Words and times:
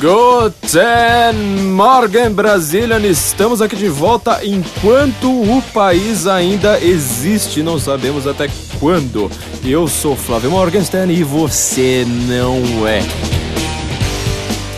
Guten 0.00 1.62
Morgen, 1.74 2.30
Brasilian! 2.30 3.00
Estamos 3.00 3.60
aqui 3.60 3.76
de 3.76 3.90
volta 3.90 4.40
enquanto 4.42 5.28
o 5.28 5.60
país 5.74 6.26
ainda 6.26 6.82
existe, 6.82 7.62
não 7.62 7.78
sabemos 7.78 8.26
até 8.26 8.48
quando. 8.78 9.30
Eu 9.62 9.86
sou 9.86 10.16
Flávio 10.16 10.52
Morgenstern 10.52 11.12
e 11.12 11.22
você 11.22 12.06
não 12.26 12.88
é. 12.88 13.02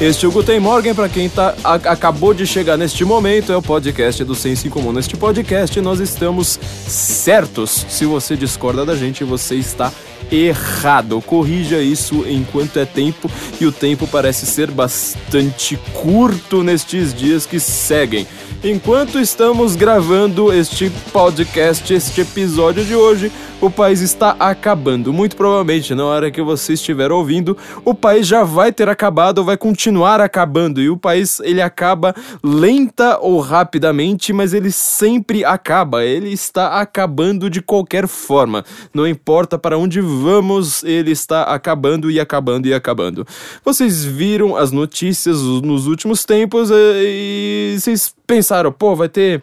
Este 0.00 0.24
é 0.24 0.29
o 0.29 0.32
Guten 0.32 0.59
Morgen, 0.59 0.93
para 0.93 1.09
quem 1.09 1.29
tá, 1.29 1.54
a, 1.62 1.75
acabou 1.75 2.34
de 2.34 2.45
chegar 2.45 2.77
neste 2.77 3.04
momento, 3.04 3.52
é 3.52 3.57
o 3.57 3.62
podcast 3.62 4.25
do 4.25 4.34
Senso 4.34 4.66
em 4.66 4.70
Comum. 4.70 4.91
Neste 4.91 5.16
podcast 5.16 5.80
nós 5.80 6.00
estamos 6.00 6.59
certos. 6.89 7.86
Se 7.89 8.04
você 8.04 8.37
discorda 8.37 8.84
da 8.84 8.96
gente, 8.96 9.23
você 9.23 9.54
está 9.54 9.93
errado. 10.32 11.20
Corrija 11.20 11.80
isso 11.80 12.24
enquanto 12.28 12.78
é 12.78 12.84
tempo 12.84 13.30
e 13.60 13.66
o 13.66 13.73
tempo 13.73 14.06
parece 14.06 14.46
ser 14.46 14.70
bastante 14.70 15.77
curto 15.92 16.62
nestes 16.62 17.12
dias 17.12 17.46
que 17.46 17.60
seguem. 17.60 18.27
Enquanto 18.65 19.19
estamos 19.19 19.75
gravando 19.75 20.52
este 20.52 20.89
podcast, 21.12 21.93
este 21.93 22.21
episódio 22.21 22.85
de 22.85 22.95
hoje, 22.95 23.33
o 23.61 23.69
país 23.69 24.01
está 24.01 24.37
acabando. 24.38 25.12
Muito 25.12 25.35
provavelmente, 25.35 25.97
na 25.97 26.05
hora 26.05 26.30
que 26.30 26.41
você 26.41 26.75
estiver 26.75 27.11
ouvindo, 27.11 27.57
o 27.85 27.93
país 27.93 28.25
já 28.25 28.45
vai 28.45 28.73
ter 28.73 28.88
acabado 28.88 29.38
ou 29.38 29.45
vai 29.45 29.57
continuar 29.57 30.21
acabando. 30.21 30.80
E 30.80 30.88
o 30.88 30.97
país, 30.97 31.41
ele 31.41 31.61
acaba 31.61 32.15
lenta 32.43 33.19
ou 33.21 33.41
rapidamente, 33.41 34.33
mas 34.33 34.55
ele 34.55 34.71
sempre 34.71 35.45
acaba. 35.45 36.05
Ele 36.05 36.33
está 36.33 36.80
acabando 36.80 37.51
de 37.51 37.60
qualquer 37.60 38.07
forma. 38.07 38.65
Não 38.95 39.09
importa 39.09 39.59
para 39.59 39.77
onde 39.77 40.01
vamos, 40.01 40.85
ele 40.85 41.10
está 41.10 41.43
acabando 41.43 42.13
e 42.13 42.21
acabando 42.21 42.69
e 42.69 42.74
acabando. 42.74 43.26
Vocês 43.65 44.04
viram 44.04 44.57
as 44.57 44.71
notícias 44.71 45.41
nos 45.41 45.88
últimos 45.88 46.24
tempos 46.24 46.71
eh, 46.71 47.02
e 47.04 47.76
vocês 47.79 48.15
pensaram, 48.33 48.73
pô, 48.73 48.97
vai 48.97 49.11
ter 49.11 49.43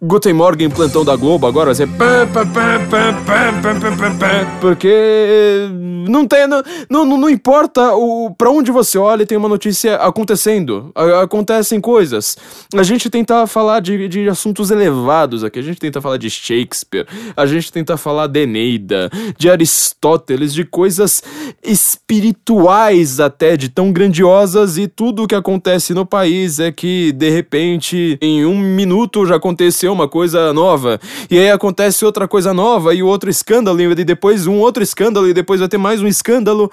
Guten 0.00 0.32
Morgen 0.32 0.70
plantão 0.70 1.04
da 1.04 1.16
Globo 1.16 1.44
agora, 1.44 1.66
vai 1.66 1.74
ser 1.74 1.88
porque 4.60 5.68
não 6.08 6.24
tem, 6.24 6.46
não, 6.46 6.62
não, 6.88 7.04
não 7.04 7.28
importa 7.28 7.94
o 7.96 8.32
para 8.38 8.48
onde 8.48 8.70
você 8.70 8.96
olha, 8.96 9.26
tem 9.26 9.36
uma 9.36 9.48
notícia 9.48 9.96
acontecendo, 9.96 10.92
acontecem 11.20 11.80
coisas. 11.80 12.36
A 12.76 12.84
gente 12.84 13.10
tenta 13.10 13.44
falar 13.48 13.80
de, 13.80 14.06
de 14.06 14.28
assuntos 14.28 14.70
elevados 14.70 15.42
aqui, 15.42 15.58
a 15.58 15.62
gente 15.62 15.80
tenta 15.80 16.00
falar 16.00 16.16
de 16.16 16.30
Shakespeare, 16.30 17.06
a 17.36 17.44
gente 17.44 17.72
tenta 17.72 17.96
falar 17.96 18.28
de 18.28 18.42
Eneida, 18.42 19.10
de 19.36 19.50
Aristóteles, 19.50 20.54
de 20.54 20.64
coisas 20.64 21.24
espirituais 21.62 23.18
até, 23.18 23.56
de 23.56 23.68
tão 23.68 23.90
grandiosas 23.90 24.78
e 24.78 24.86
tudo 24.86 25.24
o 25.24 25.26
que 25.26 25.34
acontece 25.34 25.92
no 25.92 26.06
país 26.06 26.60
é 26.60 26.70
que 26.70 27.10
de 27.12 27.30
repente 27.30 28.18
em 28.28 28.44
um 28.44 28.58
minuto 28.58 29.26
já 29.26 29.36
aconteceu 29.36 29.92
uma 29.92 30.06
coisa 30.06 30.52
nova, 30.52 31.00
e 31.30 31.38
aí 31.38 31.50
acontece 31.50 32.04
outra 32.04 32.28
coisa 32.28 32.52
nova, 32.52 32.94
e 32.94 33.02
outro 33.02 33.30
escândalo, 33.30 33.80
e 33.80 34.04
depois 34.04 34.46
um 34.46 34.58
outro 34.58 34.82
escândalo, 34.82 35.28
e 35.28 35.32
depois 35.32 35.60
vai 35.60 35.68
ter 35.68 35.78
mais 35.78 36.02
um 36.02 36.06
escândalo. 36.06 36.70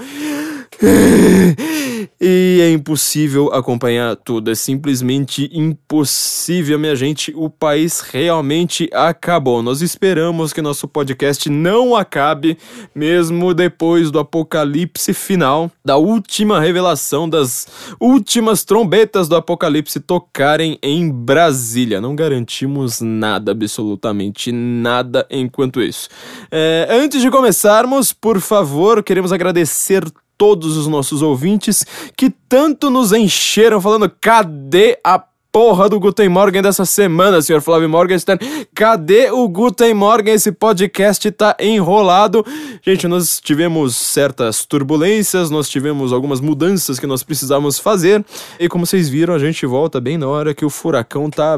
E 2.20 2.60
é 2.62 2.72
impossível 2.72 3.54
acompanhar 3.54 4.16
tudo, 4.16 4.52
é 4.52 4.56
simplesmente 4.56 5.50
impossível, 5.54 6.80
minha 6.80 6.96
gente. 6.96 7.34
O 7.36 7.50
país 7.50 8.00
realmente 8.00 8.90
acabou. 8.94 9.62
Nós 9.62 9.82
esperamos 9.82 10.54
que 10.54 10.62
nosso 10.62 10.88
podcast 10.88 11.50
não 11.50 11.96
acabe, 11.96 12.58
mesmo 12.94 13.54
depois 13.54 14.12
do 14.12 14.20
apocalipse 14.20 15.14
final, 15.14 15.72
da 15.84 15.98
última 15.98 16.60
revelação, 16.60 17.28
das 17.30 17.68
últimas 18.00 18.64
trombetas 18.64 19.28
do 19.28 19.36
apocalipse 19.36 20.00
tocarem 20.00 20.80
em 20.82 21.12
Brasília. 21.12 22.00
Não 22.00 22.16
garantimos 22.16 23.02
nada, 23.02 23.52
absolutamente 23.52 24.52
nada 24.52 25.26
enquanto 25.30 25.82
isso. 25.82 26.10
É, 26.52 26.88
antes 26.90 27.22
de 27.22 27.30
começarmos, 27.30 28.14
por 28.14 28.40
favor, 28.40 29.04
queremos 29.04 29.32
agradecer 29.32 30.04
todos 30.38 30.78
os 30.78 30.88
nossos 30.88 31.22
ouvintes 31.22 31.86
que 32.18 32.30
tanto 32.30 32.90
nos 32.90 33.12
encheram 33.12 33.80
falando 33.82 34.10
cadê 34.10 35.00
a 35.04 35.24
porra 35.56 35.88
do 35.88 35.98
Guten 36.02 36.28
Morgen 36.28 36.62
dessa 36.62 36.84
semana, 36.84 37.42
senhor 37.42 37.62
Flávio 37.62 37.88
Morgenstern. 37.88 38.38
Cadê 38.76 39.32
o 39.32 39.48
Guten 39.48 39.94
Morgen? 39.94 40.34
Esse 40.34 40.52
podcast 40.52 41.32
tá 41.32 41.56
enrolado. 41.58 42.46
Gente, 42.82 43.08
nós 43.08 43.40
tivemos 43.40 43.96
certas 43.96 44.66
turbulências, 44.66 45.50
nós 45.50 45.70
tivemos 45.70 46.12
algumas 46.12 46.42
mudanças 46.42 47.00
que 47.00 47.08
nós 47.08 47.24
precisávamos 47.24 47.80
fazer. 47.80 48.22
E 48.60 48.68
como 48.68 48.86
vocês 48.86 49.08
viram, 49.08 49.34
a 49.34 49.40
gente 49.40 49.66
volta 49.66 50.02
bem 50.02 50.18
na 50.18 50.28
hora 50.28 50.54
que 50.54 50.66
o 50.66 50.70
furacão 50.70 51.30
tá, 51.30 51.58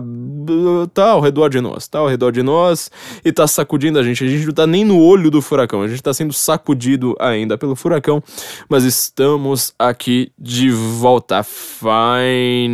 tá 0.94 1.10
ao 1.14 1.20
redor 1.20 1.50
de 1.50 1.60
nós. 1.60 1.88
Tá 1.88 1.98
ao 1.98 2.08
redor 2.08 2.32
de 2.32 2.44
nós 2.44 2.92
e 3.26 3.32
tá 3.32 3.48
sacudindo 3.48 3.98
a 3.98 4.04
gente. 4.04 4.24
A 4.24 4.28
gente 4.28 4.46
não 4.46 4.54
tá 4.54 4.68
nem 4.68 4.86
no 4.86 5.02
olho 5.02 5.32
do 5.32 5.42
furacão, 5.42 5.82
a 5.82 5.88
gente 5.88 6.04
tá 6.04 6.14
sendo 6.14 6.34
sacudido 6.34 7.16
ainda 7.20 7.58
pelo 7.58 7.76
furacão. 7.76 8.22
Mas 8.70 8.84
estamos 8.84 9.74
aqui 9.80 10.32
de 10.38 10.70
volta. 10.70 11.42
Finally. 11.42 12.68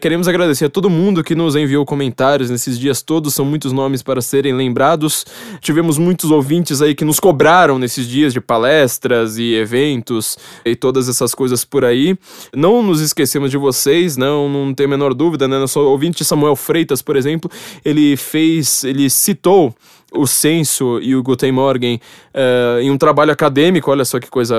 Queremos 0.00 0.28
agradecer 0.28 0.66
a 0.66 0.68
todo 0.70 0.90
mundo 0.90 1.24
que 1.24 1.34
nos 1.34 1.56
enviou 1.56 1.84
comentários 1.84 2.50
nesses 2.50 2.78
dias 2.78 3.02
todos, 3.02 3.34
são 3.34 3.44
muitos 3.44 3.72
nomes 3.72 4.02
para 4.02 4.20
serem 4.20 4.54
lembrados. 4.54 5.24
Tivemos 5.60 5.98
muitos 5.98 6.30
ouvintes 6.30 6.82
aí 6.82 6.94
que 6.94 7.04
nos 7.04 7.18
cobraram 7.18 7.78
nesses 7.78 8.06
dias 8.06 8.32
de 8.32 8.40
palestras 8.40 9.38
e 9.38 9.54
eventos 9.54 10.36
e 10.64 10.76
todas 10.76 11.08
essas 11.08 11.34
coisas 11.34 11.64
por 11.64 11.84
aí. 11.84 12.16
Não 12.54 12.82
nos 12.82 13.00
esquecemos 13.00 13.50
de 13.50 13.56
vocês, 13.56 14.16
não, 14.16 14.48
não 14.48 14.74
tem 14.74 14.86
a 14.86 14.88
menor 14.88 15.14
dúvida, 15.14 15.48
né? 15.48 15.58
Nosso 15.58 15.80
ouvinte 15.80 16.24
Samuel 16.24 16.56
Freitas, 16.56 17.02
por 17.02 17.16
exemplo, 17.16 17.50
ele 17.84 18.16
fez, 18.16 18.84
ele 18.84 19.08
citou 19.08 19.74
o 20.12 20.26
Censo 20.26 21.00
e 21.00 21.14
o 21.14 21.22
Guten 21.22 21.52
Morgen 21.52 22.00
uh, 22.36 22.80
em 22.80 22.90
um 22.90 22.98
trabalho 22.98 23.32
acadêmico, 23.32 23.90
olha 23.90 24.04
só 24.04 24.20
que 24.20 24.28
coisa 24.28 24.54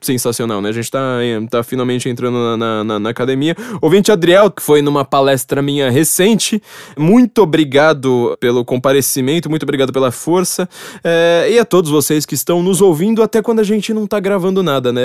sensacional, 0.00 0.60
né? 0.60 0.70
A 0.70 0.72
gente 0.72 0.90
tá, 0.90 1.18
tá 1.50 1.62
finalmente 1.62 2.08
entrando 2.08 2.56
na, 2.56 2.84
na, 2.84 2.98
na, 2.98 3.10
academia. 3.10 3.54
Ouvinte 3.80 4.10
Adriel, 4.10 4.50
que 4.50 4.62
foi 4.62 4.80
numa 4.80 5.04
palestra 5.04 5.60
minha 5.60 5.90
recente, 5.90 6.60
muito 6.96 7.42
obrigado 7.42 8.36
pelo 8.40 8.64
comparecimento, 8.64 9.50
muito 9.50 9.62
obrigado 9.62 9.92
pela 9.92 10.10
força, 10.10 10.68
uh, 10.96 11.50
e 11.50 11.58
a 11.58 11.64
todos 11.64 11.90
vocês 11.90 12.24
que 12.24 12.34
estão 12.34 12.62
nos 12.62 12.80
ouvindo 12.80 13.22
até 13.22 13.42
quando 13.42 13.60
a 13.60 13.64
gente 13.64 13.92
não 13.92 14.06
tá 14.06 14.18
gravando 14.18 14.62
nada, 14.62 14.92
né? 14.92 15.02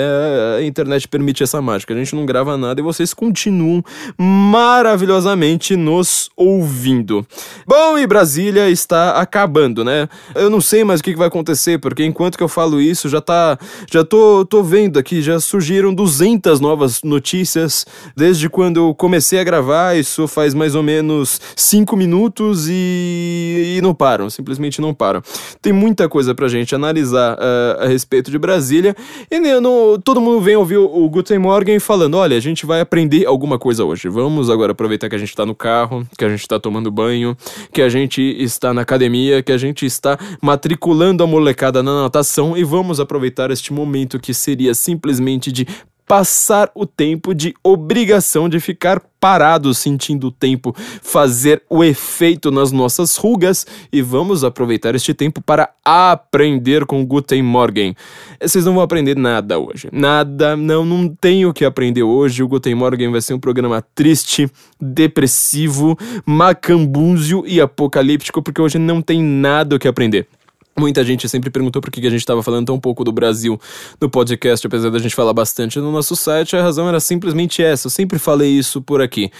A 0.58 0.62
internet 0.62 1.06
permite 1.06 1.42
essa 1.42 1.60
mágica, 1.60 1.92
a 1.92 1.96
gente 1.96 2.14
não 2.16 2.24
grava 2.24 2.56
nada 2.56 2.80
e 2.80 2.82
vocês 2.82 3.12
continuam 3.12 3.84
maravilhosamente 4.18 5.76
nos 5.76 6.30
ouvindo. 6.36 7.26
Bom, 7.66 7.98
e 7.98 8.06
Brasília 8.06 8.70
está 8.70 9.20
acabando, 9.20 9.84
né? 9.84 10.08
Eu 10.34 10.48
não 10.48 10.60
sei 10.60 10.84
mais 10.84 11.00
o 11.00 11.02
que 11.04 11.14
vai 11.14 11.28
acontecer, 11.28 11.75
porque 11.78 12.04
enquanto 12.04 12.36
que 12.36 12.42
eu 12.42 12.48
falo 12.48 12.80
isso, 12.80 13.08
já 13.08 13.20
tá. 13.20 13.58
Já 13.90 14.04
tô, 14.04 14.44
tô 14.44 14.62
vendo 14.62 14.98
aqui, 14.98 15.20
já 15.22 15.38
surgiram 15.40 15.94
200 15.94 16.60
novas 16.60 17.02
notícias 17.02 17.86
desde 18.16 18.48
quando 18.48 18.78
eu 18.78 18.94
comecei 18.94 19.38
a 19.38 19.44
gravar. 19.44 19.96
Isso 19.96 20.26
faz 20.26 20.54
mais 20.54 20.74
ou 20.74 20.82
menos 20.82 21.40
5 21.54 21.96
minutos 21.96 22.66
e, 22.68 23.76
e 23.76 23.80
não 23.82 23.94
param, 23.94 24.28
simplesmente 24.30 24.80
não 24.80 24.94
param. 24.94 25.22
Tem 25.60 25.72
muita 25.72 26.08
coisa 26.08 26.34
pra 26.34 26.48
gente 26.48 26.74
analisar 26.74 27.36
uh, 27.36 27.84
a 27.84 27.86
respeito 27.86 28.30
de 28.30 28.38
Brasília 28.38 28.94
e 29.30 29.38
não, 29.38 29.98
todo 30.02 30.20
mundo 30.20 30.40
vem 30.40 30.56
ouvir 30.56 30.76
o, 30.76 30.84
o 30.84 31.08
Guten 31.08 31.38
Morgen 31.38 31.78
falando: 31.78 32.16
olha, 32.16 32.36
a 32.36 32.40
gente 32.40 32.66
vai 32.66 32.80
aprender 32.80 33.26
alguma 33.26 33.58
coisa 33.58 33.84
hoje. 33.84 34.08
Vamos 34.08 34.50
agora 34.50 34.72
aproveitar 34.72 35.08
que 35.08 35.14
a 35.14 35.18
gente 35.18 35.34
tá 35.34 35.46
no 35.46 35.54
carro, 35.54 36.06
que 36.16 36.24
a 36.24 36.28
gente 36.28 36.46
tá 36.46 36.58
tomando 36.58 36.90
banho, 36.90 37.36
que 37.72 37.82
a 37.82 37.88
gente 37.88 38.20
está 38.20 38.72
na 38.74 38.82
academia 38.82 39.42
que 39.42 39.52
a 39.52 39.58
gente 39.58 39.86
está 39.86 40.18
matriculando 40.40 41.22
a 41.22 41.26
molecada 41.26 41.65
na 41.72 42.02
natação 42.02 42.56
e 42.56 42.64
vamos 42.64 43.00
aproveitar 43.00 43.50
este 43.50 43.72
momento 43.72 44.18
que 44.18 44.32
seria 44.32 44.74
simplesmente 44.74 45.52
de 45.52 45.66
passar 46.06 46.70
o 46.74 46.86
tempo 46.86 47.34
de 47.34 47.54
obrigação 47.62 48.48
de 48.48 48.60
ficar 48.60 49.02
parado 49.18 49.74
sentindo 49.74 50.28
o 50.28 50.30
tempo 50.30 50.74
fazer 51.02 51.62
o 51.68 51.82
efeito 51.82 52.50
nas 52.50 52.70
nossas 52.70 53.16
rugas 53.16 53.66
e 53.92 54.00
vamos 54.00 54.44
aproveitar 54.44 54.94
este 54.94 55.12
tempo 55.12 55.42
para 55.42 55.70
aprender 55.84 56.86
com 56.86 57.04
Guten 57.04 57.42
Morgen. 57.42 57.96
Vocês 58.40 58.64
não 58.64 58.74
vão 58.74 58.82
aprender 58.82 59.16
nada 59.16 59.58
hoje. 59.58 59.88
Nada, 59.90 60.56
não, 60.56 60.84
não 60.84 61.08
tenho 61.08 61.48
o 61.48 61.52
que 61.52 61.64
aprender 61.64 62.04
hoje. 62.04 62.42
O 62.42 62.48
Guten 62.48 62.74
Morgen 62.76 63.10
vai 63.10 63.20
ser 63.20 63.34
um 63.34 63.40
programa 63.40 63.82
triste, 63.94 64.48
depressivo, 64.80 65.98
macambúzio 66.24 67.42
e 67.46 67.60
apocalíptico 67.60 68.40
porque 68.40 68.60
hoje 68.60 68.78
não 68.78 69.02
tem 69.02 69.20
nada 69.20 69.74
o 69.74 69.78
que 69.78 69.88
aprender. 69.88 70.28
Muita 70.78 71.02
gente 71.02 71.26
sempre 71.26 71.48
perguntou 71.48 71.80
por 71.80 71.90
que 71.90 72.06
a 72.06 72.10
gente 72.10 72.20
estava 72.20 72.42
falando 72.42 72.66
tão 72.66 72.78
pouco 72.78 73.02
do 73.02 73.10
Brasil 73.10 73.58
no 73.98 74.10
podcast, 74.10 74.66
apesar 74.66 74.90
da 74.90 74.98
gente 74.98 75.14
falar 75.14 75.32
bastante 75.32 75.78
no 75.78 75.90
nosso 75.90 76.14
site. 76.14 76.54
A 76.54 76.62
razão 76.62 76.86
era 76.86 77.00
simplesmente 77.00 77.62
essa. 77.62 77.86
Eu 77.86 77.90
sempre 77.90 78.18
falei 78.18 78.50
isso 78.50 78.82
por 78.82 79.00
aqui. 79.00 79.30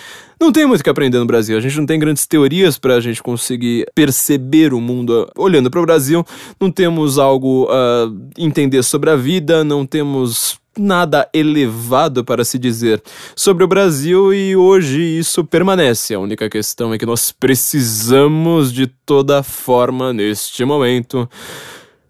Não 0.41 0.50
tem 0.50 0.65
muito 0.65 0.83
que 0.83 0.88
aprender 0.88 1.19
no 1.19 1.27
Brasil. 1.27 1.56
A 1.56 1.61
gente 1.61 1.77
não 1.77 1.85
tem 1.85 1.99
grandes 1.99 2.27
teorias 2.27 2.79
para 2.79 2.94
a 2.94 3.00
gente 3.00 3.23
conseguir 3.23 3.87
perceber 3.94 4.73
o 4.73 4.81
mundo 4.81 5.31
olhando 5.37 5.71
para 5.71 5.81
o 5.81 5.85
Brasil. 5.85 6.25
Não 6.59 6.71
temos 6.71 7.19
algo 7.19 7.69
a 7.71 8.11
entender 8.38 8.83
sobre 8.83 9.11
a 9.11 9.17
vida. 9.17 9.62
Não 9.62 9.85
temos 9.85 10.59
nada 10.78 11.28
elevado 11.32 12.25
para 12.25 12.44
se 12.44 12.58
dizer 12.58 13.02
sobre 13.34 13.64
o 13.64 13.69
Brasil 13.69 14.32
e 14.32 14.56
hoje 14.56 15.00
isso 15.00 15.44
permanece. 15.44 16.14
A 16.14 16.20
única 16.20 16.49
questão 16.49 16.93
é 16.93 16.99
que 16.99 17.06
nós 17.06 17.32
precisamos 17.32 18.73
de 18.73 18.87
toda 18.87 19.43
forma 19.43 20.12
neste 20.12 20.64
momento 20.64 21.28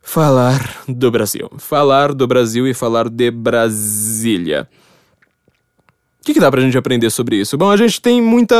falar 0.02 0.82
do 0.88 1.10
Brasil. 1.10 1.50
Falar 1.58 2.12
do 2.12 2.26
Brasil 2.26 2.66
e 2.66 2.74
falar 2.74 3.08
de 3.08 3.30
Brasília 3.30 4.68
que, 6.26 6.34
que 6.34 6.40
dá 6.40 6.50
pra 6.50 6.60
gente 6.60 6.76
aprender 6.76 7.08
sobre 7.10 7.36
isso? 7.36 7.56
Bom, 7.56 7.70
a 7.70 7.76
gente 7.76 8.00
tem 8.00 8.20
muita. 8.20 8.56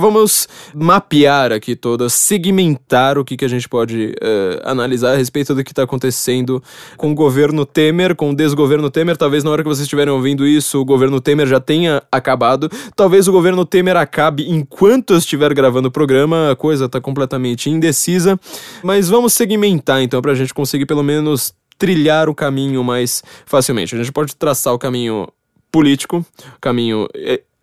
Vamos 0.00 0.48
mapear 0.74 1.52
aqui 1.52 1.76
todas, 1.76 2.12
segmentar 2.12 3.16
o 3.16 3.24
que, 3.24 3.36
que 3.36 3.44
a 3.44 3.48
gente 3.48 3.68
pode 3.68 4.12
uh, 4.20 4.60
analisar 4.64 5.12
a 5.12 5.16
respeito 5.16 5.54
do 5.54 5.62
que 5.62 5.70
está 5.70 5.84
acontecendo 5.84 6.60
com 6.96 7.12
o 7.12 7.14
governo 7.14 7.64
Temer, 7.64 8.16
com 8.16 8.30
o 8.30 8.34
desgoverno 8.34 8.90
Temer. 8.90 9.16
Talvez 9.16 9.44
na 9.44 9.52
hora 9.52 9.62
que 9.62 9.68
vocês 9.68 9.84
estiverem 9.84 10.12
ouvindo 10.12 10.44
isso, 10.44 10.80
o 10.80 10.84
governo 10.84 11.20
Temer 11.20 11.46
já 11.46 11.60
tenha 11.60 12.02
acabado. 12.10 12.68
Talvez 12.96 13.28
o 13.28 13.32
governo 13.32 13.64
Temer 13.64 13.96
acabe 13.96 14.50
enquanto 14.50 15.12
eu 15.12 15.18
estiver 15.18 15.54
gravando 15.54 15.86
o 15.86 15.92
programa, 15.92 16.50
a 16.50 16.56
coisa 16.56 16.86
está 16.86 17.00
completamente 17.00 17.70
indecisa. 17.70 18.36
Mas 18.82 19.08
vamos 19.08 19.32
segmentar 19.32 20.02
então, 20.02 20.20
pra 20.20 20.34
gente 20.34 20.52
conseguir 20.52 20.86
pelo 20.86 21.04
menos 21.04 21.54
trilhar 21.78 22.28
o 22.28 22.34
caminho 22.34 22.82
mais 22.82 23.22
facilmente. 23.46 23.94
A 23.94 23.98
gente 23.98 24.10
pode 24.10 24.34
traçar 24.34 24.74
o 24.74 24.78
caminho 24.78 25.28
político, 25.70 26.24
o 26.56 26.60
caminho 26.60 27.08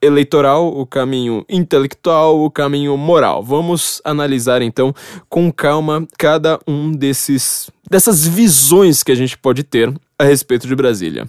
eleitoral, 0.01 0.67
o 0.67 0.85
caminho 0.85 1.45
intelectual, 1.49 2.43
o 2.43 2.51
caminho 2.51 2.95
moral. 2.97 3.43
Vamos 3.43 4.01
analisar 4.03 4.61
então 4.61 4.93
com 5.29 5.51
calma 5.51 6.07
cada 6.17 6.59
um 6.67 6.91
desses 6.91 7.69
dessas 7.89 8.27
visões 8.27 9.01
que 9.01 9.11
a 9.11 9.15
gente 9.15 9.37
pode 9.37 9.63
ter 9.63 9.93
a 10.19 10.23
respeito 10.23 10.67
de 10.67 10.75
Brasília. 10.75 11.27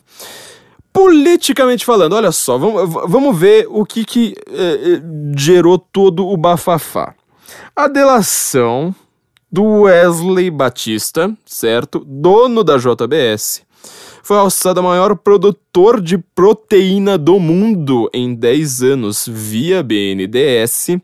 Politicamente 0.93 1.85
falando, 1.85 2.15
olha 2.15 2.33
só, 2.33 2.59
vamos, 2.59 2.93
vamos 3.09 3.39
ver 3.39 3.67
o 3.69 3.85
que, 3.85 4.05
que 4.05 4.35
eh, 4.49 5.01
gerou 5.37 5.79
todo 5.79 6.27
o 6.27 6.37
bafafá. 6.37 7.15
A 7.77 7.87
delação 7.87 8.95
do 9.51 9.83
Wesley 9.83 10.51
Batista, 10.51 11.33
certo? 11.47 12.05
Dono 12.05 12.65
da 12.65 12.77
JBS, 12.77 13.63
foi 14.23 14.37
alçado 14.37 14.83
maior 14.83 15.17
produtor 15.17 16.01
de 16.01 16.19
proteína 16.19 17.19
do 17.19 17.39
mundo 17.39 18.11
em 18.13 18.35
10 18.35 18.83
anos 18.83 19.29
via 19.31 19.83
BNDES. 19.83 20.99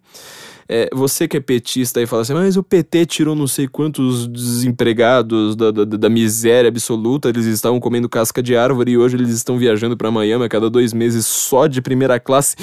É, 0.67 0.89
você 0.95 1.29
que 1.29 1.37
é 1.37 1.41
petista 1.41 2.01
e 2.01 2.07
fala 2.07 2.23
assim, 2.23 2.33
mas 2.33 2.57
o 2.57 2.63
PT 2.63 3.05
tirou 3.05 3.35
não 3.35 3.47
sei 3.47 3.69
quantos 3.69 4.27
desempregados 4.27 5.55
da, 5.55 5.71
da, 5.71 5.85
da, 5.85 6.09
miséria 6.09 6.69
absoluta, 6.69 7.29
eles 7.29 7.45
estavam 7.45 7.79
comendo 7.79 8.09
casca 8.09 8.43
de 8.43 8.57
árvore 8.57 8.93
e 8.93 8.99
hoje 8.99 9.17
eles 9.17 9.29
estão 9.29 9.59
viajando 9.59 9.95
para 9.95 10.11
Miami 10.11 10.45
a 10.45 10.49
cada 10.49 10.71
dois 10.71 10.95
meses 10.95 11.27
só 11.27 11.67
de 11.67 11.83
primeira 11.83 12.19
classe. 12.19 12.57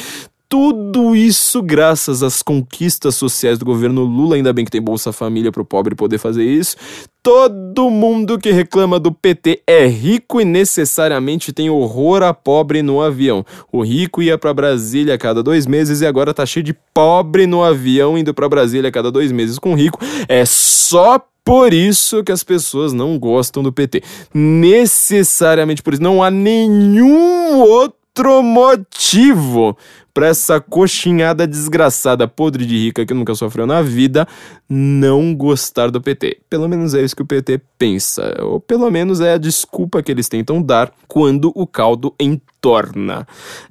Tudo 0.52 1.16
isso 1.16 1.62
graças 1.64 2.22
às 2.22 2.42
conquistas 2.42 3.16
sociais 3.16 3.58
do 3.58 3.64
governo 3.64 4.04
Lula, 4.04 4.36
ainda 4.36 4.52
bem 4.52 4.66
que 4.66 4.72
tem 4.72 4.82
Bolsa 4.82 5.14
Família 5.14 5.50
para 5.50 5.62
o 5.62 5.66
pobre 5.66 5.96
poder 5.96 6.18
fazer 6.18 6.44
isso. 6.44 6.76
Todo 7.24 7.90
mundo 7.90 8.38
que 8.38 8.52
reclama 8.52 9.00
do 9.00 9.14
PT 9.14 9.62
é 9.66 9.88
rico 9.88 10.42
e 10.42 10.44
necessariamente 10.46 11.54
tem 11.54 11.70
horror 11.70 12.22
a 12.22 12.34
pobre 12.34 12.82
no 12.82 13.02
avião. 13.02 13.46
O 13.72 13.82
rico 13.82 14.22
ia 14.22 14.38
para 14.38 14.54
Brasília 14.54 15.14
a 15.14 15.18
cada 15.18 15.42
dois 15.42 15.66
meses 15.66 16.02
e 16.02 16.06
agora 16.06 16.34
tá 16.34 16.46
cheio 16.46 16.66
de 16.66 16.76
pobre 16.94 17.48
no 17.48 17.64
avião 17.64 18.18
indo 18.18 18.34
para 18.34 18.50
Brasília 18.50 18.90
a 18.90 18.92
cada 18.92 19.10
dois 19.10 19.32
meses 19.32 19.58
com 19.58 19.74
rico. 19.74 20.00
É 20.28 20.44
só 20.44 21.26
por 21.46 21.74
isso 21.74 22.26
que 22.26 22.32
as 22.32 22.44
pessoas 22.44 22.92
não 22.92 23.18
gostam 23.18 23.64
do 23.64 23.72
PT. 23.72 24.04
Necessariamente 24.34 25.82
por 25.82 25.94
isso. 25.94 26.04
Não 26.04 26.22
há 26.22 26.30
nenhum 26.30 27.62
outro 27.62 28.01
motivo 28.44 29.78
pra 30.14 30.28
essa 30.28 30.60
coxinhada 30.60 31.48
desgraçada, 31.48 32.28
podre 32.28 32.66
de 32.66 32.78
rica 32.78 33.06
que 33.06 33.14
nunca 33.14 33.34
sofreu 33.34 33.66
na 33.66 33.82
vida, 33.82 34.28
não 34.70 35.34
gostar 35.34 35.90
do 35.90 36.02
PT. 36.02 36.42
Pelo 36.50 36.68
menos 36.68 36.94
é 36.94 37.02
isso 37.02 37.16
que 37.16 37.22
o 37.22 37.26
PT 37.26 37.62
pensa, 37.78 38.36
ou 38.42 38.60
pelo 38.60 38.90
menos 38.92 39.22
é 39.22 39.34
a 39.34 39.38
desculpa 39.38 40.04
que 40.04 40.12
eles 40.12 40.28
tentam 40.28 40.62
dar 40.62 40.92
quando 41.08 41.52
o 41.56 41.66
caldo 41.66 42.14
entorna. 42.20 43.26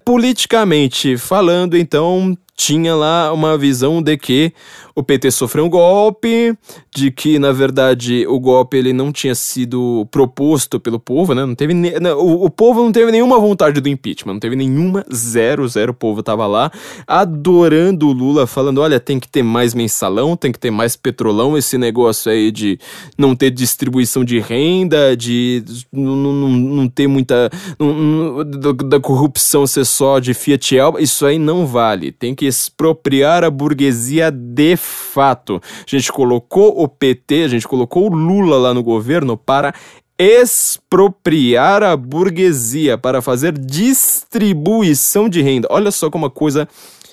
Politicamente 0.04 1.16
falando, 1.19 1.76
então, 1.76 2.37
tinha 2.56 2.94
lá 2.94 3.32
uma 3.32 3.56
visão 3.56 4.02
de 4.02 4.16
que 4.16 4.52
o 4.94 5.02
PT 5.02 5.31
sofreu 5.31 5.64
um 5.64 5.70
golpe, 5.70 6.56
de 6.94 7.10
que 7.10 7.38
na 7.38 7.52
verdade 7.52 8.26
o 8.26 8.38
golpe 8.38 8.76
ele 8.76 8.92
não 8.92 9.12
tinha 9.12 9.34
sido 9.34 10.06
proposto 10.10 10.81
pelo 10.81 10.98
povo, 10.98 11.34
né? 11.34 11.44
Não 11.44 11.54
teve 11.54 11.75
ne... 11.75 11.92
o, 12.14 12.44
o 12.44 12.50
povo 12.50 12.82
não 12.82 12.92
teve 12.92 13.10
nenhuma 13.10 13.38
vontade 13.38 13.81
do 13.81 13.88
impeachment, 13.88 14.34
não 14.34 14.40
teve 14.40 14.56
nenhuma 14.56 15.04
zero 15.12 15.66
zero 15.69 15.92
o 15.92 15.94
povo 15.94 16.22
tava 16.22 16.46
lá 16.46 16.70
adorando 17.06 18.08
o 18.08 18.12
Lula, 18.12 18.46
falando, 18.46 18.81
olha, 18.81 19.00
tem 19.00 19.19
que 19.19 19.28
ter 19.28 19.42
mais 19.42 19.75
mensalão, 19.75 20.37
tem 20.37 20.52
que 20.52 20.58
ter 20.58 20.70
mais 20.70 20.96
petrolão, 20.96 21.56
esse 21.56 21.76
negócio 21.78 22.31
aí 22.31 22.50
de 22.50 22.78
não 23.16 23.34
ter 23.34 23.50
distribuição 23.50 24.25
de 24.25 24.38
renda, 24.38 25.16
de 25.16 25.64
não, 25.92 26.16
não, 26.16 26.48
não 26.48 26.88
ter 26.88 27.06
muita 27.06 27.50
não, 27.78 28.44
da 28.88 29.00
corrupção 29.00 29.66
ser 29.66 29.84
só 29.84 30.19
de 30.19 30.34
Fiat 30.34 30.78
Alba, 30.78 31.00
isso 31.00 31.26
aí 31.26 31.38
não 31.38 31.66
vale. 31.66 32.12
Tem 32.12 32.34
que 32.34 32.46
expropriar 32.46 33.44
a 33.44 33.50
burguesia 33.50 34.31
de 34.31 34.76
fato. 34.81 35.61
A 35.65 35.85
gente 35.87 36.11
colocou 36.11 36.82
o 36.82 36.88
PT, 36.88 37.44
a 37.44 37.49
gente 37.49 37.69
colocou 37.69 38.11
o 38.11 38.15
Lula 38.15 38.56
lá 38.56 38.75
no 38.75 38.82
governo 38.82 39.37
para 39.37 39.75
expropriar 40.19 41.82
a 41.82 41.97
burguesia, 41.97 42.99
para 42.99 43.23
fazer 43.23 43.56
distribuição 43.56 45.29
de 45.29 45.41
renda. 45.41 45.67
Olha 45.71 45.91
só 45.91 46.11
como 46.11 46.27
a 46.27 46.31
coisa 46.31 46.69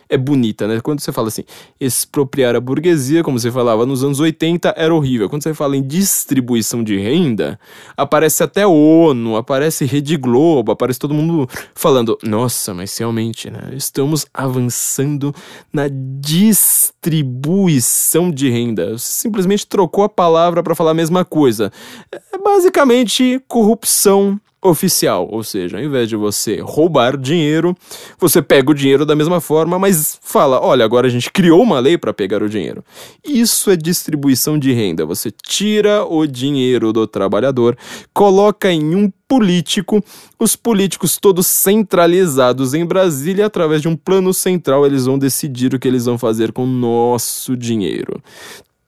é 0.09 0.17
bonita, 0.17 0.67
né? 0.67 0.81
Quando 0.81 0.99
você 1.01 1.11
fala 1.11 1.27
assim, 1.27 1.43
expropriar 1.79 2.55
a 2.55 2.59
burguesia, 2.59 3.23
como 3.23 3.39
você 3.39 3.51
falava 3.51 3.85
nos 3.85 4.03
anos 4.03 4.19
80, 4.19 4.73
era 4.77 4.93
horrível. 4.93 5.29
Quando 5.29 5.43
você 5.43 5.53
fala 5.53 5.77
em 5.77 5.81
distribuição 5.81 6.83
de 6.83 6.97
renda, 6.97 7.59
aparece 7.95 8.43
até 8.43 8.65
ONU, 8.65 9.35
aparece 9.35 9.85
Rede 9.85 10.17
Globo, 10.17 10.71
aparece 10.71 10.99
todo 10.99 11.13
mundo 11.13 11.47
falando: 11.75 12.17
nossa, 12.23 12.73
mas 12.73 12.97
realmente, 12.97 13.49
né? 13.49 13.71
Estamos 13.73 14.25
avançando 14.33 15.33
na 15.71 15.87
distribuição 16.19 18.31
de 18.31 18.49
renda. 18.49 18.97
Você 18.97 19.21
simplesmente 19.21 19.67
trocou 19.67 20.03
a 20.03 20.09
palavra 20.09 20.63
para 20.63 20.75
falar 20.75 20.91
a 20.91 20.95
mesma 20.95 21.25
coisa. 21.25 21.71
É 22.11 22.37
basicamente 22.37 23.41
corrupção 23.47 24.39
oficial, 24.69 25.27
ou 25.31 25.43
seja, 25.43 25.77
ao 25.77 25.83
invés 25.83 26.07
de 26.07 26.15
você 26.15 26.59
roubar 26.61 27.17
dinheiro, 27.17 27.75
você 28.19 28.41
pega 28.41 28.71
o 28.71 28.73
dinheiro 28.73 29.05
da 29.05 29.15
mesma 29.15 29.41
forma, 29.41 29.79
mas 29.79 30.19
fala, 30.21 30.59
olha, 30.61 30.83
agora 30.83 31.07
a 31.07 31.09
gente 31.09 31.31
criou 31.31 31.61
uma 31.61 31.79
lei 31.79 31.97
para 31.97 32.13
pegar 32.13 32.41
o 32.43 32.49
dinheiro. 32.49 32.83
Isso 33.23 33.71
é 33.71 33.75
distribuição 33.75 34.57
de 34.57 34.71
renda. 34.73 35.05
Você 35.05 35.31
tira 35.31 36.05
o 36.05 36.25
dinheiro 36.25 36.93
do 36.93 37.07
trabalhador, 37.07 37.77
coloca 38.13 38.71
em 38.71 38.95
um 38.95 39.11
político, 39.27 40.03
os 40.39 40.55
políticos 40.55 41.17
todos 41.17 41.47
centralizados 41.47 42.73
em 42.73 42.85
Brasília, 42.85 43.45
através 43.45 43.81
de 43.81 43.87
um 43.87 43.95
plano 43.95 44.33
central, 44.33 44.85
eles 44.85 45.05
vão 45.05 45.19
decidir 45.19 45.73
o 45.73 45.79
que 45.79 45.87
eles 45.87 46.05
vão 46.05 46.17
fazer 46.17 46.51
com 46.51 46.63
o 46.63 46.67
nosso 46.67 47.55
dinheiro. 47.57 48.21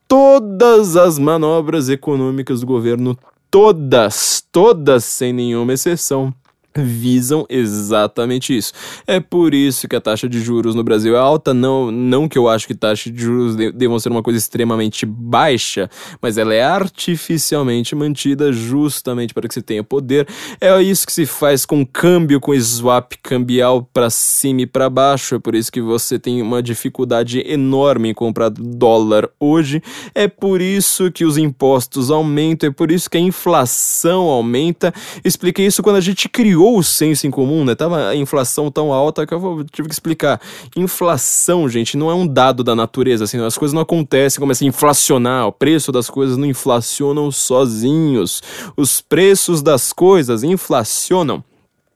Todas 0.07 0.95
as 0.95 1.19
manobras 1.19 1.89
econômicas 1.89 2.61
do 2.61 2.65
governo 2.65 3.17
todas, 3.51 4.43
todas 4.51 5.03
sem 5.05 5.33
nenhuma 5.33 5.73
exceção, 5.73 6.33
visam 6.75 7.45
exatamente 7.49 8.55
isso. 8.55 8.73
É 9.07 9.19
por 9.19 9.53
isso 9.53 9.87
que 9.87 9.95
a 9.95 10.01
taxa 10.01 10.29
de 10.29 10.39
juros 10.39 10.75
no 10.75 10.83
Brasil 10.83 11.15
é 11.15 11.19
alta, 11.19 11.53
não, 11.53 11.91
não 11.91 12.27
que 12.27 12.37
eu 12.37 12.47
acho 12.47 12.67
que 12.67 12.75
taxa 12.75 13.11
de 13.11 13.21
juros 13.21 13.55
devam 13.55 13.99
ser 13.99 14.09
uma 14.09 14.21
coisa 14.21 14.37
extremamente 14.37 15.05
baixa, 15.05 15.89
mas 16.21 16.37
ela 16.37 16.53
é 16.53 16.63
artificialmente 16.63 17.95
mantida 17.95 18.51
justamente 18.53 19.33
para 19.33 19.47
que 19.47 19.53
você 19.53 19.61
tenha 19.61 19.83
poder. 19.83 20.27
É 20.61 20.79
isso 20.81 21.05
que 21.05 21.13
se 21.13 21.25
faz 21.25 21.65
com 21.65 21.85
câmbio, 21.85 22.39
com 22.39 22.59
swap 22.59 23.13
cambial 23.23 23.87
para 23.93 24.09
cima 24.09 24.61
e 24.61 24.67
para 24.67 24.89
baixo, 24.89 25.35
é 25.35 25.39
por 25.39 25.55
isso 25.55 25.71
que 25.71 25.81
você 25.81 26.19
tem 26.19 26.41
uma 26.41 26.61
dificuldade 26.61 27.43
enorme 27.47 28.09
em 28.09 28.13
comprar 28.13 28.49
dólar 28.49 29.29
hoje, 29.39 29.81
é 30.13 30.27
por 30.27 30.61
isso 30.61 31.11
que 31.11 31.25
os 31.25 31.37
impostos 31.37 32.11
aumentam, 32.11 32.69
é 32.69 32.71
por 32.71 32.91
isso 32.91 33.09
que 33.09 33.17
a 33.17 33.21
inflação 33.21 34.23
aumenta. 34.23 34.93
Expliquei 35.23 35.65
isso 35.65 35.81
quando 35.81 35.95
a 35.95 36.01
gente 36.01 36.27
criou 36.29 36.58
criou 36.59 36.77
o 36.77 36.83
senso 36.83 37.25
em 37.25 37.31
comum, 37.31 37.63
né? 37.63 37.73
Tava 37.73 38.09
a 38.09 38.15
inflação 38.15 38.69
tão 38.69 38.91
alta 38.91 39.25
que 39.25 39.33
eu 39.33 39.65
tive 39.71 39.87
que 39.87 39.93
explicar. 39.93 40.41
Inflação, 40.75 41.69
gente, 41.69 41.95
não 41.95 42.11
é 42.11 42.13
um 42.13 42.27
dado 42.27 42.63
da 42.65 42.75
natureza, 42.75 43.23
assim, 43.23 43.39
as 43.39 43.57
coisas 43.57 43.73
não 43.73 43.81
acontecem, 43.81 44.39
como 44.39 44.51
assim, 44.51 44.67
inflacionar, 44.67 45.47
o 45.47 45.53
preço 45.53 45.89
das 45.89 46.09
coisas 46.09 46.35
não 46.35 46.45
inflacionam 46.45 47.31
sozinhos. 47.31 48.43
Os 48.75 48.99
preços 48.99 49.61
das 49.61 49.93
coisas 49.93 50.43
inflacionam 50.43 51.43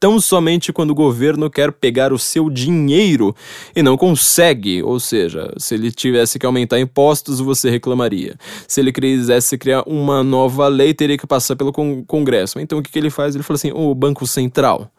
tão 0.04 0.20
somente 0.20 0.74
quando 0.74 0.90
o 0.90 0.96
governo 0.96 1.50
quer 1.50 1.72
pegar 1.72 2.12
o 2.12 2.20
seu 2.20 2.50
dinheiro 2.50 3.34
e 3.74 3.82
não 3.82 3.96
consegue. 3.96 4.84
Ou 4.84 5.00
seja, 5.00 5.54
se 5.58 5.76
ele 5.76 5.94
tivesse 5.94 6.38
que 6.38 6.46
aumentar 6.46 6.78
impostos, 6.78 7.40
você 7.40 7.70
reclamaria. 7.70 8.36
Se 8.68 8.82
ele 8.82 8.92
quisesse 8.92 9.58
criar 9.58 9.84
uma 9.88 10.22
nova 10.22 10.68
lei, 10.68 10.94
teria 10.94 11.18
que 11.18 11.26
passar 11.26 11.56
pelo 11.56 11.72
Congresso. 11.72 12.60
Então 12.60 12.80
o 12.80 12.84
que, 12.84 12.92
que 12.92 13.00
ele 13.00 13.10
faz? 13.10 13.34
Ele 13.34 13.46
fala 13.46 13.56
assim: 13.56 13.72
o 13.74 13.96
Banco 13.96 14.28
Central 14.28 14.92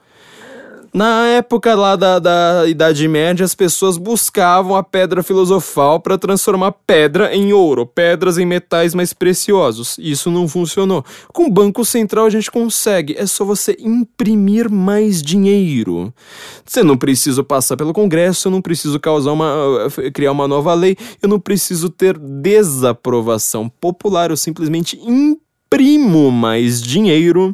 na 0.94 1.26
época 1.26 1.74
lá 1.74 1.96
da, 1.96 2.20
da 2.20 2.68
Idade 2.68 3.08
Média, 3.08 3.44
as 3.44 3.52
pessoas 3.52 3.98
buscavam 3.98 4.76
a 4.76 4.82
pedra 4.84 5.24
filosofal 5.24 5.98
para 5.98 6.16
transformar 6.16 6.70
pedra 6.86 7.34
em 7.34 7.52
ouro, 7.52 7.84
pedras 7.84 8.38
em 8.38 8.46
metais 8.46 8.94
mais 8.94 9.12
preciosos. 9.12 9.96
Isso 9.98 10.30
não 10.30 10.46
funcionou. 10.46 11.04
Com 11.32 11.46
o 11.46 11.50
Banco 11.50 11.84
Central 11.84 12.26
a 12.26 12.30
gente 12.30 12.48
consegue, 12.48 13.16
é 13.18 13.26
só 13.26 13.44
você 13.44 13.76
imprimir 13.80 14.70
mais 14.70 15.20
dinheiro. 15.20 16.14
Você 16.64 16.84
não 16.84 16.96
precisa 16.96 17.42
passar 17.42 17.76
pelo 17.76 17.92
Congresso, 17.92 18.46
eu 18.46 18.52
não 18.52 18.62
preciso 18.62 19.00
causar 19.00 19.32
uma, 19.32 19.88
criar 20.12 20.30
uma 20.30 20.46
nova 20.46 20.72
lei, 20.74 20.96
eu 21.20 21.28
não 21.28 21.40
preciso 21.40 21.90
ter 21.90 22.16
desaprovação 22.16 23.68
popular, 23.68 24.30
eu 24.30 24.36
simplesmente 24.36 24.96
imprimo 25.04 26.30
mais 26.30 26.80
dinheiro 26.80 27.52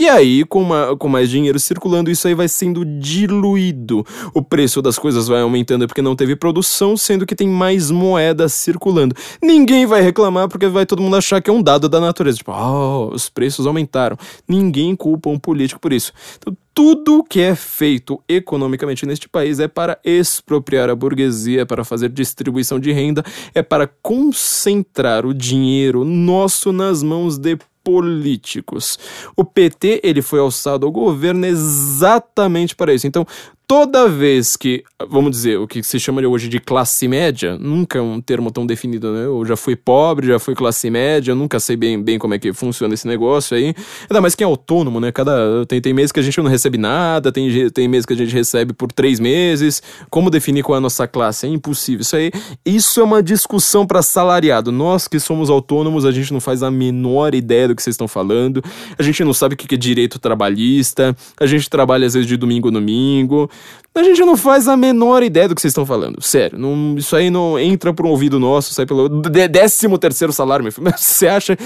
e 0.00 0.08
aí, 0.08 0.46
com, 0.46 0.62
uma, 0.62 0.96
com 0.96 1.08
mais 1.08 1.28
dinheiro 1.28 1.60
circulando, 1.60 2.10
isso 2.10 2.26
aí 2.26 2.34
vai 2.34 2.48
sendo 2.48 2.86
diluído. 2.86 4.02
O 4.32 4.40
preço 4.40 4.80
das 4.80 4.98
coisas 4.98 5.28
vai 5.28 5.42
aumentando 5.42 5.86
porque 5.86 6.00
não 6.00 6.16
teve 6.16 6.34
produção, 6.34 6.96
sendo 6.96 7.26
que 7.26 7.34
tem 7.34 7.46
mais 7.46 7.90
moedas 7.90 8.54
circulando. 8.54 9.14
Ninguém 9.42 9.84
vai 9.84 10.00
reclamar 10.00 10.48
porque 10.48 10.66
vai 10.68 10.86
todo 10.86 11.02
mundo 11.02 11.16
achar 11.16 11.42
que 11.42 11.50
é 11.50 11.52
um 11.52 11.62
dado 11.62 11.86
da 11.86 12.00
natureza. 12.00 12.38
Tipo, 12.38 12.52
oh, 12.52 13.14
os 13.14 13.28
preços 13.28 13.66
aumentaram. 13.66 14.16
Ninguém 14.48 14.96
culpa 14.96 15.28
um 15.28 15.38
político 15.38 15.78
por 15.78 15.92
isso. 15.92 16.14
Então, 16.38 16.56
tudo 16.72 17.22
que 17.22 17.40
é 17.40 17.54
feito 17.54 18.22
economicamente 18.26 19.04
neste 19.04 19.28
país 19.28 19.60
é 19.60 19.68
para 19.68 19.98
expropriar 20.02 20.88
a 20.88 20.94
burguesia, 20.94 21.60
é 21.60 21.64
para 21.66 21.84
fazer 21.84 22.08
distribuição 22.08 22.80
de 22.80 22.90
renda, 22.90 23.22
é 23.54 23.62
para 23.62 23.86
concentrar 23.86 25.26
o 25.26 25.34
dinheiro 25.34 26.06
nosso 26.06 26.72
nas 26.72 27.02
mãos 27.02 27.36
de 27.36 27.58
políticos. 27.90 28.96
O 29.34 29.44
PT 29.44 30.00
ele 30.04 30.22
foi 30.22 30.38
alçado 30.38 30.86
ao 30.86 30.92
governo 30.92 31.44
exatamente 31.44 32.76
para 32.76 32.94
isso. 32.94 33.04
Então, 33.04 33.26
toda 33.70 34.08
vez 34.08 34.56
que, 34.56 34.82
vamos 35.08 35.30
dizer, 35.30 35.56
o 35.56 35.64
que 35.64 35.80
se 35.80 36.00
chama 36.00 36.20
hoje 36.22 36.48
de 36.48 36.58
classe 36.58 37.06
média, 37.06 37.56
nunca 37.56 38.00
é 38.00 38.02
um 38.02 38.20
termo 38.20 38.50
tão 38.50 38.66
definido, 38.66 39.12
né? 39.12 39.26
Eu 39.26 39.46
já 39.46 39.56
fui 39.56 39.76
pobre, 39.76 40.26
já 40.26 40.40
fui 40.40 40.56
classe 40.56 40.90
média, 40.90 41.36
nunca 41.36 41.60
sei 41.60 41.76
bem, 41.76 42.02
bem 42.02 42.18
como 42.18 42.34
é 42.34 42.38
que 42.40 42.52
funciona 42.52 42.94
esse 42.94 43.06
negócio 43.06 43.56
aí. 43.56 43.72
Ainda 44.10 44.20
mais 44.20 44.34
quem 44.34 44.44
é 44.44 44.48
autônomo, 44.48 44.98
né? 44.98 45.12
Cada, 45.12 45.64
tem, 45.66 45.80
tem 45.80 45.94
meses 45.94 46.10
que 46.10 46.18
a 46.18 46.22
gente 46.22 46.36
não 46.38 46.50
recebe 46.50 46.78
nada, 46.78 47.30
tem, 47.30 47.70
tem 47.70 47.86
meses 47.86 48.04
que 48.04 48.12
a 48.12 48.16
gente 48.16 48.34
recebe 48.34 48.72
por 48.72 48.90
três 48.90 49.20
meses. 49.20 49.80
Como 50.10 50.30
definir 50.30 50.64
qual 50.64 50.74
é 50.74 50.78
a 50.78 50.80
nossa 50.80 51.06
classe? 51.06 51.46
É 51.46 51.48
impossível. 51.48 52.00
Isso 52.00 52.16
aí, 52.16 52.32
isso 52.66 53.00
é 53.00 53.04
uma 53.04 53.22
discussão 53.22 53.86
para 53.86 54.02
salariado. 54.02 54.72
Nós 54.72 55.06
que 55.06 55.20
somos 55.20 55.48
autônomos, 55.48 56.04
a 56.04 56.10
gente 56.10 56.32
não 56.32 56.40
faz 56.40 56.64
a 56.64 56.72
menor 56.72 57.36
ideia 57.36 57.68
do 57.68 57.76
que 57.76 57.84
vocês 57.84 57.94
estão 57.94 58.08
falando. 58.08 58.64
A 58.98 59.02
gente 59.04 59.22
não 59.22 59.32
sabe 59.32 59.54
o 59.54 59.56
que 59.56 59.72
é 59.72 59.78
direito 59.78 60.18
trabalhista. 60.18 61.16
A 61.38 61.46
gente 61.46 61.70
trabalha 61.70 62.04
às 62.04 62.14
vezes 62.14 62.26
de 62.26 62.36
domingo 62.36 62.66
a 62.66 62.72
domingo. 62.72 63.48
A 63.92 64.04
gente 64.04 64.20
não 64.20 64.36
faz 64.36 64.68
a 64.68 64.76
menor 64.76 65.20
ideia 65.20 65.48
do 65.48 65.54
que 65.54 65.60
vocês 65.60 65.72
estão 65.72 65.84
falando. 65.84 66.22
Sério, 66.22 66.56
não, 66.56 66.94
isso 66.96 67.16
aí 67.16 67.28
não 67.28 67.58
entra 67.58 67.92
por 67.92 68.06
um 68.06 68.10
ouvido 68.10 68.38
nosso, 68.38 68.72
sai 68.72 68.86
pelo. 68.86 69.08
décimo 69.08 69.98
terceiro 69.98 70.32
salário, 70.32 70.62
meu 70.62 70.70
filho. 70.70 70.86
Você 70.96 71.26
acha. 71.26 71.58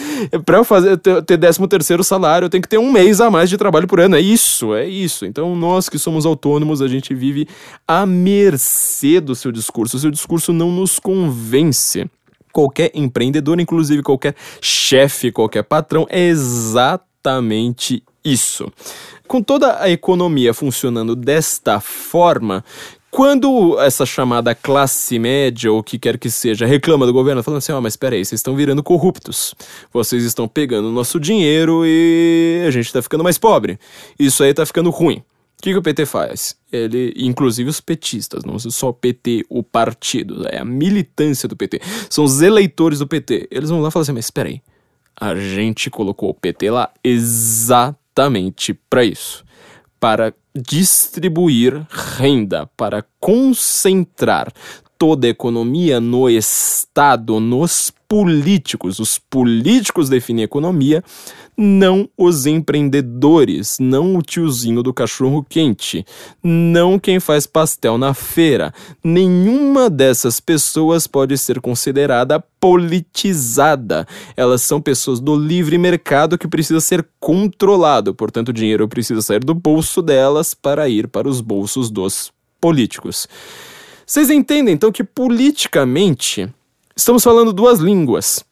Pra 0.45 0.57
eu 0.57 0.65
fazer, 0.65 0.97
ter, 0.97 1.23
ter 1.23 1.37
décimo 1.37 1.69
terceiro 1.69 2.03
salário, 2.03 2.47
eu 2.47 2.51
tenho 2.51 2.63
que 2.63 2.69
ter 2.69 2.79
um 2.79 2.91
mês 2.91 3.21
a 3.21 3.31
mais 3.31 3.51
de 3.51 3.59
trabalho 3.59 3.87
por 3.87 4.01
ano. 4.01 4.17
É 4.17 4.21
isso, 4.21 4.75
é 4.75 4.87
isso. 4.87 5.27
Então, 5.27 5.55
nós 5.55 5.91
que 5.91 5.99
somos 5.99 6.25
autônomos, 6.25 6.81
a 6.81 6.89
gente 6.89 7.15
vive 7.15 7.47
à 7.87 8.07
mercê 8.07 9.21
do 9.21 9.35
seu 9.35 9.53
discurso. 9.53 9.99
O 9.99 10.01
seu 10.01 10.11
discurso 10.11 10.51
não 10.51 10.73
nos 10.73 10.99
convence 10.99 12.07
qualquer 12.55 12.91
empreendedor, 12.95 13.61
inclusive 13.61 14.03
qualquer 14.03 14.35
chefe, 14.63 15.31
qualquer 15.31 15.65
patrão, 15.65 16.07
é 16.09 16.29
exatamente 16.29 18.03
isso. 18.25 18.73
Com 19.27 19.43
toda 19.43 19.81
a 19.81 19.89
economia 19.91 20.53
funcionando 20.55 21.17
desta 21.17 21.81
forma, 21.81 22.65
quando 23.15 23.79
essa 23.79 24.05
chamada 24.05 24.57
classe 24.57 25.21
média, 25.21 25.71
ou 25.71 25.79
o 25.79 25.83
que 25.85 26.01
quer 26.01 26.19
que 26.19 26.29
seja, 26.29 26.67
reclama 26.67 27.07
do 27.07 27.13
governo, 27.13 27.45
falando 27.45 27.59
assim: 27.59 27.71
ó, 27.71 27.79
oh, 27.79 27.81
mas 27.81 27.95
peraí, 27.95 28.25
vocês 28.25 28.41
estão 28.41 28.57
virando 28.57 28.83
corruptos. 28.83 29.55
Vocês 29.93 30.25
estão 30.25 30.49
pegando 30.49 30.89
o 30.89 30.93
nosso 30.93 31.21
dinheiro 31.21 31.83
e 31.87 32.65
a 32.67 32.71
gente 32.73 32.93
tá 32.93 33.01
ficando 33.01 33.23
mais 33.23 33.39
pobre. 33.39 33.79
Isso 34.19 34.43
aí 34.43 34.53
tá 34.53 34.67
ficando 34.67 34.91
ruim. 34.91 35.19
O 35.59 35.63
que, 35.63 35.71
que 35.71 35.79
o 35.79 35.83
PT 35.83 36.07
faz? 36.07 36.57
Ele, 36.73 37.15
inclusive 37.17 37.71
os 37.71 37.81
petistas, 37.81 38.45
não 38.45 38.59
só 38.59 38.89
o 38.89 38.93
PT, 38.93 39.47
o 39.49 39.63
partido, 39.63 40.47
é 40.49 40.59
a 40.59 40.65
militância 40.65 41.49
do 41.49 41.57
PT, 41.57 41.81
são 42.11 42.25
os 42.25 42.43
eleitores 42.43 42.99
do 42.99 43.07
PT. 43.07 43.47
Eles 43.49 43.71
vão 43.71 43.81
lá 43.81 43.91
e 43.91 43.93
falam 43.93 44.03
assim: 44.03 44.13
mas 44.13 44.25
espera 44.25 44.49
aí, 44.49 44.61
a 45.19 45.37
gente 45.37 45.89
colocou 45.89 46.31
o 46.31 46.35
PT 46.35 46.69
lá 46.69 46.91
exatamente 47.03 48.04
exatamente 48.15 48.73
para 48.89 49.05
isso. 49.05 49.45
Para 49.99 50.33
distribuir 50.55 51.85
renda, 51.91 52.67
para 52.77 53.05
concentrar 53.19 54.53
toda 54.97 55.27
a 55.27 55.31
economia 55.31 56.01
no 56.01 56.31
Estado, 56.31 57.41
nos 57.41 57.93
políticos. 58.09 58.99
Os 58.99 59.19
políticos 59.19 60.09
definem 60.09 60.43
a 60.43 60.45
economia, 60.45 61.03
não 61.57 62.09
os 62.17 62.47
empreendedores, 62.47 63.79
não 63.79 64.17
o 64.17 64.23
tiozinho 64.23 64.83
do 64.83 64.93
cachorro 64.93 65.45
quente, 65.49 66.05
não 66.43 66.99
quem 66.99 67.21
faz 67.21 67.47
pastel 67.47 67.97
na 67.97 68.15
feira. 68.15 68.73
Nenhuma 69.03 69.89
dessas 69.89 70.41
pessoas 70.41 71.07
pode 71.07 71.37
ser 71.39 71.61
considerada 71.61 72.43
politizada. 72.59 74.07
Elas 74.37 74.63
são 74.63 74.81
pessoas 74.81 75.21
do 75.21 75.37
livre 75.37 75.79
mercado 75.79 76.39
que 76.39 76.49
precisa 76.49 76.81
ser 76.81 77.07
controlado, 77.21 78.15
portanto, 78.15 78.49
o 78.49 78.53
dinheiro 78.53 78.89
precisa 78.89 79.23
sair 79.23 79.41
do 79.41 79.55
bolso 79.55 80.03
delas 80.03 80.55
para 80.55 80.89
ir 80.89 81.09
para 81.09 81.29
os 81.29 81.41
bolsos 81.41 81.91
dos 81.91 82.33
políticos. 82.61 83.29
Vocês 84.07 84.29
entendem 84.31 84.75
então 84.75 84.93
que 84.93 85.03
politicamente 85.03 86.49
estamos 86.97 87.23
falando 87.23 87.53
duas 87.53 87.81
línguas. 87.81 88.45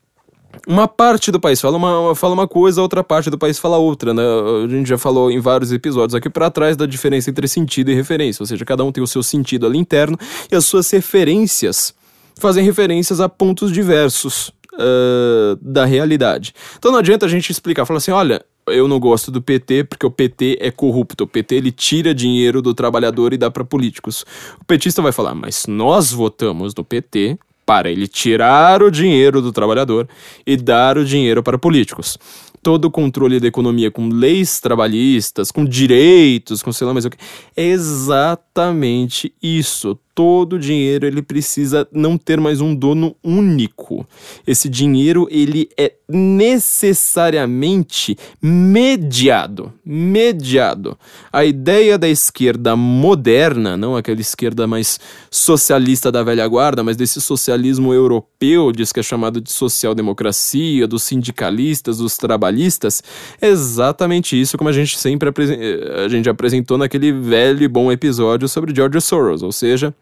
Uma 0.66 0.86
parte 0.86 1.30
do 1.30 1.40
país 1.40 1.60
fala 1.60 1.76
uma, 1.76 2.14
fala 2.14 2.34
uma 2.34 2.46
coisa, 2.46 2.82
outra 2.82 3.02
parte 3.02 3.30
do 3.30 3.38
país 3.38 3.58
fala 3.58 3.78
outra, 3.78 4.12
né? 4.12 4.22
A 4.22 4.68
gente 4.68 4.86
já 4.86 4.98
falou 4.98 5.30
em 5.30 5.40
vários 5.40 5.72
episódios 5.72 6.14
aqui 6.14 6.28
para 6.28 6.50
trás 6.50 6.76
da 6.76 6.84
diferença 6.84 7.30
entre 7.30 7.48
sentido 7.48 7.90
e 7.90 7.94
referência, 7.94 8.42
ou 8.42 8.46
seja, 8.46 8.64
cada 8.64 8.84
um 8.84 8.92
tem 8.92 9.02
o 9.02 9.06
seu 9.06 9.22
sentido 9.22 9.66
ali 9.66 9.78
interno 9.78 10.18
e 10.50 10.54
as 10.54 10.64
suas 10.64 10.90
referências 10.90 11.94
fazem 12.38 12.64
referências 12.64 13.20
a 13.20 13.28
pontos 13.28 13.72
diversos 13.72 14.52
uh, 14.74 15.56
da 15.60 15.84
realidade. 15.84 16.54
Então 16.78 16.92
não 16.92 16.98
adianta 16.98 17.26
a 17.26 17.28
gente 17.28 17.50
explicar, 17.50 17.86
falar 17.86 17.98
assim, 17.98 18.10
olha, 18.10 18.44
eu 18.66 18.86
não 18.86 19.00
gosto 19.00 19.30
do 19.30 19.40
PT 19.40 19.84
porque 19.84 20.06
o 20.06 20.10
PT 20.10 20.58
é 20.60 20.70
corrupto. 20.70 21.24
O 21.24 21.26
PT 21.26 21.54
ele 21.56 21.72
tira 21.72 22.14
dinheiro 22.14 22.62
do 22.62 22.74
trabalhador 22.74 23.32
e 23.32 23.38
dá 23.38 23.50
para 23.50 23.64
políticos. 23.64 24.24
O 24.60 24.64
petista 24.64 25.02
vai 25.02 25.12
falar, 25.12 25.34
mas 25.34 25.66
nós 25.66 26.12
votamos 26.12 26.74
no 26.74 26.84
PT 26.84 27.38
para 27.64 27.90
ele 27.90 28.08
tirar 28.08 28.82
o 28.82 28.90
dinheiro 28.90 29.40
do 29.40 29.52
trabalhador 29.52 30.08
e 30.46 30.56
dar 30.56 30.98
o 30.98 31.04
dinheiro 31.04 31.42
para 31.42 31.58
políticos 31.58 32.18
todo 32.62 32.84
o 32.84 32.90
controle 32.90 33.40
da 33.40 33.48
economia 33.48 33.90
com 33.90 34.08
leis 34.08 34.60
trabalhistas, 34.60 35.50
com 35.50 35.64
direitos, 35.64 36.62
com 36.62 36.72
sei 36.72 36.86
lá 36.86 36.92
mais 36.92 37.04
o 37.04 37.10
que. 37.10 37.18
É 37.56 37.64
exatamente 37.64 39.34
isso. 39.42 39.98
Todo 40.14 40.54
o 40.54 40.58
dinheiro 40.58 41.06
ele 41.06 41.22
precisa 41.22 41.86
não 41.90 42.18
ter 42.18 42.38
mais 42.40 42.60
um 42.60 42.74
dono 42.74 43.16
único. 43.22 44.04
Esse 44.46 44.68
dinheiro 44.68 45.26
ele 45.30 45.70
é 45.78 45.94
necessariamente 46.08 48.18
mediado, 48.40 49.72
mediado. 49.84 50.98
A 51.32 51.44
ideia 51.44 51.96
da 51.96 52.08
esquerda 52.08 52.74
moderna, 52.76 53.76
não 53.76 53.96
aquela 53.96 54.20
esquerda 54.20 54.66
mais 54.66 54.98
socialista 55.30 56.10
da 56.12 56.22
velha 56.22 56.46
guarda, 56.46 56.84
mas 56.84 56.96
desse 56.96 57.20
socialismo 57.20 57.92
europeu, 57.94 58.72
diz 58.72 58.92
que 58.92 59.00
é 59.00 59.02
chamado 59.02 59.40
de 59.40 59.50
social-democracia, 59.50 60.86
dos 60.86 61.02
sindicalistas, 61.04 61.98
dos 61.98 62.18
trabalhistas 62.18 63.02
é 63.40 63.48
exatamente 63.48 64.38
isso 64.38 64.58
como 64.58 64.68
a 64.68 64.72
gente 64.72 64.98
sempre 64.98 65.30
a 66.04 66.08
gente 66.08 66.28
apresentou 66.28 66.76
naquele 66.76 67.12
velho 67.12 67.62
e 67.62 67.68
bom 67.68 67.90
episódio 67.90 68.48
sobre 68.48 68.74
George 68.74 69.00
Soros, 69.00 69.42
ou 69.42 69.52
seja, 69.52 69.94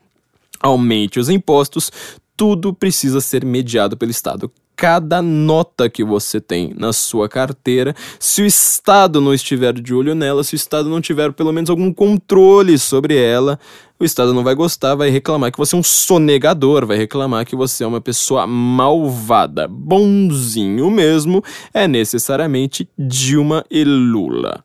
aumente 0.60 1.18
os 1.18 1.28
impostos, 1.28 1.90
tudo 2.36 2.72
precisa 2.72 3.20
ser 3.20 3.44
mediado 3.44 3.96
pelo 3.96 4.10
Estado 4.10 4.50
cada 4.80 5.20
nota 5.20 5.90
que 5.90 6.02
você 6.02 6.40
tem 6.40 6.72
na 6.74 6.90
sua 6.90 7.28
carteira, 7.28 7.94
se 8.18 8.40
o 8.40 8.46
Estado 8.46 9.20
não 9.20 9.34
estiver 9.34 9.74
de 9.74 9.92
olho 9.92 10.14
nela, 10.14 10.42
se 10.42 10.54
o 10.54 10.56
Estado 10.56 10.88
não 10.88 11.02
tiver 11.02 11.34
pelo 11.34 11.52
menos 11.52 11.68
algum 11.68 11.92
controle 11.92 12.78
sobre 12.78 13.14
ela, 13.14 13.60
o 13.98 14.04
Estado 14.06 14.32
não 14.32 14.42
vai 14.42 14.54
gostar, 14.54 14.94
vai 14.94 15.10
reclamar 15.10 15.52
que 15.52 15.58
você 15.58 15.76
é 15.76 15.78
um 15.78 15.82
sonegador, 15.82 16.86
vai 16.86 16.96
reclamar 16.96 17.44
que 17.44 17.54
você 17.54 17.84
é 17.84 17.86
uma 17.86 18.00
pessoa 18.00 18.46
malvada. 18.46 19.68
Bonzinho 19.68 20.90
mesmo 20.90 21.44
é 21.74 21.86
necessariamente 21.86 22.88
Dilma 22.98 23.62
e 23.70 23.84
Lula. 23.84 24.64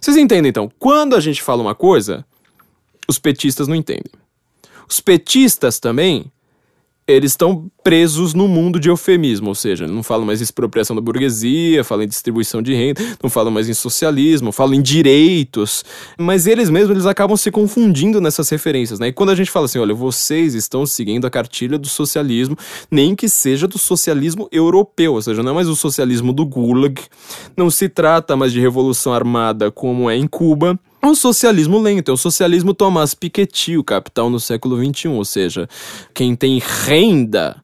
Vocês 0.00 0.16
entendem 0.16 0.50
então? 0.50 0.70
Quando 0.78 1.16
a 1.16 1.20
gente 1.20 1.42
fala 1.42 1.60
uma 1.60 1.74
coisa, 1.74 2.24
os 3.08 3.18
petistas 3.18 3.66
não 3.66 3.74
entendem. 3.74 4.12
Os 4.88 5.00
petistas 5.00 5.78
também 5.78 6.30
eles 7.06 7.32
estão 7.32 7.70
presos 7.84 8.34
no 8.34 8.48
mundo 8.48 8.80
de 8.80 8.88
eufemismo, 8.88 9.48
ou 9.48 9.54
seja, 9.54 9.86
não 9.86 10.02
falam 10.02 10.26
mais 10.26 10.40
em 10.40 10.44
expropriação 10.44 10.96
da 10.96 11.00
burguesia, 11.00 11.84
falam 11.84 12.04
em 12.04 12.08
distribuição 12.08 12.60
de 12.60 12.74
renda, 12.74 13.00
não 13.22 13.30
falam 13.30 13.52
mais 13.52 13.68
em 13.68 13.74
socialismo, 13.74 14.50
falam 14.50 14.74
em 14.74 14.82
direitos, 14.82 15.84
mas 16.18 16.48
eles 16.48 16.68
mesmos 16.68 16.90
eles 16.90 17.06
acabam 17.06 17.36
se 17.36 17.50
confundindo 17.52 18.20
nessas 18.20 18.48
referências, 18.48 18.98
né? 18.98 19.08
E 19.08 19.12
quando 19.12 19.30
a 19.30 19.36
gente 19.36 19.52
fala 19.52 19.66
assim, 19.66 19.78
olha, 19.78 19.94
vocês 19.94 20.54
estão 20.54 20.84
seguindo 20.84 21.26
a 21.26 21.30
cartilha 21.30 21.78
do 21.78 21.88
socialismo, 21.88 22.56
nem 22.90 23.14
que 23.14 23.28
seja 23.28 23.68
do 23.68 23.78
socialismo 23.78 24.48
europeu, 24.50 25.14
ou 25.14 25.22
seja, 25.22 25.44
não 25.44 25.52
é 25.52 25.54
mais 25.54 25.68
o 25.68 25.76
socialismo 25.76 26.32
do 26.32 26.44
Gulag, 26.44 27.00
não 27.56 27.70
se 27.70 27.88
trata 27.88 28.34
mais 28.34 28.52
de 28.52 28.60
revolução 28.60 29.12
armada 29.12 29.70
como 29.70 30.10
é 30.10 30.16
em 30.16 30.26
Cuba, 30.26 30.76
um 31.06 31.14
socialismo 31.14 31.80
lento, 31.80 32.10
é 32.10 32.14
o 32.14 32.16
socialismo 32.16 32.74
Tomás 32.74 33.14
Piketty, 33.14 33.76
o 33.76 33.84
capital 33.84 34.28
no 34.28 34.40
século 34.40 34.76
XXI, 34.76 35.08
ou 35.08 35.24
seja, 35.24 35.68
quem 36.12 36.34
tem 36.34 36.60
renda 36.84 37.62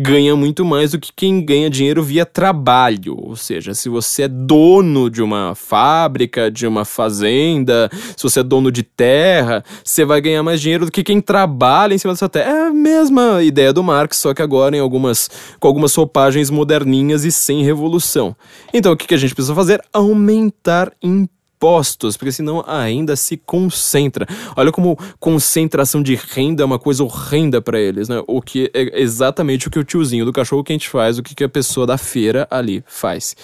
ganha 0.00 0.36
muito 0.36 0.64
mais 0.64 0.92
do 0.92 1.00
que 1.00 1.10
quem 1.14 1.44
ganha 1.44 1.68
dinheiro 1.68 2.02
via 2.04 2.24
trabalho. 2.24 3.16
Ou 3.18 3.34
seja, 3.34 3.74
se 3.74 3.88
você 3.88 4.22
é 4.22 4.28
dono 4.28 5.10
de 5.10 5.20
uma 5.20 5.56
fábrica, 5.56 6.48
de 6.50 6.66
uma 6.66 6.84
fazenda, 6.84 7.90
se 8.16 8.22
você 8.22 8.40
é 8.40 8.42
dono 8.44 8.70
de 8.70 8.84
terra, 8.84 9.64
você 9.82 10.04
vai 10.04 10.20
ganhar 10.20 10.42
mais 10.44 10.60
dinheiro 10.60 10.86
do 10.86 10.92
que 10.92 11.02
quem 11.02 11.20
trabalha 11.20 11.94
em 11.94 11.98
cima 11.98 12.12
dessa 12.12 12.28
terra. 12.28 12.50
É 12.50 12.68
a 12.68 12.72
mesma 12.72 13.42
ideia 13.42 13.72
do 13.72 13.82
Marx, 13.82 14.18
só 14.18 14.32
que 14.32 14.40
agora 14.40 14.76
em 14.76 14.80
algumas, 14.80 15.28
com 15.58 15.66
algumas 15.66 15.92
roupagens 15.94 16.48
moderninhas 16.48 17.24
e 17.24 17.32
sem 17.32 17.64
revolução. 17.64 18.36
Então 18.72 18.92
o 18.92 18.96
que, 18.96 19.08
que 19.08 19.14
a 19.14 19.18
gente 19.18 19.34
precisa 19.34 19.54
fazer? 19.54 19.82
Aumentar 19.92 20.92
impostos 21.02 21.37
impostos, 21.58 22.16
porque 22.16 22.30
senão 22.30 22.64
ainda 22.66 23.16
se 23.16 23.36
concentra. 23.36 24.26
Olha 24.56 24.70
como 24.70 24.96
concentração 25.18 26.00
de 26.00 26.14
renda 26.14 26.62
é 26.62 26.66
uma 26.66 26.78
coisa 26.78 27.02
horrenda 27.02 27.60
para 27.60 27.80
eles, 27.80 28.08
né? 28.08 28.22
O 28.28 28.40
que 28.40 28.70
é 28.72 29.00
exatamente 29.00 29.66
o 29.66 29.70
que 29.70 29.78
o 29.78 29.84
tiozinho 29.84 30.24
do 30.24 30.32
cachorro 30.32 30.62
quente 30.62 30.88
faz, 30.88 31.18
o 31.18 31.22
que, 31.22 31.42
a 31.42 31.48
pessoa 31.48 31.86
da 31.86 31.98
feira 31.98 32.46
ali 32.50 32.84
faz. 32.86 33.34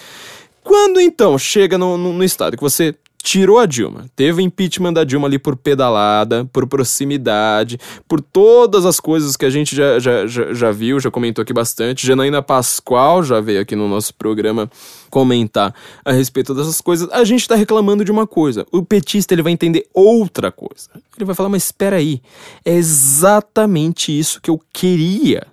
Quando 0.62 1.00
então 1.00 1.36
chega 1.36 1.76
no, 1.76 1.98
no, 1.98 2.12
no 2.12 2.24
estado 2.24 2.56
que 2.56 2.62
você 2.62 2.94
tirou 3.24 3.58
a 3.58 3.64
Dilma. 3.64 4.04
Teve 4.14 4.42
impeachment 4.42 4.92
da 4.92 5.02
Dilma 5.02 5.26
ali 5.26 5.38
por 5.38 5.56
pedalada, 5.56 6.44
por 6.52 6.66
proximidade, 6.66 7.80
por 8.06 8.20
todas 8.20 8.84
as 8.84 9.00
coisas 9.00 9.34
que 9.34 9.46
a 9.46 9.50
gente 9.50 9.74
já, 9.74 9.98
já, 9.98 10.26
já, 10.26 10.52
já 10.52 10.70
viu, 10.70 11.00
já 11.00 11.10
comentou 11.10 11.40
aqui 11.42 11.52
bastante. 11.52 12.06
Janaína 12.06 12.42
Pascoal 12.42 13.22
já 13.22 13.40
veio 13.40 13.62
aqui 13.62 13.74
no 13.74 13.88
nosso 13.88 14.12
programa 14.14 14.70
comentar 15.14 15.72
a 16.04 16.10
respeito 16.10 16.52
dessas 16.52 16.80
coisas. 16.80 17.08
A 17.12 17.22
gente 17.22 17.46
tá 17.46 17.54
reclamando 17.54 18.04
de 18.04 18.10
uma 18.10 18.26
coisa. 18.26 18.66
O 18.72 18.82
petista 18.82 19.32
ele 19.32 19.42
vai 19.42 19.52
entender 19.52 19.86
outra 19.94 20.50
coisa. 20.50 20.90
Ele 21.16 21.24
vai 21.24 21.36
falar, 21.36 21.48
mas 21.48 21.66
espera 21.66 21.96
aí, 21.96 22.20
é 22.64 22.74
exatamente 22.74 24.18
isso 24.18 24.40
que 24.40 24.50
eu 24.50 24.60
queria 24.72 25.46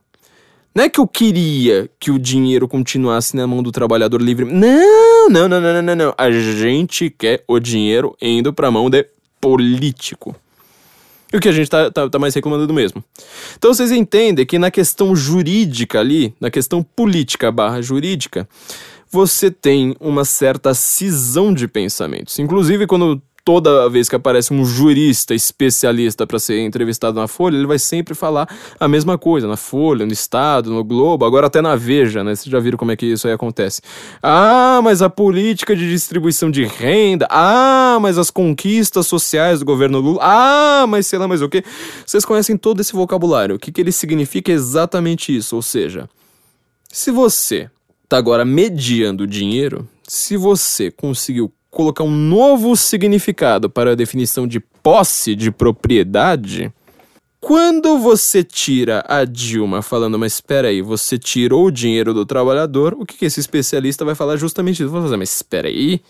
não 0.73 0.85
é 0.85 0.89
que 0.89 1.01
eu 1.01 1.07
queria 1.07 1.89
que 1.99 2.11
o 2.11 2.17
dinheiro 2.17 2.65
continuasse 2.65 3.35
na 3.35 3.45
mão 3.45 3.61
do 3.61 3.73
trabalhador 3.73 4.21
livre. 4.21 4.45
Não, 4.45 5.29
não, 5.29 5.49
não, 5.49 5.59
não, 5.59 5.81
não, 5.81 5.95
não. 5.95 6.13
A 6.17 6.31
gente 6.31 7.09
quer 7.09 7.43
o 7.45 7.59
dinheiro 7.59 8.15
indo 8.21 8.53
pra 8.53 8.71
mão 8.71 8.89
de 8.89 9.05
político. 9.41 10.33
E 11.33 11.37
o 11.37 11.39
que 11.39 11.47
a 11.47 11.51
gente 11.51 11.69
tá, 11.69 11.89
tá, 11.89 12.09
tá, 12.09 12.19
mais 12.19 12.33
reclamando 12.33 12.67
do 12.67 12.73
mesmo. 12.73 13.03
Então 13.57 13.73
vocês 13.73 13.91
entendem 13.91 14.45
que 14.45 14.59
na 14.59 14.69
questão 14.69 15.15
jurídica 15.15 15.99
ali, 15.99 16.33
na 16.39 16.51
questão 16.51 16.83
política 16.83 17.51
barra 17.51 17.81
jurídica, 17.81 18.47
você 19.11 19.51
tem 19.51 19.93
uma 19.99 20.23
certa 20.23 20.73
cisão 20.73 21.53
de 21.53 21.67
pensamentos. 21.67 22.39
Inclusive, 22.39 22.87
quando 22.87 23.21
toda 23.43 23.89
vez 23.89 24.07
que 24.07 24.15
aparece 24.15 24.53
um 24.53 24.63
jurista 24.63 25.33
especialista 25.33 26.25
para 26.27 26.39
ser 26.39 26.59
entrevistado 26.59 27.19
na 27.19 27.27
Folha, 27.27 27.57
ele 27.57 27.67
vai 27.67 27.79
sempre 27.79 28.13
falar 28.13 28.47
a 28.79 28.87
mesma 28.87 29.17
coisa, 29.17 29.47
na 29.47 29.57
Folha, 29.57 30.05
no 30.05 30.13
Estado, 30.13 30.71
no 30.71 30.83
Globo, 30.83 31.25
agora 31.25 31.47
até 31.47 31.61
na 31.61 31.75
Veja, 31.75 32.23
né? 32.23 32.35
Vocês 32.35 32.51
já 32.51 32.59
viram 32.59 32.77
como 32.77 32.91
é 32.91 32.95
que 32.95 33.05
isso 33.05 33.27
aí 33.27 33.33
acontece. 33.33 33.81
Ah, 34.21 34.79
mas 34.83 35.01
a 35.01 35.09
política 35.09 35.75
de 35.75 35.89
distribuição 35.89 36.49
de 36.51 36.63
renda, 36.63 37.27
ah, 37.29 37.97
mas 37.99 38.17
as 38.17 38.29
conquistas 38.29 39.07
sociais 39.07 39.59
do 39.59 39.65
governo 39.65 39.99
Lula, 39.99 40.19
ah, 40.21 40.85
mas 40.87 41.07
sei 41.07 41.19
lá 41.19 41.27
mais 41.27 41.41
o 41.41 41.49
que. 41.49 41.63
Vocês 42.05 42.23
conhecem 42.23 42.55
todo 42.55 42.79
esse 42.79 42.93
vocabulário. 42.93 43.55
O 43.55 43.59
que, 43.59 43.71
que 43.71 43.81
ele 43.81 43.91
significa 43.91 44.51
é 44.51 44.55
exatamente 44.55 45.35
isso, 45.35 45.55
ou 45.55 45.61
seja, 45.61 46.07
se 46.91 47.11
você 47.11 47.69
tá 48.11 48.17
agora 48.17 48.43
mediando 48.43 49.25
dinheiro, 49.25 49.87
se 50.05 50.35
você 50.35 50.91
conseguiu 50.91 51.49
colocar 51.69 52.03
um 52.03 52.11
novo 52.11 52.75
significado 52.75 53.69
para 53.69 53.93
a 53.93 53.95
definição 53.95 54.45
de 54.45 54.59
posse 54.59 55.33
de 55.33 55.49
propriedade, 55.49 56.73
quando 57.39 57.97
você 57.99 58.43
tira 58.43 59.01
a 59.07 59.23
Dilma 59.23 59.81
falando, 59.81 60.19
mas 60.19 60.33
espera 60.33 60.67
aí, 60.67 60.81
você 60.81 61.17
tirou 61.17 61.67
o 61.67 61.71
dinheiro 61.71 62.13
do 62.13 62.25
trabalhador, 62.25 62.95
o 62.99 63.05
que, 63.05 63.15
que 63.15 63.23
esse 63.23 63.39
especialista 63.39 64.03
vai 64.03 64.13
falar 64.13 64.35
justamente 64.35 64.83
isso? 64.83 64.91
Vai 64.91 65.03
fazer, 65.03 65.15
mas 65.15 65.33
espera 65.33 65.69
aí, 65.69 66.01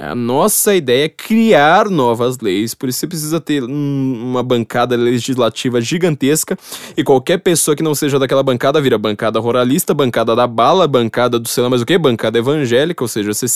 a 0.00 0.14
nossa 0.14 0.76
ideia 0.76 1.06
é 1.06 1.08
criar 1.08 1.90
novas 1.90 2.38
leis, 2.38 2.72
por 2.72 2.88
isso 2.88 3.00
você 3.00 3.06
precisa 3.08 3.40
ter 3.40 3.64
uma 3.64 4.44
bancada 4.44 4.94
legislativa 4.94 5.80
gigantesca 5.80 6.56
e 6.96 7.02
qualquer 7.02 7.38
pessoa 7.38 7.74
que 7.74 7.82
não 7.82 7.96
seja 7.96 8.16
daquela 8.16 8.44
bancada 8.44 8.80
vira 8.80 8.96
bancada 8.96 9.40
ruralista, 9.40 9.92
bancada 9.92 10.36
da 10.36 10.46
bala, 10.46 10.86
bancada 10.86 11.36
do 11.38 11.48
sei 11.48 11.64
lá 11.64 11.70
mais 11.70 11.82
o 11.82 11.86
que, 11.86 11.98
bancada 11.98 12.38
evangélica, 12.38 13.02
ou 13.02 13.08
seja, 13.08 13.34
você 13.34 13.46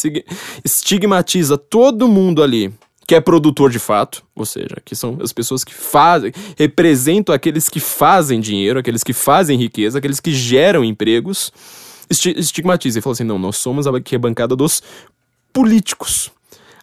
estigmatiza 0.65 1.57
todo 1.57 2.09
mundo 2.09 2.43
ali 2.43 2.73
que 3.07 3.15
é 3.15 3.21
produtor 3.21 3.71
de 3.71 3.79
fato, 3.79 4.23
ou 4.35 4.47
seja, 4.47 4.77
que 4.85 4.97
são 4.97 5.19
as 5.21 5.33
pessoas 5.33 5.65
que 5.65 5.75
fazem, 5.75 6.33
representam 6.57 7.35
aqueles 7.35 7.69
que 7.69 7.81
fazem 7.81 8.41
dinheiro, 8.41 8.79
aqueles 8.79 9.03
que 9.03 9.13
fazem 9.13 9.59
riqueza, 9.59 9.99
aqueles 9.99 10.19
que 10.19 10.33
geram 10.33 10.85
empregos, 10.85 11.53
estigmatiza 12.11 12.99
e 12.99 13.03
fala 13.03 13.13
assim: 13.13 13.25
não, 13.25 13.39
nós 13.39 13.57
somos 13.57 13.87
aqui 13.87 14.17
a 14.17 14.19
bancada 14.19 14.55
dos 14.55 14.83
políticos. 15.53 16.31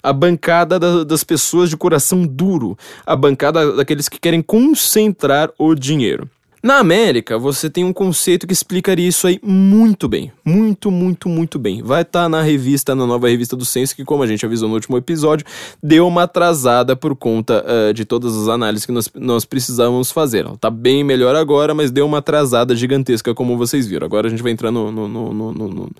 A 0.01 0.13
bancada 0.13 0.79
da, 0.79 1.03
das 1.03 1.23
pessoas 1.23 1.69
de 1.69 1.75
coração 1.75 2.25
duro. 2.25 2.77
A 3.05 3.15
bancada 3.15 3.73
daqueles 3.75 4.07
que 4.07 4.19
querem 4.19 4.41
concentrar 4.41 5.51
o 5.57 5.75
dinheiro. 5.75 6.29
Na 6.61 6.79
América, 6.79 7.37
você 7.37 7.69
tem 7.69 7.85
um 7.85 7.93
conceito 7.93 8.45
que 8.45 8.51
explicaria 8.51 9.07
isso 9.07 9.25
aí 9.25 9.39
muito 9.41 10.09
bem. 10.09 10.29
Muito, 10.43 10.91
muito, 10.91 11.29
muito 11.29 11.57
bem. 11.57 11.81
Vai 11.81 12.01
estar 12.01 12.23
tá 12.23 12.29
na 12.29 12.41
revista, 12.41 12.93
na 12.93 13.07
nova 13.07 13.29
revista 13.29 13.55
do 13.55 13.63
Censo, 13.63 13.95
que, 13.95 14.03
como 14.03 14.23
a 14.23 14.27
gente 14.27 14.45
avisou 14.45 14.67
no 14.67 14.75
último 14.75 14.97
episódio, 14.97 15.45
deu 15.81 16.05
uma 16.05 16.23
atrasada 16.23 16.97
por 16.97 17.15
conta 17.15 17.63
uh, 17.63 17.93
de 17.93 18.03
todas 18.03 18.35
as 18.35 18.49
análises 18.49 18.85
que 18.85 18.91
nós, 18.91 19.09
nós 19.15 19.45
precisávamos 19.45 20.11
fazer. 20.11 20.45
Tá 20.57 20.69
bem 20.69 21.01
melhor 21.01 21.33
agora, 21.33 21.73
mas 21.73 21.91
deu 21.91 22.05
uma 22.05 22.17
atrasada 22.17 22.75
gigantesca, 22.75 23.33
como 23.33 23.57
vocês 23.57 23.87
viram. 23.87 24.05
Agora 24.05 24.27
a 24.27 24.29
gente 24.29 24.43
vai 24.43 24.51
entrar 24.51 24.69
no, 24.69 24.91
no, 24.91 25.07
no, 25.07 25.53
no 25.53 25.91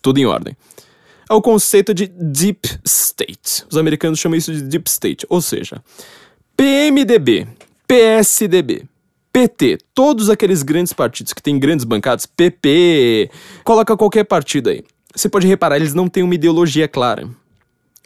tudo 0.00 0.18
em 0.18 0.26
ordem 0.26 0.56
é 1.28 1.34
o 1.34 1.42
conceito 1.42 1.94
de 1.94 2.06
Deep 2.06 2.80
State. 2.84 3.64
Os 3.70 3.76
americanos 3.76 4.18
chamam 4.18 4.36
isso 4.36 4.52
de 4.52 4.62
Deep 4.62 4.88
State, 4.88 5.26
ou 5.28 5.40
seja, 5.40 5.82
PMDB, 6.56 7.46
PSDB, 7.86 8.84
PT, 9.32 9.78
todos 9.92 10.30
aqueles 10.30 10.62
grandes 10.62 10.92
partidos 10.92 11.32
que 11.32 11.42
têm 11.42 11.58
grandes 11.58 11.84
bancadas, 11.84 12.26
PP, 12.26 13.30
coloca 13.64 13.96
qualquer 13.96 14.24
partido 14.24 14.70
aí. 14.70 14.84
Você 15.14 15.28
pode 15.28 15.46
reparar, 15.46 15.76
eles 15.76 15.94
não 15.94 16.08
têm 16.08 16.22
uma 16.22 16.34
ideologia 16.34 16.88
clara. 16.88 17.28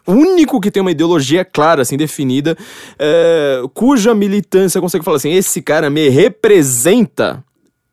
O 0.07 0.13
único 0.13 0.59
que 0.59 0.71
tem 0.71 0.81
uma 0.81 0.91
ideologia 0.91 1.45
clara, 1.45 1.83
assim, 1.83 1.97
definida, 1.97 2.57
é, 2.99 3.63
cuja 3.75 4.15
militância 4.15 4.81
consegue 4.81 5.05
falar 5.05 5.19
assim: 5.19 5.33
esse 5.33 5.61
cara 5.61 5.91
me 5.91 6.09
representa, 6.09 7.45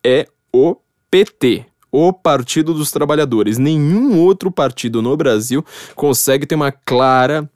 é 0.01 0.25
o 0.53 0.77
PT 1.11 1.65
o 1.95 2.11
Partido 2.11 2.73
dos 2.73 2.91
Trabalhadores. 2.91 3.57
Nenhum 3.57 4.19
outro 4.19 4.51
partido 4.51 5.01
no 5.01 5.15
Brasil 5.15 5.63
consegue 5.95 6.45
ter 6.45 6.55
uma 6.55 6.71
clara 6.71 7.49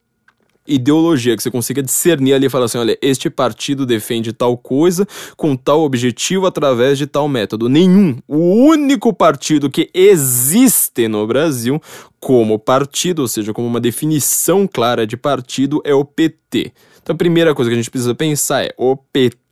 ideologia, 0.66 1.36
que 1.36 1.42
você 1.42 1.50
consiga 1.50 1.82
discernir 1.82 2.34
ali 2.34 2.46
e 2.46 2.50
falar 2.50 2.66
assim: 2.66 2.78
olha, 2.78 2.98
este 3.02 3.30
partido 3.30 3.86
defende 3.86 4.32
tal 4.32 4.56
coisa 4.58 5.06
com 5.36 5.56
tal 5.56 5.82
objetivo 5.82 6.46
através 6.46 6.98
de 6.98 7.08
tal 7.08 7.28
método. 7.28 7.68
Nenhum. 7.68 8.18
O 8.28 8.38
único 8.38 9.12
partido 9.12 9.70
que 9.70 9.90
existe 9.94 11.08
no 11.08 11.26
Brasil 11.28 11.82
como 12.20 12.60
partido, 12.60 13.24
ou 13.24 13.28
seja, 13.28 13.54
como 13.54 13.68
uma 13.68 13.80
definição 13.80 14.68
clara 14.68 15.06
de 15.06 15.18
partido, 15.18 15.82
é 15.84 15.94
o 15.94 16.06
PT. 16.06 16.72
Então 17.02 17.14
a 17.14 17.18
primeira 17.18 17.56
coisa 17.56 17.70
que 17.70 17.74
a 17.74 17.78
gente 17.78 17.92
precisa 17.92 18.16
pensar 18.16 18.64
é: 18.64 18.74
o 18.78 18.96
PT 18.96 19.49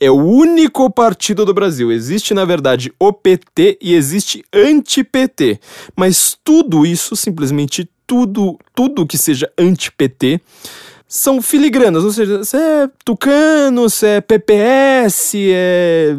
é 0.00 0.10
o 0.10 0.14
único 0.14 0.90
partido 0.90 1.44
do 1.44 1.54
Brasil. 1.54 1.90
Existe, 1.90 2.34
na 2.34 2.44
verdade, 2.44 2.92
o 2.98 3.12
PT 3.12 3.78
e 3.80 3.94
existe 3.94 4.44
anti-PT. 4.52 5.60
Mas 5.96 6.36
tudo 6.42 6.86
isso, 6.86 7.16
simplesmente 7.16 7.88
tudo, 8.06 8.58
tudo 8.74 9.06
que 9.06 9.18
seja 9.18 9.50
anti-PT, 9.58 10.40
são 11.12 11.42
filigranas, 11.42 12.04
ou 12.04 12.10
seja, 12.10 12.42
se 12.42 12.56
é 12.56 12.88
Tucano, 13.04 13.90
se 13.90 14.06
é 14.06 14.20
PPS, 14.22 15.34
é 15.34 16.16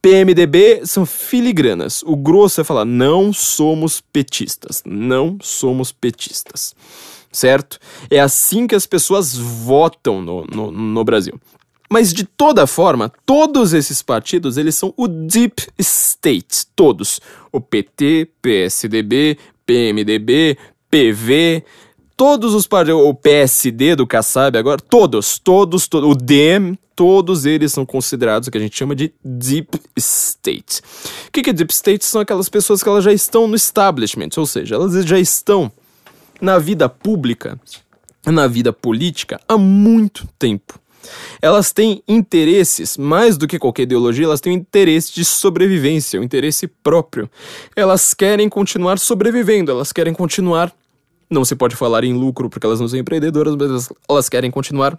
PMDB, 0.00 0.86
são 0.86 1.04
filigranas. 1.04 2.02
O 2.02 2.16
grosso 2.16 2.62
é 2.62 2.64
falar, 2.64 2.86
não 2.86 3.30
somos 3.30 4.00
petistas, 4.00 4.82
não 4.86 5.36
somos 5.42 5.92
petistas. 5.92 6.74
certo? 7.30 7.78
É 8.10 8.20
assim 8.20 8.66
que 8.66 8.74
as 8.74 8.86
pessoas 8.86 9.36
votam 9.36 10.22
no, 10.22 10.44
no, 10.46 10.70
no 10.70 11.04
Brasil. 11.04 11.38
Mas 11.92 12.10
de 12.10 12.24
toda 12.24 12.66
forma, 12.66 13.12
todos 13.26 13.74
esses 13.74 14.00
partidos, 14.00 14.56
eles 14.56 14.74
são 14.74 14.94
o 14.96 15.06
deep 15.06 15.68
state, 15.78 16.66
todos. 16.74 17.20
O 17.52 17.60
PT, 17.60 18.30
PSDB, 18.40 19.36
PMDB, 19.66 20.56
PV, 20.90 21.62
todos 22.16 22.54
os 22.54 22.66
partidos, 22.66 23.02
o 23.02 23.12
PSD 23.12 23.94
do 23.94 24.06
Kassab 24.06 24.56
agora, 24.56 24.80
todos, 24.80 25.38
todos, 25.38 25.86
todos, 25.86 26.10
o 26.10 26.14
DEM, 26.14 26.78
todos 26.96 27.44
eles 27.44 27.74
são 27.74 27.84
considerados 27.84 28.48
o 28.48 28.50
que 28.50 28.56
a 28.56 28.62
gente 28.62 28.74
chama 28.74 28.94
de 28.96 29.12
deep 29.22 29.78
state. 29.98 30.80
O 31.28 31.30
que, 31.30 31.42
que 31.42 31.50
é 31.50 31.52
deep 31.52 31.74
state? 31.74 32.06
São 32.06 32.22
aquelas 32.22 32.48
pessoas 32.48 32.82
que 32.82 32.88
elas 32.88 33.04
já 33.04 33.12
estão 33.12 33.46
no 33.46 33.54
establishment, 33.54 34.30
ou 34.38 34.46
seja, 34.46 34.76
elas 34.76 34.94
já 35.04 35.18
estão 35.18 35.70
na 36.40 36.58
vida 36.58 36.88
pública, 36.88 37.60
na 38.24 38.46
vida 38.46 38.72
política 38.72 39.38
há 39.46 39.58
muito 39.58 40.26
tempo. 40.38 40.80
Elas 41.40 41.72
têm 41.72 42.02
interesses, 42.06 42.96
mais 42.96 43.36
do 43.36 43.46
que 43.46 43.58
qualquer 43.58 43.82
ideologia, 43.82 44.24
elas 44.24 44.40
têm 44.40 44.52
um 44.52 44.56
interesse 44.56 45.12
de 45.12 45.24
sobrevivência, 45.24 46.20
um 46.20 46.24
interesse 46.24 46.66
próprio. 46.66 47.30
Elas 47.74 48.14
querem 48.14 48.48
continuar 48.48 48.98
sobrevivendo, 48.98 49.70
elas 49.70 49.92
querem 49.92 50.12
continuar. 50.12 50.72
Não 51.30 51.44
se 51.44 51.56
pode 51.56 51.74
falar 51.74 52.04
em 52.04 52.12
lucro 52.12 52.50
porque 52.50 52.66
elas 52.66 52.80
não 52.80 52.88
são 52.88 52.98
empreendedoras, 52.98 53.56
mas 53.56 53.88
elas 54.08 54.28
querem 54.28 54.50
continuar 54.50 54.98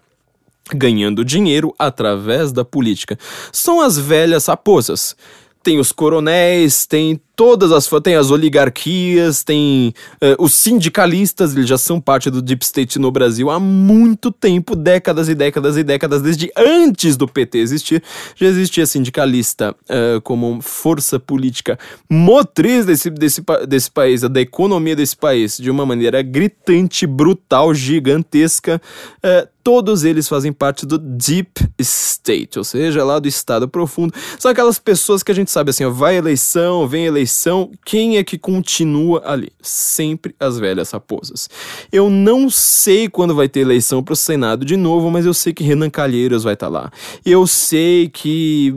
ganhando 0.74 1.26
dinheiro 1.26 1.74
através 1.78 2.52
da 2.52 2.63
política. 2.63 3.18
São 3.52 3.82
as 3.82 3.98
velhas 3.98 4.46
raposas. 4.46 5.16
Tem 5.62 5.80
os 5.80 5.92
coronéis, 5.92 6.86
tem 6.86 7.20
todas 7.36 7.72
as 7.72 7.89
tem 8.04 8.15
as 8.15 8.32
oligarquias, 8.32 9.43
tem 9.43 9.93
uh, 10.15 10.43
os 10.43 10.54
sindicalistas, 10.54 11.56
eles 11.56 11.67
já 11.67 11.78
são 11.78 12.00
parte 12.00 12.30
do 12.30 12.41
deep 12.41 12.63
state 12.65 13.00
no 13.00 13.12
Brasil 13.12 13.50
há 13.50 13.60
muito 13.60 14.32
tempo, 14.32 14.76
décadas 14.76 15.30
e 15.30 15.36
décadas 15.36 15.78
e 15.78 15.84
décadas, 15.84 16.22
desde 16.22 16.52
antes 16.56 17.15
do 17.15 17.28
PT 17.28 17.60
existir, 17.60 18.04
já 18.36 18.48
existia 18.48 18.86
sindicalista 18.86 19.76
uh, 19.84 20.22
como 20.22 20.62
força 20.62 21.19
política 21.19 21.78
motriz 22.10 22.86
desse, 22.86 23.10
desse, 23.10 23.41
desse 23.67 23.89
país, 23.89 24.22
da 24.22 24.41
economia 24.41 24.96
desse 24.96 25.15
país, 25.15 25.58
de 25.58 25.69
uma 25.69 25.86
maneira 25.86 26.22
gritante, 26.22 27.08
brutal, 27.08 27.74
gigantesca. 27.74 28.82
Uh, 29.17 29.48
todos 29.63 30.04
eles 30.04 30.28
fazem 30.28 30.52
parte 30.52 30.86
do 30.86 30.98
deep 30.98 31.69
state, 31.80 32.58
ou 32.58 32.65
seja, 32.65 33.04
lá 33.04 33.17
do 33.17 33.28
estado 33.28 33.67
profundo. 33.67 34.13
São 34.38 34.52
aquelas 34.52 34.78
pessoas 34.78 35.24
que 35.24 35.32
a 35.32 35.36
gente 35.36 35.50
sabe 35.50 35.69
assim, 35.69 35.86
ó, 35.86 35.89
vai 35.89 36.17
eleição, 36.17 36.86
vem 36.86 37.06
eleição 37.06 37.23
eleição, 37.24 37.72
quem 37.86 38.18
é 38.18 38.24
que 38.24 38.38
continua 38.38 39.22
ali? 39.26 39.52
Sempre 39.62 40.36
as 40.40 40.60
velhas 40.60 40.92
raposas. 40.92 41.50
Eu 41.92 42.10
não 42.10 42.50
sei 42.50 43.08
quando 43.08 43.34
vai 43.34 43.48
ter 43.48 43.62
eleição 43.62 44.04
para 44.04 44.14
o 44.14 44.16
Senado 44.16 44.66
de 44.66 44.76
novo, 44.76 45.10
mas 45.10 45.26
eu 45.26 45.34
sei 45.34 45.54
que 45.54 45.64
Renan 45.64 45.90
Calheiros 45.90 46.44
vai 46.44 46.54
estar 46.54 46.68
tá 46.68 46.72
lá. 46.72 46.92
Eu 47.26 47.48
sei 47.48 48.10
que, 48.10 48.74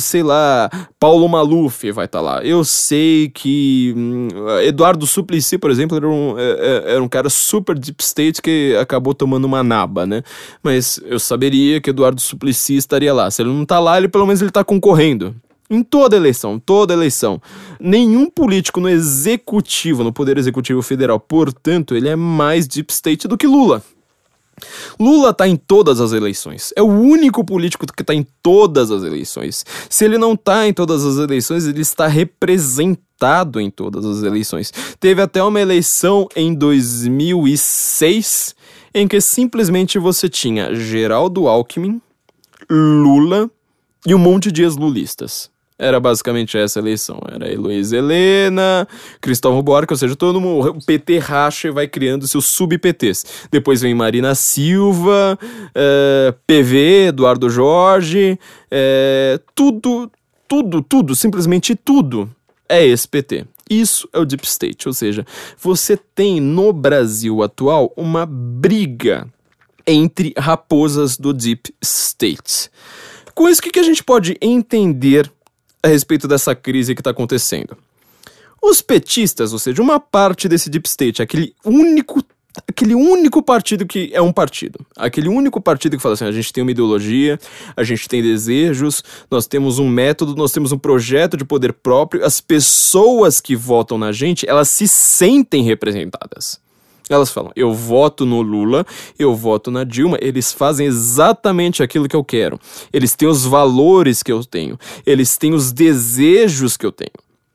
sei 0.00 0.22
lá, 0.22 0.70
Paulo 0.98 1.28
Maluf 1.28 1.90
vai 1.92 2.06
estar 2.06 2.18
tá 2.18 2.24
lá. 2.24 2.44
Eu 2.44 2.64
sei 2.64 3.28
que 3.28 3.94
hum, 3.96 4.28
Eduardo 4.62 5.06
Suplicy, 5.06 5.58
por 5.58 5.70
exemplo, 5.70 5.96
era 5.96 6.08
um, 6.08 6.38
é, 6.38 6.50
é, 6.50 6.92
era 6.94 7.02
um 7.02 7.08
cara 7.08 7.28
super 7.28 7.78
deep 7.78 8.02
state 8.02 8.40
que 8.40 8.76
acabou 8.80 9.14
tomando 9.14 9.44
uma 9.44 9.62
naba, 9.62 10.06
né? 10.06 10.22
Mas 10.62 10.98
eu 11.04 11.20
saberia 11.20 11.80
que 11.80 11.90
Eduardo 11.90 12.20
Suplicy 12.20 12.76
estaria 12.76 13.12
lá. 13.12 13.30
Se 13.30 13.42
ele 13.42 13.50
não 13.50 13.62
está 13.62 13.78
lá, 13.78 13.98
ele 13.98 14.08
pelo 14.08 14.26
menos 14.26 14.40
ele 14.40 14.50
tá 14.50 14.64
concorrendo. 14.64 15.34
Em 15.70 15.84
toda 15.84 16.16
eleição, 16.16 16.58
toda 16.58 16.92
eleição. 16.92 17.40
Nenhum 17.78 18.28
político 18.28 18.80
no 18.80 18.88
executivo, 18.88 20.02
no 20.02 20.12
Poder 20.12 20.36
Executivo 20.36 20.82
Federal, 20.82 21.20
portanto, 21.20 21.94
ele 21.94 22.08
é 22.08 22.16
mais 22.16 22.66
deep 22.66 22.92
state 22.92 23.28
do 23.28 23.38
que 23.38 23.46
Lula. 23.46 23.80
Lula 24.98 25.32
tá 25.32 25.48
em 25.48 25.56
todas 25.56 26.00
as 26.00 26.12
eleições. 26.12 26.72
É 26.76 26.82
o 26.82 26.88
único 26.88 27.44
político 27.44 27.86
que 27.86 28.04
tá 28.04 28.14
em 28.14 28.26
todas 28.42 28.90
as 28.90 29.02
eleições. 29.02 29.64
Se 29.88 30.04
ele 30.04 30.18
não 30.18 30.36
tá 30.36 30.66
em 30.66 30.74
todas 30.74 31.04
as 31.04 31.16
eleições, 31.16 31.66
ele 31.66 31.80
está 31.80 32.06
representado 32.06 33.60
em 33.60 33.70
todas 33.70 34.04
as 34.04 34.22
eleições. 34.22 34.72
Teve 34.98 35.22
até 35.22 35.42
uma 35.42 35.60
eleição 35.60 36.28
em 36.34 36.52
2006 36.52 38.54
em 38.92 39.06
que 39.06 39.20
simplesmente 39.20 39.98
você 39.98 40.28
tinha 40.28 40.74
Geraldo 40.74 41.46
Alckmin, 41.46 42.00
Lula 42.68 43.48
e 44.06 44.14
um 44.14 44.18
monte 44.18 44.50
de 44.50 44.62
ex-lulistas. 44.62 45.50
Era 45.80 45.98
basicamente 45.98 46.58
essa 46.58 46.78
eleição. 46.78 47.18
Era 47.32 47.50
Heloísa 47.50 47.96
Helena, 47.96 48.86
Cristóvão 49.18 49.62
Buarque, 49.62 49.94
ou 49.94 49.96
seja, 49.96 50.14
todo 50.14 50.40
mundo, 50.40 50.76
o 50.76 50.84
PT 50.84 51.18
racha 51.18 51.68
e 51.68 51.70
vai 51.70 51.88
criando 51.88 52.28
seus 52.28 52.44
sub-PTs. 52.44 53.48
Depois 53.50 53.80
vem 53.80 53.94
Marina 53.94 54.34
Silva, 54.34 55.38
é, 55.74 56.34
PV, 56.46 57.06
Eduardo 57.08 57.48
Jorge, 57.48 58.38
é, 58.70 59.40
tudo, 59.54 60.10
tudo, 60.46 60.82
tudo, 60.82 61.16
simplesmente 61.16 61.74
tudo 61.74 62.30
é 62.68 62.86
esse 62.86 63.08
PT. 63.08 63.46
Isso 63.68 64.08
é 64.12 64.18
o 64.18 64.24
Deep 64.24 64.46
State, 64.46 64.86
ou 64.86 64.92
seja, 64.92 65.24
você 65.56 65.96
tem 65.96 66.40
no 66.40 66.72
Brasil 66.72 67.42
atual 67.42 67.92
uma 67.96 68.26
briga 68.26 69.28
entre 69.86 70.34
raposas 70.36 71.16
do 71.16 71.32
Deep 71.32 71.74
State. 71.80 72.70
Com 73.34 73.48
isso, 73.48 73.60
o 73.60 73.64
que 73.64 73.80
a 73.80 73.84
gente 73.84 74.04
pode 74.04 74.36
entender 74.40 75.30
a 75.82 75.88
respeito 75.88 76.28
dessa 76.28 76.54
crise 76.54 76.94
que 76.94 77.00
está 77.00 77.10
acontecendo. 77.10 77.76
Os 78.62 78.82
petistas, 78.82 79.52
ou 79.52 79.58
seja, 79.58 79.80
uma 79.80 79.98
parte 79.98 80.48
desse 80.48 80.68
deep 80.68 80.86
state, 80.88 81.22
aquele 81.22 81.54
único 81.64 82.22
aquele 82.68 82.94
único 82.94 83.42
partido 83.42 83.86
que 83.86 84.10
é 84.12 84.20
um 84.20 84.32
partido. 84.32 84.84
Aquele 84.96 85.28
único 85.28 85.60
partido 85.60 85.96
que 85.96 86.02
fala 86.02 86.14
assim: 86.14 86.24
a 86.24 86.32
gente 86.32 86.52
tem 86.52 86.62
uma 86.62 86.70
ideologia, 86.70 87.38
a 87.76 87.82
gente 87.82 88.08
tem 88.08 88.22
desejos, 88.22 89.02
nós 89.30 89.46
temos 89.46 89.78
um 89.78 89.88
método, 89.88 90.34
nós 90.34 90.52
temos 90.52 90.72
um 90.72 90.78
projeto 90.78 91.36
de 91.36 91.44
poder 91.44 91.72
próprio. 91.72 92.24
As 92.24 92.40
pessoas 92.40 93.40
que 93.40 93.56
votam 93.56 93.96
na 93.96 94.12
gente, 94.12 94.48
elas 94.48 94.68
se 94.68 94.86
sentem 94.86 95.62
representadas. 95.62 96.60
Elas 97.10 97.30
falam: 97.30 97.50
eu 97.56 97.72
voto 97.74 98.24
no 98.24 98.40
Lula, 98.40 98.86
eu 99.18 99.34
voto 99.34 99.70
na 99.70 99.84
Dilma. 99.84 100.16
Eles 100.20 100.52
fazem 100.52 100.86
exatamente 100.86 101.82
aquilo 101.82 102.08
que 102.08 102.16
eu 102.16 102.24
quero. 102.24 102.58
Eles 102.92 103.14
têm 103.14 103.28
os 103.28 103.44
valores 103.44 104.22
que 104.22 104.32
eu 104.32 104.44
tenho. 104.44 104.78
Eles 105.04 105.36
têm 105.36 105.52
os 105.52 105.72
desejos 105.72 106.76
que 106.76 106.86
eu 106.86 106.92
tenho. 106.92 107.10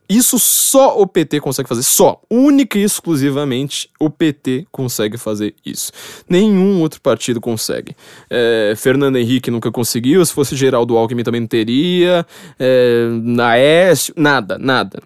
Isso 0.08 0.38
só 0.38 1.00
o 1.02 1.08
PT 1.08 1.40
consegue 1.40 1.68
fazer. 1.68 1.82
Só. 1.82 2.22
Única 2.30 2.78
e 2.78 2.84
exclusivamente 2.84 3.90
o 4.00 4.10
PT 4.10 4.68
consegue 4.72 5.18
fazer 5.18 5.56
isso. 5.66 5.92
Nenhum 6.30 6.80
outro 6.82 7.02
partido 7.02 7.42
consegue. 7.42 7.96
É, 8.30 8.74
Fernando 8.78 9.16
Henrique 9.16 9.50
nunca 9.50 9.72
conseguiu. 9.72 10.24
Se 10.24 10.32
fosse 10.32 10.56
Geraldo 10.56 10.96
Alckmin 10.96 11.24
também 11.24 11.42
não 11.42 11.48
teria. 11.48 12.26
É, 12.60 13.08
Naécio, 13.24 14.14
nada, 14.16 14.60
nada. 14.60 15.02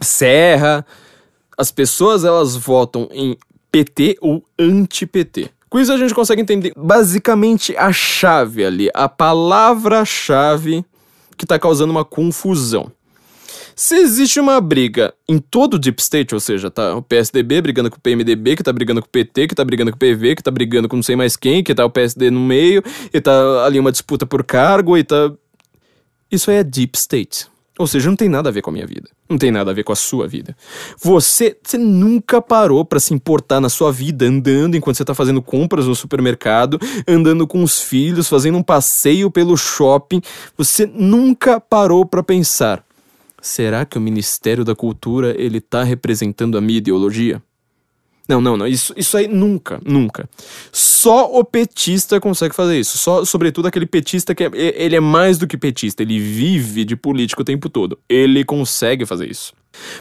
Serra. 0.00 0.86
As 1.58 1.70
pessoas 1.70 2.24
elas 2.24 2.56
votam 2.56 3.06
em 3.12 3.36
PT 3.70 4.18
ou 4.20 4.44
anti-PT. 4.58 5.50
Com 5.68 5.78
isso 5.78 5.92
a 5.92 5.96
gente 5.96 6.14
consegue 6.14 6.42
entender 6.42 6.72
basicamente 6.76 7.76
a 7.76 7.92
chave 7.92 8.64
ali, 8.64 8.90
a 8.92 9.08
palavra-chave 9.08 10.84
que 11.36 11.44
está 11.44 11.58
causando 11.58 11.92
uma 11.92 12.04
confusão. 12.04 12.90
Se 13.76 13.96
existe 13.96 14.38
uma 14.38 14.60
briga 14.60 15.14
em 15.26 15.38
todo 15.38 15.74
o 15.74 15.78
Deep 15.78 16.02
State, 16.02 16.34
ou 16.34 16.40
seja, 16.40 16.70
tá 16.70 16.94
o 16.96 17.02
PSDB 17.02 17.62
brigando 17.62 17.90
com 17.90 17.96
o 17.96 18.00
PMDB, 18.00 18.56
que 18.56 18.62
tá 18.62 18.72
brigando 18.72 19.00
com 19.00 19.06
o 19.06 19.10
PT, 19.10 19.46
que 19.46 19.54
tá 19.54 19.64
brigando 19.64 19.90
com 19.90 19.96
o 19.96 19.98
PV, 19.98 20.36
que 20.36 20.42
tá 20.42 20.50
brigando 20.50 20.88
com 20.88 20.96
não 20.96 21.02
sei 21.02 21.16
mais 21.16 21.36
quem, 21.36 21.62
que 21.62 21.74
tá 21.74 21.84
o 21.86 21.90
PSD 21.90 22.30
no 22.30 22.40
meio, 22.40 22.82
e 23.10 23.20
tá 23.20 23.64
ali 23.64 23.80
uma 23.80 23.90
disputa 23.90 24.26
por 24.26 24.44
cargo, 24.44 24.98
e 24.98 25.04
tá. 25.04 25.32
Isso 26.30 26.50
é 26.50 26.62
Deep 26.62 26.98
State. 26.98 27.46
Ou 27.78 27.86
seja, 27.86 28.10
não 28.10 28.16
tem 28.16 28.28
nada 28.28 28.50
a 28.50 28.52
ver 28.52 28.60
com 28.60 28.68
a 28.68 28.72
minha 28.72 28.86
vida. 28.86 29.08
Não 29.30 29.38
tem 29.38 29.52
nada 29.52 29.70
a 29.70 29.74
ver 29.74 29.84
com 29.84 29.92
a 29.92 29.96
sua 29.96 30.26
vida. 30.26 30.56
Você, 31.00 31.56
você 31.62 31.78
nunca 31.78 32.42
parou 32.42 32.84
para 32.84 32.98
se 32.98 33.14
importar 33.14 33.60
na 33.60 33.68
sua 33.68 33.92
vida 33.92 34.26
andando 34.26 34.76
enquanto 34.76 34.96
você 34.96 35.04
tá 35.04 35.14
fazendo 35.14 35.40
compras 35.40 35.86
no 35.86 35.94
supermercado, 35.94 36.80
andando 37.06 37.46
com 37.46 37.62
os 37.62 37.80
filhos, 37.80 38.28
fazendo 38.28 38.58
um 38.58 38.62
passeio 38.62 39.30
pelo 39.30 39.56
shopping. 39.56 40.20
Você 40.58 40.84
nunca 40.84 41.60
parou 41.60 42.04
para 42.04 42.24
pensar: 42.24 42.84
será 43.40 43.84
que 43.84 43.96
o 43.96 44.00
Ministério 44.00 44.64
da 44.64 44.74
Cultura 44.74 45.32
ele 45.40 45.60
tá 45.60 45.84
representando 45.84 46.58
a 46.58 46.60
minha 46.60 46.78
ideologia? 46.78 47.40
Não, 48.30 48.40
não, 48.40 48.56
não. 48.56 48.64
Isso, 48.64 48.94
isso 48.96 49.16
aí 49.16 49.26
nunca, 49.26 49.80
nunca. 49.84 50.30
Só 50.70 51.28
o 51.36 51.44
petista 51.44 52.20
consegue 52.20 52.54
fazer 52.54 52.78
isso. 52.78 52.96
Só, 52.96 53.24
sobretudo, 53.24 53.66
aquele 53.66 53.86
petista 53.86 54.36
que 54.36 54.44
é, 54.44 54.50
ele 54.54 54.94
é 54.94 55.00
mais 55.00 55.36
do 55.36 55.48
que 55.48 55.58
petista. 55.58 56.04
Ele 56.04 56.20
vive 56.20 56.84
de 56.84 56.94
político 56.94 57.42
o 57.42 57.44
tempo 57.44 57.68
todo. 57.68 57.98
Ele 58.08 58.44
consegue 58.44 59.04
fazer 59.04 59.28
isso. 59.28 59.52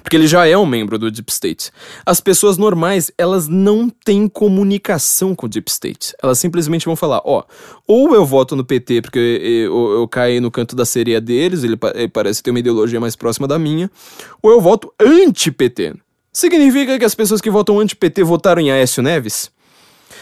Porque 0.04 0.16
ele 0.16 0.28
já 0.28 0.46
é 0.46 0.56
um 0.56 0.66
membro 0.66 1.00
do 1.00 1.10
Deep 1.10 1.32
State. 1.32 1.72
As 2.06 2.22
pessoas 2.22 2.56
normais, 2.56 3.12
elas 3.18 3.48
não 3.48 3.90
têm 3.90 4.28
comunicação 4.28 5.34
com 5.34 5.48
o 5.48 5.50
Deep 5.50 5.72
State. 5.72 6.14
Elas 6.22 6.38
simplesmente 6.38 6.86
vão 6.86 6.96
falar: 6.96 7.24
ó, 7.26 7.44
ou 7.88 8.14
eu 8.14 8.24
voto 8.24 8.56
no 8.56 8.64
PT 8.64 9.02
porque 9.02 9.18
eu, 9.20 9.74
eu, 9.74 9.92
eu 10.02 10.08
caí 10.08 10.40
no 10.40 10.52
canto 10.52 10.76
da 10.76 10.86
sereia 10.86 11.20
deles, 11.20 11.64
ele, 11.64 11.78
ele 11.96 12.08
parece 12.08 12.44
ter 12.44 12.52
uma 12.52 12.60
ideologia 12.60 13.00
mais 13.00 13.16
próxima 13.16 13.48
da 13.48 13.58
minha, 13.58 13.90
ou 14.42 14.52
eu 14.52 14.62
voto 14.62 14.94
anti-PT. 15.00 15.96
Significa 16.40 16.98
que 16.98 17.04
as 17.04 17.14
pessoas 17.14 17.42
que 17.42 17.50
votam 17.50 17.78
anti-PT 17.80 18.24
votaram 18.24 18.62
em 18.62 18.72
Aécio 18.72 19.04
Neves? 19.04 19.52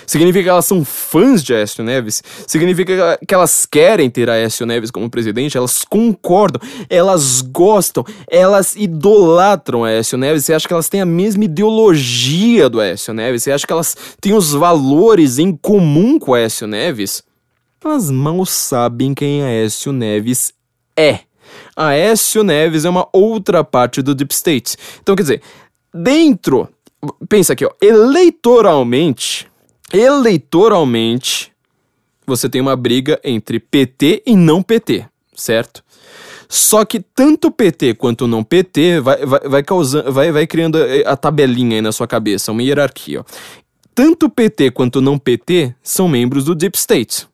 Significa 0.03 0.45
que 0.45 0.49
elas 0.49 0.65
são 0.65 0.83
fãs 0.83 1.43
de 1.43 1.53
Aécio 1.53 1.83
Neves? 1.83 2.23
Significa 2.47 3.19
que 3.27 3.35
elas 3.35 3.67
querem 3.67 4.09
ter 4.09 4.27
Aécio 4.27 4.65
Neves 4.65 4.89
como 4.89 5.11
presidente? 5.11 5.59
Elas 5.59 5.85
concordam, 5.85 6.59
elas 6.89 7.41
gostam, 7.41 8.03
elas 8.27 8.75
idolatram 8.75 9.83
Aécio 9.83 10.17
Neves? 10.17 10.43
Você 10.43 10.55
acha 10.55 10.67
que 10.67 10.73
elas 10.73 10.89
têm 10.89 11.01
a 11.01 11.05
mesma 11.05 11.45
ideologia 11.45 12.67
do 12.67 12.79
Aécio 12.79 13.13
Neves? 13.13 13.43
Você 13.43 13.51
acha 13.51 13.67
que 13.67 13.73
elas 13.73 13.95
têm 14.19 14.33
os 14.33 14.53
valores 14.53 15.37
em 15.37 15.55
comum 15.55 16.17
com 16.17 16.33
Aécio 16.33 16.65
Neves? 16.65 17.21
Elas 17.85 18.09
mal 18.09 18.43
sabem 18.43 19.13
quem 19.13 19.43
Aécio 19.43 19.91
Neves 19.91 20.51
é. 20.97 21.19
Aécio 21.75 22.43
Neves 22.43 22.85
é 22.85 22.89
uma 22.89 23.07
outra 23.13 23.63
parte 23.63 24.01
do 24.01 24.15
Deep 24.15 24.33
State. 24.33 24.75
Então, 24.99 25.15
quer 25.15 25.21
dizer, 25.21 25.41
dentro. 25.93 26.69
Pensa 27.27 27.53
aqui, 27.53 27.65
ó. 27.65 27.71
Eleitoralmente. 27.81 29.47
Eleitoralmente. 29.93 31.51
Você 32.25 32.49
tem 32.49 32.59
uma 32.59 32.75
briga 32.75 33.19
entre 33.23 33.59
PT 33.59 34.23
e 34.25 34.35
não 34.35 34.61
PT, 34.61 35.05
certo? 35.33 35.83
Só 36.49 36.83
que 36.83 36.99
tanto 36.99 37.51
PT 37.51 37.93
quanto 37.93 38.27
não 38.27 38.43
PT 38.43 38.99
vai, 38.99 39.25
vai, 39.25 39.39
vai, 39.41 39.63
causando, 39.63 40.11
vai, 40.11 40.31
vai 40.31 40.47
criando 40.47 40.77
a 41.05 41.15
tabelinha 41.15 41.77
aí 41.77 41.81
na 41.81 41.91
sua 41.91 42.07
cabeça, 42.07 42.51
uma 42.51 42.63
hierarquia. 42.63 43.21
Ó. 43.21 43.23
Tanto 43.95 44.29
PT 44.29 44.71
quanto 44.71 45.01
não 45.01 45.17
PT 45.17 45.73
são 45.81 46.07
membros 46.07 46.43
do 46.43 46.53
Deep 46.53 46.77
State 46.77 47.27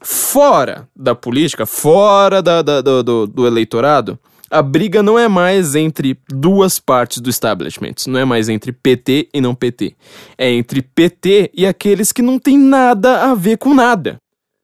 fora 0.00 0.88
da 0.96 1.14
política, 1.14 1.66
fora 1.66 2.42
da, 2.42 2.62
da, 2.62 2.80
do, 2.80 3.26
do 3.26 3.46
eleitorado, 3.46 4.18
a 4.50 4.60
briga 4.60 5.02
não 5.02 5.16
é 5.16 5.28
mais 5.28 5.76
entre 5.76 6.18
duas 6.28 6.80
partes 6.80 7.20
do 7.20 7.30
establishment, 7.30 7.94
não 8.08 8.18
é 8.18 8.24
mais 8.24 8.48
entre 8.48 8.72
PT 8.72 9.28
e 9.32 9.40
não 9.40 9.54
PT. 9.54 9.94
É 10.36 10.50
entre 10.50 10.82
PT 10.82 11.52
e 11.54 11.64
aqueles 11.64 12.10
que 12.10 12.20
não 12.20 12.38
tem 12.38 12.58
nada 12.58 13.30
a 13.30 13.34
ver 13.34 13.58
com 13.58 13.72
nada. 13.72 14.18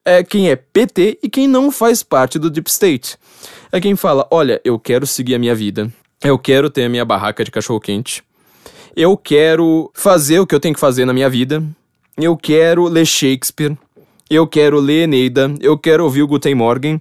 É 0.04 0.24
quem 0.24 0.50
é 0.50 0.56
PT 0.56 1.20
e 1.22 1.30
quem 1.30 1.46
não 1.46 1.70
faz 1.70 2.02
parte 2.02 2.38
do 2.38 2.50
Deep 2.50 2.68
State. 2.68 3.16
É 3.70 3.80
quem 3.80 3.94
fala: 3.94 4.26
olha, 4.30 4.60
eu 4.64 4.78
quero 4.78 5.06
seguir 5.06 5.36
a 5.36 5.38
minha 5.38 5.54
vida, 5.54 5.92
eu 6.22 6.38
quero 6.38 6.68
ter 6.68 6.84
a 6.84 6.88
minha 6.88 7.04
barraca 7.04 7.44
de 7.44 7.50
cachorro-quente, 7.50 8.24
eu 8.96 9.16
quero 9.16 9.90
fazer 9.94 10.40
o 10.40 10.46
que 10.46 10.54
eu 10.54 10.60
tenho 10.60 10.74
que 10.74 10.80
fazer 10.80 11.04
na 11.04 11.12
minha 11.12 11.30
vida, 11.30 11.62
eu 12.16 12.36
quero 12.36 12.84
ler 12.84 13.06
Shakespeare, 13.06 13.76
eu 14.30 14.46
quero 14.46 14.80
ler 14.80 15.04
Eneida, 15.04 15.54
eu 15.60 15.78
quero 15.78 16.04
ouvir 16.04 16.22
o 16.22 16.26
Guten 16.26 16.54
Morgen, 16.54 17.00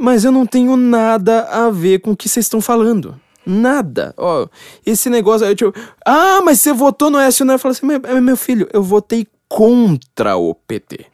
mas 0.00 0.24
eu 0.24 0.32
não 0.32 0.46
tenho 0.46 0.76
nada 0.76 1.42
a 1.42 1.70
ver 1.70 2.00
com 2.00 2.12
o 2.12 2.16
que 2.16 2.28
vocês 2.28 2.46
estão 2.46 2.60
falando. 2.60 3.20
Nada. 3.44 4.14
Ó, 4.16 4.46
esse 4.84 5.10
negócio. 5.10 5.46
Eu, 5.46 5.54
tipo, 5.54 5.74
ah, 6.04 6.40
mas 6.42 6.60
você 6.60 6.72
votou 6.72 7.10
no 7.10 7.20
SNL? 7.20 7.54
Eu 7.54 7.58
falo 7.58 7.72
assim, 7.72 7.86
meu, 7.86 8.22
meu 8.22 8.36
filho, 8.36 8.66
eu 8.72 8.82
votei 8.82 9.26
contra 9.48 10.36
o 10.36 10.54
PT. 10.54 11.06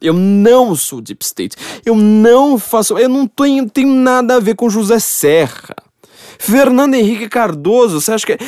Eu 0.00 0.14
não 0.14 0.74
sou 0.74 1.00
Deep 1.00 1.24
State. 1.24 1.56
Eu 1.86 1.94
não 1.94 2.58
faço. 2.58 2.98
Eu 2.98 3.08
não 3.08 3.26
tenho, 3.26 3.70
tenho 3.70 3.88
nada 3.88 4.36
a 4.36 4.40
ver 4.40 4.56
com 4.56 4.68
José 4.68 4.98
Serra. 4.98 5.76
Fernando 6.38 6.94
Henrique 6.94 7.28
Cardoso, 7.28 8.00
você 8.00 8.12
acha 8.12 8.26
que. 8.26 8.38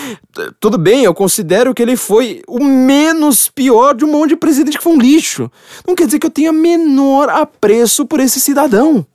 Tudo 0.58 0.76
bem, 0.76 1.04
eu 1.04 1.14
considero 1.14 1.72
que 1.72 1.82
ele 1.82 1.96
foi 1.96 2.42
o 2.48 2.62
menos 2.62 3.48
pior 3.48 3.94
de 3.94 4.04
um 4.04 4.10
monte 4.10 4.30
de 4.30 4.36
presidente 4.36 4.78
que 4.78 4.84
foi 4.84 4.94
um 4.94 4.98
lixo. 4.98 5.50
Não 5.86 5.94
quer 5.94 6.06
dizer 6.06 6.18
que 6.18 6.26
eu 6.26 6.30
tenha 6.30 6.52
menor 6.52 7.28
apreço 7.28 8.04
por 8.04 8.18
esse 8.18 8.40
cidadão. 8.40 9.06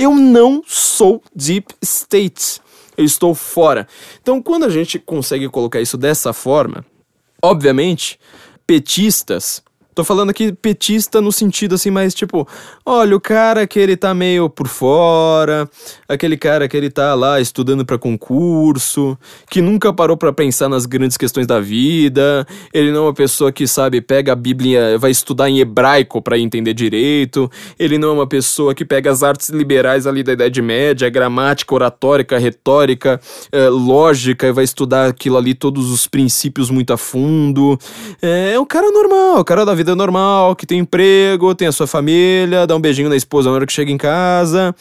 Eu 0.00 0.14
não 0.14 0.62
sou 0.66 1.22
Deep 1.36 1.74
State. 1.82 2.62
Eu 2.96 3.04
estou 3.04 3.34
fora. 3.34 3.86
Então, 4.22 4.40
quando 4.40 4.64
a 4.64 4.70
gente 4.70 4.98
consegue 4.98 5.46
colocar 5.50 5.78
isso 5.78 5.98
dessa 5.98 6.32
forma, 6.32 6.86
obviamente, 7.42 8.18
petistas 8.66 9.62
Tô 9.94 10.04
falando 10.04 10.30
aqui 10.30 10.52
petista 10.52 11.20
no 11.20 11.32
sentido 11.32 11.74
assim, 11.74 11.90
mais 11.90 12.14
tipo, 12.14 12.46
olha, 12.86 13.16
o 13.16 13.20
cara 13.20 13.66
que 13.66 13.78
ele 13.78 13.96
tá 13.96 14.14
meio 14.14 14.48
por 14.48 14.68
fora, 14.68 15.68
aquele 16.08 16.36
cara 16.36 16.68
que 16.68 16.76
ele 16.76 16.88
tá 16.88 17.14
lá 17.14 17.40
estudando 17.40 17.84
para 17.84 17.98
concurso, 17.98 19.18
que 19.50 19.60
nunca 19.60 19.92
parou 19.92 20.16
para 20.16 20.32
pensar 20.32 20.68
nas 20.68 20.86
grandes 20.86 21.16
questões 21.16 21.46
da 21.46 21.60
vida, 21.60 22.46
ele 22.72 22.92
não 22.92 22.98
é 22.98 23.02
uma 23.08 23.14
pessoa 23.14 23.50
que 23.50 23.66
sabe, 23.66 24.00
pega 24.00 24.32
a 24.32 24.36
Bíblia, 24.36 24.96
vai 24.96 25.10
estudar 25.10 25.50
em 25.50 25.58
hebraico 25.58 26.22
para 26.22 26.38
entender 26.38 26.72
direito, 26.72 27.50
ele 27.78 27.98
não 27.98 28.10
é 28.10 28.12
uma 28.12 28.26
pessoa 28.26 28.74
que 28.74 28.84
pega 28.84 29.10
as 29.10 29.24
artes 29.24 29.48
liberais 29.48 30.06
ali 30.06 30.22
da 30.22 30.32
Idade 30.32 30.62
Média, 30.62 31.10
gramática, 31.10 31.74
oratórica, 31.74 32.38
retórica, 32.38 33.20
é, 33.50 33.68
lógica, 33.68 34.46
e 34.46 34.52
vai 34.52 34.64
estudar 34.64 35.08
aquilo 35.08 35.36
ali, 35.36 35.52
todos 35.52 35.90
os 35.90 36.06
princípios 36.06 36.70
muito 36.70 36.92
a 36.92 36.96
fundo. 36.96 37.78
É, 38.22 38.52
é 38.54 38.60
um 38.60 38.66
cara 38.66 38.90
normal, 38.90 39.40
o 39.40 39.44
cara 39.44 39.64
da 39.64 39.74
vida 39.80 39.96
normal, 39.96 40.54
que 40.54 40.66
tem 40.66 40.80
emprego, 40.80 41.54
tem 41.54 41.66
a 41.66 41.72
sua 41.72 41.86
família, 41.86 42.66
dá 42.66 42.76
um 42.76 42.80
beijinho 42.80 43.08
na 43.08 43.16
esposa 43.16 43.48
na 43.48 43.54
hora 43.54 43.66
que 43.66 43.72
chega 43.72 43.90
em 43.90 43.96
casa, 43.96 44.74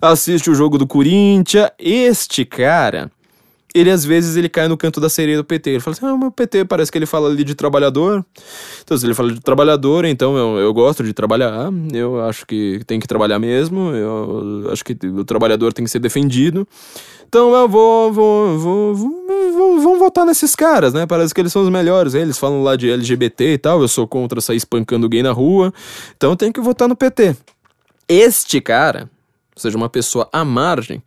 assiste 0.00 0.50
o 0.50 0.54
jogo 0.54 0.78
do 0.78 0.86
Corinthians. 0.86 1.68
Este 1.78 2.42
cara, 2.44 3.10
ele 3.76 3.90
às 3.90 4.04
vezes 4.04 4.36
ele 4.36 4.48
cai 4.48 4.68
no 4.68 4.76
canto 4.76 5.00
da 5.00 5.08
sereia 5.08 5.36
do 5.36 5.44
PT. 5.44 5.70
Ele 5.70 5.80
fala 5.80 5.96
assim: 5.96 6.06
ah, 6.06 6.14
o 6.14 6.30
PT 6.30 6.64
parece 6.64 6.90
que 6.90 6.98
ele 6.98 7.06
fala 7.06 7.28
ali 7.28 7.44
de 7.44 7.54
trabalhador. 7.54 8.24
Então, 8.82 8.96
se 8.96 9.04
ele 9.04 9.14
fala 9.14 9.32
de 9.32 9.40
trabalhador, 9.40 10.04
então 10.04 10.36
eu, 10.36 10.58
eu 10.58 10.72
gosto 10.72 11.02
de 11.04 11.12
trabalhar. 11.12 11.70
Eu 11.92 12.22
acho 12.22 12.46
que 12.46 12.80
tem 12.86 12.98
que 12.98 13.06
trabalhar 13.06 13.38
mesmo. 13.38 13.90
Eu 13.90 14.68
acho 14.72 14.84
que 14.84 14.96
o 15.06 15.24
trabalhador 15.24 15.72
tem 15.72 15.84
que 15.84 15.90
ser 15.90 15.98
defendido. 15.98 16.66
Então 17.28 17.52
eu 17.54 17.68
vou, 17.68 18.12
vou, 18.12 18.58
vou, 18.58 18.94
vou, 18.94 19.80
vou, 19.80 19.98
votar 19.98 20.24
nesses 20.24 20.54
caras, 20.54 20.94
né? 20.94 21.06
Parece 21.06 21.34
que 21.34 21.40
eles 21.40 21.52
são 21.52 21.62
os 21.62 21.68
melhores. 21.68 22.14
Eles 22.14 22.38
falam 22.38 22.62
lá 22.62 22.76
de 22.76 22.90
LGBT 22.90 23.54
e 23.54 23.58
tal. 23.58 23.82
Eu 23.82 23.88
sou 23.88 24.06
contra 24.06 24.40
sair 24.40 24.56
espancando 24.56 25.08
gay 25.08 25.22
na 25.22 25.32
rua. 25.32 25.72
Então 26.16 26.36
tenho 26.36 26.52
que 26.52 26.60
votar 26.60 26.88
no 26.88 26.96
PT. 26.96 27.36
Este 28.08 28.60
cara, 28.60 29.10
ou 29.56 29.62
seja, 29.62 29.76
uma 29.76 29.88
pessoa 29.88 30.28
à 30.30 30.44
margem. 30.44 31.02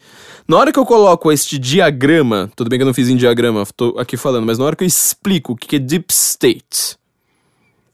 Na 0.47 0.57
hora 0.57 0.73
que 0.73 0.79
eu 0.79 0.85
coloco 0.85 1.31
este 1.31 1.59
diagrama, 1.59 2.51
tudo 2.55 2.67
bem 2.67 2.79
que 2.79 2.83
eu 2.83 2.87
não 2.87 2.93
fiz 2.95 3.07
em 3.07 3.15
diagrama, 3.15 3.63
tô 3.77 3.95
aqui 3.99 4.17
falando, 4.17 4.47
mas 4.47 4.57
na 4.57 4.65
hora 4.65 4.75
que 4.75 4.83
eu 4.83 4.87
explico 4.87 5.53
o 5.53 5.55
que 5.55 5.75
é 5.75 5.79
Deep 5.79 6.11
State 6.11 6.97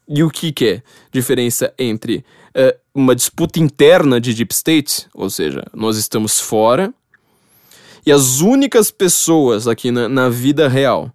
e 0.07 0.23
o 0.23 0.29
que 0.29 0.53
é 0.65 0.81
diferença 1.11 1.73
entre 1.77 2.23
uh, 2.55 2.79
uma 2.93 3.13
disputa 3.13 3.59
interna 3.59 4.21
de 4.21 4.33
Deep 4.33 4.53
State, 4.53 5.07
ou 5.13 5.29
seja, 5.29 5.65
nós 5.73 5.97
estamos 5.97 6.39
fora, 6.39 6.93
e 8.05 8.11
as 8.11 8.39
únicas 8.39 8.89
pessoas 8.91 9.67
aqui 9.67 9.91
na, 9.91 10.07
na 10.07 10.29
vida 10.29 10.69
real 10.69 11.11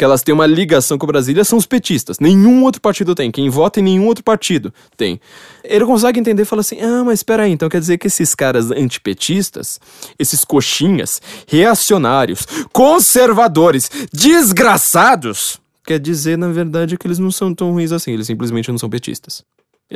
que 0.00 0.04
elas 0.04 0.22
têm 0.22 0.34
uma 0.34 0.46
ligação 0.46 0.96
com 0.96 1.06
Brasília 1.06 1.44
são 1.44 1.58
os 1.58 1.66
petistas. 1.66 2.18
Nenhum 2.18 2.64
outro 2.64 2.80
partido 2.80 3.14
tem. 3.14 3.30
Quem 3.30 3.50
vota 3.50 3.80
em 3.80 3.82
nenhum 3.82 4.06
outro 4.06 4.24
partido 4.24 4.72
tem. 4.96 5.20
Ele 5.62 5.84
consegue 5.84 6.18
entender 6.18 6.40
e 6.40 6.46
fala 6.46 6.60
assim: 6.60 6.80
ah, 6.80 7.04
mas 7.04 7.18
espera 7.18 7.42
aí, 7.42 7.52
então 7.52 7.68
quer 7.68 7.80
dizer 7.80 7.98
que 7.98 8.06
esses 8.06 8.34
caras 8.34 8.70
antipetistas, 8.70 9.78
esses 10.18 10.42
coxinhas, 10.42 11.20
reacionários, 11.46 12.46
conservadores, 12.72 13.90
desgraçados, 14.10 15.60
quer 15.84 15.98
dizer, 15.98 16.38
na 16.38 16.48
verdade, 16.48 16.96
que 16.96 17.06
eles 17.06 17.18
não 17.18 17.30
são 17.30 17.54
tão 17.54 17.70
ruins 17.70 17.92
assim, 17.92 18.12
eles 18.12 18.26
simplesmente 18.26 18.70
não 18.70 18.78
são 18.78 18.88
petistas. 18.88 19.44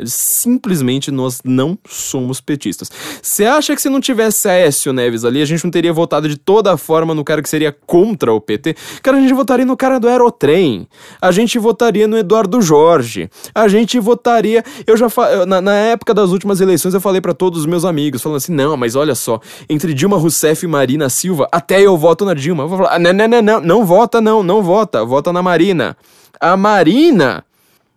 Simplesmente 0.05 1.09
nós 1.09 1.39
não 1.43 1.77
somos 1.87 2.41
petistas. 2.41 2.91
Você 3.21 3.45
acha 3.45 3.73
que 3.73 3.81
se 3.81 3.89
não 3.89 4.01
tivesse 4.01 4.49
Aécio 4.49 4.91
Neves 4.91 5.23
ali, 5.23 5.41
a 5.41 5.45
gente 5.45 5.63
não 5.63 5.71
teria 5.71 5.93
votado 5.93 6.27
de 6.27 6.37
toda 6.37 6.75
forma 6.75 7.15
no 7.15 7.23
cara 7.23 7.41
que 7.41 7.47
seria 7.47 7.71
contra 7.71 8.33
o 8.33 8.41
PT? 8.41 8.75
Cara, 9.01 9.17
a 9.17 9.21
gente 9.21 9.33
votaria 9.33 9.65
no 9.65 9.77
cara 9.77 9.97
do 9.97 10.09
Aerotrem. 10.09 10.85
A 11.21 11.31
gente 11.31 11.57
votaria 11.57 12.07
no 12.07 12.17
Eduardo 12.17 12.61
Jorge. 12.61 13.29
A 13.53 13.69
gente 13.69 13.97
votaria. 13.99 14.63
Eu 14.85 14.97
já 14.97 15.09
fa... 15.09 15.45
na, 15.45 15.61
na 15.61 15.73
época 15.73 16.13
das 16.13 16.31
últimas 16.31 16.59
eleições 16.59 16.93
eu 16.93 16.99
falei 16.99 17.21
para 17.21 17.33
todos 17.33 17.61
os 17.61 17.65
meus 17.65 17.85
amigos, 17.85 18.21
falando 18.21 18.37
assim: 18.37 18.53
não, 18.53 18.75
mas 18.75 18.95
olha 18.95 19.15
só, 19.15 19.39
entre 19.69 19.93
Dilma 19.93 20.17
Rousseff 20.17 20.65
e 20.65 20.67
Marina 20.67 21.07
Silva, 21.07 21.47
até 21.51 21.81
eu 21.81 21.97
voto 21.97 22.25
na 22.25 22.33
Dilma. 22.33 22.63
Eu 22.63 22.67
vou 22.67 22.79
falar: 22.79 22.99
não, 22.99 23.13
não, 23.13 23.27
não, 23.27 23.41
não, 23.41 23.61
não 23.61 23.85
vota, 23.85 24.19
não, 24.19 24.43
não 24.43 24.61
vota, 24.61 25.05
vota 25.05 25.31
na 25.31 25.41
Marina. 25.41 25.95
A 26.39 26.57
Marina 26.57 27.44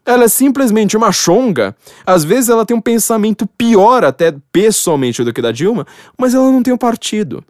ela 0.09 0.25
é 0.25 0.29
simplesmente 0.29 0.97
uma 0.97 1.12
chonga. 1.12 1.77
Às 2.07 2.25
vezes 2.25 2.49
ela 2.49 2.64
tem 2.64 2.75
um 2.75 2.81
pensamento 2.81 3.47
pior 3.47 4.05
até 4.05 4.35
pessoalmente 4.51 5.23
do 5.23 5.35
que 5.35 5.42
da 5.42 5.53
Dilma, 5.53 5.87
mas 6.18 6.35
ela 6.35 6.51
não 6.51 6.62
tem 6.62 6.73
um 6.73 6.79
partido. 6.79 7.44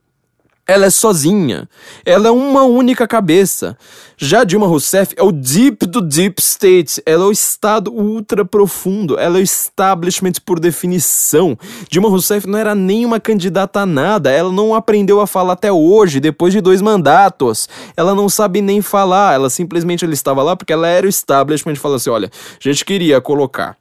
Ela 0.70 0.84
é 0.84 0.90
sozinha. 0.90 1.66
Ela 2.04 2.28
é 2.28 2.30
uma 2.30 2.64
única 2.64 3.08
cabeça. 3.08 3.74
Já 4.18 4.44
Dilma 4.44 4.66
Rousseff 4.66 5.14
é 5.16 5.22
o 5.22 5.32
deep 5.32 5.86
do 5.86 6.02
deep 6.02 6.42
state. 6.42 7.02
Ela 7.06 7.24
é 7.24 7.26
o 7.26 7.32
estado 7.32 7.90
ultra 7.90 8.44
profundo. 8.44 9.18
Ela 9.18 9.38
é 9.38 9.40
o 9.40 9.42
establishment 9.42 10.34
por 10.44 10.60
definição. 10.60 11.56
Dilma 11.88 12.10
Rousseff 12.10 12.46
não 12.46 12.58
era 12.58 12.74
nem 12.74 13.06
uma 13.06 13.18
candidata 13.18 13.80
a 13.80 13.86
nada. 13.86 14.30
Ela 14.30 14.52
não 14.52 14.74
aprendeu 14.74 15.22
a 15.22 15.26
falar 15.26 15.54
até 15.54 15.72
hoje, 15.72 16.20
depois 16.20 16.52
de 16.52 16.60
dois 16.60 16.82
mandatos. 16.82 17.66
Ela 17.96 18.14
não 18.14 18.28
sabe 18.28 18.60
nem 18.60 18.82
falar. 18.82 19.36
Ela 19.36 19.48
simplesmente 19.48 20.04
ela 20.04 20.12
estava 20.12 20.42
lá 20.42 20.54
porque 20.54 20.74
ela 20.74 20.86
era 20.86 21.06
o 21.06 21.08
establishment 21.08 21.76
falou 21.76 21.96
assim: 21.96 22.10
olha, 22.10 22.30
a 22.30 22.68
gente 22.68 22.84
queria 22.84 23.22
colocar 23.22 23.74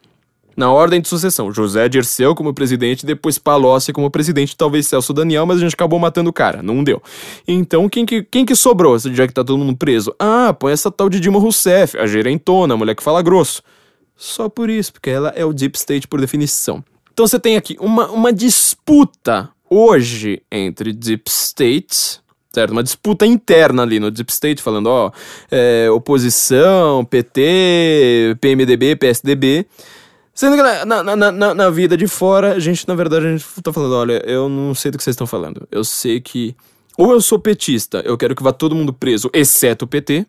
Na 0.57 0.71
ordem 0.71 0.99
de 0.99 1.07
sucessão, 1.07 1.53
José 1.53 1.87
Dirceu 1.87 2.33
como 2.33 2.51
presidente, 2.51 3.05
depois 3.05 3.37
Palocci 3.37 3.93
como 3.93 4.09
presidente, 4.09 4.57
talvez 4.57 4.87
Celso 4.87 5.13
Daniel, 5.13 5.45
mas 5.45 5.57
a 5.57 5.59
gente 5.59 5.75
acabou 5.75 5.99
matando 5.99 6.31
o 6.31 6.33
cara, 6.33 6.63
não 6.63 6.83
deu. 6.83 6.99
Então, 7.47 7.87
quem 7.87 8.07
que, 8.07 8.23
quem 8.23 8.43
que 8.43 8.55
sobrou, 8.55 8.97
já 8.97 9.27
que 9.27 9.33
tá 9.33 9.43
todo 9.43 9.59
mundo 9.59 9.77
preso? 9.77 10.15
Ah, 10.17 10.51
põe 10.59 10.73
essa 10.73 10.89
tal 10.89 11.09
de 11.09 11.19
Dilma 11.19 11.37
Rousseff, 11.37 11.95
a 11.99 12.07
gerentona, 12.07 12.73
a 12.73 12.77
mulher 12.77 12.95
que 12.95 13.03
fala 13.03 13.21
grosso. 13.21 13.61
Só 14.15 14.49
por 14.49 14.67
isso, 14.67 14.93
porque 14.93 15.11
ela 15.11 15.29
é 15.35 15.45
o 15.45 15.53
Deep 15.53 15.77
State 15.77 16.07
por 16.07 16.19
definição. 16.19 16.83
Então 17.13 17.27
você 17.27 17.39
tem 17.39 17.55
aqui 17.55 17.77
uma, 17.79 18.07
uma 18.09 18.33
disputa 18.33 19.49
hoje 19.69 20.41
entre 20.51 20.91
Deep 20.91 21.29
States 21.29 22.19
certo? 22.51 22.71
Uma 22.71 22.81
disputa 22.81 23.23
interna 23.23 23.83
ali 23.83 23.99
no 23.99 24.09
Deep 24.09 24.31
State, 24.31 24.63
falando, 24.63 24.87
ó, 24.87 25.11
é, 25.51 25.87
oposição, 25.91 27.05
PT, 27.05 28.35
PMDB, 28.41 28.95
PSDB. 28.95 29.67
Sendo 30.37 30.55
que 30.55 30.61
na, 30.61 30.85
na, 31.03 31.31
na, 31.31 31.53
na, 31.55 31.69
vida 31.71 31.97
de 31.97 32.05
fora, 32.05 32.53
a 32.53 32.59
gente, 32.59 32.87
na 32.87 32.93
verdade, 32.93 33.25
a 33.25 33.31
gente 33.31 33.43
tá 33.63 33.73
falando, 33.73 33.95
olha, 33.95 34.21
eu 34.23 34.47
não 34.47 34.75
sei 34.75 34.91
do 34.91 34.97
que 34.99 35.03
vocês 35.03 35.15
estão 35.15 35.25
falando. 35.25 35.67
Eu 35.71 35.83
sei 35.83 36.21
que 36.21 36.55
ou 36.95 37.11
eu 37.11 37.19
sou 37.19 37.39
petista, 37.39 38.03
eu 38.05 38.15
quero 38.15 38.35
que 38.35 38.43
vá 38.43 38.53
todo 38.53 38.75
mundo 38.75 38.93
preso, 38.93 39.31
exceto 39.33 39.85
o 39.85 39.87
PT, 39.87 40.27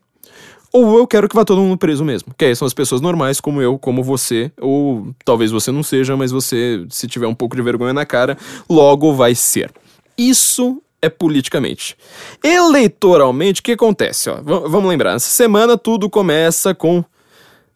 ou 0.72 0.96
eu 0.96 1.06
quero 1.06 1.28
que 1.28 1.34
vá 1.34 1.44
todo 1.44 1.60
mundo 1.60 1.76
preso 1.76 2.06
mesmo. 2.06 2.32
Que 2.38 2.46
aí 2.46 2.56
são 2.56 2.64
as 2.64 2.72
pessoas 2.72 3.02
normais, 3.02 3.38
como 3.38 3.60
eu, 3.60 3.78
como 3.78 4.02
você, 4.02 4.50
ou 4.58 5.14
talvez 5.26 5.50
você 5.50 5.70
não 5.70 5.82
seja, 5.82 6.16
mas 6.16 6.30
você, 6.30 6.86
se 6.88 7.06
tiver 7.06 7.26
um 7.26 7.34
pouco 7.34 7.54
de 7.54 7.60
vergonha 7.60 7.92
na 7.92 8.06
cara, 8.06 8.38
logo 8.66 9.12
vai 9.12 9.34
ser. 9.34 9.70
Isso 10.16 10.82
é 11.02 11.10
politicamente. 11.10 11.94
Eleitoralmente, 12.42 13.60
o 13.60 13.62
que 13.62 13.72
acontece? 13.72 14.30
Ó, 14.30 14.40
vamos 14.42 14.88
lembrar, 14.88 15.16
essa 15.16 15.28
semana 15.28 15.76
tudo 15.76 16.08
começa 16.08 16.74
com 16.74 17.04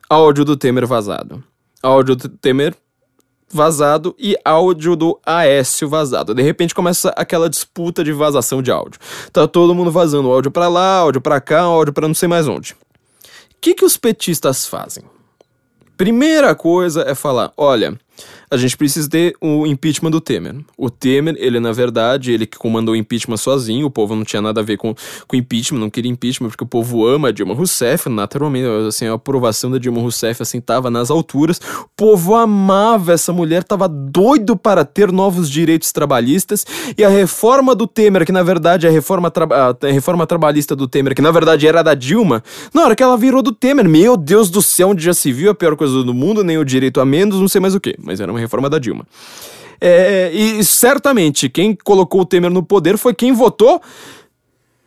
áudio 0.08 0.46
do 0.46 0.56
Temer 0.56 0.86
vazado. 0.86 1.44
Áudio 1.82 2.16
do 2.16 2.28
Temer 2.28 2.74
vazado 3.52 4.16
e 4.18 4.34
áudio 4.44 4.96
do 4.96 5.20
Aécio 5.24 5.88
vazado. 5.88 6.34
De 6.34 6.42
repente 6.42 6.74
começa 6.74 7.10
aquela 7.10 7.50
disputa 7.50 8.02
de 8.02 8.12
vazação 8.12 8.62
de 8.62 8.70
áudio. 8.70 8.98
Tá 9.30 9.46
todo 9.46 9.74
mundo 9.74 9.90
vazando 9.90 10.30
áudio 10.30 10.50
para 10.50 10.68
lá, 10.68 10.96
áudio 10.96 11.20
para 11.20 11.40
cá, 11.40 11.60
áudio 11.60 11.92
para 11.92 12.08
não 12.08 12.14
sei 12.14 12.28
mais 12.28 12.48
onde. 12.48 12.72
O 12.72 12.76
que, 13.60 13.74
que 13.74 13.84
os 13.84 13.96
petistas 13.96 14.66
fazem? 14.66 15.04
Primeira 15.96 16.54
coisa 16.54 17.02
é 17.06 17.14
falar: 17.14 17.52
olha, 17.56 17.98
a 18.50 18.56
gente 18.56 18.76
precisa 18.76 19.08
ter 19.08 19.34
o 19.40 19.66
impeachment 19.66 20.10
do 20.10 20.20
Temer. 20.20 20.56
O 20.76 20.90
Temer, 20.90 21.34
ele 21.38 21.58
na 21.58 21.72
verdade, 21.72 22.32
ele 22.32 22.46
que 22.46 22.58
comandou 22.58 22.94
o 22.94 22.96
impeachment 22.96 23.36
sozinho, 23.36 23.86
o 23.86 23.90
povo 23.90 24.14
não 24.14 24.24
tinha 24.24 24.42
nada 24.42 24.60
a 24.60 24.64
ver 24.64 24.76
com, 24.76 24.94
com 25.26 25.36
impeachment, 25.36 25.78
não 25.78 25.90
queria 25.90 26.10
impeachment, 26.10 26.48
porque 26.48 26.64
o 26.64 26.66
povo 26.66 27.06
ama 27.06 27.28
a 27.28 27.32
Dilma 27.32 27.54
Rousseff, 27.54 28.08
naturalmente, 28.08 28.66
assim, 28.86 29.06
a 29.06 29.14
aprovação 29.14 29.70
da 29.70 29.78
Dilma 29.78 30.00
Rousseff, 30.00 30.42
assim, 30.42 30.60
tava 30.60 30.90
nas 30.90 31.10
alturas. 31.10 31.60
O 31.80 31.88
povo 31.96 32.34
amava 32.34 33.12
essa 33.12 33.32
mulher, 33.32 33.64
tava 33.64 33.88
doido 33.88 34.56
para 34.56 34.84
ter 34.84 35.10
novos 35.10 35.50
direitos 35.50 35.92
trabalhistas, 35.92 36.66
e 36.96 37.04
a 37.04 37.08
reforma 37.08 37.74
do 37.74 37.86
Temer, 37.86 38.24
que 38.24 38.32
na 38.32 38.42
verdade 38.42 38.86
a 38.86 38.90
reforma, 38.90 39.30
tra 39.30 39.46
a 39.80 39.86
reforma 39.86 40.26
trabalhista 40.26 40.76
do 40.76 40.86
Temer, 40.86 41.14
que 41.14 41.22
na 41.22 41.30
verdade 41.30 41.66
era 41.66 41.82
da 41.82 41.94
Dilma, 41.94 42.42
na 42.72 42.84
hora 42.84 42.96
que 42.96 43.02
ela 43.02 43.16
virou 43.16 43.42
do 43.42 43.52
Temer, 43.52 43.88
meu 43.88 44.16
Deus 44.16 44.50
do 44.50 44.60
céu, 44.60 44.90
onde 44.90 45.02
já 45.02 45.14
se 45.14 45.32
viu 45.32 45.50
a 45.50 45.54
pior 45.54 45.76
coisa 45.76 46.02
do 46.02 46.14
mundo, 46.14 46.44
nem 46.44 46.58
o 46.58 46.64
direito 46.64 47.00
a 47.00 47.04
menos, 47.04 47.40
não 47.40 47.48
sei 47.48 47.60
mais 47.60 47.74
o 47.74 47.80
que, 47.80 47.96
mas 48.12 48.20
era 48.20 48.30
uma 48.30 48.38
reforma 48.38 48.68
da 48.68 48.78
Dilma. 48.78 49.06
É, 49.80 50.30
e 50.32 50.62
certamente 50.62 51.48
quem 51.48 51.74
colocou 51.74 52.20
o 52.20 52.24
Temer 52.24 52.50
no 52.50 52.62
poder 52.62 52.96
foi 52.96 53.14
quem 53.14 53.32
votou 53.32 53.80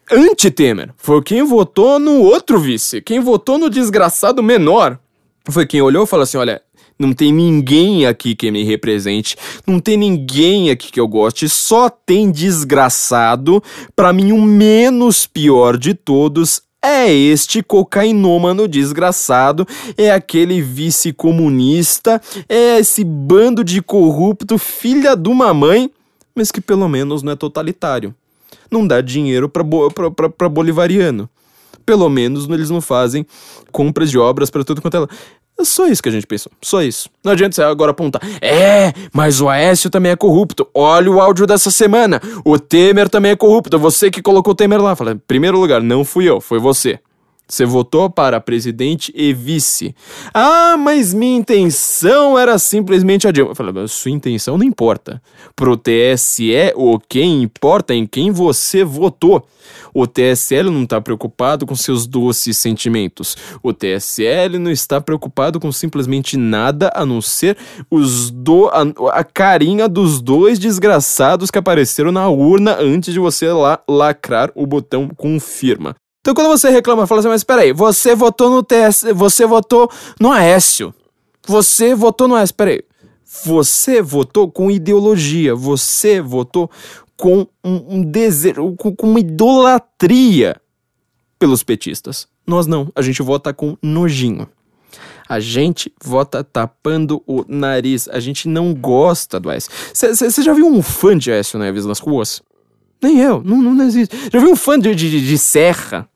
anti-Temer. 0.09 0.91
Foi 0.95 1.21
quem 1.21 1.43
votou 1.43 1.99
no 1.99 2.21
outro 2.21 2.59
vice. 2.59 3.01
Quem 3.01 3.19
votou 3.19 3.57
no 3.57 3.69
desgraçado 3.69 4.41
menor. 4.41 4.97
Foi 5.49 5.65
quem 5.65 5.81
olhou 5.81 6.05
e 6.05 6.07
falou 6.07 6.23
assim: 6.23 6.37
olha, 6.37 6.61
não 6.97 7.13
tem 7.13 7.31
ninguém 7.33 8.05
aqui 8.05 8.35
que 8.35 8.49
me 8.49 8.63
represente, 8.63 9.35
não 9.67 9.79
tem 9.79 9.97
ninguém 9.97 10.69
aqui 10.69 10.91
que 10.91 10.99
eu 10.99 11.07
goste, 11.07 11.49
só 11.49 11.89
tem 11.89 12.31
desgraçado. 12.31 13.61
Para 13.95 14.13
mim, 14.13 14.31
o 14.31 14.41
menos 14.41 15.27
pior 15.27 15.77
de 15.77 15.93
todos 15.93 16.61
é 16.85 17.11
este 17.11 17.63
cocainômano 17.63 18.67
desgraçado, 18.67 19.67
é 19.97 20.11
aquele 20.11 20.61
vice 20.61 21.11
comunista, 21.11 22.21
é 22.47 22.79
esse 22.79 23.03
bando 23.03 23.63
de 23.63 23.81
corrupto, 23.81 24.57
filha 24.57 25.15
de 25.15 25.29
uma 25.29 25.53
mãe, 25.53 25.89
mas 26.35 26.51
que 26.51 26.61
pelo 26.61 26.87
menos 26.87 27.23
não 27.23 27.31
é 27.31 27.35
totalitário. 27.35 28.13
Não 28.69 28.85
dá 28.85 29.01
dinheiro 29.01 29.49
para 29.49 30.49
bolivariano. 30.49 31.29
Pelo 31.85 32.09
menos 32.09 32.49
eles 32.49 32.69
não 32.69 32.81
fazem 32.81 33.25
compras 33.71 34.09
de 34.09 34.17
obras 34.17 34.49
para 34.49 34.63
tudo 34.63 34.81
quanto 34.81 34.97
é. 34.97 35.07
É 35.57 35.63
só 35.63 35.87
isso 35.87 36.03
que 36.03 36.09
a 36.09 36.11
gente 36.11 36.27
pensou, 36.27 36.51
só 36.61 36.81
isso. 36.81 37.09
Não 37.23 37.31
adianta 37.31 37.55
você 37.55 37.63
agora 37.63 37.91
apontar, 37.91 38.21
é, 38.41 38.93
mas 39.13 39.39
o 39.39 39.47
Aécio 39.47 39.89
também 39.89 40.11
é 40.11 40.15
corrupto. 40.15 40.67
Olha 40.73 41.09
o 41.09 41.21
áudio 41.21 41.47
dessa 41.47 41.71
semana. 41.71 42.21
O 42.43 42.59
Temer 42.59 43.07
também 43.07 43.31
é 43.31 43.35
corrupto. 43.35 43.79
Você 43.79 44.11
que 44.11 44.21
colocou 44.21 44.51
o 44.51 44.55
Temer 44.55 44.81
lá. 44.81 44.95
Fala, 44.95 45.17
primeiro 45.27 45.59
lugar, 45.59 45.81
não 45.81 46.03
fui 46.03 46.29
eu, 46.29 46.41
foi 46.41 46.59
você. 46.59 46.99
Você 47.47 47.65
votou 47.65 48.09
para 48.09 48.41
presidente 48.41 49.13
e 49.15 49.31
vice. 49.31 49.95
Ah, 50.33 50.75
mas 50.77 51.13
minha 51.13 51.37
intenção 51.37 52.37
era 52.37 52.57
simplesmente 52.57 53.27
a 53.27 53.31
Dilma. 53.31 53.51
Eu 53.51 53.55
falei, 53.55 53.87
sua 53.87 54.11
intenção 54.11 54.57
não 54.57 54.65
importa. 54.65 55.21
Pro 55.55 55.77
TSE, 55.77 56.73
o 56.75 56.99
que 56.99 57.21
importa 57.21 57.93
é 57.93 57.97
em 57.97 58.07
quem 58.07 58.31
você 58.31 58.83
votou. 58.83 59.47
O 59.93 60.05
TSL 60.05 60.69
não 60.69 60.83
está 60.83 60.99
preocupado 60.99 61.65
com 61.65 61.75
seus 61.75 62.05
doces 62.05 62.57
sentimentos. 62.57 63.37
O 63.63 63.71
TSL 63.71 64.59
não 64.59 64.71
está 64.71 64.99
preocupado 64.99 65.59
com 65.59 65.71
simplesmente 65.71 66.37
nada 66.37 66.91
a 66.95 67.05
não 67.05 67.21
ser 67.21 67.57
os 67.89 68.29
do, 68.29 68.67
a, 68.69 69.19
a 69.19 69.23
carinha 69.23 69.87
dos 69.87 70.21
dois 70.21 70.59
desgraçados 70.59 71.49
que 71.49 71.57
apareceram 71.57 72.11
na 72.11 72.27
urna 72.27 72.77
antes 72.79 73.13
de 73.13 73.19
você 73.19 73.51
lá 73.51 73.79
lacrar 73.87 74.51
o 74.55 74.65
botão 74.65 75.09
confirma. 75.15 75.95
Então 76.25 76.33
quando 76.33 76.47
você 76.47 76.71
reclama, 76.71 77.05
fala 77.05 77.19
assim, 77.19 77.29
mas 77.29 77.43
peraí, 77.43 77.71
você 77.71 78.15
votou 78.15 78.49
no 78.49 78.63
TS, 78.63 79.05
você 79.13 79.45
votou 79.45 79.87
no 80.19 80.31
Aécio. 80.31 80.91
Você 81.45 81.93
votou 81.93 82.27
no 82.27 82.33
Aécio, 82.33 82.55
peraí. 82.55 82.81
Você 83.45 84.01
votou 84.01 84.49
com 84.49 84.71
ideologia, 84.71 85.53
você 85.53 86.19
votou 86.19 86.67
com 87.15 87.45
um, 87.63 87.97
um 87.97 88.03
desejo, 88.03 88.75
com, 88.75 88.95
com 88.95 89.07
uma 89.07 89.19
idolatria 89.19 90.59
pelos 91.37 91.61
petistas. 91.61 92.27
Nós 92.47 92.65
não, 92.65 92.91
a 92.95 93.03
gente 93.03 93.21
vota 93.21 93.53
com 93.53 93.77
nojinho. 93.79 94.49
A 95.29 95.39
gente 95.39 95.93
vota 96.03 96.43
tapando 96.43 97.21
o 97.27 97.45
nariz. 97.47 98.07
A 98.07 98.19
gente 98.19 98.47
não 98.47 98.73
gosta 98.73 99.39
do 99.39 99.51
Aécio. 99.51 99.69
Você 99.93 100.41
já 100.41 100.53
viu 100.53 100.65
um 100.65 100.81
fã 100.81 101.15
de 101.15 101.31
Aécio 101.31 101.59
Neves 101.59 101.85
nas 101.85 101.99
ruas? 101.99 102.41
Nem 102.99 103.19
eu, 103.19 103.43
não, 103.43 103.61
não 103.61 103.85
existe. 103.85 104.17
Já 104.33 104.39
viu 104.39 104.49
um 104.49 104.55
fã 104.55 104.79
de, 104.79 104.95
de, 104.95 105.23
de 105.23 105.37
Serra? 105.37 106.09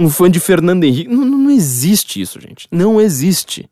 Um 0.00 0.08
fã 0.08 0.30
de 0.30 0.40
Fernando 0.40 0.84
Henrique. 0.84 1.10
Não, 1.10 1.24
não 1.24 1.50
existe 1.50 2.20
isso, 2.20 2.40
gente. 2.40 2.66
Não 2.70 2.98
existe. 2.98 3.68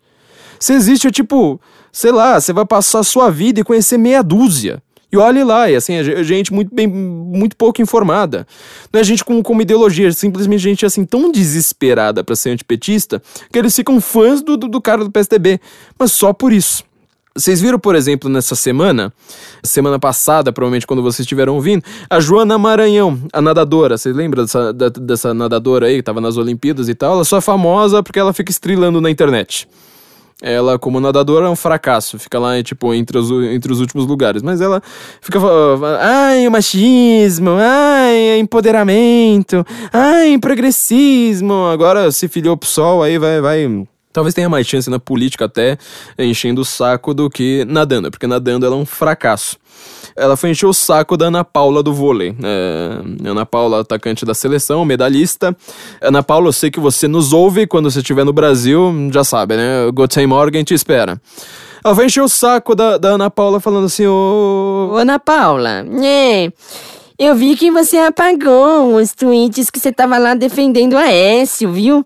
Se 0.61 0.75
existe, 0.75 1.09
é 1.09 1.11
tipo, 1.11 1.59
sei 1.91 2.13
lá, 2.13 2.39
você 2.39 2.53
vai 2.53 2.67
passar 2.67 2.99
a 2.99 3.05
sua 3.05 3.31
vida 3.31 3.61
e 3.61 3.65
conhecer 3.65 3.97
meia 3.97 4.23
dúzia. 4.23 4.83
E 5.11 5.17
olhe 5.17 5.43
lá, 5.43 5.71
e 5.71 5.75
assim, 5.75 5.95
é 5.95 6.23
gente 6.23 6.53
muito 6.53 6.75
bem, 6.75 6.87
muito 6.87 7.57
pouco 7.57 7.81
informada. 7.81 8.47
Não 8.93 9.01
é 9.01 9.05
gente 9.05 9.25
com, 9.25 9.43
com 9.43 9.55
uma 9.55 9.63
ideologia, 9.63 10.09
é 10.09 10.13
simplesmente 10.13 10.61
gente 10.61 10.85
assim 10.85 11.03
tão 11.07 11.33
desesperada 11.33 12.23
para 12.23 12.37
ser 12.37 12.51
antipetista 12.51 13.23
que 13.51 13.59
eles 13.59 13.75
ficam 13.75 14.03
fãs 14.03 14.43
do, 14.43 14.55
do, 14.55 14.69
do 14.69 14.83
cara 14.83 15.03
do 15.03 15.11
PSDB. 15.11 15.61
Mas 15.99 16.13
só 16.13 16.35
por 16.35 16.53
isso. 16.53 16.85
Vocês 17.39 17.61
viram, 17.61 17.79
por 17.79 17.95
exemplo, 17.95 18.29
nessa 18.29 18.57
semana, 18.57 19.13
semana 19.63 19.99
passada, 19.99 20.53
provavelmente 20.53 20.87
quando 20.87 21.03
vocês 21.03 21.21
estiveram 21.21 21.55
ouvindo, 21.55 21.85
a 22.11 22.19
Joana 22.19 22.59
Maranhão, 22.59 23.21
a 23.33 23.41
nadadora. 23.41 23.97
Vocês 23.97 24.15
lembram 24.15 24.45
dessa, 24.45 24.73
dessa 24.73 25.33
nadadora 25.33 25.87
aí 25.87 25.97
que 25.97 26.03
tava 26.03 26.21
nas 26.21 26.37
Olimpíadas 26.37 26.89
e 26.89 26.95
tal? 26.95 27.15
Ela 27.15 27.25
só 27.25 27.39
é 27.39 27.41
famosa 27.41 28.03
porque 28.03 28.19
ela 28.19 28.33
fica 28.33 28.51
estrilando 28.51 29.01
na 29.01 29.09
internet. 29.09 29.69
Ela, 30.41 30.79
como 30.79 31.01
nadadora, 31.01 31.47
é 31.47 31.49
um 31.49 31.57
fracasso. 31.57 32.19
Fica 32.19 32.39
lá, 32.39 32.63
tipo, 32.63 32.95
entre 32.95 33.19
os, 33.19 33.31
entre 33.53 33.73
os 33.73 33.81
últimos 33.81 34.07
lugares. 34.07 34.43
Mas 34.43 34.61
ela 34.61 34.81
fica 35.21 35.41
falando, 35.41 35.85
ai, 35.85 36.47
o 36.47 36.51
machismo, 36.51 37.51
ai, 37.59 38.39
empoderamento, 38.39 39.65
ai, 39.93 40.39
progressismo. 40.39 41.67
Agora 41.67 42.11
se 42.13 42.29
filiou 42.29 42.57
pro 42.57 42.69
sol, 42.69 43.03
aí 43.03 43.19
vai, 43.19 43.41
vai 43.41 43.87
Talvez 44.19 44.35
tenha 44.35 44.49
mais 44.49 44.67
chance 44.67 44.91
na 44.91 44.99
política 44.99 45.45
até 45.45 45.79
enchendo 46.19 46.63
o 46.63 46.65
saco 46.65 47.15
do 47.15 47.31
que 47.31 47.65
nadando, 47.69 48.11
porque 48.11 48.27
nadando 48.27 48.67
ela 48.67 48.75
é 48.75 48.79
um 48.79 48.85
fracasso. 48.85 49.57
Ela 50.17 50.37
foi 50.37 50.51
encher 50.51 50.67
o 50.67 50.75
saco 50.75 51.17
da 51.17 51.27
Ana 51.27 51.45
Paula 51.45 51.85
do 51.85 51.95
vôlei. 51.95 52.35
É, 52.43 53.29
Ana 53.31 53.47
Paula, 53.47 53.83
atacante 53.83 54.27
da 54.27 54.35
seleção, 54.35 54.85
medalhista. 54.85 55.57
Ana 56.03 56.21
Paula, 56.21 56.49
eu 56.49 56.53
sei 56.53 56.69
que 56.69 56.81
você 56.81 57.07
nos 57.07 57.33
ouve 57.33 57.65
quando 57.65 57.89
você 57.89 58.01
estiver 58.01 58.25
no 58.25 58.33
Brasil, 58.33 58.93
já 59.13 59.23
sabe, 59.23 59.57
né? 59.57 59.89
Guten 59.95 60.27
Morgen 60.27 60.65
te 60.65 60.75
espera. 60.75 61.23
Ela 61.85 61.95
foi 61.95 62.07
encher 62.07 62.25
o 62.25 62.29
saco 62.29 62.75
da, 62.75 62.99
da 62.99 63.11
Ana 63.11 63.31
Paula 63.31 63.61
falando 63.61 63.87
assim: 63.87 64.05
Ô. 64.05 64.91
Ô, 64.95 64.97
Ana 64.97 65.21
Paula, 65.21 65.87
é. 66.03 66.51
Eu 67.17 67.37
vi 67.37 67.55
que 67.55 67.71
você 67.71 67.99
apagou 67.99 68.97
os 68.97 69.13
tweets 69.13 69.71
que 69.71 69.79
você 69.79 69.93
tava 69.93 70.19
lá 70.19 70.35
defendendo 70.35 70.97
a 70.97 71.09
Écio, 71.09 71.71
viu? 71.71 72.05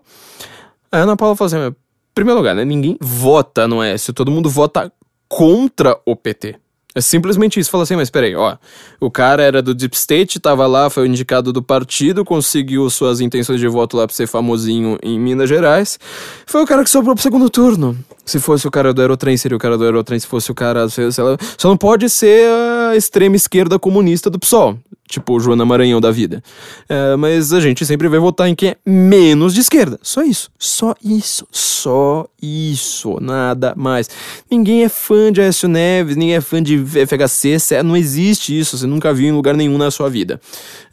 A 0.91 0.97
Ana 0.99 1.17
Paula 1.17 1.35
falou 1.35 1.47
assim: 1.47 1.75
primeiro 2.13 2.39
lugar, 2.39 2.55
né? 2.55 2.63
Ninguém 2.63 2.97
vota 3.01 3.67
no 3.67 3.81
Écio, 3.81 4.13
todo 4.13 4.31
mundo 4.31 4.49
vota 4.49 4.91
contra 5.27 5.99
o 6.05 6.15
PT. 6.15 6.55
É 6.95 7.01
simplesmente 7.01 7.59
isso. 7.59 7.71
Fala 7.71 7.83
assim, 7.83 7.95
mas 7.95 8.09
peraí, 8.09 8.35
ó. 8.35 8.55
O 8.99 9.09
cara 9.09 9.41
era 9.41 9.61
do 9.61 9.73
Deep 9.73 9.95
State, 9.95 10.39
tava 10.39 10.67
lá, 10.67 10.89
foi 10.89 11.07
indicado 11.07 11.51
do 11.51 11.61
partido, 11.61 12.23
conseguiu 12.23 12.87
suas 12.89 13.19
intenções 13.19 13.59
de 13.59 13.67
voto 13.67 13.97
lá 13.97 14.05
pra 14.05 14.15
ser 14.15 14.27
famosinho 14.27 14.97
em 15.01 15.19
Minas 15.19 15.49
Gerais. 15.49 15.99
Foi 16.45 16.61
o 16.61 16.67
cara 16.67 16.83
que 16.83 16.89
sobrou 16.89 17.15
pro 17.15 17.23
segundo 17.23 17.49
turno. 17.49 17.97
Se 18.23 18.39
fosse 18.39 18.67
o 18.67 18.71
cara 18.71 18.93
do 18.93 19.01
Aerotrem, 19.01 19.35
seria 19.35 19.57
o 19.57 19.59
cara 19.59 19.77
do 19.77 19.83
Aerotrem. 19.83 20.19
Se 20.19 20.27
fosse 20.27 20.51
o 20.51 20.55
cara. 20.55 20.87
Sei 20.87 21.05
lá, 21.05 21.37
só 21.57 21.67
não 21.67 21.77
pode 21.77 22.09
ser 22.09 22.47
a 22.91 22.95
extrema 22.95 23.35
esquerda 23.35 23.79
comunista 23.79 24.29
do 24.29 24.37
PSOL 24.37 24.77
tipo 25.07 25.39
Joana 25.39 25.65
Maranhão 25.65 25.99
da 25.99 26.11
vida. 26.11 26.41
É, 26.89 27.15
mas 27.15 27.53
a 27.53 27.59
gente 27.59 27.85
sempre 27.85 28.07
vai 28.07 28.19
votar 28.19 28.47
em 28.47 28.55
quem 28.55 28.69
é 28.69 28.77
menos 28.85 29.53
de 29.53 29.61
esquerda. 29.61 29.99
Só 30.01 30.23
isso. 30.23 30.49
Só 30.57 30.95
isso. 31.03 31.47
Só 31.51 32.25
isso. 32.41 33.17
Nada 33.21 33.73
mais. 33.75 34.09
Ninguém 34.49 34.83
é 34.83 34.89
fã 34.89 35.31
de 35.31 35.41
Aécio 35.41 35.67
Neves, 35.67 36.15
ninguém 36.15 36.35
é 36.35 36.41
fã 36.41 36.61
de 36.61 36.77
FHC. 36.77 37.83
Não 37.83 37.95
existe 37.95 38.57
isso. 38.57 38.77
Você 38.77 38.87
nunca 38.87 39.13
viu 39.13 39.27
em 39.27 39.31
lugar 39.31 39.55
nenhum 39.55 39.77
na 39.77 39.91
sua 39.91 40.09
vida. 40.09 40.39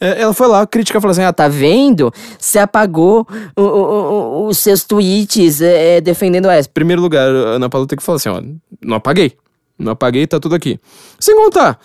É, 0.01 0.21
ela 0.23 0.35
foi 0.35 0.49
lá 0.49 0.67
criticar, 0.67 1.01
falou 1.01 1.13
assim: 1.13 1.23
ah, 1.23 1.33
tá 1.33 1.49
vendo? 1.49 2.13
Você 2.39 2.59
apagou 2.59 3.27
os 3.57 4.59
seus 4.59 4.85
tweets 4.85 5.61
é, 5.61 5.97
é 5.97 6.01
defendendo 6.01 6.47
a 6.47 6.53
Aécio. 6.53 6.71
Primeiro 6.73 7.01
lugar, 7.01 7.29
a 7.29 7.57
Ana 7.57 7.71
Paula 7.71 7.87
tem 7.87 7.97
que 7.97 8.03
falar 8.03 8.17
assim: 8.17 8.29
ó, 8.29 8.43
não 8.83 8.97
apaguei. 8.97 9.37
Não 9.79 9.93
apaguei, 9.93 10.27
tá 10.27 10.39
tudo 10.39 10.55
aqui. 10.55 10.79
Sem 11.19 11.35
contar. 11.35 11.79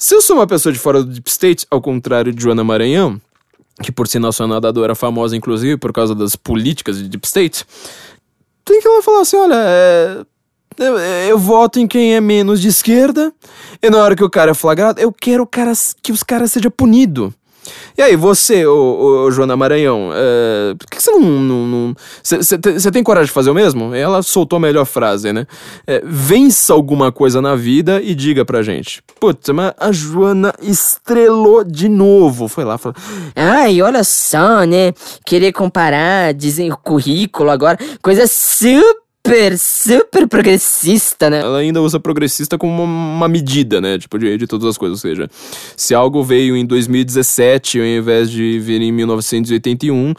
Se 0.00 0.14
eu 0.14 0.22
sou 0.22 0.36
uma 0.36 0.46
pessoa 0.46 0.72
de 0.72 0.78
fora 0.78 1.02
do 1.02 1.10
Deep 1.10 1.28
State, 1.28 1.66
ao 1.68 1.82
contrário 1.82 2.32
de 2.32 2.40
Joana 2.40 2.62
Maranhão, 2.62 3.20
que 3.82 3.90
por 3.90 4.06
sinal 4.06 4.32
sua 4.32 4.46
nadadora 4.46 4.94
famosa, 4.94 5.36
inclusive, 5.36 5.76
por 5.76 5.92
causa 5.92 6.14
das 6.14 6.36
políticas 6.36 6.98
de 6.98 7.08
Deep 7.08 7.26
State, 7.26 7.66
tem 8.64 8.80
que 8.80 8.86
ela 8.86 9.02
falar 9.02 9.22
assim: 9.22 9.36
olha, 9.36 9.56
é, 9.56 10.24
eu, 10.78 10.98
eu, 10.98 11.36
voto 11.36 11.80
em 11.80 11.88
quem 11.88 12.14
é 12.14 12.20
menos 12.20 12.60
de 12.60 12.68
esquerda, 12.68 13.32
e 13.82 13.90
na 13.90 13.98
hora 13.98 14.14
que 14.14 14.22
o 14.22 14.30
cara 14.30 14.52
é 14.52 14.54
flagrado, 14.54 15.00
eu 15.00 15.12
quero 15.12 15.44
cara, 15.44 15.72
que 16.00 16.12
os 16.12 16.22
caras 16.22 16.52
sejam 16.52 16.70
punidos. 16.70 17.32
E 17.96 18.02
aí, 18.02 18.16
você, 18.16 18.66
ô, 18.66 19.24
ô 19.26 19.30
Joana 19.30 19.56
Maranhão, 19.56 20.10
é, 20.14 20.74
por 20.74 20.86
que 20.86 21.02
você 21.02 21.10
não. 21.12 21.94
Você 22.22 22.90
tem 22.90 23.02
coragem 23.02 23.26
de 23.26 23.32
fazer 23.32 23.50
o 23.50 23.54
mesmo? 23.54 23.94
Ela 23.94 24.22
soltou 24.22 24.56
a 24.56 24.60
melhor 24.60 24.84
frase, 24.84 25.32
né? 25.32 25.46
É, 25.86 26.02
vença 26.04 26.72
alguma 26.72 27.10
coisa 27.10 27.40
na 27.42 27.54
vida 27.54 28.00
e 28.02 28.14
diga 28.14 28.44
pra 28.44 28.62
gente. 28.62 29.02
Putz, 29.20 29.48
mas 29.50 29.72
a 29.78 29.90
Joana 29.92 30.54
estrelou 30.62 31.64
de 31.64 31.88
novo. 31.88 32.48
Foi 32.48 32.64
lá, 32.64 32.78
falou. 32.78 32.96
Ai, 33.34 33.82
olha 33.82 34.04
só, 34.04 34.64
né? 34.64 34.92
Querer 35.24 35.52
comparar, 35.52 36.34
dizer 36.34 36.72
o 36.72 36.76
currículo 36.76 37.50
agora, 37.50 37.78
coisa 38.02 38.26
super 38.26 39.07
super, 39.28 39.58
super 39.58 40.28
progressista, 40.28 41.28
né? 41.30 41.40
Ela 41.40 41.58
ainda 41.58 41.82
usa 41.82 42.00
progressista 42.00 42.56
como 42.56 42.82
uma, 42.82 43.28
medida, 43.28 43.80
né? 43.80 43.98
Tipo, 43.98 44.18
de, 44.18 44.36
de 44.36 44.46
todas 44.46 44.66
as 44.66 44.78
coisas. 44.78 45.04
Ou 45.04 45.10
seja, 45.10 45.28
se 45.76 45.94
algo 45.94 46.22
veio 46.22 46.56
em 46.56 46.64
2017 46.64 47.78
ao 47.78 47.86
invés 47.86 48.30
de 48.30 48.58
vir 48.58 48.80
em 48.80 48.92
1981, 48.92 50.14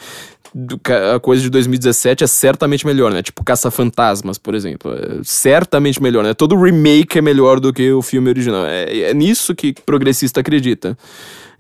a 1.16 1.20
coisa 1.20 1.44
de 1.44 1.50
2017 1.50 2.24
é 2.24 2.28
certamente 2.28 2.86
melhor, 2.86 3.12
né? 3.12 3.22
Tipo 3.22 3.44
Caça-Fantasmas, 3.44 4.38
por 4.38 4.56
exemplo. 4.56 4.92
É 4.94 5.22
certamente 5.24 6.02
melhor, 6.02 6.24
né? 6.24 6.34
Todo 6.34 6.60
remake 6.60 7.18
é 7.18 7.22
melhor 7.22 7.60
do 7.60 7.74
que 7.74 7.92
o 7.92 8.02
filme 8.02 8.30
original. 8.30 8.66
É, 8.66 9.02
é 9.02 9.14
nisso 9.14 9.56
que 9.56 9.74
progressista 9.86 10.40
acredita. 10.40 10.98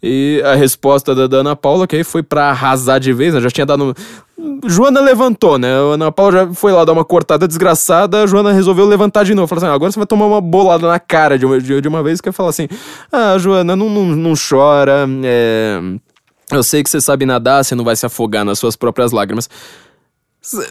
E 0.01 0.41
a 0.45 0.55
resposta 0.55 1.13
da, 1.13 1.37
Ana 1.37 1.55
Paula, 1.55 1.85
que 1.85 1.95
aí 1.95 2.03
foi 2.03 2.23
pra 2.23 2.49
arrasar 2.49 2.99
de 2.99 3.11
vez, 3.11 3.33
né? 3.33 3.41
Já 3.41 3.49
tinha 3.49 3.65
dado. 3.65 3.95
Joana 4.65 5.01
levantou, 5.01 5.57
né? 5.57 5.67
A 5.73 5.93
Ana 5.93 6.11
Paula 6.11 6.31
já 6.31 6.53
foi 6.53 6.71
lá 6.71 6.85
dar 6.85 6.93
uma 6.93 7.03
cortada 7.03 7.47
desgraçada, 7.47 8.23
a 8.23 8.27
Joana 8.27 8.53
resolveu 8.53 8.85
levantar 8.85 9.25
de 9.25 9.35
novo. 9.35 9.47
Falou 9.47 9.63
assim: 9.63 9.71
ah, 9.71 9.75
agora 9.75 9.91
você 9.91 9.99
vai 9.99 10.07
tomar 10.07 10.25
uma 10.25 10.39
bolada 10.39 10.87
na 10.87 10.99
cara 10.99 11.37
de 11.37 11.45
uma, 11.45 11.59
de, 11.59 11.81
de 11.81 11.87
uma 11.87 12.01
vez, 12.01 12.21
que 12.21 12.29
ia 12.29 12.33
falar 12.33 12.49
assim: 12.49 12.67
ah, 13.11 13.37
Joana, 13.37 13.75
não, 13.75 13.89
não, 13.89 14.05
não 14.05 14.33
chora, 14.35 15.05
é. 15.23 15.81
Eu 16.51 16.63
sei 16.63 16.81
que 16.81 16.89
você 16.89 16.99
sabe 16.99 17.25
nadar, 17.27 17.63
você 17.63 17.75
não 17.75 17.83
vai 17.83 17.95
se 17.95 18.05
afogar 18.05 18.43
nas 18.43 18.57
suas 18.57 18.75
próprias 18.75 19.11
lágrimas. 19.11 19.47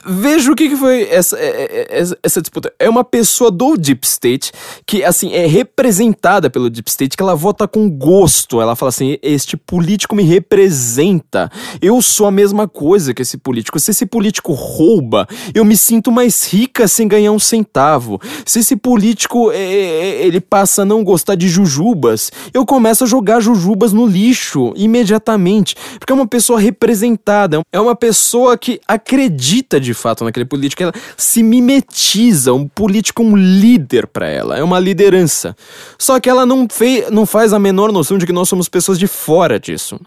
Veja 0.06 0.50
o 0.50 0.56
que, 0.56 0.74
foi 0.76 1.02
essa, 1.10 1.38
é, 1.38 1.46
é, 1.46 2.00
é, 2.00 2.16
essa 2.22 2.40
disputa. 2.40 2.72
É 2.78 2.88
uma 2.88 3.04
pessoa 3.04 3.50
do 3.50 3.76
Deep 3.76 4.06
State 4.06 4.50
que, 4.86 5.04
assim, 5.04 5.34
é 5.34 5.46
representada 5.46 6.48
pelo 6.48 6.70
Deep 6.70 6.88
State, 6.88 7.14
que 7.14 7.22
ela 7.22 7.34
vota 7.34 7.68
com 7.68 7.88
gosto. 7.90 8.62
Ela 8.62 8.74
fala 8.74 8.88
assim: 8.88 9.18
este 9.22 9.58
político 9.58 10.16
me 10.16 10.22
representa. 10.22 11.50
Eu 11.82 12.00
sou 12.00 12.26
a 12.26 12.30
mesma 12.30 12.66
coisa 12.66 13.12
que 13.12 13.20
esse 13.20 13.36
político. 13.36 13.78
Se 13.78 13.90
esse 13.90 14.06
político 14.06 14.54
rouba, 14.54 15.28
eu 15.54 15.66
me 15.66 15.76
sinto 15.76 16.10
mais 16.10 16.50
rica 16.50 16.88
sem 16.88 17.06
ganhar 17.06 17.32
um 17.32 17.38
centavo. 17.38 18.18
Se 18.46 18.60
esse 18.60 18.74
político 18.74 19.52
é, 19.52 20.24
ele 20.24 20.40
passa 20.40 20.80
a 20.80 20.86
não 20.86 21.04
gostar 21.04 21.34
de 21.34 21.46
jujubas, 21.46 22.32
eu 22.54 22.64
começo 22.64 23.04
a 23.04 23.06
jogar 23.06 23.40
jujubas 23.40 23.92
no 23.92 24.06
lixo 24.06 24.72
imediatamente. 24.76 25.76
Porque 25.98 26.10
é 26.12 26.16
uma 26.16 26.26
pessoa 26.26 26.58
representada. 26.58 27.60
É 27.70 27.78
uma 27.78 27.94
pessoa 27.94 28.56
que 28.56 28.80
acredita 28.88 29.57
acredita 29.58 29.80
de 29.80 29.94
fato 29.94 30.24
naquele 30.24 30.46
político, 30.46 30.82
ela 30.82 30.92
se 31.16 31.42
mimetiza, 31.42 32.52
um 32.52 32.66
político, 32.66 33.22
um 33.22 33.36
líder 33.36 34.06
para 34.06 34.28
ela, 34.28 34.56
é 34.56 34.62
uma 34.62 34.78
liderança. 34.78 35.56
Só 35.98 36.20
que 36.20 36.28
ela 36.28 36.46
não, 36.46 36.66
fez, 36.70 37.10
não 37.10 37.26
faz 37.26 37.52
a 37.52 37.58
menor 37.58 37.92
noção 37.92 38.18
de 38.18 38.26
que 38.26 38.32
nós 38.32 38.48
somos 38.48 38.68
pessoas 38.68 38.98
de 38.98 39.06
fora 39.06 39.58
disso. 39.58 40.00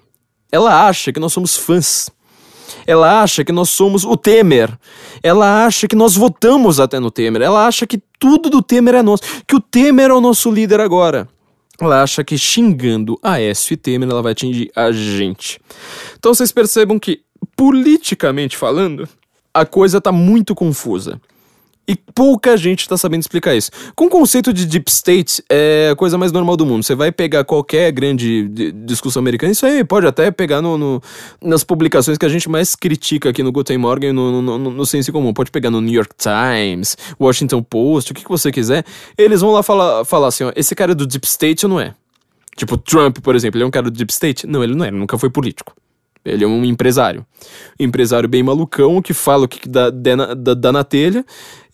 Ela 0.51 0.87
acha 0.87 1.11
que 1.11 1.19
nós 1.19 1.33
somos 1.33 1.57
fãs. 1.57 2.09
Ela 2.87 3.21
acha 3.21 3.43
que 3.43 3.51
nós 3.51 3.69
somos 3.69 4.03
o 4.03 4.15
Temer. 4.17 4.71
Ela 5.21 5.65
acha 5.65 5.87
que 5.87 5.95
nós 5.95 6.15
votamos 6.15 6.79
até 6.79 6.99
no 6.99 7.11
Temer. 7.11 7.41
Ela 7.41 7.67
acha 7.67 7.85
que 7.85 8.01
tudo 8.17 8.49
do 8.49 8.61
Temer 8.61 8.95
é 8.95 9.03
nosso, 9.03 9.23
que 9.45 9.55
o 9.55 9.59
Temer 9.59 10.09
é 10.09 10.13
o 10.13 10.21
nosso 10.21 10.49
líder 10.49 10.79
agora. 10.79 11.27
Ela 11.79 12.03
acha 12.03 12.23
que 12.23 12.37
xingando 12.37 13.17
a 13.23 13.33
Aécio 13.33 13.73
e 13.73 13.77
Temer 13.77 14.09
ela 14.09 14.21
vai 14.21 14.33
atingir 14.33 14.71
a 14.75 14.91
gente. 14.91 15.59
Então 16.17 16.33
vocês 16.33 16.51
percebam 16.51 16.99
que, 16.99 17.21
politicamente 17.55 18.55
falando, 18.55 19.07
a 19.53 19.65
coisa 19.65 19.99
tá 19.99 20.11
muito 20.11 20.55
confusa. 20.55 21.19
E 21.87 21.95
pouca 21.95 22.55
gente 22.55 22.87
tá 22.87 22.95
sabendo 22.95 23.21
explicar 23.21 23.55
isso. 23.55 23.71
Com 23.95 24.05
o 24.05 24.09
conceito 24.09 24.53
de 24.53 24.65
deep 24.65 24.89
state, 24.89 25.43
é 25.49 25.89
a 25.91 25.95
coisa 25.95 26.17
mais 26.17 26.31
normal 26.31 26.55
do 26.55 26.65
mundo. 26.65 26.83
Você 26.83 26.95
vai 26.95 27.11
pegar 27.11 27.43
qualquer 27.43 27.91
grande 27.91 28.47
discussão 28.85 29.19
americana, 29.19 29.51
isso 29.51 29.65
aí 29.65 29.83
pode 29.83 30.05
até 30.05 30.29
pegar 30.31 30.61
no, 30.61 30.77
no, 30.77 31.01
nas 31.41 31.63
publicações 31.63 32.17
que 32.17 32.25
a 32.25 32.29
gente 32.29 32.47
mais 32.47 32.75
critica 32.75 33.29
aqui 33.29 33.41
no 33.43 33.51
Guten 33.51 33.77
Morgen 33.77 34.13
no, 34.13 34.41
no, 34.41 34.57
no, 34.57 34.71
no 34.71 34.85
Senso 34.85 35.11
Comum. 35.11 35.33
Pode 35.33 35.51
pegar 35.51 35.71
no 35.71 35.81
New 35.81 35.93
York 35.93 36.15
Times, 36.17 36.95
Washington 37.19 37.63
Post, 37.63 38.11
o 38.11 38.15
que, 38.15 38.23
que 38.23 38.29
você 38.29 38.51
quiser. 38.51 38.85
Eles 39.17 39.41
vão 39.41 39.51
lá 39.51 39.63
falar, 39.63 40.05
falar 40.05 40.27
assim: 40.27 40.45
ó, 40.45 40.51
esse 40.55 40.75
cara 40.75 40.91
é 40.91 40.95
do 40.95 41.05
deep 41.05 41.27
state 41.27 41.65
ou 41.65 41.69
não 41.71 41.79
é? 41.79 41.95
Tipo, 42.55 42.77
Trump, 42.77 43.17
por 43.19 43.35
exemplo, 43.35 43.57
ele 43.57 43.63
é 43.63 43.67
um 43.67 43.71
cara 43.71 43.89
do 43.89 43.97
deep 43.97 44.13
state? 44.13 44.45
Não, 44.45 44.63
ele 44.63 44.75
não 44.75 44.85
é, 44.85 44.89
ele 44.89 44.97
nunca 44.97 45.17
foi 45.17 45.29
político. 45.29 45.73
Ele 46.23 46.43
é 46.43 46.47
um 46.47 46.63
empresário. 46.63 47.25
Empresário 47.79 48.29
bem 48.29 48.43
malucão 48.43 49.01
que 49.01 49.13
fala 49.13 49.45
o 49.45 49.47
que 49.47 49.67
dá, 49.67 49.89
dá, 49.89 50.53
dá 50.53 50.71
na 50.71 50.83
telha. 50.83 51.25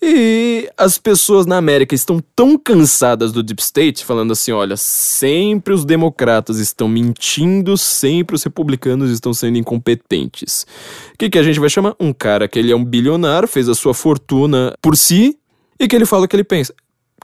E 0.01 0.69
as 0.77 0.97
pessoas 0.97 1.45
na 1.45 1.57
América 1.57 1.93
estão 1.93 2.23
tão 2.35 2.57
cansadas 2.57 3.31
do 3.31 3.43
Deep 3.43 3.61
State, 3.61 4.05
falando 4.05 4.31
assim: 4.31 4.51
olha, 4.51 4.77
sempre 4.77 5.73
os 5.73 5.83
democratas 5.83 6.59
estão 6.59 6.87
mentindo, 6.87 7.77
sempre 7.77 8.35
os 8.35 8.43
republicanos 8.43 9.11
estão 9.11 9.33
sendo 9.33 9.57
incompetentes. 9.57 10.65
O 11.13 11.17
que, 11.17 11.29
que 11.29 11.37
a 11.39 11.43
gente 11.43 11.59
vai 11.59 11.69
chamar? 11.69 11.95
Um 11.99 12.13
cara 12.13 12.47
que 12.47 12.57
ele 12.57 12.71
é 12.71 12.75
um 12.75 12.85
bilionário, 12.85 13.47
fez 13.47 13.67
a 13.67 13.75
sua 13.75 13.93
fortuna 13.93 14.73
por 14.81 14.95
si 14.95 15.37
e 15.79 15.87
que 15.87 15.95
ele 15.95 16.05
fala 16.05 16.25
o 16.25 16.27
que 16.27 16.35
ele 16.35 16.43
pensa 16.43 16.73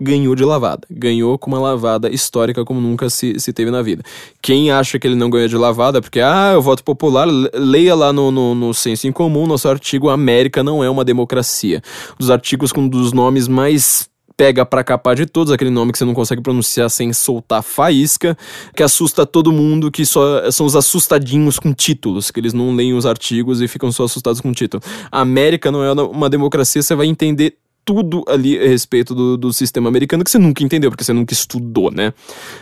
ganhou 0.02 0.36
de 0.36 0.44
lavada. 0.44 0.88
Ganhou 0.89 1.38
com 1.38 1.52
uma 1.52 1.60
lavada 1.60 2.10
histórica 2.10 2.66
como 2.66 2.82
nunca 2.82 3.10
se, 3.10 3.39
se 3.39 3.54
teve 3.54 3.72
na 3.72 3.82
vida. 3.82 4.04
Quem 4.41 4.72
acha 4.72 4.98
que 4.98 5.08
ele 5.08 5.16
não 5.16 5.30
ganhou 5.30 5.48
de 5.48 5.58
lavada, 5.58 6.02
porque, 6.02 6.20
ah, 6.20 6.52
eu 6.54 6.62
voto 6.62 6.84
popular, 6.84 7.28
leia 7.54 7.96
lá 7.96 8.12
no, 8.12 8.32
no, 8.32 8.56
no 8.56 8.74
Senso 8.74 9.08
em 9.08 9.12
Comum, 9.12 9.46
nosso 9.46 9.68
artigo 9.68 10.10
América 10.10 10.64
não 10.64 10.84
é 10.84 10.89
uma 10.89 11.06
democracia. 11.06 11.82
Dos 12.18 12.30
artigos 12.30 12.72
com 12.72 12.82
um 12.82 12.88
dos 12.88 13.14
nomes 13.14 13.48
mais 13.48 14.10
pega 14.36 14.66
pra 14.66 14.84
capar 14.84 15.16
de 15.16 15.26
todos, 15.26 15.54
aquele 15.54 15.70
nome 15.70 15.91
que 15.91 15.98
você 15.98 16.06
não 16.06 16.14
consegue 16.14 16.41
pronunciar 16.41 16.89
sem 16.89 17.14
soltar 17.14 17.62
faísca, 17.62 18.36
que 18.76 18.82
assusta 18.82 19.26
todo 19.26 19.52
mundo, 19.52 19.91
que 19.91 20.06
só 20.06 20.50
são 20.52 20.66
os 20.66 20.76
assustadinhos 20.76 21.60
com 21.60 21.72
títulos, 21.72 22.32
que 22.32 22.39
eles 22.39 22.52
não 22.52 22.76
leem 22.76 22.94
os 22.94 23.06
artigos 23.06 23.62
e 23.62 23.68
ficam 23.68 23.91
só 23.91 24.06
assustados 24.06 24.41
com 24.41 24.52
título. 24.52 24.82
A 25.12 25.22
América 25.22 25.72
não 25.72 25.84
é 25.84 25.94
uma 25.94 26.30
democracia, 26.30 26.82
você 26.82 26.96
vai 26.96 27.06
entender 27.06 27.58
tudo 27.86 28.24
ali 28.28 28.58
a 28.58 28.68
respeito 28.68 29.14
do, 29.14 29.38
do 29.38 29.54
sistema 29.54 29.90
americano 29.90 30.24
que 30.24 30.32
você 30.32 30.40
nunca 30.40 30.64
entendeu, 30.64 30.90
porque 30.90 31.04
você 31.04 31.14
nunca 31.14 31.34
estudou, 31.34 31.92
né? 31.92 32.14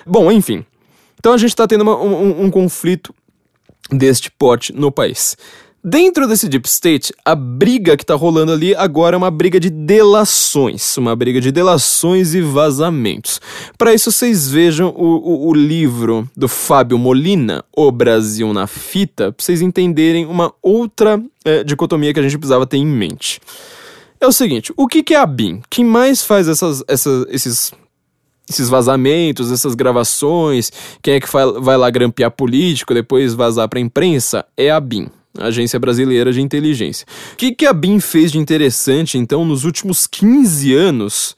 Bom, 0.05 0.31
enfim. 0.31 0.65
Então 1.19 1.33
a 1.33 1.37
gente 1.37 1.55
tá 1.55 1.67
tendo 1.67 1.81
uma, 1.81 1.97
um, 1.97 2.45
um 2.45 2.51
conflito 2.51 3.13
deste 3.91 4.31
porte 4.31 4.73
no 4.73 4.91
país. 4.91 5.37
Dentro 5.83 6.27
desse 6.27 6.47
Deep 6.47 6.67
State, 6.67 7.11
a 7.25 7.33
briga 7.33 7.97
que 7.97 8.05
tá 8.05 8.13
rolando 8.13 8.51
ali 8.51 8.75
agora 8.75 9.15
é 9.15 9.17
uma 9.17 9.31
briga 9.31 9.59
de 9.59 9.71
delações, 9.71 10.95
uma 10.95 11.15
briga 11.15 11.41
de 11.41 11.51
delações 11.51 12.35
e 12.35 12.41
vazamentos. 12.41 13.41
Para 13.79 13.91
isso, 13.91 14.11
vocês 14.11 14.47
vejam 14.47 14.89
o, 14.89 15.05
o, 15.05 15.47
o, 15.47 15.53
livro 15.55 16.29
do 16.37 16.47
Fábio 16.47 16.99
Molina, 16.99 17.65
O 17.75 17.91
Brasil 17.91 18.53
na 18.53 18.67
Fita, 18.67 19.31
pra 19.31 19.43
vocês 19.43 19.59
entenderem 19.59 20.27
uma 20.27 20.53
outra 20.61 21.19
é, 21.43 21.63
dicotomia 21.63 22.13
que 22.13 22.19
a 22.19 22.23
gente 22.23 22.37
precisava 22.37 22.67
ter 22.67 22.77
em 22.77 22.85
mente. 22.85 23.41
É 24.21 24.27
o 24.27 24.31
seguinte, 24.31 24.71
o 24.77 24.87
que, 24.87 25.01
que 25.01 25.15
é 25.15 25.17
a 25.17 25.25
BIM? 25.25 25.61
Quem 25.67 25.83
mais 25.83 26.23
faz 26.23 26.47
essas, 26.47 26.83
essas, 26.87 27.25
esses, 27.27 27.71
esses 28.47 28.69
vazamentos, 28.69 29.51
essas 29.51 29.73
gravações, 29.73 30.71
quem 31.01 31.15
é 31.15 31.19
que 31.19 31.27
vai, 31.59 31.75
lá 31.75 31.89
grampear 31.89 32.29
político, 32.29 32.93
depois 32.93 33.33
vazar 33.33 33.67
pra 33.67 33.79
imprensa? 33.79 34.45
É 34.55 34.69
a 34.69 34.79
BIM. 34.79 35.09
Agência 35.39 35.79
Brasileira 35.79 36.31
de 36.31 36.39
Inteligência. 36.39 37.07
O 37.33 37.35
que, 37.35 37.51
que 37.55 37.65
a 37.65 37.73
BIM 37.73 37.99
fez 37.99 38.31
de 38.31 38.37
interessante, 38.37 39.17
então, 39.17 39.43
nos 39.43 39.65
últimos 39.65 40.05
15 40.05 40.71
anos 40.71 41.35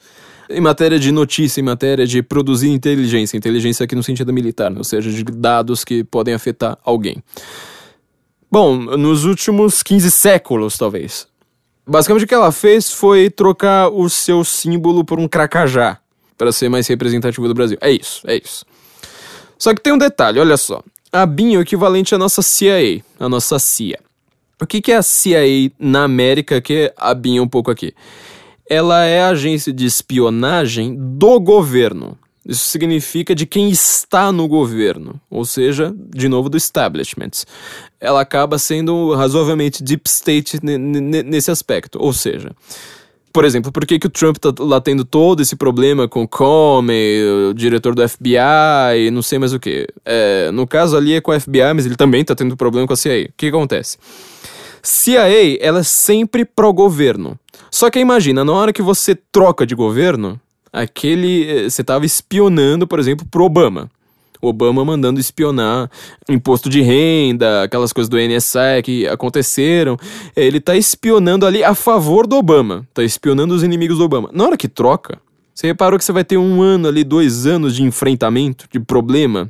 em 0.50 0.60
matéria 0.60 1.00
de 1.00 1.10
notícia, 1.10 1.62
em 1.62 1.64
matéria 1.64 2.06
de 2.06 2.22
produzir 2.22 2.70
inteligência, 2.70 3.38
inteligência 3.38 3.86
aqui 3.86 3.96
no 3.96 4.04
sentido 4.04 4.34
militar, 4.34 4.70
né? 4.70 4.78
ou 4.78 4.84
seja, 4.84 5.10
de 5.10 5.24
dados 5.24 5.86
que 5.86 6.04
podem 6.04 6.34
afetar 6.34 6.78
alguém. 6.84 7.24
Bom, 8.52 8.78
nos 8.78 9.24
últimos 9.24 9.82
15 9.82 10.12
séculos, 10.12 10.78
talvez. 10.78 11.28
Basicamente 11.86 12.24
o 12.24 12.28
que 12.28 12.34
ela 12.34 12.52
fez 12.52 12.92
foi 12.92 13.30
trocar 13.30 13.90
o 13.90 14.10
seu 14.10 14.44
símbolo 14.44 15.04
por 15.04 15.20
um 15.20 15.28
cracajá, 15.28 16.00
para 16.38 16.52
ser 16.52 16.70
mais 16.70 16.88
representativo 16.88 17.48
do 17.48 17.54
Brasil. 17.54 17.78
É 17.82 17.92
isso, 17.92 18.22
é 18.26 18.38
isso. 18.38 18.66
Só 19.58 19.74
que 19.74 19.82
tem 19.82 19.94
um 19.94 19.98
detalhe, 19.98 20.40
olha 20.40 20.58
só. 20.58 20.82
A 21.12 21.26
BIM 21.26 21.56
é 21.56 21.58
o 21.58 21.62
equivalente 21.62 22.16
à 22.16 22.18
nossa 22.18 22.42
CIA, 22.42 23.04
a 23.20 23.30
nossa 23.30 23.60
CIA. 23.60 24.00
O 24.62 24.66
que, 24.66 24.82
que 24.82 24.92
é 24.92 24.96
a 24.96 25.04
CIA 25.04 25.72
na 25.78 26.04
América, 26.04 26.62
que 26.62 26.74
é 26.74 26.94
a 26.98 27.14
BIM 27.14 27.40
um 27.40 27.48
pouco 27.48 27.70
aqui? 27.70 27.94
ela 28.70 29.04
é 29.04 29.22
a 29.22 29.30
agência 29.30 29.74
de 29.74 29.86
espionagem 29.86 30.96
do 30.96 31.40
governo. 31.40 32.18
Isso 32.46 32.68
significa 32.68 33.34
de 33.34 33.46
quem 33.46 33.70
está 33.70 34.32
no 34.32 34.48
governo, 34.48 35.20
ou 35.30 35.46
seja, 35.46 35.96
de 35.98 36.28
novo 36.28 36.50
do 36.50 36.58
establishment. 36.58 37.32
Ela 38.02 38.22
acaba 38.22 38.60
sendo 38.60 39.14
razoavelmente 39.14 39.82
deep 39.82 40.10
state 40.10 40.60
nesse 40.62 41.50
aspecto, 41.50 41.98
ou 42.02 42.12
seja, 42.12 42.52
por 43.34 43.46
exemplo, 43.46 43.72
por 43.72 43.84
que, 43.86 43.98
que 43.98 44.06
o 44.06 44.12
Trump 44.12 44.38
tá 44.38 44.54
lá 44.60 44.80
tendo 44.80 45.04
todo 45.04 45.42
esse 45.42 45.56
problema 45.56 46.08
com 46.08 46.22
o 46.22 46.28
Comey, 46.28 47.24
o 47.50 47.54
diretor 47.54 47.96
do 47.96 48.08
FBI, 48.08 49.10
não 49.12 49.24
sei 49.24 49.40
mais 49.40 49.54
o 49.54 49.60
que. 49.60 49.88
É, 50.06 50.52
no 50.52 50.68
caso 50.68 50.96
ali 50.96 51.16
é 51.16 51.22
com 51.22 51.32
o 51.32 51.40
FBI, 51.40 51.74
mas 51.74 51.88
ele 51.88 51.96
também 51.96 52.24
tá 52.24 52.36
tendo 52.36 52.56
problema 52.56 52.86
com 52.86 52.94
a 52.94 52.96
CIA. 52.96 53.24
O 53.24 53.26
que, 53.26 53.34
que 53.38 53.48
acontece? 53.48 53.98
CIA, 54.84 55.58
ela 55.60 55.80
é 55.80 55.84
sempre 55.84 56.46
pró-governo. 56.46 57.40
Só 57.72 57.90
que 57.90 57.98
imagina, 57.98 58.46
na 58.46 58.52
hora 58.52 58.72
que 58.72 58.84
você 58.84 59.16
troca 59.16 59.66
de 59.66 59.74
governo, 59.74 60.40
aquele. 60.74 61.50
Eh, 61.50 61.70
você 61.70 61.82
estava 61.82 62.06
espionando, 62.06 62.88
por 62.88 63.00
exemplo, 63.00 63.26
pro 63.30 63.46
Obama. 63.46 63.90
Obama 64.42 64.84
mandando 64.84 65.22
espionar 65.22 65.90
imposto 66.28 66.70
de 66.70 66.82
renda, 66.82 67.64
aquelas 67.64 67.94
coisas 67.94 68.10
do 68.10 68.18
NSA 68.18 68.82
que 68.84 69.08
aconteceram. 69.08 69.98
Ele 70.36 70.60
tá 70.60 70.76
espionando 70.76 71.46
ali 71.46 71.64
a 71.64 71.74
favor 71.74 72.28
do 72.28 72.36
Obama. 72.36 72.86
Tá 72.94 73.04
espionando 73.04 73.54
os 73.54 73.64
inimigos 73.64 74.00
do 74.00 74.04
Obama. 74.04 74.30
Na 74.34 74.44
hora 74.44 74.58
que 74.58 74.68
troca, 74.68 75.18
você 75.56 75.68
reparou 75.68 75.98
que 75.98 76.04
você 76.04 76.12
vai 76.12 76.26
ter 76.26 76.38
um 76.38 76.62
ano 76.62 76.88
ali, 76.90 77.04
dois 77.04 77.46
anos 77.46 77.76
de 77.76 77.84
enfrentamento, 77.84 78.68
de 78.70 78.80
problema? 78.80 79.50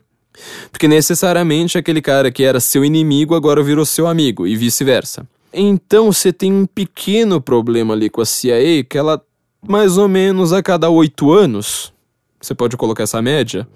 Porque 0.71 0.87
necessariamente 0.87 1.77
aquele 1.77 2.01
cara 2.01 2.31
que 2.31 2.43
era 2.43 2.59
seu 2.59 2.83
inimigo 2.83 3.35
agora 3.35 3.63
virou 3.63 3.85
seu 3.85 4.07
amigo 4.07 4.45
e 4.45 4.55
vice-versa. 4.55 5.27
Então 5.53 6.11
você 6.11 6.33
tem 6.33 6.51
um 6.51 6.65
pequeno 6.65 7.39
problema 7.39 7.93
ali 7.93 8.09
com 8.09 8.21
a 8.21 8.25
CIA 8.25 8.83
que 8.83 8.97
ela, 8.97 9.21
mais 9.67 9.97
ou 9.97 10.07
menos 10.07 10.53
a 10.53 10.61
cada 10.61 10.89
oito 10.89 11.31
anos, 11.31 11.93
você 12.39 12.53
pode 12.53 12.75
colocar 12.77 13.03
essa 13.03 13.21
média, 13.21 13.67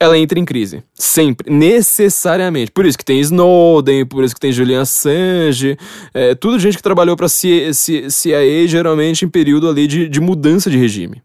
ela 0.00 0.16
entra 0.16 0.38
em 0.38 0.44
crise. 0.44 0.82
Sempre. 0.94 1.50
Necessariamente. 1.52 2.70
Por 2.70 2.86
isso 2.86 2.96
que 2.96 3.04
tem 3.04 3.20
Snowden, 3.20 4.06
por 4.06 4.22
isso 4.22 4.34
que 4.34 4.40
tem 4.40 4.52
Julian 4.52 4.82
Assange. 4.82 5.76
É, 6.14 6.34
tudo 6.34 6.58
gente 6.58 6.76
que 6.76 6.82
trabalhou 6.82 7.16
para 7.16 7.28
CIA 7.28 8.68
geralmente 8.68 9.24
em 9.24 9.28
período 9.28 9.68
ali 9.68 9.86
de, 9.86 10.08
de 10.08 10.20
mudança 10.20 10.70
de 10.70 10.78
regime 10.78 11.22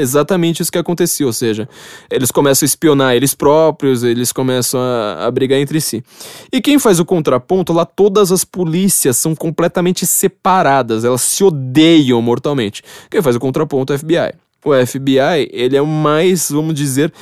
exatamente 0.00 0.62
isso 0.62 0.72
que 0.72 0.78
aconteceu, 0.78 1.26
ou 1.26 1.32
seja, 1.32 1.68
eles 2.10 2.30
começam 2.30 2.64
a 2.64 2.68
espionar 2.68 3.14
eles 3.14 3.34
próprios, 3.34 4.02
eles 4.02 4.32
começam 4.32 4.80
a, 4.80 5.26
a, 5.26 5.30
brigar 5.30 5.58
entre 5.58 5.80
si. 5.80 6.02
E 6.52 6.60
quem 6.60 6.78
faz 6.78 7.00
o 7.00 7.04
contraponto, 7.04 7.72
lá 7.72 7.84
todas 7.84 8.32
as 8.32 8.44
polícias 8.44 9.16
são 9.16 9.34
completamente 9.34 10.06
separadas, 10.06 11.04
elas 11.04 11.22
se 11.22 11.44
odeiam 11.44 12.20
mortalmente. 12.20 12.82
Quem 13.10 13.22
faz 13.22 13.36
o 13.36 13.40
contraponto 13.40 13.92
é 13.92 13.96
o 13.96 13.98
FBI. 13.98 14.34
O 14.64 14.86
FBI, 14.86 15.48
ele 15.52 15.76
é 15.76 15.82
o 15.82 15.86
mais, 15.86 16.50
vamos 16.50 16.74
dizer, 16.74 17.12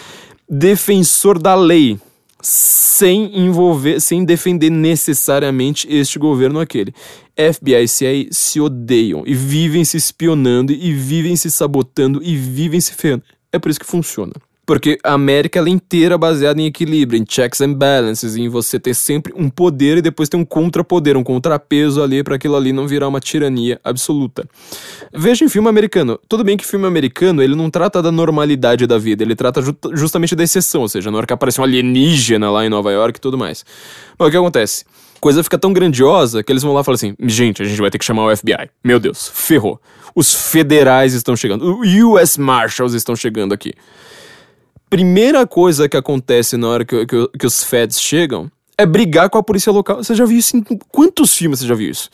defensor 0.48 1.38
da 1.38 1.54
lei 1.54 1.98
sem 2.42 3.36
envolver, 3.38 4.00
sem 4.00 4.24
defender 4.24 4.70
necessariamente 4.70 5.86
este 5.90 6.18
governo 6.18 6.56
ou 6.56 6.62
aquele. 6.62 6.94
FBI 7.36 7.82
e 7.82 7.88
CIA 7.88 8.28
se 8.30 8.60
odeiam 8.60 9.22
e 9.26 9.34
vivem 9.34 9.84
se 9.84 9.96
espionando 9.96 10.72
e 10.72 10.92
vivem 10.92 11.36
se 11.36 11.50
sabotando 11.50 12.20
e 12.22 12.36
vivem 12.36 12.80
se 12.80 12.92
ferrando. 12.94 13.24
É 13.52 13.58
por 13.58 13.70
isso 13.70 13.80
que 13.80 13.86
funciona. 13.86 14.32
Porque 14.68 14.98
a 15.02 15.14
América 15.14 15.58
ela 15.58 15.70
é 15.70 15.72
inteira 15.72 16.18
baseada 16.18 16.60
em 16.60 16.66
equilíbrio, 16.66 17.18
em 17.18 17.24
checks 17.26 17.62
and 17.62 17.72
balances, 17.72 18.36
em 18.36 18.50
você 18.50 18.78
ter 18.78 18.92
sempre 18.92 19.32
um 19.34 19.48
poder 19.48 19.96
e 19.96 20.02
depois 20.02 20.28
ter 20.28 20.36
um 20.36 20.44
contrapoder, 20.44 21.16
um 21.16 21.24
contrapeso 21.24 22.02
ali 22.02 22.22
para 22.22 22.34
aquilo 22.34 22.54
ali 22.54 22.70
não 22.70 22.86
virar 22.86 23.08
uma 23.08 23.18
tirania 23.18 23.80
absoluta. 23.82 24.46
Veja 25.10 25.42
em 25.42 25.48
filme 25.48 25.70
americano. 25.70 26.20
Tudo 26.28 26.44
bem 26.44 26.54
que 26.54 26.66
filme 26.66 26.86
americano 26.86 27.42
ele 27.42 27.54
não 27.54 27.70
trata 27.70 28.02
da 28.02 28.12
normalidade 28.12 28.86
da 28.86 28.98
vida, 28.98 29.22
ele 29.22 29.34
trata 29.34 29.62
ju 29.62 29.74
justamente 29.94 30.36
da 30.36 30.44
exceção, 30.44 30.82
ou 30.82 30.88
seja, 30.88 31.10
na 31.10 31.16
hora 31.16 31.26
que 31.26 31.32
aparece 31.32 31.58
um 31.62 31.64
alienígena 31.64 32.50
lá 32.50 32.66
em 32.66 32.68
Nova 32.68 32.92
York 32.92 33.16
e 33.16 33.22
tudo 33.22 33.38
mais. 33.38 33.64
Mas 34.18 34.28
o 34.28 34.30
que 34.30 34.36
acontece? 34.36 34.84
coisa 35.18 35.42
fica 35.42 35.58
tão 35.58 35.72
grandiosa 35.72 36.42
que 36.42 36.52
eles 36.52 36.62
vão 36.62 36.74
lá 36.74 36.82
e 36.82 36.84
falam 36.84 36.96
assim: 36.96 37.14
gente, 37.22 37.62
a 37.62 37.64
gente 37.64 37.80
vai 37.80 37.90
ter 37.90 37.98
que 37.98 38.04
chamar 38.04 38.26
o 38.26 38.36
FBI. 38.36 38.68
Meu 38.84 39.00
Deus, 39.00 39.30
ferrou. 39.32 39.80
Os 40.14 40.34
federais 40.34 41.14
estão 41.14 41.34
chegando, 41.34 41.80
os 41.80 41.88
US 41.88 42.36
Marshals 42.36 42.92
estão 42.92 43.16
chegando 43.16 43.54
aqui 43.54 43.72
primeira 44.88 45.46
coisa 45.46 45.88
que 45.88 45.96
acontece 45.96 46.56
na 46.56 46.68
hora 46.68 46.84
que, 46.84 47.06
que, 47.06 47.28
que 47.38 47.46
os 47.46 47.62
feds 47.62 48.00
chegam 48.00 48.50
é 48.78 48.86
brigar 48.86 49.28
com 49.28 49.36
a 49.36 49.42
polícia 49.42 49.72
local. 49.72 49.96
Você 49.96 50.14
já 50.14 50.24
viu 50.24 50.38
isso 50.38 50.56
em 50.56 50.62
quantos 50.62 51.34
filmes 51.34 51.58
você 51.58 51.66
já 51.66 51.74
viu 51.74 51.90
isso? 51.90 52.08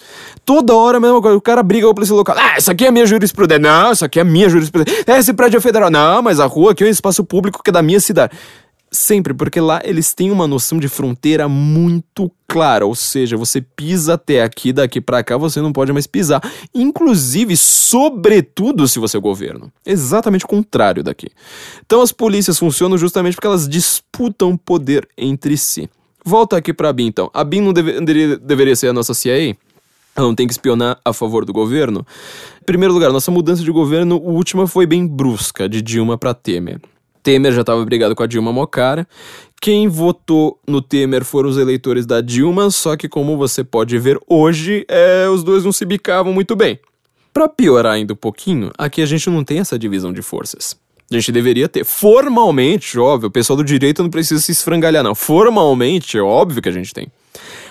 Toda 0.47 0.75
hora 0.75 0.97
a 0.97 1.01
mesma 1.01 1.21
coisa. 1.21 1.37
O 1.37 1.41
cara 1.41 1.63
briga 1.63 1.87
com 1.87 1.93
a 1.93 1.95
polícia 1.95 2.15
local. 2.15 2.35
Ah, 2.39 2.57
isso 2.57 2.71
aqui 2.71 2.87
é 2.87 2.91
minha 2.91 3.05
jurisprudência. 3.05 3.61
Não, 3.61 3.93
isso 3.93 4.03
aqui 4.03 4.19
é 4.19 4.25
minha 4.25 4.49
jurisprudência. 4.49 5.05
Esse 5.07 5.35
prédio 5.35 5.59
é 5.59 5.61
federal. 5.61 5.91
Não, 5.91 6.23
mas 6.23 6.41
a 6.41 6.47
rua 6.47 6.73
aqui 6.73 6.83
é 6.83 6.87
um 6.87 6.91
espaço 6.91 7.23
público 7.23 7.63
que 7.63 7.69
é 7.69 7.73
da 7.73 7.83
minha 7.83 8.01
cidade. 8.01 8.33
Sempre, 8.95 9.35
porque 9.35 9.61
lá 9.61 9.81
eles 9.83 10.15
têm 10.15 10.31
uma 10.31 10.47
noção 10.47 10.79
de 10.79 10.87
fronteira 10.87 11.49
muito 11.49 12.31
clara, 12.47 12.87
ou 12.87 12.95
seja, 12.95 13.37
você 13.37 13.61
pisa 13.61 14.15
até 14.15 14.41
aqui, 14.41 14.73
daqui 14.73 15.01
para 15.01 15.25
cá 15.25 15.37
você 15.37 15.61
não 15.61 15.73
pode 15.73 15.93
mais 15.93 16.07
pisar. 16.07 16.41
Inclusive, 16.73 17.57
sobretudo 17.57 18.87
se 18.87 19.01
você 19.01 19.17
é 19.17 19.21
governo. 19.21 19.73
Exatamente 19.85 20.45
o 20.45 20.49
contrário 20.49 21.03
daqui. 21.03 21.27
Então 21.85 22.03
as 22.03 22.13
polícias 22.13 22.57
funcionam 22.57 22.97
justamente 22.97 23.35
porque 23.35 23.49
elas 23.49 23.69
disputam 23.69 24.57
poder 24.57 25.09
entre 25.19 25.57
si. 25.57 25.91
Volta 26.25 26.57
aqui 26.57 26.73
para 26.73 26.91
a 26.91 26.95
então. 26.97 27.29
A 27.35 27.43
BIM 27.43 27.63
não 27.63 27.73
deve, 27.73 28.01
deveria, 28.01 28.37
deveria 28.37 28.77
ser 28.77 28.91
a 28.91 28.93
nossa 28.93 29.13
CIA? 29.13 29.57
Ela 30.15 30.29
não 30.29 30.37
tem 30.37 30.47
que 30.47 30.53
espionar 30.53 31.01
a 31.05 31.13
favor 31.13 31.45
do 31.45 31.53
governo? 31.53 32.07
Em 32.63 32.65
primeiro 32.65 32.95
lugar, 32.95 33.11
nossa 33.11 33.33
mudança 33.33 33.65
de 33.65 33.73
governo, 33.73 34.21
última 34.23 34.69
foi 34.69 34.87
bem 34.87 35.05
brusca, 35.05 35.69
de 35.69 35.83
Dilma 35.83 36.17
para 36.17 36.33
Temer. 36.33 36.81
Temer 37.25 37.53
já 37.53 37.63
estava 37.63 37.83
brigado 37.85 38.15
com 38.15 38.23
a 38.23 38.27
Dilma 38.27 38.53
Mocara. 38.53 39.09
Quem 39.61 39.89
votou 39.89 40.61
no 40.69 40.83
Temer 40.83 41.25
foram 41.25 41.49
os 41.49 41.57
eleitores 41.57 42.05
da 42.05 42.21
Dilma, 42.21 42.71
só 42.71 42.97
que 42.97 43.09
como 43.09 43.39
você 43.39 43.65
pode 43.65 43.99
ver 43.99 44.21
hoje, 44.29 44.85
é, 44.87 45.27
os 45.29 45.43
dois 45.43 45.65
não 45.65 45.73
se 45.73 45.87
bicavam 45.87 46.35
muito 46.35 46.55
bem. 46.55 46.79
Para 47.33 47.49
piorar 47.49 47.95
ainda 47.95 48.13
um 48.13 48.17
pouquinho, 48.17 48.71
aqui 48.77 49.01
a 49.01 49.07
gente 49.07 49.29
não 49.31 49.43
tem 49.43 49.59
essa 49.59 49.79
divisão 49.79 50.13
de 50.13 50.21
forças. 50.21 50.77
A 51.11 51.15
gente 51.15 51.33
deveria 51.33 51.69
ter. 51.69 51.85
Formalmente, 51.85 52.99
óbvio, 52.99 53.29
o 53.29 53.33
pessoal 53.33 53.57
do 53.57 53.65
direito 53.65 54.03
não 54.03 54.11
precisa 54.11 54.41
se 54.41 54.53
esfrangalhar, 54.53 55.03
não. 55.03 55.15
Formalmente, 55.15 56.19
é 56.19 56.23
óbvio 56.23 56.61
que 56.61 56.69
a 56.69 56.73
gente 56.73 56.93
tem. 56.93 57.09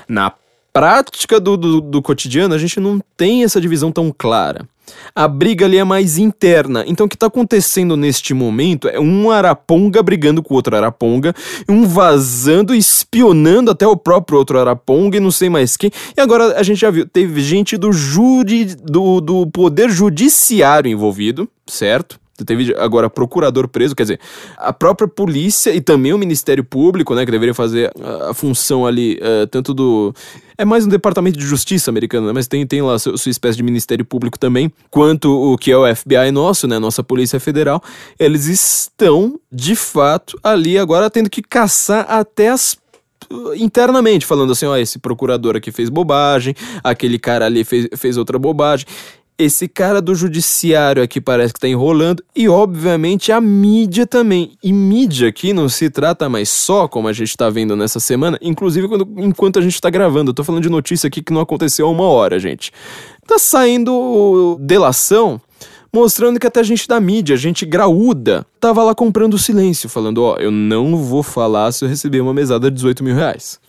Na 0.07 0.33
prática 0.73 1.39
do, 1.39 1.55
do, 1.55 1.79
do 1.79 2.01
cotidiano, 2.01 2.55
a 2.55 2.57
gente 2.57 2.79
não 2.79 2.99
tem 3.15 3.43
essa 3.43 3.61
divisão 3.61 3.91
tão 3.91 4.13
clara. 4.15 4.67
A 5.15 5.27
briga 5.27 5.65
ali 5.65 5.77
é 5.77 5.83
mais 5.83 6.17
interna. 6.17 6.83
Então 6.87 7.05
o 7.05 7.09
que 7.09 7.15
está 7.15 7.27
acontecendo 7.27 7.95
neste 7.95 8.33
momento 8.33 8.89
é 8.89 8.99
um 8.99 9.31
araponga 9.31 10.01
brigando 10.01 10.41
com 10.41 10.55
outro 10.55 10.75
araponga, 10.75 11.33
um 11.69 11.85
vazando, 11.87 12.73
espionando 12.75 13.71
até 13.71 13.87
o 13.87 13.95
próprio 13.95 14.37
outro 14.37 14.59
araponga 14.59 15.17
e 15.17 15.21
não 15.21 15.31
sei 15.31 15.49
mais 15.49 15.77
quem. 15.77 15.91
E 16.17 16.19
agora 16.19 16.57
a 16.57 16.63
gente 16.63 16.81
já 16.81 16.89
viu, 16.89 17.07
teve 17.07 17.41
gente 17.41 17.77
do 17.77 17.93
júri, 17.93 18.65
do, 18.65 19.21
do 19.21 19.47
poder 19.47 19.89
judiciário 19.89 20.91
envolvido, 20.91 21.47
certo? 21.67 22.19
Teve 22.45 22.73
agora 22.79 23.11
procurador 23.11 23.67
preso, 23.67 23.95
quer 23.95 24.03
dizer, 24.03 24.19
a 24.57 24.73
própria 24.73 25.07
polícia 25.07 25.71
e 25.71 25.79
também 25.79 26.13
o 26.13 26.17
Ministério 26.17 26.63
Público, 26.63 27.13
né, 27.13 27.25
que 27.25 27.31
deveria 27.31 27.53
fazer 27.53 27.91
a, 28.01 28.31
a 28.31 28.33
função 28.33 28.87
ali, 28.87 29.19
uh, 29.21 29.45
tanto 29.47 29.71
do. 29.71 30.13
É 30.57 30.65
mais 30.65 30.85
um 30.85 30.89
departamento 30.89 31.37
de 31.37 31.45
justiça 31.45 31.91
americano, 31.91 32.25
né, 32.25 32.33
mas 32.33 32.47
tem, 32.47 32.65
tem 32.65 32.81
lá 32.81 32.97
sua, 32.97 33.17
sua 33.17 33.29
espécie 33.29 33.55
de 33.55 33.61
Ministério 33.61 34.03
Público 34.03 34.39
também, 34.39 34.71
quanto 34.89 35.29
o 35.29 35.55
que 35.57 35.71
é 35.71 35.77
o 35.77 35.95
FBI 35.95 36.31
nosso, 36.31 36.67
né, 36.67 36.79
nossa 36.79 37.03
Polícia 37.03 37.39
Federal, 37.39 37.83
eles 38.19 38.47
estão, 38.47 39.39
de 39.51 39.75
fato, 39.75 40.35
ali 40.41 40.79
agora 40.79 41.11
tendo 41.11 41.29
que 41.29 41.41
caçar 41.41 42.05
até 42.09 42.49
as 42.49 42.81
internamente, 43.55 44.25
falando 44.25 44.51
assim, 44.51 44.65
ó, 44.65 44.75
esse 44.75 44.99
procurador 44.99 45.55
aqui 45.55 45.71
fez 45.71 45.89
bobagem, 45.89 46.53
aquele 46.83 47.17
cara 47.17 47.45
ali 47.45 47.63
fez, 47.63 47.87
fez 47.95 48.17
outra 48.17 48.37
bobagem. 48.37 48.85
Esse 49.37 49.67
cara 49.67 50.01
do 50.01 50.13
judiciário 50.13 51.01
aqui 51.01 51.19
parece 51.19 51.53
que 51.53 51.59
tá 51.59 51.67
enrolando 51.67 52.23
e 52.35 52.47
obviamente 52.47 53.31
a 53.31 53.41
mídia 53.41 54.05
também. 54.05 54.57
E 54.63 54.71
mídia 54.71 55.29
aqui 55.29 55.53
não 55.53 55.67
se 55.67 55.89
trata 55.89 56.29
mais 56.29 56.49
só 56.49 56.87
como 56.87 57.07
a 57.07 57.13
gente 57.13 57.35
tá 57.35 57.49
vendo 57.49 57.75
nessa 57.75 57.99
semana, 57.99 58.37
inclusive 58.41 58.87
quando, 58.87 59.07
enquanto 59.17 59.59
a 59.59 59.61
gente 59.61 59.79
tá 59.81 59.89
gravando. 59.89 60.31
Eu 60.31 60.35
tô 60.35 60.43
falando 60.43 60.63
de 60.63 60.69
notícia 60.69 61.07
aqui 61.07 61.21
que 61.21 61.33
não 61.33 61.41
aconteceu 61.41 61.87
há 61.87 61.89
uma 61.89 62.05
hora, 62.05 62.39
gente. 62.39 62.71
Tá 63.27 63.39
saindo 63.39 64.57
delação 64.59 65.41
mostrando 65.93 66.39
que 66.39 66.47
até 66.47 66.63
gente 66.63 66.87
da 66.87 66.99
mídia, 66.99 67.37
gente 67.37 67.65
graúda, 67.65 68.45
tava 68.59 68.83
lá 68.83 68.95
comprando 68.95 69.37
silêncio, 69.37 69.87
falando: 69.87 70.23
Ó, 70.23 70.35
oh, 70.35 70.41
eu 70.41 70.49
não 70.49 70.97
vou 70.97 71.21
falar 71.21 71.71
se 71.71 71.85
eu 71.85 71.89
receber 71.89 72.19
uma 72.19 72.33
mesada 72.33 72.69
de 72.71 72.75
18 72.75 73.03
mil 73.03 73.15
reais. 73.15 73.59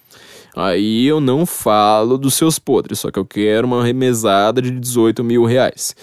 Aí 0.57 1.07
eu 1.07 1.21
não 1.21 1.45
falo 1.45 2.17
dos 2.17 2.35
seus 2.35 2.59
podres, 2.59 3.01
só 3.01 3.11
que 3.11 3.19
eu 3.19 3.25
quero 3.25 3.67
uma 3.67 3.85
remesada 3.85 4.63
de 4.63 4.71
18 4.71 5.25
mil 5.25 5.45
reais. 5.45 5.97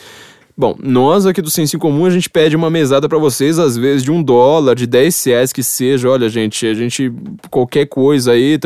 Bom, 0.58 0.76
nós 0.82 1.26
aqui 1.26 1.42
do 1.42 1.50
Senso 1.50 1.80
Comum, 1.80 2.06
a 2.06 2.10
gente 2.10 2.30
pede 2.30 2.56
uma 2.56 2.70
mesada 2.70 3.08
para 3.08 3.18
vocês, 3.18 3.58
às 3.58 3.78
vezes 3.78 4.04
de 4.04 4.12
um 4.12 4.22
dólar, 4.22 4.76
de 4.76 4.86
10 4.86 5.24
reais 5.26 5.54
que 5.54 5.64
seja. 5.64 6.10
Olha, 6.10 6.30
gente, 6.30 6.66
a 6.66 6.74
gente, 6.74 7.12
qualquer 7.50 7.86
coisa 7.88 8.34
aí. 8.34 8.60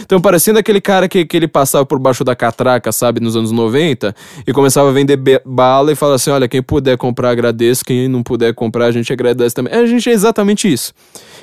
Estão 0.00 0.20
parecendo 0.20 0.58
aquele 0.58 0.80
cara 0.80 1.08
que, 1.08 1.24
que 1.24 1.36
ele 1.36 1.48
passava 1.48 1.86
por 1.86 1.98
baixo 1.98 2.22
da 2.22 2.36
catraca, 2.36 2.92
sabe, 2.92 3.20
nos 3.20 3.34
anos 3.36 3.50
90, 3.50 4.14
e 4.46 4.52
começava 4.52 4.90
a 4.90 4.92
vender 4.92 5.18
bala 5.44 5.92
e 5.92 5.94
falava 5.94 6.16
assim: 6.16 6.30
olha, 6.30 6.48
quem 6.48 6.62
puder 6.62 6.96
comprar, 6.96 7.30
agradeço, 7.30 7.84
quem 7.84 8.08
não 8.08 8.22
puder 8.22 8.54
comprar, 8.54 8.86
a 8.86 8.92
gente 8.92 9.12
agradece 9.12 9.54
também. 9.54 9.72
A 9.72 9.86
gente 9.86 10.08
é 10.08 10.12
exatamente 10.12 10.70
isso. 10.70 10.92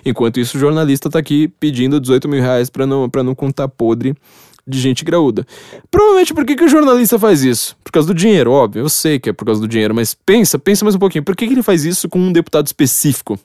Enquanto 0.05 0.39
isso, 0.39 0.57
o 0.57 0.59
jornalista 0.59 1.09
tá 1.09 1.19
aqui 1.19 1.47
pedindo 1.59 1.99
18 1.99 2.27
mil 2.29 2.41
reais 2.41 2.69
pra 2.69 2.85
não, 2.85 3.09
pra 3.09 3.23
não 3.23 3.35
contar 3.35 3.67
podre 3.67 4.15
de 4.67 4.79
gente 4.79 5.03
graúda. 5.03 5.45
Provavelmente 5.89 6.33
por 6.33 6.45
que, 6.45 6.55
que 6.55 6.63
o 6.63 6.69
jornalista 6.69 7.17
faz 7.17 7.43
isso? 7.43 7.75
Por 7.83 7.91
causa 7.91 8.07
do 8.07 8.13
dinheiro, 8.13 8.51
óbvio, 8.51 8.81
eu 8.81 8.89
sei 8.89 9.19
que 9.19 9.29
é 9.29 9.33
por 9.33 9.45
causa 9.45 9.61
do 9.61 9.67
dinheiro, 9.67 9.93
mas 9.93 10.13
pensa, 10.13 10.59
pensa 10.59 10.85
mais 10.85 10.95
um 10.95 10.99
pouquinho, 10.99 11.23
por 11.23 11.35
que, 11.35 11.47
que 11.47 11.53
ele 11.53 11.63
faz 11.63 11.85
isso 11.85 12.07
com 12.07 12.19
um 12.19 12.31
deputado 12.31 12.67
específico? 12.67 13.39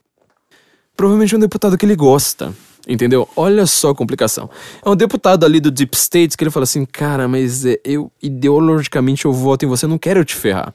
Provavelmente 0.97 1.35
é 1.35 1.39
um 1.39 1.41
deputado 1.41 1.77
que 1.77 1.85
ele 1.85 1.97
gosta. 1.97 2.55
Entendeu? 2.87 3.27
Olha 3.35 3.65
só 3.65 3.91
a 3.91 3.95
complicação. 3.95 4.51
É 4.85 4.89
um 4.91 4.95
deputado 4.95 5.45
ali 5.47 5.59
do 5.59 5.71
Deep 5.71 5.97
State 5.97 6.37
que 6.37 6.45
ele 6.45 6.51
fala 6.51 6.65
assim: 6.65 6.85
cara, 6.85 7.27
mas 7.27 7.65
é, 7.65 7.81
eu 7.83 8.13
ideologicamente 8.23 9.25
eu 9.25 9.33
voto 9.33 9.65
em 9.65 9.69
você, 9.69 9.87
não 9.87 9.97
quero 9.97 10.23
te 10.23 10.35
ferrar. 10.35 10.75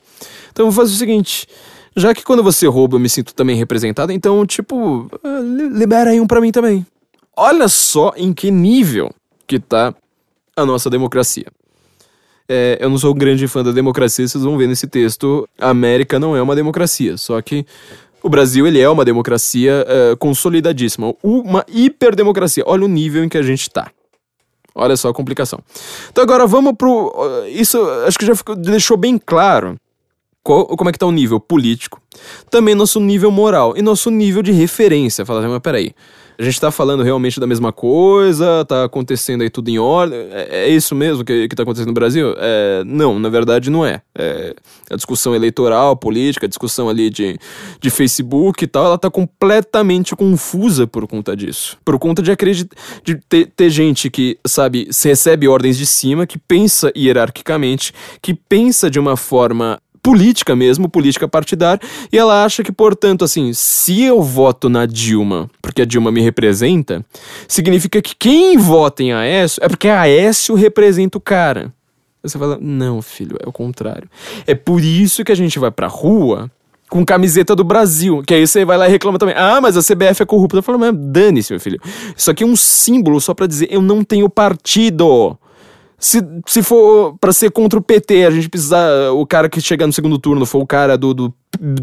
Então 0.52 0.66
eu 0.66 0.72
vou 0.72 0.84
fazer 0.84 0.96
o 0.96 0.98
seguinte: 0.98 1.48
já 1.96 2.14
que 2.14 2.24
quando 2.24 2.42
você 2.42 2.66
rouba 2.66 2.96
eu 2.96 3.00
me 3.00 3.10
sinto 3.10 3.34
também 3.34 3.56
representado, 3.56 4.12
então, 4.12 4.46
tipo, 4.46 5.08
eh, 5.24 5.42
libera 5.72 6.10
aí 6.10 6.20
um 6.20 6.26
pra 6.26 6.42
mim 6.42 6.52
também. 6.52 6.86
Olha 7.38 7.68
só 7.68 8.12
em 8.18 8.34
que 8.34 8.50
nível 8.50 9.14
que 9.46 9.60
tá 9.60 9.94
a 10.60 10.66
nossa 10.66 10.90
democracia. 10.90 11.46
É, 12.48 12.78
eu 12.82 12.90
não 12.90 12.98
sou 12.98 13.14
um 13.14 13.18
grande 13.18 13.48
fã 13.48 13.64
da 13.64 13.72
democracia, 13.72 14.28
vocês 14.28 14.44
vão 14.44 14.58
ver 14.58 14.68
nesse 14.68 14.88
texto. 14.88 15.48
A 15.60 15.70
América 15.70 16.18
não 16.18 16.36
é 16.36 16.42
uma 16.42 16.56
democracia, 16.56 17.16
só 17.16 17.40
que 17.42 17.66
o 18.24 18.30
Brasil 18.30 18.66
ele 18.66 18.80
é 18.80 18.90
uma 18.90 19.06
democracia 19.06 19.86
é, 19.88 20.16
consolidadíssima, 20.16 21.14
uma 21.24 21.64
hiperdemocracia. 21.68 22.64
Olha 22.66 22.86
o 22.86 22.88
nível 22.88 23.24
em 23.24 23.30
que 23.30 23.38
a 23.38 23.44
gente 23.44 23.62
está. 23.62 23.92
Olha 24.74 24.98
só 24.98 25.10
a 25.10 25.14
complicação. 25.14 25.60
Então 26.10 26.24
agora 26.24 26.48
vamos 26.48 26.74
pro. 26.76 27.14
Isso 27.50 27.80
acho 28.08 28.18
que 28.18 28.26
já 28.26 28.36
ficou, 28.36 28.56
deixou 28.56 28.98
bem 28.98 29.18
claro 29.24 29.78
qual, 30.44 30.66
como 30.66 30.90
é 30.90 30.94
que 30.94 31.00
tá 31.00 31.06
o 31.06 31.12
nível 31.12 31.40
político, 31.40 32.02
também 32.50 32.74
nosso 32.74 33.00
nível 33.00 33.30
moral 33.30 33.76
e 33.76 33.82
nosso 33.82 34.10
nível 34.10 34.42
de 34.42 34.52
referência. 34.52 35.26
Fala, 35.26 35.48
mas 35.48 35.60
peraí, 35.60 35.94
a 36.40 36.44
gente 36.44 36.62
tá 36.62 36.72
falando 36.72 37.04
realmente 37.04 37.38
da 37.38 37.46
mesma 37.46 37.74
coisa, 37.74 38.64
tá 38.64 38.86
acontecendo 38.86 39.42
aí 39.42 39.50
tudo 39.50 39.68
em 39.68 39.78
ordem. 39.78 40.18
É, 40.32 40.68
é 40.68 40.70
isso 40.70 40.96
mesmo 40.96 41.26
que, 41.26 41.50
que 41.50 41.56
tá 41.56 41.64
acontecendo 41.64 41.90
no 41.90 41.94
Brasil? 41.94 42.34
É, 42.38 42.82
não, 42.86 43.20
na 43.20 43.28
verdade 43.28 43.70
não 43.70 43.86
é. 43.86 44.02
é. 44.18 44.56
A 44.90 44.96
discussão 44.96 45.36
eleitoral, 45.36 45.98
política, 45.98 46.46
a 46.46 46.50
discussão 46.50 46.88
ali 46.88 47.10
de, 47.10 47.38
de 47.82 47.90
Facebook 47.90 48.64
e 48.64 48.68
tal, 48.68 48.86
ela 48.86 48.98
tá 48.98 49.12
completamente 49.12 50.16
confusa 50.16 50.88
por 50.88 51.06
conta 51.08 51.36
disso. 51.36 51.78
Por 51.84 52.00
conta 52.00 52.22
de 52.22 52.32
acreditar. 52.32 52.76
de 53.04 53.16
ter, 53.16 53.48
ter 53.48 53.70
gente 53.70 54.10
que, 54.10 54.40
sabe, 54.48 54.88
recebe 55.04 55.46
ordens 55.46 55.78
de 55.78 55.86
cima, 55.86 56.26
que 56.26 56.38
pensa 56.38 56.90
hierarquicamente, 56.96 57.94
que 58.22 58.34
pensa 58.34 58.90
de 58.90 58.98
uma 58.98 59.18
forma 59.18 59.78
política 60.02 60.56
mesmo, 60.56 60.90
política 60.90 61.28
partidária, 61.28 61.82
e 62.12 62.18
ela 62.18 62.44
acha 62.44 62.64
que, 62.64 62.72
portanto, 62.72 63.24
assim, 63.24 63.52
se 63.54 64.04
eu 64.04 64.22
voto 64.22 64.70
na 64.70 64.86
Dilma 64.86 65.50
porque 65.62 65.82
a 65.82 65.86
Dilma 65.86 66.12
me 66.12 66.22
representa, 66.22 67.06
significa 67.48 68.02
que 68.02 68.16
quem 68.16 68.58
vota 68.58 69.04
em 69.04 69.14
Aécio 69.14 69.64
é 69.64 69.70
porque 69.70 69.88
Aécio 69.88 70.56
representa 70.56 71.18
o 71.18 71.22
cara. 71.22 71.74
Você 72.22 72.38
fala, 72.38 72.58
não, 72.60 73.02
filho, 73.02 73.38
é 73.42 73.48
o 73.48 73.52
contrário. 73.52 74.10
É 74.46 74.54
por 74.54 74.84
isso 74.84 75.24
que 75.24 75.32
a 75.32 75.36
gente 75.36 75.58
vai 75.58 75.72
pra 75.72 75.88
rua 75.88 76.52
com 76.90 77.06
camiseta 77.06 77.56
do 77.56 77.64
Brasil. 77.64 78.22
Que 78.26 78.34
aí 78.34 78.46
você 78.46 78.66
vai 78.66 78.78
lá 78.78 78.88
e 78.88 78.92
reclama 78.92 79.18
também. 79.18 79.36
Ah, 79.38 79.62
mas 79.62 79.78
a 79.78 79.82
CBF 79.82 80.24
é 80.24 80.26
corrupta. 80.26 80.58
Eu 80.58 80.64
falo, 80.64 80.80
mas 80.80 80.94
dane-se, 80.94 81.54
meu 81.54 81.60
filho. 81.60 81.80
Isso 82.18 82.30
aqui 82.30 82.44
é 82.44 82.48
um 82.48 82.56
símbolo 82.56 83.22
só 83.22 83.34
para 83.34 83.48
dizer, 83.48 83.70
eu 83.72 83.82
não 83.82 84.04
tenho 84.04 84.30
partido. 84.30 85.38
Se, 86.00 86.20
se 86.46 86.64
for 86.64 87.18
para 87.20 87.34
ser 87.34 87.52
contra 87.52 87.78
o 87.78 87.82
PT, 87.82 88.26
a 88.26 88.32
gente 88.32 88.50
precisar. 88.50 89.12
O 89.12 89.26
cara 89.26 89.50
que 89.50 89.60
chegar 89.60 89.86
no 89.86 89.94
segundo 89.94 90.18
turno 90.18 90.46
for 90.46 90.60
o 90.60 90.66
cara 90.66 90.98
do, 90.98 91.14
do 91.14 91.34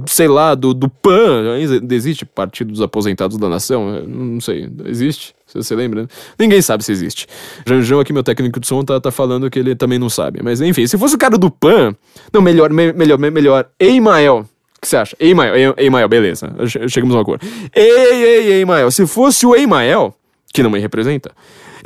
sei 0.07 0.29
lá, 0.29 0.55
do, 0.55 0.73
do 0.73 0.89
PAN. 0.89 1.59
Existe 1.91 2.25
Partido 2.25 2.73
dos 2.73 2.81
Aposentados 2.81 3.37
da 3.37 3.49
Nação? 3.49 4.03
Não 4.07 4.41
sei. 4.41 4.69
Existe? 4.87 5.35
Você 5.55 5.75
lembra? 5.75 6.09
Ninguém 6.39 6.61
sabe 6.61 6.85
se 6.85 6.93
existe. 6.93 7.27
Janjão 7.67 8.01
aqui, 8.01 8.13
meu 8.13 8.23
técnico 8.23 8.61
de 8.61 8.67
som, 8.67 8.83
tá, 8.83 9.01
tá 9.01 9.11
falando 9.11 9.51
que 9.51 9.59
ele 9.59 9.75
também 9.75 9.99
não 9.99 10.09
sabe. 10.09 10.41
Mas 10.43 10.61
enfim, 10.61 10.87
se 10.87 10.99
fosse 10.99 11.15
o 11.15 11.19
cara 11.19 11.39
do 11.39 11.51
PAN. 11.51 11.95
Não, 12.33 12.43
melhor, 12.43 12.71
me, 12.71 12.93
melhor, 12.93 13.19
me, 13.19 13.31
melhor. 13.31 13.69
Eimael. 13.79 14.47
O 14.77 14.81
que 14.81 14.89
você 14.89 14.97
acha? 14.97 15.17
Eimael, 15.19 15.75
Eimael, 15.77 16.09
beleza. 16.09 16.55
Chegamos 16.89 17.15
a 17.15 17.19
uma 17.19 17.25
cor. 17.25 17.39
Ei, 17.75 17.85
ei, 17.85 18.53
Eimael. 18.55 18.91
Se 18.91 19.07
fosse 19.07 19.47
o 19.47 19.55
Eimael, 19.55 20.15
que 20.53 20.63
não 20.63 20.71
me 20.71 20.79
representa, 20.79 21.33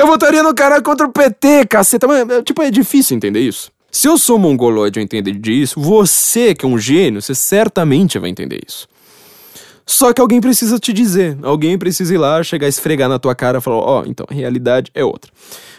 eu 0.01 0.07
votaria 0.07 0.43
no 0.43 0.55
cara 0.55 0.81
contra 0.81 1.07
o 1.07 1.13
PT, 1.13 1.67
caceta. 1.67 2.07
Mas, 2.07 2.29
é, 2.29 2.43
tipo, 2.43 2.63
é 2.63 2.71
difícil 2.71 3.17
entender 3.17 3.41
isso. 3.41 3.71
Se 3.91 4.09
eu 4.09 4.17
sou 4.17 4.39
mongoloide 4.39 4.99
e 4.99 5.01
eu 5.01 5.05
entender 5.05 5.33
disso, 5.33 5.79
você, 5.79 6.55
que 6.55 6.65
é 6.65 6.69
um 6.69 6.79
gênio, 6.79 7.21
você 7.21 7.35
certamente 7.35 8.19
vai 8.19 8.31
entender 8.31 8.61
isso. 8.67 8.89
Só 9.85 10.13
que 10.13 10.21
alguém 10.21 10.41
precisa 10.41 10.79
te 10.79 10.93
dizer. 10.93 11.37
Alguém 11.43 11.77
precisa 11.77 12.15
ir 12.15 12.19
lá, 12.19 12.43
chegar, 12.43 12.69
esfregar 12.69 13.09
na 13.09 13.19
tua 13.19 13.35
cara 13.35 13.59
e 13.59 13.61
falar: 13.61 13.77
Ó, 13.77 14.01
oh, 14.01 14.05
então, 14.07 14.25
a 14.31 14.33
realidade 14.33 14.91
é 14.95 15.05
outra. 15.05 15.31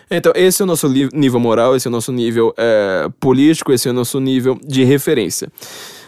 Então, 0.09 0.33
esse 0.35 0.61
é 0.61 0.65
o 0.65 0.67
nosso 0.67 0.87
nível 0.89 1.39
moral, 1.39 1.75
esse 1.75 1.87
é 1.87 1.89
o 1.89 1.91
nosso 1.91 2.11
nível 2.11 2.53
é, 2.57 3.09
político, 3.19 3.71
esse 3.71 3.87
é 3.87 3.91
o 3.91 3.93
nosso 3.93 4.19
nível 4.19 4.59
de 4.61 4.83
referência. 4.83 5.49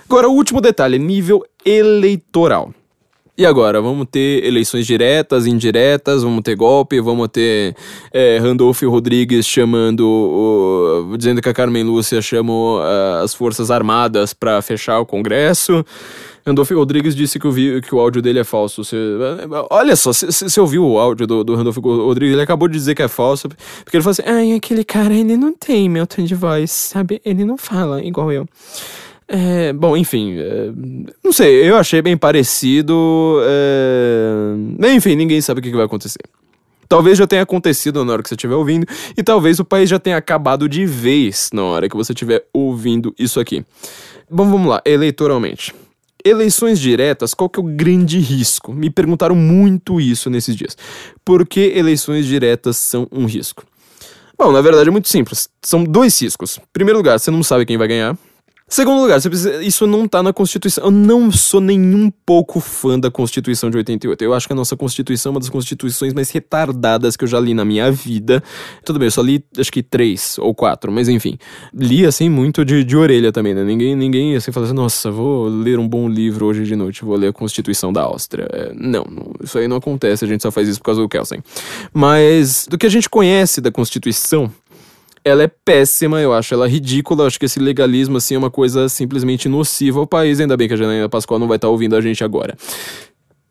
Agora, 0.06 0.28
o 0.28 0.34
último 0.34 0.60
detalhe: 0.62 1.00
nível 1.00 1.44
eleitoral. 1.66 2.74
E 3.36 3.48
agora, 3.48 3.82
vamos 3.82 4.06
ter 4.12 4.46
eleições 4.46 4.86
diretas, 4.86 5.48
indiretas, 5.48 6.22
vamos 6.22 6.44
ter 6.44 6.56
golpe, 6.56 7.02
vamos 7.02 7.30
ter 7.30 7.76
é, 8.14 8.38
Randolph 8.38 8.84
Rodrigues 8.84 9.48
chamando, 9.48 10.06
o, 10.08 11.18
dizendo 11.18 11.42
que 11.42 11.50
a 11.50 11.54
Carmen 11.54 11.84
Lúcia 11.84 12.22
chamou 12.22 12.80
uh, 12.80 13.24
as 13.24 13.34
Forças 13.34 13.72
Armadas 13.72 14.36
para 14.36 14.62
fechar 14.62 15.00
o 15.00 15.06
Congresso. 15.06 15.84
Randolph 16.46 16.70
Rodrigues 16.70 17.16
disse 17.16 17.40
que 17.40 17.50
vi, 17.50 17.82
que 17.82 17.96
o 17.96 18.00
áudio 18.00 18.22
dele 18.22 18.38
é 18.38 18.44
falso. 18.44 18.84
Você, 18.84 18.98
olha 19.72 19.96
só, 19.96 20.14
você 20.14 20.60
ouviu 20.60 20.86
o 20.86 21.00
áudio 21.00 21.26
do, 21.26 21.44
do 21.44 21.56
Randolph 21.56 21.78
Rodrigues? 21.78 22.34
Ele 22.34 22.42
acabou 22.44 22.68
de 22.68 22.76
dizer 22.76 22.94
que 22.94 23.02
é 23.02 23.08
falso, 23.08 23.50
porque 23.84 23.98
ele 23.98 24.04
falou 24.04 24.12
assim: 24.12 24.24
ai, 24.28 24.52
aquele 24.52 24.84
cara, 24.84 25.12
ele 25.12 25.38
não 25.38 25.54
tem 25.54 25.90
meu 25.90 26.06
tom 26.06 26.24
de 26.24 26.36
voz, 26.36 26.70
sabe? 26.70 27.20
Ele 27.26 27.44
não 27.46 27.58
fala 27.58 28.04
igual 28.04 28.32
eu. 28.32 28.46
É, 29.28 29.72
bom, 29.74 29.96
enfim, 29.96 30.36
é, 30.38 30.72
não 31.24 31.32
sei, 31.32 31.70
eu 31.70 31.78
achei 31.78 32.02
bem 32.02 32.18
parecido. 32.18 33.40
É, 33.44 34.94
enfim, 34.94 35.16
ninguém 35.16 35.42
sabe 35.42 35.60
o 35.60 35.64
que, 35.64 35.72
vai 35.72 35.86
acontecer. 35.86 36.22
Talvez 36.88 37.18
já 37.18 37.26
tenha 37.26 37.42
acontecido 37.42 38.04
na 38.06 38.14
hora 38.14 38.22
que 38.22 38.30
você 38.30 38.36
estiver 38.36 38.56
ouvindo, 38.56 38.86
e 39.18 39.24
talvez 39.24 39.60
o 39.60 39.66
país 39.66 39.90
já 39.90 39.98
tenha 39.98 40.18
acabado 40.18 40.70
de 40.70 40.86
vez 40.86 41.50
na 41.54 41.64
hora 41.64 41.90
que 41.90 41.96
você 41.96 42.14
estiver 42.14 42.46
ouvindo 42.54 43.16
isso 43.18 43.40
aqui. 43.40 43.66
Bom, 44.30 44.50
vamos 44.50 44.68
lá, 44.68 44.82
eleitoralmente. 44.86 45.74
Eleições 46.24 46.80
diretas, 46.80 47.34
qual 47.34 47.50
que 47.50 47.60
é 47.60 47.64
o 47.64 47.66
grande 47.66 48.20
risco? 48.20 48.74
Me 48.74 48.90
perguntaram 48.90 49.36
muito 49.36 50.00
isso 50.00 50.30
nesses 50.30 50.56
dias. 50.56 50.78
Por 51.26 51.46
que 51.46 51.74
eleições 51.76 52.26
diretas 52.26 52.78
são 52.78 53.08
um 53.12 53.26
risco? 53.26 53.66
Bom, 54.38 54.52
na 54.52 54.62
verdade 54.62 54.88
é 54.88 54.92
muito 54.92 55.10
simples. 55.10 55.50
São 55.62 55.84
dois 55.84 56.22
riscos. 56.22 56.58
Em 56.58 56.74
primeiro 56.74 56.98
lugar, 56.98 57.20
você 57.20 57.30
não 57.30 57.44
sabe 57.44 57.66
quem 57.66 57.78
vai 57.78 57.88
ganhar. 57.88 58.18
Segundo 58.68 59.02
lugar, 59.02 59.20
isso 59.62 59.86
não 59.86 60.08
tá 60.08 60.24
na 60.24 60.34
Constituição. 60.34 60.86
Eu 60.86 60.92
não 60.92 61.32
sou 61.32 61.62
nenhum 61.62 62.10
pouco 62.26 62.60
fã 62.60 63.00
da 63.00 63.12
Constituição 63.12 63.70
de 63.70 63.78
88. 63.78 64.24
Eu 64.24 64.34
acho 64.34 64.48
que 64.48 64.54
a 64.54 64.56
nossa 64.56 64.76
Constituição 64.76 65.30
é 65.30 65.34
uma 65.34 65.40
das 65.40 65.50
constituições 65.50 66.14
mais 66.14 66.32
retardadas 66.32 67.16
que 67.16 67.24
eu 67.24 67.28
já 67.28 67.40
li 67.40 67.54
na 67.54 67.64
minha 67.64 67.92
vida. 67.92 68.42
Tudo 68.84 68.98
bem, 68.98 69.08
eu 69.08 69.12
só 69.12 69.22
li 69.22 69.44
acho 69.58 69.72
que 69.72 69.84
três 69.84 70.38
ou 70.40 70.56
quatro, 70.56 70.92
mas 70.92 71.08
enfim. 71.08 71.38
Li 71.74 72.06
assim 72.06 72.30
muito 72.30 72.66
de, 72.66 72.84
de 72.84 72.98
orelha 72.98 73.32
também, 73.32 73.54
né? 73.54 73.64
Ninguém, 73.64 73.96
ninguém 73.96 74.36
assim 74.36 74.52
fala 74.52 74.66
assim, 74.66 74.76
nossa, 74.76 75.12
vou 75.12 75.48
ler 75.48 75.78
um 75.78 75.88
bom 75.88 76.08
livro 76.10 76.46
hoje 76.46 76.64
de 76.64 76.76
noite, 76.76 77.04
vou 77.06 77.16
ler 77.16 77.28
a 77.28 77.34
Constituição 77.34 77.94
da 77.94 78.02
Áustria. 78.02 78.48
É, 78.52 78.74
não, 78.74 79.06
isso 79.44 79.58
aí 79.58 79.68
não 79.68 79.78
acontece, 79.78 80.26
a 80.26 80.28
gente 80.28 80.42
só 80.42 80.50
faz 80.50 80.68
isso 80.68 80.80
por 80.80 80.86
causa 80.86 81.02
do 81.02 81.10
Kelsen. 81.10 81.44
Mas 81.94 82.66
do 82.68 82.78
que 82.78 82.88
a 82.88 82.90
gente 82.90 83.10
conhece 83.10 83.62
da 83.62 83.72
Constituição, 83.72 84.52
ela 85.24 85.44
é 85.44 85.48
péssima, 85.48 86.20
eu 86.20 86.34
acho 86.34 86.54
ela 86.54 86.68
ridícula, 86.68 87.24
eu 87.24 87.28
acho 87.28 87.40
que 87.40 87.46
esse 87.46 87.60
legalismo 87.60 88.18
assim 88.18 88.36
é 88.36 88.38
uma 88.38 88.52
coisa 88.52 88.90
simplesmente 88.90 89.48
nociva 89.48 90.00
ao 90.00 90.08
país, 90.08 90.40
ainda 90.40 90.58
bem 90.58 90.68
que 90.68 90.74
a 90.74 90.78
Janaína 90.78 91.10
Pascoal 91.10 91.40
não 91.40 91.48
vai 91.48 91.58
estar 91.58 91.70
ouvindo 91.70 91.96
a 91.96 92.02
gente 92.02 92.24
agora. 92.24 92.56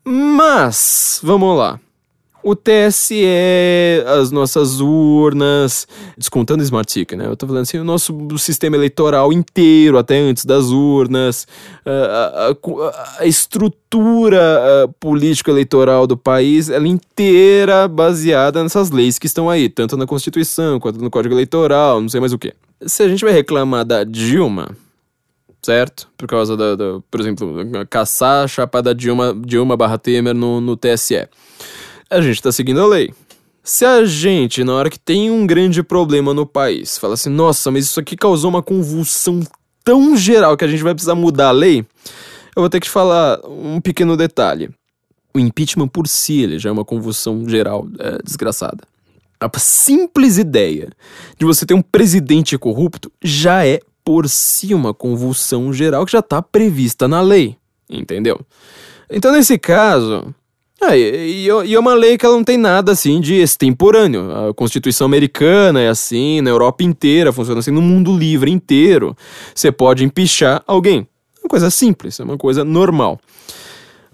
Mas, 0.05 1.19
vamos 1.23 1.57
lá 1.57 1.79
o 2.43 2.55
TSE, 2.55 3.23
as 4.05 4.31
nossas 4.31 4.81
urnas, 4.81 5.87
descontando 6.17 6.61
o 6.61 6.63
Smart 6.63 6.91
Ticket, 6.91 7.17
né? 7.17 7.25
Eu 7.25 7.37
tô 7.37 7.47
falando 7.47 7.63
assim, 7.63 7.77
o 7.77 7.83
nosso 7.83 8.13
sistema 8.37 8.75
eleitoral 8.75 9.31
inteiro, 9.31 9.97
até 9.97 10.17
antes 10.19 10.43
das 10.43 10.65
urnas, 10.65 11.47
a, 11.85 12.49
a, 12.49 13.21
a 13.21 13.25
estrutura 13.25 14.89
político-eleitoral 14.99 16.05
do 16.05 16.17
país, 16.17 16.69
ela 16.69 16.87
inteira 16.87 17.87
baseada 17.87 18.61
nessas 18.61 18.91
leis 18.91 19.17
que 19.17 19.27
estão 19.27 19.49
aí, 19.49 19.69
tanto 19.69 19.95
na 19.95 20.05
Constituição 20.05 20.79
quanto 20.79 21.01
no 21.01 21.09
Código 21.09 21.33
Eleitoral, 21.33 22.01
não 22.01 22.09
sei 22.09 22.19
mais 22.19 22.33
o 22.33 22.37
que. 22.37 22.53
Se 22.85 23.03
a 23.03 23.07
gente 23.07 23.23
vai 23.23 23.33
reclamar 23.33 23.85
da 23.85 24.03
Dilma, 24.03 24.75
certo? 25.61 26.09
Por 26.17 26.27
causa 26.27 26.57
da, 26.57 26.75
da 26.75 26.99
por 27.09 27.21
exemplo, 27.21 27.55
caçar 27.89 28.43
a 28.43 28.47
chapa 28.47 28.81
da 28.81 28.91
Dilma, 28.91 29.33
Dilma 29.33 29.77
barra 29.77 29.97
Temer 29.97 30.33
no, 30.33 30.59
no 30.59 30.75
TSE 30.75 31.27
a 32.13 32.21
gente 32.21 32.41
tá 32.41 32.51
seguindo 32.51 32.81
a 32.81 32.87
lei. 32.87 33.13
Se 33.63 33.85
a 33.85 34.05
gente, 34.05 34.63
na 34.63 34.73
hora 34.73 34.89
que 34.89 34.99
tem 34.99 35.31
um 35.31 35.47
grande 35.47 35.81
problema 35.81 36.33
no 36.33 36.45
país, 36.45 36.97
fala 36.97 37.13
assim, 37.13 37.29
nossa, 37.29 37.71
mas 37.71 37.85
isso 37.85 37.99
aqui 37.99 38.15
causou 38.15 38.49
uma 38.49 38.61
convulsão 38.61 39.41
tão 39.83 40.15
geral 40.15 40.55
que 40.55 40.65
a 40.65 40.67
gente 40.67 40.83
vai 40.83 40.93
precisar 40.93 41.15
mudar 41.15 41.47
a 41.47 41.51
lei, 41.51 41.85
eu 42.55 42.61
vou 42.61 42.69
ter 42.69 42.79
que 42.79 42.87
te 42.87 42.91
falar 42.91 43.39
um 43.45 43.81
pequeno 43.81 44.15
detalhe. 44.15 44.69
O 45.33 45.39
impeachment 45.39 45.87
por 45.87 46.07
si, 46.07 46.41
ele 46.41 46.59
já 46.59 46.69
é 46.69 46.71
uma 46.71 46.85
convulsão 46.85 47.47
geral 47.49 47.87
é, 47.99 48.19
desgraçada. 48.23 48.83
A 49.39 49.49
simples 49.57 50.37
ideia 50.37 50.89
de 51.37 51.45
você 51.45 51.65
ter 51.65 51.73
um 51.73 51.81
presidente 51.81 52.57
corrupto 52.57 53.11
já 53.21 53.65
é 53.65 53.79
por 54.05 54.29
si 54.29 54.73
uma 54.73 54.93
convulsão 54.93 55.73
geral 55.73 56.05
que 56.05 56.11
já 56.11 56.19
está 56.19 56.41
prevista 56.41 57.07
na 57.07 57.21
lei, 57.21 57.57
entendeu? 57.89 58.39
Então, 59.09 59.31
nesse 59.31 59.57
caso, 59.57 60.33
ah, 60.87 60.97
e, 60.97 61.47
e, 61.47 61.73
é 61.73 61.79
uma 61.79 61.93
lei 61.93 62.17
que 62.17 62.25
ela 62.25 62.35
não 62.35 62.43
tem 62.43 62.57
nada 62.57 62.91
assim 62.91 63.19
de 63.21 63.35
extemporâneo. 63.35 64.49
A 64.49 64.53
Constituição 64.53 65.05
americana 65.05 65.79
é 65.81 65.89
assim, 65.89 66.41
na 66.41 66.49
Europa 66.49 66.83
inteira 66.83 67.31
funciona 67.31 67.59
assim, 67.59 67.71
no 67.71 67.81
mundo 67.81 68.15
livre 68.15 68.51
inteiro. 68.51 69.15
Você 69.53 69.71
pode 69.71 70.03
empichar 70.03 70.63
alguém. 70.67 71.07
É 71.37 71.45
uma 71.45 71.49
coisa 71.49 71.69
simples, 71.69 72.19
é 72.19 72.23
uma 72.23 72.37
coisa 72.37 72.63
normal. 72.63 73.19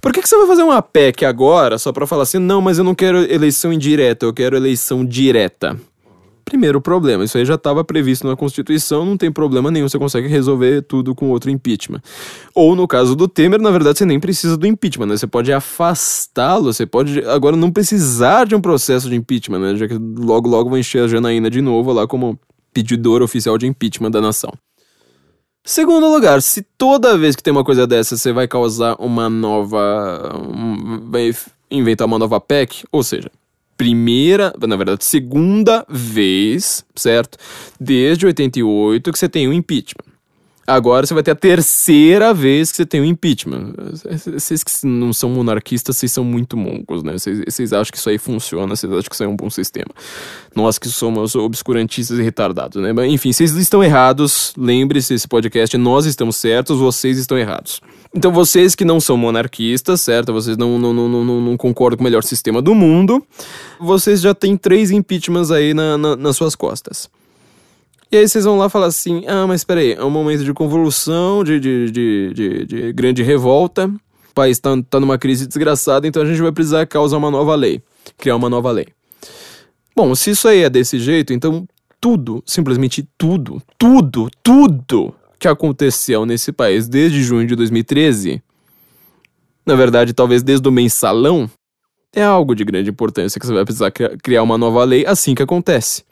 Por 0.02 0.14
que, 0.14 0.22
que 0.22 0.30
você 0.30 0.38
vai 0.38 0.48
fazer 0.48 0.64
uma 0.64 0.82
PEC 0.82 1.26
agora 1.26 1.78
só 1.78 1.92
para 1.92 2.08
falar 2.08 2.24
assim, 2.24 2.40
não, 2.40 2.62
mas 2.62 2.78
eu 2.78 2.84
não 2.84 2.96
quero 2.96 3.20
eleição 3.32 3.74
indireta, 3.74 4.26
eu 4.26 4.34
quero 4.34 4.56
eleição 4.56 5.06
direta? 5.06 5.78
Primeiro 6.50 6.82
problema, 6.82 7.24
isso 7.24 7.38
aí 7.38 7.46
já 7.46 7.54
estava 7.54 7.84
previsto 7.84 8.28
na 8.28 8.36
Constituição, 8.36 9.06
não 9.06 9.16
tem 9.16 9.32
problema 9.32 9.70
nenhum, 9.70 9.88
você 9.88 10.00
consegue 10.00 10.28
resolver 10.28 10.82
tudo 10.82 11.14
com 11.14 11.30
outro 11.30 11.52
impeachment. 11.52 12.02
Ou 12.56 12.76
no 12.76 12.88
caso 12.88 13.16
do 13.16 13.28
Temer, 13.28 13.62
na 13.62 13.70
verdade, 13.70 14.00
você 14.00 14.06
nem 14.06 14.20
precisa 14.20 14.58
do 14.58 14.66
impeachment, 14.66 15.06
né? 15.06 15.18
Você 15.18 15.28
pode 15.28 15.54
afastá-lo, 15.54 16.74
você 16.74 16.88
pode 16.88 17.20
agora 17.26 17.56
não 17.56 17.72
precisar 17.72 18.46
de 18.46 18.56
um 18.56 18.62
processo 18.62 19.08
de 19.08 19.16
impeachment, 19.16 19.60
né? 19.60 19.76
Já 19.76 19.88
que 19.88 19.94
logo 19.94 20.50
logo 20.50 20.72
vai 20.72 20.80
encher 20.80 21.04
a 21.04 21.08
Janaína 21.08 21.52
de 21.52 21.62
novo 21.62 21.94
lá 21.94 22.08
como 22.08 22.40
pedidor 22.74 23.22
oficial 23.22 23.56
de 23.56 23.68
impeachment 23.68 24.10
da 24.10 24.20
nação. 24.20 24.52
Segundo 25.64 26.12
lugar, 26.12 26.42
se 26.42 26.64
toda 26.78 27.16
vez 27.16 27.36
que 27.36 27.44
tem 27.44 27.52
uma 27.52 27.64
coisa 27.64 27.86
dessa 27.86 28.18
você 28.18 28.34
vai 28.34 28.48
causar 28.48 28.96
uma 29.00 29.30
nova. 29.30 30.36
Um, 30.36 31.12
vai 31.12 31.32
inventar 31.70 32.08
uma 32.08 32.18
nova 32.18 32.42
PEC, 32.42 32.86
ou 32.92 33.04
seja, 33.04 33.30
primeira, 33.80 34.54
na 34.60 34.76
verdade, 34.76 35.06
segunda 35.06 35.86
vez, 35.88 36.86
certo? 36.94 37.38
Desde 37.80 38.26
88 38.26 39.10
que 39.10 39.18
você 39.18 39.30
tem 39.30 39.48
o 39.48 39.54
impeachment. 39.54 40.19
Agora 40.70 41.06
você 41.06 41.14
vai 41.16 41.24
ter 41.24 41.32
a 41.32 41.36
terceira 41.36 42.32
vez 42.34 42.70
que 42.70 42.78
você 42.78 42.86
tem 42.86 43.02
um 43.02 43.06
impeachment. 43.06 43.74
Vocês 44.34 44.64
que 44.64 44.72
não 44.86 45.12
são 45.12 45.30
monarquistas, 45.30 45.98
vocês 45.98 46.12
são 46.12 46.24
muito 46.24 46.56
mongos, 46.56 47.02
né? 47.02 47.14
Vocês 47.14 47.74
acham 47.74 47.92
que 47.92 47.98
isso 47.98 48.10
aí 48.10 48.20
funciona, 48.20 48.76
vocês 48.76 48.92
acham 48.92 49.10
que 49.10 49.16
isso 49.16 49.24
aí 49.24 49.28
é 49.28 49.32
um 49.32 49.36
bom 49.36 49.50
sistema. 49.50 49.90
Nós 50.56 50.78
que 50.78 50.88
somos 50.88 51.34
obscurantistas 51.34 52.20
e 52.20 52.22
retardados, 52.22 52.82
né? 52.82 52.94
Mas, 52.94 53.12
enfim, 53.12 53.34
vocês 53.34 53.52
estão 53.56 53.84
errados. 53.84 54.54
Lembre-se, 54.56 55.16
esse 55.16 55.28
podcast, 55.28 55.76
nós 55.78 56.06
estamos 56.06 56.36
certos, 56.36 56.78
vocês 56.78 57.18
estão 57.18 57.38
errados. 57.38 57.82
Então, 58.14 58.32
vocês 58.32 58.76
que 58.76 58.86
não 58.86 59.00
são 59.00 59.18
monarquistas, 59.18 60.02
certo? 60.02 60.32
Vocês 60.32 60.56
não, 60.56 60.78
não, 60.78 60.94
não, 60.94 61.10
não, 61.10 61.42
não 61.42 61.58
concordam 61.58 61.98
com 61.98 62.04
o 62.04 62.06
melhor 62.06 62.24
sistema 62.24 62.62
do 62.62 62.76
mundo, 62.76 63.26
vocês 63.80 64.22
já 64.22 64.36
têm 64.36 64.56
três 64.56 64.92
impeachments 64.92 65.50
aí 65.52 65.74
na, 65.74 65.98
na, 65.98 66.16
nas 66.16 66.36
suas 66.36 66.56
costas. 66.56 67.10
E 68.12 68.18
aí 68.18 68.28
vocês 68.28 68.44
vão 68.44 68.58
lá 68.58 68.70
falar 68.70 68.88
assim: 68.88 69.24
ah, 69.28 69.46
mas 69.46 69.64
peraí, 69.64 69.94
é 69.94 70.04
um 70.04 70.10
momento 70.10 70.44
de 70.44 70.54
convulsão, 70.54 71.44
de, 71.44 71.60
de, 71.60 71.92
de, 71.92 72.34
de, 72.34 72.66
de 72.66 72.94
grande 72.94 73.22
revolta, 73.22 73.88
o 73.88 74.34
país 74.34 74.58
está 74.58 74.72
tá 74.90 75.00
numa 75.00 75.18
crise 75.18 75.46
desgraçada, 75.46 76.08
então 76.08 76.24
a 76.24 76.26
gente 76.26 76.42
vai 76.42 76.52
precisar 76.52 76.86
causar 76.88 77.18
uma 77.18 77.30
nova 77.30 77.54
lei, 77.56 77.82
criar 78.18 78.36
uma 78.36 78.50
nova 78.50 78.72
lei. 78.72 78.88
Bom, 79.96 80.16
se 80.16 80.32
isso 80.32 80.48
aí 80.48 80.64
é 80.64 80.70
desse 80.70 80.98
jeito, 80.98 81.34
então 81.34 81.68
tudo, 82.02 82.42
simplesmente 82.46 83.08
tudo, 83.18 83.62
tudo, 83.78 84.30
tudo 84.42 85.14
que 85.38 85.48
aconteceu 85.48 86.26
nesse 86.26 86.52
país 86.52 86.88
desde 86.88 87.22
junho 87.24 87.46
de 87.46 87.56
2013, 87.56 88.42
na 89.66 89.76
verdade, 89.76 90.14
talvez 90.14 90.42
desde 90.42 90.68
o 90.68 90.72
mensalão, 90.72 91.50
é 92.16 92.24
algo 92.24 92.56
de 92.56 92.64
grande 92.64 92.90
importância 92.90 93.40
que 93.40 93.46
você 93.46 93.54
vai 93.54 93.64
precisar 93.64 93.92
criar 93.92 94.42
uma 94.42 94.58
nova 94.58 94.84
lei 94.84 95.06
assim 95.06 95.36
que 95.36 95.44
acontece. 95.44 96.04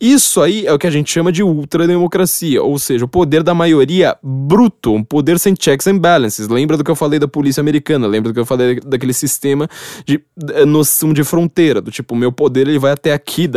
Isso 0.00 0.42
aí 0.42 0.66
é 0.66 0.72
o 0.72 0.78
que 0.78 0.86
a 0.86 0.90
gente 0.90 1.10
chama 1.10 1.32
de 1.32 1.42
ultrademocracia, 1.42 2.62
ou 2.62 2.78
seja, 2.78 3.04
o 3.04 3.08
poder 3.08 3.42
da 3.42 3.54
maioria 3.54 4.16
bruto, 4.22 4.92
um 4.92 5.02
poder 5.02 5.38
sem 5.38 5.54
checks 5.58 5.86
and 5.86 5.98
balances. 5.98 6.48
Lembra 6.48 6.76
do 6.76 6.84
que 6.84 6.90
eu 6.90 6.96
falei 6.96 7.18
da 7.18 7.26
polícia 7.26 7.60
americana? 7.60 8.06
Lembra 8.06 8.30
do 8.30 8.34
que 8.34 8.40
eu 8.40 8.46
falei 8.46 8.78
daquele 8.80 9.14
sistema 9.14 9.68
de 10.04 10.20
noção 10.66 11.12
de 11.12 11.24
fronteira, 11.24 11.80
do 11.80 11.90
tipo, 11.90 12.14
meu 12.14 12.30
poder 12.30 12.68
ele 12.68 12.78
vai 12.78 12.92
até 12.92 13.12
aqui, 13.12 13.48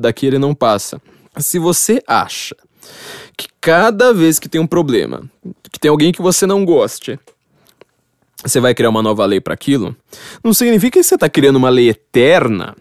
daqui 0.00 0.26
ele 0.26 0.38
não 0.38 0.54
passa. 0.54 1.00
Se 1.38 1.58
você 1.58 2.02
acha 2.06 2.54
que 3.36 3.48
cada 3.60 4.12
vez 4.12 4.38
que 4.38 4.48
tem 4.48 4.60
um 4.60 4.66
problema, 4.66 5.22
que 5.72 5.78
tem 5.78 5.90
alguém 5.90 6.12
que 6.12 6.22
você 6.22 6.46
não 6.46 6.64
goste, 6.64 7.18
você 8.44 8.60
vai 8.60 8.74
criar 8.74 8.90
uma 8.90 9.02
nova 9.02 9.24
lei 9.24 9.40
para 9.40 9.54
aquilo, 9.54 9.96
não 10.44 10.52
significa 10.52 11.00
que 11.00 11.04
você 11.04 11.14
está 11.14 11.28
criando 11.28 11.56
uma 11.56 11.70
lei 11.70 11.88
eterna 11.88 12.76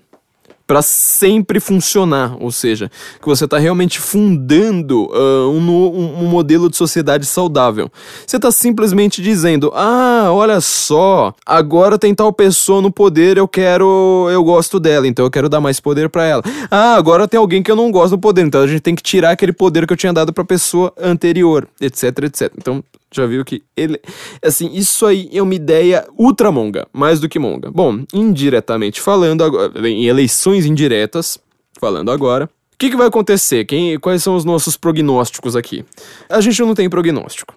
para 0.67 0.81
sempre 0.81 1.59
funcionar, 1.59 2.35
ou 2.39 2.51
seja, 2.51 2.89
que 3.21 3.25
você 3.25 3.45
está 3.45 3.57
realmente 3.57 3.99
fundando 3.99 5.05
uh, 5.05 5.49
um, 5.51 6.23
um, 6.23 6.27
modelo 6.27 6.69
de 6.69 6.75
sociedade 6.75 7.25
saudável. 7.25 7.89
Você 8.25 8.37
está 8.37 8.51
simplesmente 8.51 9.21
dizendo: 9.21 9.71
ah, 9.75 10.29
olha 10.31 10.59
só, 10.59 11.33
agora 11.45 11.99
tem 11.99 12.15
tal 12.15 12.33
pessoa 12.33 12.81
no 12.81 12.91
poder, 12.91 13.37
eu 13.37 13.47
quero, 13.47 14.27
eu 14.31 14.43
gosto 14.43 14.79
dela, 14.79 15.07
então 15.07 15.25
eu 15.25 15.31
quero 15.31 15.47
dar 15.47 15.61
mais 15.61 15.79
poder 15.79 16.09
para 16.09 16.25
ela. 16.25 16.43
Ah, 16.71 16.95
agora 16.95 17.27
tem 17.27 17.39
alguém 17.39 17.61
que 17.61 17.69
eu 17.69 17.75
não 17.75 17.91
gosto 17.91 18.11
do 18.11 18.19
poder, 18.19 18.41
então 18.41 18.61
a 18.61 18.67
gente 18.67 18.81
tem 18.81 18.95
que 18.95 19.03
tirar 19.03 19.31
aquele 19.31 19.53
poder 19.53 19.85
que 19.85 19.93
eu 19.93 19.97
tinha 19.97 20.13
dado 20.13 20.33
para 20.33 20.43
a 20.43 20.47
pessoa 20.47 20.91
anterior, 20.97 21.67
etc, 21.79 22.23
etc. 22.23 22.51
Então 22.57 22.83
já 23.15 23.25
viu 23.25 23.43
que 23.43 23.63
ele. 23.75 23.99
Assim, 24.43 24.71
isso 24.73 25.05
aí 25.05 25.29
é 25.31 25.41
uma 25.41 25.55
ideia 25.55 26.07
ultra 26.17 26.51
monga, 26.51 26.87
mais 26.93 27.19
do 27.19 27.29
que 27.29 27.39
monga. 27.39 27.71
Bom, 27.71 28.03
indiretamente 28.13 29.01
falando, 29.01 29.43
agora, 29.43 29.89
em 29.89 30.05
eleições 30.05 30.65
indiretas, 30.65 31.39
falando 31.79 32.11
agora. 32.11 32.45
O 32.73 32.77
que, 32.77 32.89
que 32.89 32.97
vai 32.97 33.07
acontecer? 33.07 33.63
Quem, 33.65 33.97
quais 33.99 34.21
são 34.21 34.35
os 34.35 34.43
nossos 34.43 34.75
prognósticos 34.75 35.55
aqui? 35.55 35.85
A 36.29 36.41
gente 36.41 36.61
não 36.61 36.75
tem 36.75 36.89
prognóstico 36.89 37.55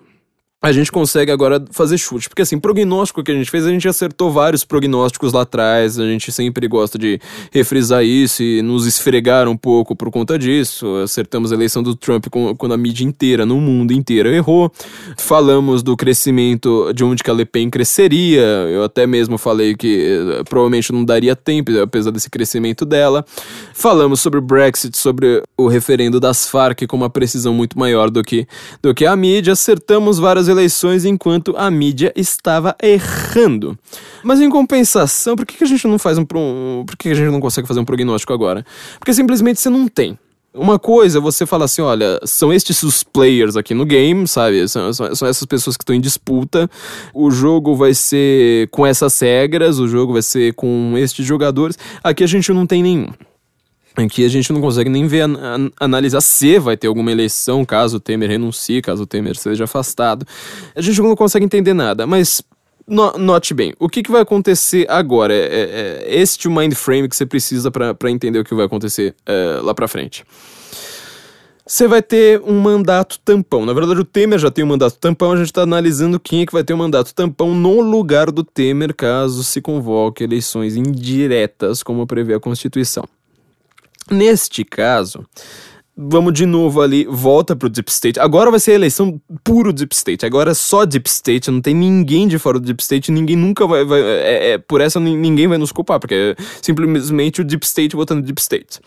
a 0.61 0.73
gente 0.73 0.91
consegue 0.91 1.31
agora 1.31 1.65
fazer 1.71 1.97
chute. 1.97 2.29
Porque 2.29 2.43
assim, 2.43 2.59
prognóstico 2.59 3.23
que 3.23 3.31
a 3.31 3.35
gente 3.35 3.49
fez, 3.49 3.65
a 3.65 3.71
gente 3.71 3.87
acertou 3.87 4.33
vários 4.33 4.65
prognósticos 4.65 5.33
lá 5.33 5.43
atrás, 5.43 5.99
a 6.01 6.05
gente 6.05 6.33
sempre 6.33 6.67
gosta 6.67 6.99
de 6.99 7.21
refrisar 7.53 8.05
isso 8.05 8.43
e 8.43 8.61
nos 8.61 8.85
esfregar 8.85 9.49
um 9.49 9.57
pouco 9.57 9.95
por 9.95 10.11
conta 10.11 10.37
disso. 10.37 10.97
Acertamos 10.97 11.53
a 11.53 11.55
eleição 11.55 11.81
do 11.81 11.95
Trump 11.95 12.27
quando 12.57 12.75
a 12.75 12.77
mídia 12.77 13.05
inteira, 13.05 13.47
no 13.47 13.61
mundo 13.61 13.93
inteiro, 13.93 14.29
errou. 14.29 14.73
Falamos 15.17 15.83
do 15.83 15.97
crescimento, 15.97 16.93
de 16.93 17.05
onde 17.05 17.23
que 17.23 17.31
a 17.31 17.35
Le 17.35 17.45
Pen 17.45 17.71
cresceria. 17.71 18.43
Eu 18.43 18.83
até 18.83 19.07
mesmo 19.07 19.39
falei 19.39 19.77
que 19.77 20.19
eh, 20.41 20.43
provavelmente 20.49 20.93
não 20.93 21.05
daria 21.05 21.37
tempo, 21.37 21.71
apesar 21.81 22.11
desse 22.11 22.29
crescimento 22.29 22.85
dela. 22.85 23.25
Falamos 23.73 24.21
sobre 24.21 24.41
o 24.41 24.43
Brexit, 24.43 24.99
sobre 24.99 25.41
o 25.57 25.69
referendo 25.69 26.19
das 26.19 26.49
Farc 26.49 26.85
com 26.89 26.97
uma 26.97 27.11
precisão 27.11 27.55
muito 27.55 27.79
maior 27.79 28.11
do 28.11 28.25
que, 28.25 28.47
do 28.83 28.93
que 28.93 29.07
a 29.07 29.15
mídia. 29.15 29.53
Acertamos 29.53 30.19
várias 30.19 30.48
eleições 30.49 31.05
enquanto 31.05 31.55
a 31.57 31.71
mídia 31.71 32.13
estava 32.17 32.77
errando. 32.83 33.79
Mas 34.23 34.41
em 34.41 34.51
compensação, 34.51 35.37
por 35.37 35.47
que 35.47 35.63
a 35.63 35.67
gente 35.67 35.87
não 35.87 35.99
faz 35.99 36.19
um. 36.19 36.25
Por 36.25 36.97
que 36.99 37.11
a 37.11 37.15
gente 37.15 37.31
não 37.31 37.41
consegue 37.41 37.69
fazer 37.69 37.81
um 37.81 37.85
prognóstico 37.85 38.33
agora? 38.33 38.65
Porque 38.99 39.15
simplesmente 39.15 39.61
você 39.61 39.71
não 39.71 39.87
tem. 39.87 40.19
Uma 40.55 40.79
coisa, 40.79 41.21
você 41.21 41.45
fala 41.45 41.67
assim, 41.67 41.83
olha, 41.83 42.19
são 42.25 42.53
estes 42.53 42.83
os 42.83 43.05
players 43.05 43.55
aqui 43.55 43.75
no 43.75 43.85
game, 43.85 44.27
sabe? 44.27 44.67
São, 44.67 44.93
são, 44.93 45.15
são, 45.15 45.29
essas 45.29 45.45
pessoas 45.45 45.77
que 45.77 45.83
estão 45.83 45.95
em 45.95 46.01
disputa. 46.01 46.69
O 47.15 47.31
jogo 47.31 47.77
vai 47.77 47.95
ser 47.95 48.69
com 48.71 48.85
essas 48.85 49.21
regras, 49.21 49.79
o 49.79 49.87
jogo 49.87 50.15
vai 50.15 50.23
ser 50.23 50.55
com 50.55 50.95
estes 50.97 51.25
jogadores. 51.25 51.79
Aqui 52.03 52.25
a 52.25 52.27
gente 52.27 52.53
não 52.53 52.67
tem 52.67 52.83
nenhum. 52.83 53.09
Aqui 54.05 54.25
a 54.25 54.29
gente 54.29 54.53
não 54.53 54.61
consegue 54.61 54.89
nem 54.89 55.09
ver, 55.09 55.23
an 55.23 55.71
analisar 55.79 56.21
se 56.21 56.57
vai 56.61 56.77
ter 56.77 56.87
alguma 56.87 57.11
eleição 57.11 57.65
caso 57.65 57.97
o 57.97 58.01
Temer 58.01 58.31
renuncie, 58.31 58.81
caso 58.81 59.03
o 59.03 59.07
Temer 59.07 59.37
seja 59.37 59.65
afastado. 59.65 60.25
A 60.75 60.81
gente 60.81 61.01
não 61.03 61.17
consegue 61.17 61.45
entender 61.45 61.75
nada, 61.75 62.07
mas 62.07 62.41
no, 62.87 63.13
note 63.19 63.53
bem, 63.53 63.75
o 63.77 63.89
que, 63.89 64.05
que 64.05 64.11
vai 64.11 64.23
acontecer 64.23 64.87
agora? 64.89 65.35
É, 65.35 65.39
é, 65.39 66.05
é 66.07 66.21
este 66.21 66.47
o 66.47 66.51
mind 66.51 66.75
frame 66.75 67.09
que 67.09 67.17
você 67.17 67.27
precisa 67.27 67.73
para 67.73 68.11
entender 68.11 68.39
o 68.39 68.45
que 68.45 68.55
vai 68.55 68.67
acontecer 68.67 69.17
é, 69.27 69.59
lá 69.63 69.75
para 69.75 69.89
frente. 69.89 70.25
Você 71.67 71.89
vai 71.89 72.01
ter 72.01 72.41
um 72.47 72.59
mandato 72.61 73.19
tampão. 73.19 73.67
Na 73.67 73.73
verdade, 73.73 74.01
o 74.01 74.05
Temer 74.05 74.39
já 74.39 74.51
tem 74.51 74.65
um 74.65 74.69
mandato 74.69 74.97
tampão. 74.99 75.33
A 75.33 75.37
gente 75.37 75.47
está 75.47 75.63
analisando 75.63 76.19
quem 76.19 76.43
é 76.43 76.47
que 76.47 76.53
vai 76.53 76.65
ter 76.65 76.73
um 76.73 76.79
mandato 76.79 77.13
tampão 77.13 77.53
no 77.53 77.81
lugar 77.81 78.31
do 78.31 78.43
Temer, 78.45 78.95
caso 78.95 79.43
se 79.43 79.61
convoque 79.61 80.25
eleições 80.25 80.77
indiretas, 80.77 81.83
como 81.83 82.07
prevê 82.07 82.33
a 82.33 82.41
Constituição. 82.41 83.05
Neste 84.11 84.65
caso, 84.65 85.27
vamos 85.97 86.33
de 86.33 86.47
novo 86.47 86.81
ali, 86.81 87.05
volta 87.05 87.57
pro 87.57 87.69
Deep 87.69 87.91
State. 87.91 88.21
Agora 88.21 88.51
vai 88.51 88.61
ser 88.61 88.73
a 88.73 88.75
eleição 88.75 89.21
puro 89.43 89.73
Deep 89.73 89.95
State. 89.95 90.25
Agora 90.25 90.53
é 90.53 90.55
só 90.55 90.85
Deep 90.85 91.09
State, 91.09 91.51
não 91.51 91.61
tem 91.61 91.75
ninguém 91.75 92.29
de 92.29 92.39
fora 92.39 92.61
do 92.61 92.65
Deep 92.65 92.81
State, 92.81 93.11
ninguém 93.11 93.37
nunca 93.37 93.67
vai. 93.67 93.85
vai 93.85 94.01
é, 94.01 94.51
é, 94.53 94.59
por 94.59 94.81
essa 94.81 95.01
ninguém 95.01 95.49
vai 95.49 95.59
nos 95.59 95.73
culpar, 95.73 95.99
porque 95.99 96.37
é 96.39 96.43
simplesmente 96.63 97.41
o 97.41 97.45
Deep 97.45 97.67
State 97.67 97.97
votando 97.97 98.23
Deep 98.23 98.41
State. 98.41 98.81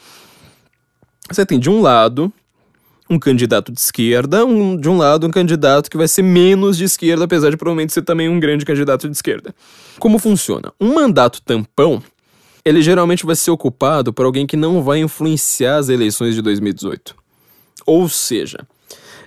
Você 1.30 1.46
tem 1.46 1.60
de 1.60 1.70
um 1.70 1.82
lado 1.82 2.32
um 3.10 3.20
candidato 3.20 3.74
de 3.74 3.80
esquerda, 3.80 4.46
um, 4.46 4.78
de 4.78 4.88
um 4.88 4.98
lado 4.98 5.28
um 5.28 5.32
candidato 5.32 5.92
que 5.92 5.98
vai 5.98 6.08
ser 6.08 6.22
menos 6.22 6.78
de 6.78 6.86
esquerda, 6.86 7.26
apesar 7.26 7.50
de 7.50 7.58
provavelmente 7.58 7.92
ser 7.92 8.04
também 8.04 8.30
um 8.30 8.40
grande 8.40 8.64
candidato 8.64 9.10
de 9.10 9.16
esquerda. 9.16 9.54
Como 10.00 10.18
funciona? 10.18 10.72
Um 10.80 10.94
mandato 10.94 11.42
tampão 11.42 12.02
ele 12.64 12.82
geralmente 12.82 13.26
vai 13.26 13.36
ser 13.36 13.52
ocupado 13.52 14.14
por 14.14 14.26
alguém 14.26 14.46
que 14.46 14.58
não 14.58 14.82
vai 14.82 15.00
influenciar 15.00 15.78
as 15.78 15.90
eleições 15.90 16.36
de 16.36 16.42
2018. 16.42 17.16
Ou 17.86 18.08
seja, 18.08 18.66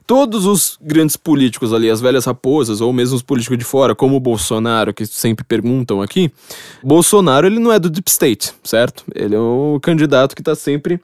todos 0.06 0.46
os 0.46 0.78
grandes 0.80 1.16
políticos 1.16 1.72
ali, 1.72 1.90
as 1.90 2.00
velhas 2.00 2.24
raposas, 2.24 2.80
ou 2.80 2.92
mesmo 2.92 3.16
os 3.16 3.22
políticos 3.22 3.58
de 3.58 3.64
fora, 3.64 3.94
como 3.94 4.16
o 4.16 4.20
Bolsonaro, 4.20 4.92
que 4.92 5.06
sempre 5.06 5.44
perguntam 5.44 6.02
aqui, 6.02 6.30
Bolsonaro 6.82 7.46
ele 7.46 7.58
não 7.58 7.72
é 7.72 7.78
do 7.78 7.90
Deep 7.90 8.10
State, 8.10 8.52
certo? 8.62 9.04
Ele 9.14 9.34
é 9.34 9.38
o 9.38 9.78
candidato 9.82 10.34
que 10.34 10.40
está 10.40 10.54
sempre 10.54 11.00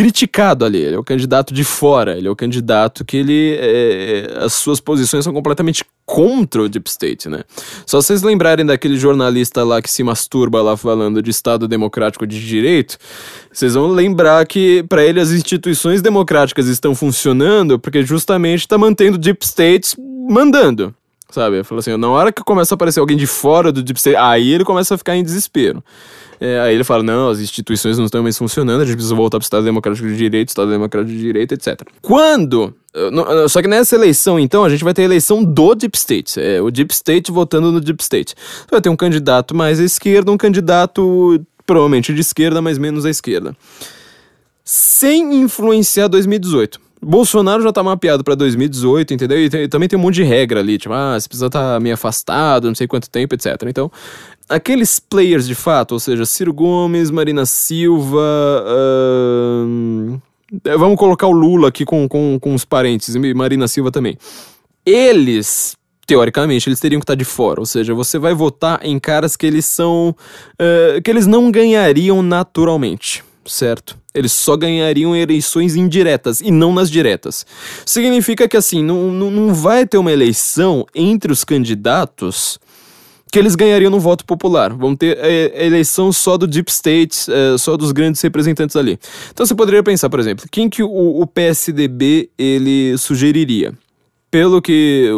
criticado 0.00 0.64
ali. 0.64 0.78
Ele 0.78 0.96
é 0.96 0.98
o 0.98 1.04
candidato 1.04 1.52
de 1.52 1.62
fora. 1.62 2.16
Ele 2.16 2.26
é 2.26 2.30
o 2.30 2.34
candidato 2.34 3.04
que 3.04 3.18
ele. 3.18 3.58
É, 3.60 4.38
as 4.38 4.54
suas 4.54 4.80
posições 4.80 5.24
são 5.24 5.32
completamente 5.32 5.84
contra 6.06 6.62
o 6.62 6.68
Deep 6.70 6.88
State, 6.88 7.28
né? 7.28 7.42
Só 7.84 8.00
vocês 8.00 8.22
lembrarem 8.22 8.64
daquele 8.64 8.96
jornalista 8.96 9.62
lá 9.62 9.82
que 9.82 9.90
se 9.90 10.02
masturba 10.02 10.62
lá 10.62 10.74
falando 10.74 11.22
de 11.22 11.30
Estado 11.30 11.68
Democrático 11.68 12.26
de 12.26 12.40
Direito, 12.44 12.96
vocês 13.52 13.74
vão 13.74 13.88
lembrar 13.88 14.46
que 14.46 14.82
para 14.88 15.04
ele 15.04 15.20
as 15.20 15.32
instituições 15.32 16.00
democráticas 16.00 16.66
estão 16.66 16.94
funcionando 16.94 17.78
porque 17.78 18.02
justamente 18.02 18.60
está 18.60 18.78
mantendo 18.78 19.16
o 19.16 19.20
Deep 19.20 19.44
State 19.44 19.94
mandando. 20.00 20.94
Sabe? 21.30 21.62
Falou 21.62 21.80
assim: 21.80 21.94
na 21.96 22.08
hora 22.08 22.32
que 22.32 22.42
começa 22.42 22.72
a 22.72 22.76
aparecer 22.76 23.00
alguém 23.00 23.18
de 23.18 23.26
fora 23.26 23.70
do 23.70 23.82
Deep 23.82 23.98
State, 23.98 24.16
aí 24.16 24.50
ele 24.50 24.64
começa 24.64 24.94
a 24.94 24.98
ficar 24.98 25.14
em 25.14 25.22
desespero. 25.22 25.84
É, 26.40 26.58
aí 26.60 26.74
ele 26.74 26.84
fala: 26.84 27.02
não, 27.02 27.28
as 27.28 27.38
instituições 27.38 27.98
não 27.98 28.06
estão 28.06 28.22
mais 28.22 28.38
funcionando, 28.38 28.80
a 28.80 28.84
gente 28.84 28.94
precisa 28.94 29.14
voltar 29.14 29.38
para 29.38 29.44
o 29.44 29.46
Estado 29.46 29.64
Democrático 29.64 30.08
de 30.08 30.16
Direito, 30.16 30.48
Estado 30.48 30.70
Democrático 30.70 31.12
de 31.12 31.20
Direito, 31.20 31.52
etc. 31.52 31.82
Quando. 32.00 32.74
Só 33.48 33.62
que 33.62 33.68
nessa 33.68 33.94
eleição, 33.94 34.40
então, 34.40 34.64
a 34.64 34.68
gente 34.68 34.82
vai 34.82 34.92
ter 34.92 35.02
a 35.02 35.04
eleição 35.04 35.44
do 35.44 35.74
Deep 35.74 35.96
State. 35.96 36.40
É, 36.40 36.60
o 36.60 36.70
Deep 36.70 36.92
State 36.92 37.30
votando 37.30 37.70
no 37.70 37.80
Deep 37.80 38.02
State. 38.02 38.34
Vai 38.68 38.80
ter 38.80 38.88
um 38.88 38.96
candidato 38.96 39.54
mais 39.54 39.78
à 39.78 39.84
esquerda, 39.84 40.32
um 40.32 40.36
candidato 40.36 41.40
provavelmente 41.64 42.12
de 42.12 42.20
esquerda, 42.20 42.60
mas 42.60 42.78
menos 42.78 43.04
à 43.04 43.10
esquerda. 43.10 43.54
Sem 44.64 45.40
influenciar 45.40 46.08
2018. 46.08 46.80
Bolsonaro 47.02 47.62
já 47.62 47.72
tá 47.72 47.82
mapeado 47.82 48.22
para 48.22 48.34
2018, 48.34 49.14
entendeu? 49.14 49.38
E, 49.38 49.48
tem, 49.48 49.68
também 49.68 49.88
tem 49.88 49.98
um 49.98 50.02
monte 50.02 50.16
de 50.16 50.22
regra 50.22 50.60
ali, 50.60 50.76
tipo, 50.76 50.92
ah, 50.92 51.18
você 51.18 51.26
precisa 51.26 51.46
estar 51.46 51.74
tá 51.74 51.80
meio 51.80 51.94
afastado, 51.94 52.68
não 52.68 52.74
sei 52.74 52.86
quanto 52.86 53.08
tempo, 53.08 53.34
etc. 53.34 53.56
Então, 53.66 53.90
aqueles 54.50 54.98
players 54.98 55.46
de 55.46 55.54
fato, 55.54 55.92
ou 55.92 56.00
seja, 56.00 56.26
Ciro 56.26 56.52
Gomes, 56.52 57.10
Marina 57.10 57.46
Silva. 57.46 58.64
Uh, 58.66 60.20
vamos 60.76 60.98
colocar 60.98 61.28
o 61.28 61.32
Lula 61.32 61.68
aqui 61.68 61.84
com, 61.84 62.08
com, 62.08 62.38
com 62.38 62.54
os 62.54 62.64
parentes, 62.64 63.14
e 63.14 63.34
Marina 63.34 63.68
Silva 63.68 63.90
também. 63.90 64.18
Eles 64.84 65.76
teoricamente, 66.06 66.68
eles 66.68 66.80
teriam 66.80 66.98
que 66.98 67.04
estar 67.04 67.14
de 67.14 67.24
fora. 67.24 67.60
Ou 67.60 67.66
seja, 67.66 67.94
você 67.94 68.18
vai 68.18 68.34
votar 68.34 68.80
em 68.82 68.98
caras 68.98 69.36
que 69.36 69.46
eles 69.46 69.64
são. 69.64 70.14
Uh, 70.54 71.00
que 71.02 71.08
eles 71.08 71.26
não 71.26 71.52
ganhariam 71.52 72.20
naturalmente, 72.20 73.22
certo? 73.46 73.96
Eles 74.12 74.32
só 74.32 74.56
ganhariam 74.56 75.14
eleições 75.14 75.76
indiretas 75.76 76.40
e 76.40 76.50
não 76.50 76.74
nas 76.74 76.90
diretas. 76.90 77.46
Significa 77.86 78.48
que, 78.48 78.56
assim, 78.56 78.82
não, 78.82 79.12
não, 79.12 79.30
não 79.30 79.54
vai 79.54 79.86
ter 79.86 79.98
uma 79.98 80.10
eleição 80.10 80.84
entre 80.92 81.30
os 81.30 81.44
candidatos 81.44 82.58
que 83.30 83.38
eles 83.38 83.54
ganhariam 83.54 83.90
no 83.90 84.00
voto 84.00 84.24
popular. 84.24 84.72
Vão 84.72 84.96
ter 84.96 85.16
é, 85.18 85.66
eleição 85.66 86.12
só 86.12 86.36
do 86.36 86.46
deep 86.46 86.70
state, 86.70 87.30
é, 87.30 87.56
só 87.56 87.76
dos 87.76 87.92
grandes 87.92 88.20
representantes 88.20 88.76
ali. 88.76 88.98
Então 89.30 89.46
você 89.46 89.54
poderia 89.54 89.82
pensar, 89.82 90.10
por 90.10 90.20
exemplo, 90.20 90.46
quem 90.50 90.68
que 90.68 90.82
o, 90.82 91.20
o 91.20 91.26
PSDB 91.26 92.30
ele 92.38 92.96
sugeriria? 92.98 93.72
Pelo 94.30 94.62
que 94.62 95.10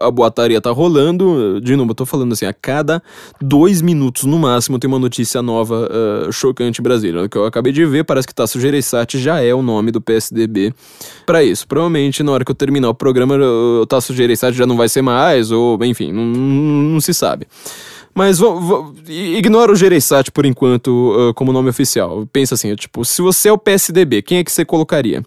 a 0.00 0.10
boataria 0.10 0.60
tá 0.60 0.70
rolando, 0.70 1.60
de 1.60 1.76
novo, 1.76 1.92
eu 1.92 1.94
tô 1.94 2.04
falando 2.04 2.32
assim, 2.32 2.44
a 2.44 2.52
cada 2.52 3.00
dois 3.40 3.80
minutos 3.80 4.24
no 4.24 4.38
máximo 4.38 4.78
tem 4.78 4.88
uma 4.88 4.98
notícia 4.98 5.40
nova 5.40 5.88
uh, 5.88 6.32
chocante 6.32 6.80
em 6.80 6.82
Brasília. 6.82 7.22
O 7.22 7.28
que 7.28 7.38
eu 7.38 7.44
acabei 7.46 7.72
de 7.72 7.84
ver, 7.86 8.04
parece 8.04 8.26
que 8.26 8.34
Tasso 8.34 8.60
Gereissati 8.60 9.18
já 9.18 9.40
é 9.40 9.54
o 9.54 9.62
nome 9.62 9.92
do 9.92 10.00
PSDB 10.00 10.74
para 11.24 11.44
isso. 11.44 11.68
Provavelmente 11.68 12.22
na 12.22 12.32
hora 12.32 12.44
que 12.44 12.50
eu 12.50 12.54
terminar 12.54 12.88
o 12.88 12.94
programa, 12.94 13.36
o 13.36 13.86
Tasso 13.86 14.12
Gereissati 14.12 14.56
já 14.56 14.66
não 14.66 14.76
vai 14.76 14.88
ser 14.88 15.02
mais, 15.02 15.52
ou 15.52 15.78
enfim, 15.84 16.12
não, 16.12 16.24
não 16.24 17.00
se 17.00 17.14
sabe. 17.14 17.46
Mas 18.12 18.40
ignora 19.06 19.70
o 19.70 19.76
Gereissati 19.76 20.32
por 20.32 20.44
enquanto 20.44 20.88
uh, 20.88 21.34
como 21.34 21.52
nome 21.52 21.68
oficial. 21.70 22.26
Pensa 22.32 22.56
assim, 22.56 22.74
tipo, 22.74 23.04
se 23.04 23.22
você 23.22 23.48
é 23.48 23.52
o 23.52 23.58
PSDB, 23.58 24.22
quem 24.22 24.38
é 24.38 24.44
que 24.44 24.50
você 24.50 24.64
colocaria? 24.64 25.22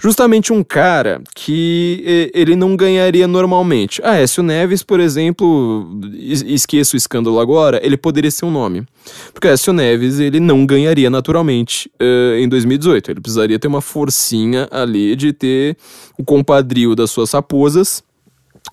Justamente 0.00 0.52
um 0.52 0.64
cara 0.64 1.22
que 1.34 2.30
ele 2.34 2.56
não 2.56 2.74
ganharia 2.74 3.28
normalmente. 3.28 4.00
Ah, 4.02 4.16
Écio 4.16 4.42
Neves, 4.42 4.82
por 4.82 4.98
exemplo, 4.98 6.00
esqueço 6.14 6.96
o 6.96 6.96
escândalo 6.96 7.38
agora, 7.38 7.78
ele 7.84 7.98
poderia 7.98 8.30
ser 8.30 8.46
um 8.46 8.50
nome. 8.50 8.86
Porque 9.32 9.46
Écio 9.46 9.74
Neves, 9.74 10.18
ele 10.18 10.40
não 10.40 10.64
ganharia 10.64 11.10
naturalmente 11.10 11.90
uh, 12.00 12.36
em 12.38 12.48
2018. 12.48 13.10
Ele 13.10 13.20
precisaria 13.20 13.58
ter 13.58 13.68
uma 13.68 13.82
forcinha 13.82 14.66
ali 14.70 15.14
de 15.14 15.34
ter 15.34 15.76
o 16.18 16.24
compadrio 16.24 16.96
das 16.96 17.10
suas 17.10 17.30
raposas 17.32 18.02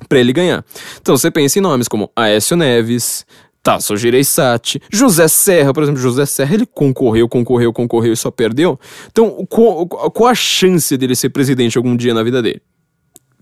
para 0.08 0.20
ele 0.20 0.32
ganhar. 0.32 0.64
Então 1.02 1.18
você 1.18 1.30
pensa 1.30 1.60
em 1.60 1.62
nomes 1.62 1.88
como 1.88 2.10
Aécio 2.16 2.56
Neves, 2.56 3.26
Tasso 3.68 3.98
Gereissati, 3.98 4.82
José 4.90 5.28
Serra, 5.28 5.74
por 5.74 5.84
exemplo, 5.84 6.00
José 6.00 6.26
Serra, 6.26 6.54
ele 6.54 6.66
concorreu, 6.66 7.28
concorreu, 7.28 7.74
concorreu 7.74 8.14
e 8.14 8.16
só 8.16 8.32
perdeu. 8.32 8.80
Então, 9.12 9.46
qual, 9.50 9.86
qual 9.86 10.30
a 10.30 10.34
chance 10.34 10.96
dele 10.96 11.18
ser 11.18 11.32
presidente 11.32 11.78
algum 11.78 11.94
dia 11.94 12.14
na 12.14 12.24
vida 12.24 12.42
dele? 12.42 12.62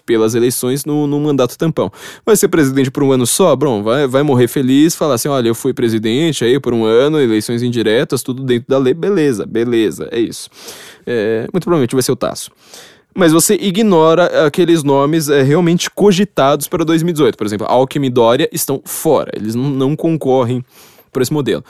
Pelas 0.04 0.34
eleições 0.34 0.84
no, 0.84 1.06
no 1.06 1.20
mandato 1.20 1.56
tampão. 1.56 1.92
Vai 2.26 2.36
ser 2.36 2.48
presidente 2.48 2.90
por 2.90 3.04
um 3.04 3.12
ano 3.12 3.28
só? 3.28 3.56
Bom, 3.56 3.84
vai, 3.84 4.08
vai 4.08 4.24
morrer 4.24 4.48
feliz, 4.48 4.96
falar 4.96 5.14
assim: 5.14 5.28
olha, 5.28 5.48
eu 5.48 5.54
fui 5.54 5.76
presidente 5.76 6.44
aí 6.44 6.60
por 6.60 6.74
um 6.74 6.86
ano, 6.86 7.20
eleições 7.20 7.62
indiretas, 7.62 8.24
tudo 8.24 8.42
dentro 8.42 8.66
da 8.68 8.80
lei, 8.80 8.96
beleza, 8.96 9.46
beleza, 9.46 10.10
é 10.12 10.20
isso. 10.20 10.50
É, 11.06 11.42
muito 11.54 11.66
provavelmente 11.66 11.94
vai 11.94 12.02
ser 12.02 12.12
o 12.12 12.16
Tasso 12.16 12.50
mas 13.16 13.32
você 13.32 13.56
ignora 13.56 14.46
aqueles 14.46 14.84
nomes 14.84 15.30
é, 15.30 15.42
realmente 15.42 15.90
cogitados 15.90 16.68
para 16.68 16.84
2018. 16.84 17.38
Por 17.38 17.48
exemplo, 17.48 17.66
Alckmin 17.68 18.08
e 18.08 18.10
Dória 18.10 18.50
estão 18.52 18.82
fora, 18.84 19.32
eles 19.34 19.56
não, 19.56 19.70
não 19.70 19.96
concorrem 19.96 20.64
por 21.12 21.22
esse 21.22 21.32
modelo. 21.32 21.64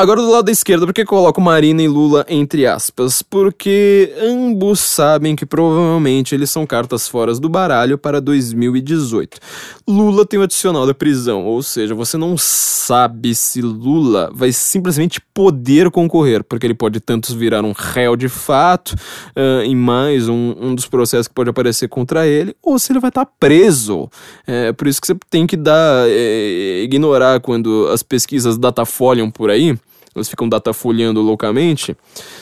Agora, 0.00 0.20
do 0.20 0.30
lado 0.30 0.44
da 0.44 0.52
esquerda, 0.52 0.86
por 0.86 0.92
que 0.92 1.04
coloco 1.04 1.40
Marina 1.40 1.82
e 1.82 1.88
Lula 1.88 2.24
entre 2.28 2.64
aspas? 2.64 3.20
Porque 3.20 4.14
ambos 4.22 4.78
sabem 4.78 5.34
que 5.34 5.44
provavelmente 5.44 6.36
eles 6.36 6.50
são 6.50 6.64
cartas 6.64 7.08
fora 7.08 7.34
do 7.34 7.48
baralho 7.48 7.98
para 7.98 8.20
2018. 8.20 9.40
Lula 9.88 10.24
tem 10.24 10.38
o 10.38 10.44
adicional 10.44 10.86
da 10.86 10.94
prisão, 10.94 11.44
ou 11.44 11.60
seja, 11.64 11.96
você 11.96 12.16
não 12.16 12.38
sabe 12.38 13.34
se 13.34 13.60
Lula 13.60 14.30
vai 14.32 14.52
simplesmente 14.52 15.20
poder 15.34 15.90
concorrer, 15.90 16.44
porque 16.44 16.64
ele 16.64 16.74
pode 16.74 17.00
tanto 17.00 17.36
virar 17.36 17.64
um 17.64 17.72
réu 17.76 18.14
de 18.14 18.28
fato 18.28 18.90
uh, 18.90 19.62
em 19.64 19.74
mais 19.74 20.28
um, 20.28 20.54
um, 20.60 20.74
dos 20.76 20.86
processos 20.86 21.26
que 21.26 21.34
pode 21.34 21.50
aparecer 21.50 21.88
contra 21.88 22.24
ele, 22.24 22.54
ou 22.62 22.78
se 22.78 22.92
ele 22.92 23.00
vai 23.00 23.08
estar 23.08 23.24
tá 23.24 23.32
preso. 23.40 24.08
É 24.46 24.72
por 24.72 24.86
isso 24.86 25.00
que 25.00 25.08
você 25.08 25.16
tem 25.28 25.44
que 25.44 25.56
dar, 25.56 26.06
é, 26.08 26.82
ignorar 26.84 27.40
quando 27.40 27.88
as 27.92 28.04
pesquisas 28.04 28.56
datafolham 28.56 29.28
por 29.28 29.50
aí 29.50 29.76
elas 30.14 30.28
ficam 30.28 30.48
datafolhando 30.48 31.20
loucamente, 31.20 31.96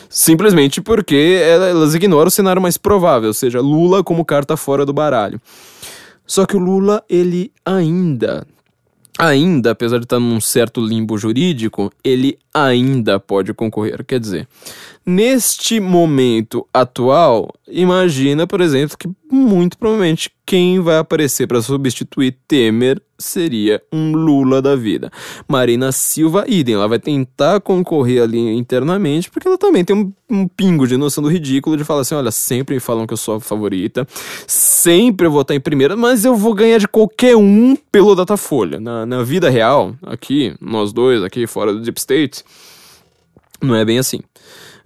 simplesmente 0.09 0.81
porque 0.81 1.41
elas 1.43 1.95
ignoram 1.95 2.29
o 2.29 2.31
cenário 2.31 2.63
mais 2.63 2.77
provável, 2.77 3.29
ou 3.29 3.35
seja, 3.35 3.61
Lula 3.61 4.03
como 4.03 4.25
carta 4.25 4.57
fora 4.57 4.87
do 4.87 4.93
baralho. 4.93 5.41
Só 6.27 6.45
que 6.45 6.57
o 6.57 6.61
Lula, 6.61 7.05
ele 7.09 7.53
ainda 7.65 8.47
ainda, 9.19 9.71
apesar 9.71 9.99
de 9.99 10.05
estar 10.05 10.21
num 10.21 10.41
certo 10.41 10.81
limbo 10.81 11.17
jurídico, 11.17 11.91
ele 12.05 12.39
ainda 12.53 13.19
pode 13.19 13.55
concorrer. 13.55 14.05
Quer 14.05 14.21
dizer, 14.21 14.49
neste 15.07 15.79
momento 15.79 16.67
atual, 16.75 17.55
imagina, 17.69 18.45
por 18.45 18.61
exemplo, 18.61 18.99
que 18.99 19.09
muito 19.31 19.79
provavelmente 19.79 20.31
quem 20.45 20.81
vai 20.81 20.99
aparecer 20.99 21.47
para 21.47 21.63
substituir 21.63 22.37
Temer 22.49 23.01
seria 23.19 23.81
um 23.93 24.13
Lula 24.13 24.61
da 24.61 24.75
vida. 24.75 25.11
Marina 25.49 25.93
Silva, 25.93 26.45
idem, 26.49 26.75
ela 26.75 26.89
vai 26.89 26.99
tentar 26.99 27.61
concorrer 27.61 28.23
ali 28.23 28.39
internamente, 28.57 29.31
porque 29.31 29.47
ela 29.47 29.57
também 29.57 29.85
tem 29.85 29.97
um, 29.97 30.13
um 30.29 30.49
pingo 30.49 30.87
de 30.87 30.97
noção 30.97 31.23
do 31.23 31.31
ridículo 31.31 31.77
de 31.77 31.85
falar 31.85 32.01
assim: 32.01 32.15
olha, 32.15 32.31
sempre 32.33 32.81
falam 32.81 33.07
que 33.07 33.13
eu 33.13 33.17
sou 33.17 33.37
a 33.37 33.41
favorita, 33.41 34.07
sempre 34.47 35.27
eu 35.27 35.31
vou 35.31 35.43
estar 35.43 35.55
em 35.55 35.61
primeira, 35.61 35.97
mas 35.97 36.25
eu 36.25 36.35
vou 36.35 36.53
ganhar 36.53 36.79
de 36.79 36.89
qualquer 36.89 37.37
um 37.37 37.77
pelo 37.93 38.15
Datafolha. 38.15 38.81
Na, 38.81 39.07
na 39.07 39.23
vida 39.23 39.49
real, 39.49 39.95
aqui, 40.03 40.55
nós 40.61 40.93
dois, 40.93 41.23
aqui 41.23 41.47
fora 41.47 41.73
do 41.73 41.81
Deep 41.81 41.99
State, 41.99 42.45
não 43.63 43.75
é 43.75 43.85
bem 43.85 43.99
assim. 43.99 44.21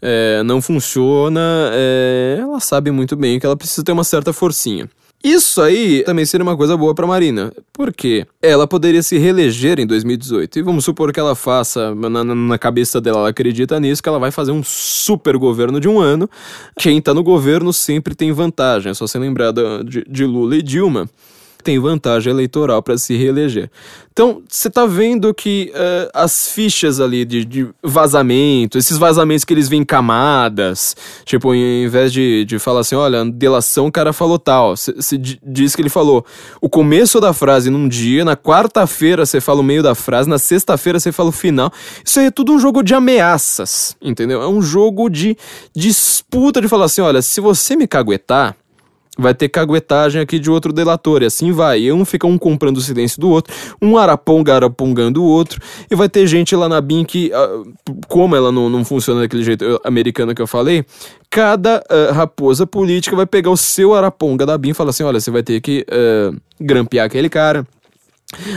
É, 0.03 0.43
não 0.43 0.63
funciona, 0.63 1.71
é, 1.73 2.39
ela 2.41 2.61
sabe 2.61 2.91
muito 2.91 3.17
bem 3.17 3.39
que 3.39 3.45
ela 3.45 3.57
precisa 3.57 3.85
ter 3.85 3.93
uma 3.93 4.05
certa 4.05 4.33
forcinha. 4.33 4.89
Isso 5.23 5.61
aí 5.61 6.03
também 6.05 6.25
seria 6.25 6.43
uma 6.43 6.57
coisa 6.57 6.79
boa 6.79 6.95
para 6.95 7.07
Marina, 7.07 7.53
porque 7.75 8.27
ela 8.41 8.67
poderia 8.67 9.03
se 9.03 9.19
reeleger 9.19 9.79
em 9.79 9.87
2018. 9.87 10.59
E 10.59 10.63
vamos 10.63 10.83
supor 10.83 11.13
que 11.13 11.21
ela 11.21 11.35
faça, 11.35 11.95
na, 11.95 12.25
na, 12.25 12.59
cabeça 12.59 13.03
dela, 13.03 13.19
ela 13.19 13.29
acredita 13.29 13.79
nisso, 13.79 14.03
que 14.03 14.09
ela 14.09 14.19
vai 14.19 14.31
fazer 14.31 14.51
um 14.51 14.63
super 14.65 15.37
governo 15.37 15.79
de 15.79 15.87
um 15.87 16.01
ano. 16.01 16.29
Quem 16.79 17.03
tá 17.03 17.13
no 17.13 17.23
governo 17.23 17.71
sempre 17.71 18.15
tem 18.15 18.33
vantagem, 18.33 18.93
é 18.93 18.95
só 18.95 19.07
ser 19.07 19.19
lembrada 19.19 19.85
de, 19.85 20.03
de 20.09 20.25
Lula 20.25 20.57
e 20.57 20.63
Dilma 20.63 21.07
tem 21.63 21.79
vantagem 21.79 22.33
eleitoral 22.33 22.83
para 22.83 22.97
se 22.99 23.17
reeleger. 23.17 23.71
Então, 24.13 24.43
você 24.47 24.69
está 24.69 24.85
vendo 24.85 25.33
que 25.33 25.73
uh, 25.75 26.11
as 26.13 26.49
fichas 26.49 27.01
ali 27.01 27.25
de, 27.25 27.45
de, 27.45 27.69
vazamento, 27.83 28.77
esses 28.77 28.99
vazamentos 28.99 29.45
que 29.45 29.55
eles 29.55 29.69
vêm 29.69 29.81
em 29.81 29.85
camadas, 29.85 30.95
tipo, 31.25 31.55
em 31.55 31.89
vez 31.89 32.13
de, 32.13 32.45
de 32.45 32.59
falar 32.59 32.81
assim, 32.81 32.97
olha, 32.97 33.25
delação 33.25 33.87
o 33.87 33.93
cara 33.93 34.13
falou 34.13 34.39
tal, 34.39 34.77
você 34.77 35.17
diz 35.17 35.75
que 35.75 35.81
ele 35.81 35.89
falou 35.89 36.27
o 36.61 36.69
começo 36.69 37.19
da 37.21 37.33
frase 37.33 37.71
num 37.71 37.89
dia, 37.89 38.25
na 38.25 38.37
quarta-feira 38.37 39.25
você 39.25 39.41
fala 39.41 39.61
o 39.61 39.65
meio 39.65 39.83
da 39.83 39.95
frase, 39.95 40.29
na 40.29 40.39
sexta-feira 40.39 41.01
você 41.01 41.13
fala 41.13 41.31
o 41.31 41.33
final. 41.33 41.73
Isso 42.05 42.21
aí 42.21 42.27
é 42.27 42.31
tudo 42.31 42.53
um 42.53 42.59
jogo 42.59 42.83
de 42.83 42.95
ameaças, 42.95 43.97
entendeu? 44.03 44.43
É 44.43 44.49
um 44.49 44.61
jogo 44.61 45.09
de 45.09 45.37
disputa 45.75 46.61
de 46.61 46.69
falar 46.69 46.87
assim, 46.87 47.01
olha, 47.01 47.23
se 47.23 47.41
você 47.41 47.75
me 47.75 47.87
caguetar, 47.87 48.57
vai 49.21 49.35
ter 49.35 49.49
caguetagem 49.49 50.21
aqui 50.21 50.39
de 50.39 50.51
outro 50.51 50.73
delator, 50.73 51.23
e 51.23 51.27
assim 51.27 51.53
vai. 51.53 51.83
E 51.83 51.93
um 51.93 52.05
fica 52.05 52.27
um 52.27 52.39
comprando 52.39 52.79
o 52.79 52.81
silêncio 52.81 53.21
do 53.21 53.29
outro, 53.29 53.55
um 53.81 53.97
araponga 53.97 54.55
arapongando 54.55 55.23
o 55.23 55.27
outro, 55.27 55.61
e 55.91 55.95
vai 55.95 56.09
ter 56.09 56.27
gente 56.27 56.55
lá 56.57 56.69
na 56.69 56.81
BIM 56.81 57.05
que, 57.05 57.31
uh, 57.33 57.73
como 58.09 58.35
ela 58.35 58.51
não, 58.51 58.69
não 58.69 58.85
funciona 58.85 59.21
daquele 59.21 59.43
jeito 59.43 59.81
americano 59.85 60.35
que 60.35 60.43
eu 60.43 60.47
falei, 60.47 60.85
cada 61.29 61.83
uh, 61.91 62.13
raposa 62.13 62.67
política 62.67 63.15
vai 63.15 63.27
pegar 63.27 63.51
o 63.51 63.57
seu 63.57 63.95
araponga 63.95 64.45
da 64.47 64.57
BIM 64.57 64.71
e 64.71 64.75
falar 64.75 64.91
assim: 64.91 65.05
olha, 65.05 65.21
você 65.21 65.31
vai 65.31 65.43
ter 65.43 65.61
que 65.61 65.87
uh, 65.89 66.37
grampear 66.61 67.07
aquele 67.07 67.29
cara 67.29 67.67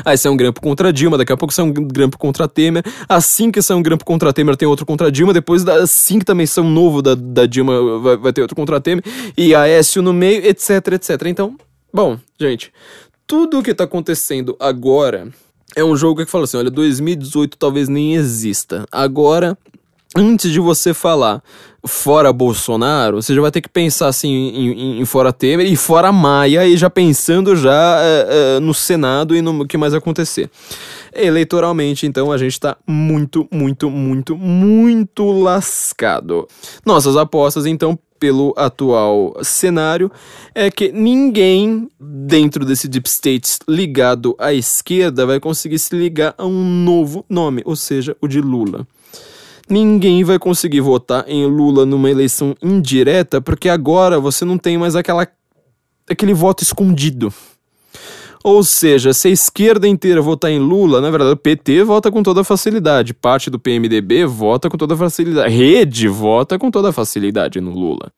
Aí 0.06 0.18
sai 0.18 0.32
um 0.32 0.38
grampo 0.38 0.62
contra 0.62 0.94
Dilma, 0.94 1.18
daqui 1.18 1.34
a 1.34 1.38
pouco 1.38 1.54
sai 1.54 1.66
um 1.66 1.72
grampo 1.72 2.18
contra 2.18 2.48
Temer. 2.48 2.84
Assim 3.08 3.52
que 3.52 3.62
sai 3.62 3.76
um 3.76 3.82
grampo 3.82 4.06
contra 4.06 4.32
Temer, 4.32 4.56
tem 4.56 4.68
outro 4.68 4.86
contra 4.86 5.12
Dilma. 5.12 5.34
Depois, 5.34 5.68
assim 5.68 6.20
que 6.20 6.26
também 6.26 6.46
sai 6.46 6.64
um 6.64 6.70
novo 6.70 7.02
da, 7.02 7.16
da 7.16 7.46
Dilma, 7.46 8.00
vai, 8.00 8.18
vai 8.18 8.34
ter 8.34 8.42
outro 8.42 8.56
contra 8.56 8.80
Temer. 8.80 9.04
E 9.38 9.56
Aécio 9.56 10.02
no 10.02 10.14
meio, 10.14 10.46
etc, 10.46 10.94
etc. 10.94 11.24
Então, 11.26 11.56
bom, 11.94 12.18
gente, 12.40 12.72
tudo 13.26 13.60
o 13.60 13.64
que 13.64 13.74
tá 13.74 13.86
acontecendo 13.86 14.56
agora 14.60 15.30
é 15.76 15.84
um 15.84 15.96
jogo 15.96 16.24
que 16.24 16.32
fala 16.32 16.44
assim: 16.44 16.58
olha, 16.58 16.70
2018 16.70 17.58
talvez 17.58 17.90
nem 17.90 18.16
exista. 18.16 18.86
Agora 18.92 19.58
antes 20.16 20.52
de 20.52 20.60
você 20.60 20.94
falar 20.94 21.42
fora 21.86 22.32
Bolsonaro, 22.32 23.22
você 23.22 23.36
já 23.36 23.42
vai 23.42 23.52
ter 23.52 23.62
que 23.62 23.68
pensar 23.68 24.08
assim 24.08 24.30
em, 24.30 25.02
em 25.02 25.06
fora 25.06 25.34
Temer 25.34 25.70
e 25.70 25.76
fora 25.76 26.12
Maia 26.12 26.66
e 26.66 26.78
já 26.78 26.90
pensando 26.90 27.56
já 27.56 28.00
é, 28.02 28.28
é, 28.56 28.60
no 28.60 28.74
Senado 28.74 29.36
e 29.36 29.42
no 29.42 29.68
que 29.68 29.78
mais 29.78 29.94
acontecer. 29.94 30.50
Eleitoralmente, 31.14 32.08
então, 32.08 32.32
a 32.32 32.38
gente 32.38 32.60
tá 32.60 32.78
muito, 32.88 33.48
muito, 33.52 33.90
muito, 33.90 34.38
muito 34.38 35.32
lascado. 35.32 36.48
Nossas 36.86 37.18
apostas, 37.18 37.66
então, 37.66 38.00
pelo 38.20 38.54
atual 38.56 39.36
cenário, 39.44 40.10
é 40.56 40.72
que 40.72 40.92
ninguém 40.92 41.90
dentro 42.00 42.66
desse 42.66 42.88
deep 42.88 43.08
state 43.10 43.58
ligado 43.68 44.34
à 44.40 44.54
esquerda 44.54 45.26
vai 45.26 45.40
conseguir 45.40 45.78
se 45.78 45.94
ligar 45.96 46.34
a 46.38 46.46
um 46.46 46.64
novo 46.64 47.26
nome, 47.30 47.62
ou 47.66 47.76
seja, 47.76 48.16
o 48.22 48.28
de 48.28 48.40
Lula 48.40 48.88
ninguém 49.74 50.24
vai 50.24 50.38
conseguir 50.38 50.82
votar 50.82 51.26
em 51.28 51.46
Lula 51.46 51.86
numa 51.86 52.10
eleição 52.10 52.56
indireta, 52.62 53.42
porque 53.42 53.68
agora 53.68 54.20
você 54.20 54.46
não 54.46 54.58
tem 54.58 54.78
mais 54.78 54.96
aquela 54.96 55.28
aquele 56.08 56.34
voto 56.34 56.62
escondido. 56.64 57.34
Ou 58.44 58.62
seja, 58.62 59.14
se 59.14 59.30
a 59.30 59.32
esquerda 59.32 59.88
inteira 59.88 60.22
votar 60.22 60.52
em 60.52 60.60
Lula, 60.60 61.00
na 61.00 61.10
verdade 61.10 61.32
o 61.32 61.38
PT 61.38 61.84
vota 61.84 62.12
com 62.12 62.22
toda 62.22 62.44
facilidade, 62.44 63.14
parte 63.14 63.50
do 63.50 63.58
PMDB 63.58 64.26
vota 64.26 64.70
com 64.70 64.78
toda 64.78 64.98
facilidade, 64.98 65.54
rede 65.56 66.08
vota 66.10 66.60
com 66.60 66.70
toda 66.70 66.92
facilidade 66.92 67.62
no 67.62 67.72
Lula. 67.72 68.12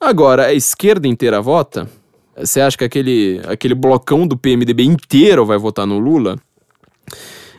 Agora, 0.00 0.46
a 0.46 0.54
esquerda 0.54 1.06
inteira 1.06 1.40
vota? 1.40 1.88
Você 2.36 2.60
acha 2.60 2.76
que 2.76 2.84
aquele, 2.84 3.40
aquele 3.46 3.74
blocão 3.74 4.26
do 4.26 4.36
PMDB 4.36 4.82
inteiro 4.82 5.46
vai 5.46 5.56
votar 5.56 5.86
no 5.86 5.98
Lula? 5.98 6.36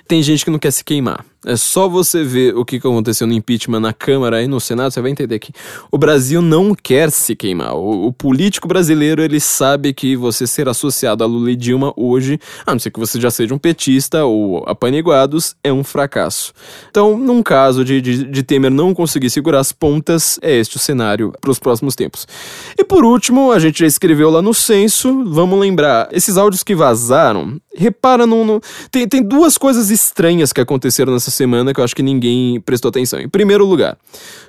Tem 0.07 0.22
gente 0.22 0.43
que 0.43 0.51
não 0.51 0.59
quer 0.59 0.72
se 0.72 0.84
queimar. 0.84 1.24
É 1.46 1.56
só 1.56 1.88
você 1.88 2.24
ver 2.24 2.56
o 2.56 2.66
que 2.66 2.78
aconteceu 2.78 3.28
no 3.28 3.34
impeachment 3.34 3.80
na 3.80 3.93
Câmara 3.93 4.41
e 4.41 4.48
no 4.48 4.60
Senado, 4.60 4.91
você 4.91 5.00
vai 5.00 5.12
entender 5.12 5.38
que 5.38 5.54
o 5.91 5.98
Brasil 5.98 6.41
não 6.41 6.74
quer 6.74 7.12
se 7.12 7.36
queimar. 7.36 7.76
O, 7.76 8.08
o, 8.08 8.14
político 8.14 8.68
brasileiro, 8.68 9.22
ele 9.22 9.39
sabe 9.39 9.93
que 9.93 10.16
você 10.16 10.48
ser 10.48 10.68
associado 10.68 11.24
a 11.24 11.28
Lula 11.28 11.52
e 11.52 11.56
Dilma 11.56 11.93
hoje, 11.96 12.39
a 12.66 12.72
não 12.72 12.80
ser 12.80 12.89
que 12.89 13.00
você 13.00 13.22
já 13.22 13.30
seja 13.30 13.54
um 13.54 13.60
petista 13.60 14.26
ou 14.26 14.64
apaniguados, 14.68 15.56
é 15.64 15.72
um 15.72 15.84
fracasso. 15.84 16.52
Então, 16.89 17.16
num 17.16 17.43
caso 17.43 17.86
de, 17.86 18.02
de, 18.02 18.24
de 18.24 18.43
Temer 18.43 18.72
não 18.72 18.96
conseguir 18.96 19.30
segurar 19.30 19.60
as 19.60 19.72
pontas, 19.72 20.39
é 20.41 20.56
este 20.56 20.78
o 20.78 20.80
cenário 20.80 21.32
para 21.39 21.52
os 21.52 21.60
próximos 21.60 21.96
tempos. 21.96 22.28
E 22.76 22.84
por 22.84 23.06
último, 23.06 23.52
a 23.52 23.60
gente 23.60 23.80
já 23.80 23.86
escreveu 23.86 24.32
lá 24.32 24.41
no 24.41 24.54
censo, 24.54 25.24
vamos 25.28 25.60
lembrar, 25.60 26.10
esses 26.12 26.38
áudios 26.38 26.64
que 26.64 26.74
vazaram, 26.74 27.62
repara 27.76 28.26
no... 28.26 28.43
no 28.43 28.62
tem, 28.89 29.08
tem 29.08 29.22
duas 29.22 29.60
coisas 29.60 29.91
estranhas 29.91 30.52
que 30.52 30.62
aconteceram 30.62 31.14
nessa 31.14 31.34
semana 31.36 31.73
que 31.73 31.79
eu 31.79 31.83
acho 31.83 31.95
que 31.95 32.03
ninguém 32.03 32.59
prestou 32.61 32.89
atenção. 32.89 33.19
Em 33.19 33.29
primeiro 33.29 33.65
lugar, 33.65 33.97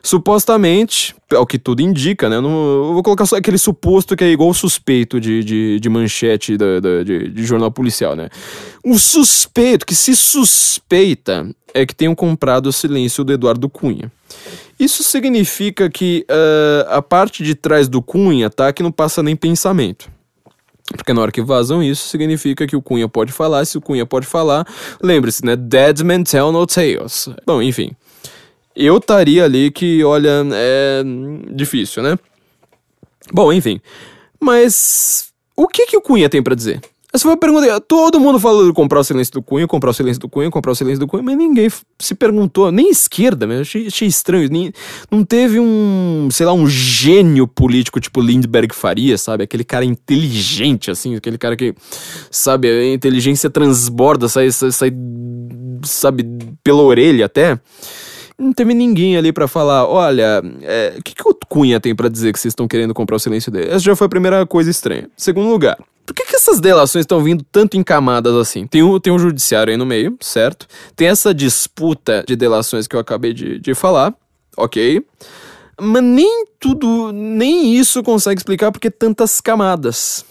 supostamente, 0.03 1.15
ao 1.35 1.47
que 1.47 1.59
tudo 1.59 1.83
indica, 1.83 2.29
né? 2.29 2.37
Eu, 2.37 2.43
não, 2.43 2.51
eu 2.51 2.95
vou 2.95 3.03
colocar 3.03 3.27
só 3.27 3.37
aquele 3.37 3.59
suposto 3.59 4.17
que 4.17 4.25
é 4.25 4.31
igual 4.31 4.53
suspeito 4.55 5.21
de, 5.21 5.43
de, 5.43 5.81
de 5.81 5.89
manchete 5.89 6.57
da, 6.57 6.81
da 6.81 7.03
de, 7.03 7.29
de 7.29 7.45
jornal 7.45 7.71
policial, 7.71 8.15
né? 8.17 8.29
O 8.85 8.99
suspeito, 8.99 9.85
que 9.85 9.95
se 9.95 10.15
suspeita, 10.15 11.49
é 11.75 11.85
que 11.85 11.95
tenham 11.95 12.15
comprado 12.15 12.69
o 12.69 12.73
silêncio 12.73 13.25
do 13.25 13.33
Eduardo 13.33 13.69
Cunha. 13.69 14.11
Isso 14.79 15.03
significa 15.03 15.89
que 15.89 16.25
uh, 16.31 16.91
a 16.91 17.03
parte 17.03 17.43
de 17.43 17.55
trás 17.55 17.89
do 17.89 18.01
Cunha 18.01 18.49
tá 18.51 18.73
que 18.73 18.83
não 18.83 18.93
passa 18.93 19.23
nem 19.23 19.35
pensamento. 19.35 20.11
Porque 20.95 21.13
na 21.13 21.21
hora 21.21 21.33
que 21.33 21.43
vazam 21.43 21.83
isso, 21.83 22.09
significa 22.09 22.67
que 22.67 22.77
o 22.77 22.83
Cunha 22.83 23.09
pode 23.09 23.33
falar. 23.33 23.65
Se 23.65 23.77
o 23.77 23.81
Cunha 23.81 24.07
pode 24.07 24.27
falar, 24.27 24.67
lembre-se, 25.03 25.45
né? 25.45 25.57
Dead 25.57 26.01
men 26.01 26.23
tell 26.23 26.53
no 26.53 26.67
tales. 26.67 27.29
Bom, 27.45 27.61
enfim. 27.61 27.91
Eu 28.75 28.99
estaria 28.99 29.45
ali 29.45 29.71
que, 29.71 30.05
olha, 30.05 30.45
é 30.53 31.03
difícil, 31.51 32.03
né? 32.03 32.19
Bom, 33.33 33.53
enfim. 33.53 33.81
Mas 34.39 35.31
o 35.57 35.67
que, 35.67 35.87
que 35.87 35.97
o 35.97 36.03
Cunha 36.03 36.29
tem 36.29 36.43
para 36.43 36.55
dizer? 36.55 36.81
Essa 37.13 37.23
foi 37.23 37.33
a 37.33 37.37
pergunta. 37.37 37.81
Todo 37.81 38.21
mundo 38.21 38.39
falou 38.39 38.67
de 38.67 38.73
comprar 38.73 39.01
o 39.01 39.05
silêncio 39.05 39.33
do 39.33 39.43
Cunha, 39.43 39.67
comprar 39.67 39.91
o 39.91 39.95
silêncio 39.95 40.21
do 40.21 40.29
Cunha, 40.29 40.51
comprar 40.51 40.73
o 40.73 40.75
silêncio 40.75 41.01
do 41.01 41.07
Cunha, 41.07 41.23
mas 41.23 41.37
ninguém 41.37 41.69
se 41.99 42.15
perguntou, 42.15 42.71
nem 42.71 42.91
esquerda, 42.91 43.47
mas 43.47 43.61
achei, 43.61 43.87
achei 43.87 44.09
estranho. 44.09 44.49
Nem, 44.51 44.73
não 45.11 45.25
teve 45.25 45.59
um, 45.61 46.29
sei 46.31 46.45
lá, 46.45 46.53
um 46.53 46.69
gênio 46.69 47.47
político 47.47 48.01
tipo 48.01 48.21
Lindbergh 48.21 48.75
Faria, 48.75 49.17
sabe? 49.17 49.45
Aquele 49.45 49.65
cara 49.65 49.85
inteligente, 49.85 50.91
assim, 50.91 51.17
aquele 51.17 51.39
cara 51.39 51.57
que, 51.57 51.75
sabe, 52.31 52.69
a 52.69 52.93
inteligência 52.93 53.49
transborda, 53.49 54.29
sai, 54.29 54.51
sai, 54.51 54.73
sai 54.73 54.93
sabe, 55.85 56.27
pela 56.63 56.83
orelha 56.83 57.27
até 57.27 57.59
não 58.39 58.53
teve 58.53 58.75
ninguém 58.75 59.17
ali 59.17 59.33
para 59.33 59.49
falar, 59.49 59.87
olha, 59.87 60.43
é, 60.63 60.95
o 60.99 61.03
que, 61.03 61.15
que 61.15 61.29
o 61.29 61.35
Cunha 61.49 61.81
tem 61.81 61.95
para 61.95 62.09
dizer 62.09 62.33
que 62.33 62.39
vocês 62.39 62.53
estão 62.53 62.69
querendo 62.69 62.93
comprar 62.93 63.17
o 63.17 63.21
silêncio 63.21 63.51
dele? 63.51 63.71
Essa 63.71 63.81
já 63.81 63.97
foi 63.97 64.07
a 64.07 64.11
primeira 64.11 64.47
coisa 64.47 64.71
estranha. 64.71 65.09
Segundo 65.17 65.49
lugar, 65.49 65.79
por 66.05 66.15
que, 66.15 66.25
que 66.25 66.37
essas 66.37 66.61
delações 66.61 67.03
estão 67.03 67.23
vindo 67.23 67.45
tanto 67.51 67.77
em 67.77 67.83
camadas 67.83 68.35
assim? 68.35 68.67
Tem 68.67 68.83
um, 68.83 69.01
tem 69.01 69.13
um 69.13 69.19
judiciário 69.19 69.73
aí 69.73 69.77
no 69.77 69.87
meio, 69.87 70.17
certo? 70.21 70.67
Tem 70.95 71.09
essa 71.09 71.35
disputa 71.35 72.25
de 72.27 72.37
delações 72.37 72.87
que 72.87 72.95
eu 72.95 73.01
acabei 73.01 73.33
de, 73.33 73.59
de 73.59 73.75
falar, 73.75 74.15
ok? 74.57 75.05
Mas 75.81 76.03
nem 76.03 76.47
tudo, 76.61 77.13
nem 77.13 77.75
isso 77.75 78.03
consegue 78.03 78.39
explicar 78.39 78.71
porque 78.71 78.91
tantas 78.91 79.41
camadas. 79.41 80.25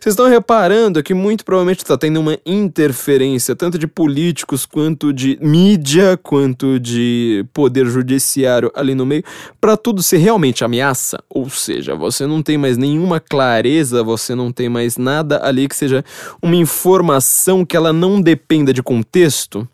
Vocês 0.00 0.12
estão 0.12 0.28
reparando 0.28 1.02
que 1.02 1.14
muito 1.14 1.44
provavelmente 1.44 1.78
está 1.78 1.96
tendo 1.96 2.20
uma 2.20 2.38
interferência, 2.44 3.56
tanto 3.56 3.78
de 3.78 3.86
políticos, 3.86 4.66
quanto 4.66 5.12
de 5.12 5.38
mídia, 5.40 6.18
quanto 6.22 6.78
de 6.78 7.44
poder 7.52 7.86
judiciário 7.86 8.70
ali 8.74 8.94
no 8.94 9.06
meio, 9.06 9.24
para 9.60 9.76
tudo 9.76 10.02
ser 10.02 10.18
realmente 10.18 10.64
ameaça. 10.64 11.22
Ou 11.28 11.48
seja, 11.48 11.94
você 11.94 12.26
não 12.26 12.42
tem 12.42 12.58
mais 12.58 12.76
nenhuma 12.76 13.20
clareza, 13.20 14.02
você 14.02 14.34
não 14.34 14.52
tem 14.52 14.68
mais 14.68 14.96
nada 14.96 15.40
ali 15.44 15.68
que 15.68 15.76
seja 15.76 16.04
uma 16.42 16.56
informação 16.56 17.64
que 17.64 17.76
ela 17.76 17.92
não 17.92 18.20
dependa 18.20 18.72
de 18.72 18.82
contexto. 18.82 19.68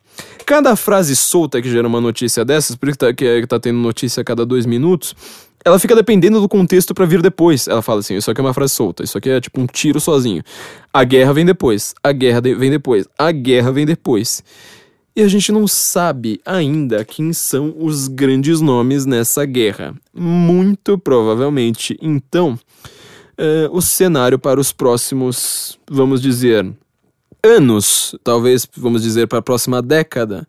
Cada 0.45 0.75
frase 0.75 1.15
solta 1.15 1.63
que 1.63 1.71
gera 1.71 1.87
uma 1.87 2.01
notícia 2.01 2.45
dessas, 2.45 2.77
por 2.77 2.89
isso 2.89 2.99
que 2.99 3.07
tá, 3.07 3.15
que 3.15 3.47
tá 3.47 3.61
tendo 3.61 3.79
notícia 3.79 4.21
a 4.21 4.25
cada 4.25 4.45
dois 4.45 4.67
minutos, 4.67 5.15
ela 5.65 5.79
fica 5.79 5.95
dependendo 5.95 6.41
do 6.41 6.49
contexto 6.49 6.95
para 6.95 7.05
vir 7.05 7.21
depois. 7.23 7.69
Ela 7.69 7.83
fala 7.83 8.01
assim: 8.01 8.17
isso 8.17 8.31
aqui 8.31 8.41
é 8.41 8.45
uma 8.45 8.55
frase 8.55 8.75
solta, 8.75 9.03
isso 9.03 9.19
aqui 9.19 9.31
é 9.31 9.41
tipo 9.41 9.61
um 9.61 9.67
tiro 9.67 10.01
sozinho. 10.01 10.43
A 10.93 11.05
guerra 11.05 11.33
vem 11.33 11.45
depois, 11.45 11.95
a 12.03 12.13
guerra 12.13 12.41
vem 12.41 12.71
depois, 12.71 13.07
a 13.19 13.31
guerra 13.31 13.71
vem 13.71 13.87
depois. 13.87 14.43
E 15.15 15.23
a 15.23 15.29
gente 15.29 15.51
não 15.51 15.67
sabe 15.67 16.41
ainda 16.47 17.05
quem 17.05 17.33
são 17.33 17.75
os 17.79 18.07
grandes 18.09 18.61
nomes 18.61 19.05
nessa 19.05 19.45
guerra. 19.45 19.95
Muito 20.15 20.97
provavelmente, 20.97 21.99
então, 22.01 22.59
uh, 23.39 23.77
o 23.77 23.83
cenário 23.83 24.39
para 24.39 24.61
os 24.61 24.73
próximos, 24.73 25.79
vamos 25.91 26.23
dizer, 26.23 26.65
anos, 27.43 28.15
talvez 28.23 28.67
vamos 28.77 29.03
dizer 29.03 29.27
para 29.27 29.41
a 29.41 29.43
próxima 29.43 29.83
década, 29.83 30.47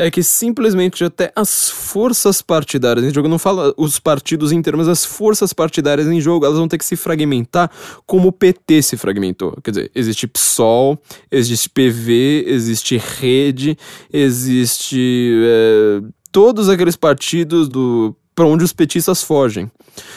é 0.00 0.10
que 0.10 0.22
simplesmente 0.22 1.04
até 1.04 1.30
as 1.36 1.68
forças 1.68 2.40
partidárias 2.40 3.04
em 3.04 3.12
jogo, 3.12 3.28
não 3.28 3.38
fala 3.38 3.74
os 3.76 3.98
partidos 3.98 4.50
em 4.50 4.62
termos, 4.62 4.88
as 4.88 5.04
forças 5.04 5.52
partidárias 5.52 6.08
em 6.08 6.18
jogo, 6.20 6.46
elas 6.46 6.56
vão 6.56 6.66
ter 6.66 6.78
que 6.78 6.84
se 6.86 6.96
fragmentar 6.96 7.70
como 8.06 8.28
o 8.28 8.32
PT 8.32 8.80
se 8.80 8.96
fragmentou. 8.96 9.54
Quer 9.62 9.70
dizer, 9.72 9.90
existe 9.94 10.26
PSOL, 10.26 10.98
existe 11.30 11.68
PV, 11.68 12.44
existe 12.46 12.96
Rede, 12.96 13.76
existe 14.10 15.34
é, 15.44 16.02
todos 16.32 16.70
aqueles 16.70 16.96
partidos 16.96 17.68
do 17.68 18.16
para 18.40 18.48
onde 18.48 18.64
os 18.64 18.72
petistas 18.72 19.22
fogem. 19.22 19.70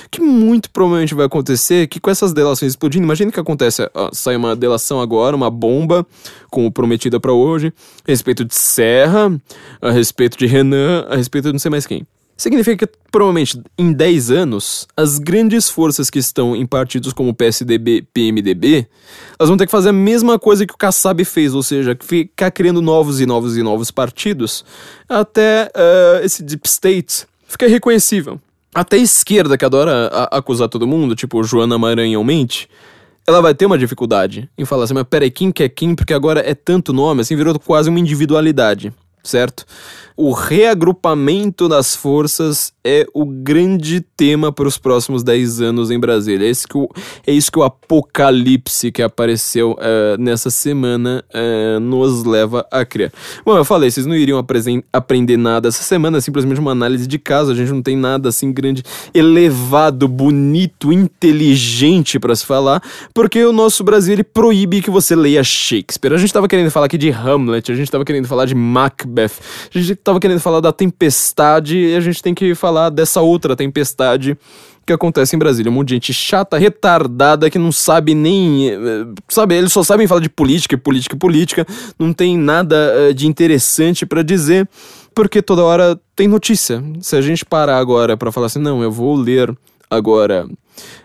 Que 0.09 0.21
muito 0.21 0.69
provavelmente 0.69 1.13
vai 1.13 1.26
acontecer 1.26 1.88
que 1.88 1.99
com 1.99 2.09
essas 2.09 2.32
delações 2.32 2.71
explodindo, 2.71 3.03
imagine 3.03 3.34
que 3.34 3.39
acontece, 3.39 3.86
ó, 3.93 4.11
sai 4.13 4.38
uma 4.38 4.55
delação 4.55 5.01
agora, 5.01 5.36
uma 5.36 5.49
bomba, 5.49 6.07
como 6.49 6.71
prometida 6.71 7.19
para 7.19 7.34
hoje, 7.34 7.74
a 8.07 8.09
respeito 8.09 8.45
de 8.45 8.55
Serra, 8.55 9.30
a 9.82 9.91
respeito 9.91 10.38
de 10.38 10.45
Renan, 10.45 11.05
a 11.09 11.17
respeito 11.17 11.47
de 11.47 11.51
não 11.51 11.59
sei 11.59 11.69
mais 11.69 11.86
quem. 11.86 12.07
Significa 12.38 12.88
que 12.88 12.93
provavelmente 13.11 13.61
em 13.78 13.91
10 13.91 14.32
anos, 14.32 14.88
as 14.95 15.19
grandes 15.19 15.69
forças 15.69 16.09
que 16.09 16.17
estão 16.17 16.55
em 16.55 16.65
partidos 16.65 17.11
como 17.11 17.34
PSDB, 17.34 18.07
PMDB, 18.13 18.88
elas 19.38 19.49
vão 19.49 19.57
ter 19.57 19.65
que 19.65 19.71
fazer 19.71 19.89
a 19.89 19.93
mesma 19.93 20.39
coisa 20.39 20.65
que 20.65 20.74
o 20.74 20.78
Kassab 20.78 21.26
fez, 21.26 21.53
ou 21.53 21.61
seja, 21.61 21.97
ficar 21.99 22.51
criando 22.51 22.82
novos 22.82 23.19
e 23.19 23.26
novos 23.26 23.57
e 23.57 23.61
novos 23.61 23.91
partidos, 23.91 24.63
até 25.09 25.69
uh, 25.76 26.24
esse 26.24 26.41
deep 26.41 26.65
state 26.69 27.28
fica 27.54 27.66
irreconhecível. 27.66 28.39
Até 28.76 28.97
a 28.97 28.99
esquerda, 28.99 29.58
que 29.58 29.64
adora 29.64 30.08
acusar 30.32 30.68
todo 30.68 30.88
mundo, 30.88 31.16
tipo 31.16 31.43
Joana 31.43 31.78
Maranhão 31.78 32.24
mente, 32.24 32.68
ela 33.26 33.39
vai 33.41 33.54
ter 33.54 33.66
uma 33.66 33.78
dificuldade 33.78 34.49
em 34.58 34.66
falar 34.66 34.86
assim, 34.86 34.93
mas 34.95 35.04
peraí, 35.04 35.32
quem 35.32 35.51
que 35.51 35.64
é 35.64 35.70
quem? 35.70 35.95
Porque 35.95 36.14
agora 36.14 36.41
é 36.41 36.54
tanto 36.56 36.91
nome, 36.91 37.22
assim, 37.22 37.36
virou 37.36 37.58
quase 37.60 37.89
uma 37.89 37.99
individualidade, 37.99 38.91
certo? 39.24 39.66
O 40.18 40.32
reagrupamento 40.32 41.70
das 41.70 41.95
forças 41.95 42.72
é 42.86 43.08
o 43.14 43.26
grande 43.26 44.02
tema 44.02 44.52
para 44.52 44.68
os 44.68 44.78
próximos 44.78 45.24
10 45.24 45.62
anos 45.62 45.90
em 45.90 45.98
Brasília. 45.98 46.46
É 46.46 46.50
isso 46.50 46.68
que 46.68 46.78
o, 46.78 46.90
é 47.26 47.32
isso 47.32 47.52
que 47.52 47.58
o 47.58 47.64
apocalipse 47.64 48.92
que 48.92 49.02
apareceu 49.02 49.72
uh, 49.72 50.22
nessa 50.22 50.50
semana 50.50 51.24
uh, 51.34 51.80
nos 51.80 52.26
leva 52.26 52.68
a 52.70 52.84
criar. 52.84 53.12
Bom, 53.46 53.56
eu 53.56 53.64
falei, 53.64 53.90
vocês 53.90 54.06
não 54.06 54.16
iriam 54.16 54.44
aprender 54.92 55.38
nada 55.38 55.70
essa 55.70 55.84
semana, 55.84 56.18
é 56.18 56.22
simplesmente 56.22 56.60
uma 56.60 56.72
análise 56.72 57.08
de 57.08 57.18
caso. 57.18 57.52
A 57.52 57.56
gente 57.56 57.72
não 57.72 57.82
tem 57.82 57.96
nada 57.96 58.30
assim 58.30 58.52
grande, 58.52 58.84
elevado, 59.14 60.08
bonito, 60.08 60.92
inteligente 60.92 62.20
para 62.20 62.36
se 62.36 62.46
falar, 62.46 62.84
porque 63.14 63.44
o 63.46 63.54
nosso 63.54 63.84
Brasil 63.84 64.14
ele 64.14 64.24
proíbe 64.24 64.82
que 64.82 64.90
você 64.90 65.16
leia 65.16 65.44
Shakespeare. 65.44 66.14
A 66.14 66.18
gente 66.18 66.28
estava 66.28 66.48
querendo 66.48 66.70
falar 66.70 66.88
aqui 66.88 66.98
de 66.98 67.10
Hamlet, 67.10 67.72
a 67.72 67.76
gente 67.76 67.86
estava 67.86 68.04
querendo 68.04 68.28
falar 68.28 68.46
de 68.46 68.56
Macbeth, 68.56 69.32
a 69.74 69.80
gente 69.80 69.96
tava 69.96 70.20
querendo 70.20 70.40
falar 70.42 70.60
da 70.60 70.74
tempestade 70.74 71.78
e 71.78 71.96
a 71.96 72.02
gente 72.02 72.22
tem 72.22 72.34
que 72.34 72.54
falar 72.54 72.72
dessa 72.89 73.21
outra 73.21 73.55
tempestade 73.55 74.38
que 74.86 74.93
acontece 74.93 75.36
em 75.36 75.39
Brasília. 75.39 75.71
Um 75.71 75.76
monte 75.76 75.89
de 75.89 75.93
gente 75.95 76.13
chata, 76.13 76.57
retardada, 76.57 77.49
que 77.49 77.57
não 77.57 77.71
sabe 77.71 78.13
nem. 78.13 78.69
Eh, 78.69 79.05
sabe, 79.30 79.55
eles 79.55 79.71
só 79.71 79.84
sabem 79.84 80.07
falar 80.07 80.21
de 80.21 80.30
política, 80.30 80.78
política, 80.78 81.15
política. 81.15 81.65
Não 81.97 82.11
tem 82.11 82.38
nada 82.38 82.76
uh, 83.09 83.13
de 83.13 83.28
interessante 83.28 84.05
para 84.05 84.21
dizer, 84.21 84.67
porque 85.15 85.41
toda 85.41 85.63
hora 85.63 85.99
tem 86.15 86.28
notícia. 86.28 86.84
Se 86.99 87.15
a 87.15 87.21
gente 87.21 87.45
parar 87.45 87.78
agora 87.78 88.17
para 88.17 88.32
falar 88.32 88.47
assim, 88.47 88.59
não, 88.59 88.84
eu 88.84 88.91
vou 88.91 89.15
ler 89.15 89.55
agora 89.89 90.47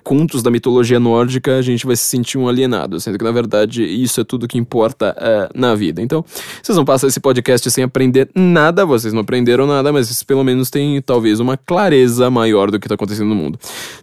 contos 0.02 0.42
da 0.42 0.50
mitologia 0.50 0.98
nórdica, 0.98 1.56
a 1.56 1.62
gente 1.62 1.86
vai 1.86 1.96
se 1.96 2.04
sentir 2.04 2.38
um 2.38 2.48
alienado, 2.48 2.98
sendo 3.00 3.18
que 3.18 3.24
na 3.24 3.30
verdade 3.30 3.84
isso 3.84 4.20
é 4.20 4.24
tudo 4.24 4.48
que 4.48 4.58
importa 4.58 5.14
uh, 5.18 5.58
na 5.58 5.74
vida. 5.74 6.00
Então, 6.00 6.24
vocês 6.62 6.76
não 6.76 6.84
passam 6.84 7.08
esse 7.08 7.20
podcast 7.20 7.70
sem 7.70 7.84
aprender 7.84 8.28
nada, 8.34 8.86
vocês 8.86 9.12
não 9.12 9.20
aprenderam 9.20 9.66
nada, 9.66 9.92
mas 9.92 10.22
pelo 10.22 10.42
menos 10.42 10.70
têm 10.70 11.00
talvez 11.02 11.40
uma 11.40 11.56
clareza 11.56 12.30
maior 12.30 12.70
do 12.70 12.78
que 12.78 12.86
está 12.86 12.94
acontecendo 12.94 13.28
no 13.28 13.34
mundo. 13.34 13.58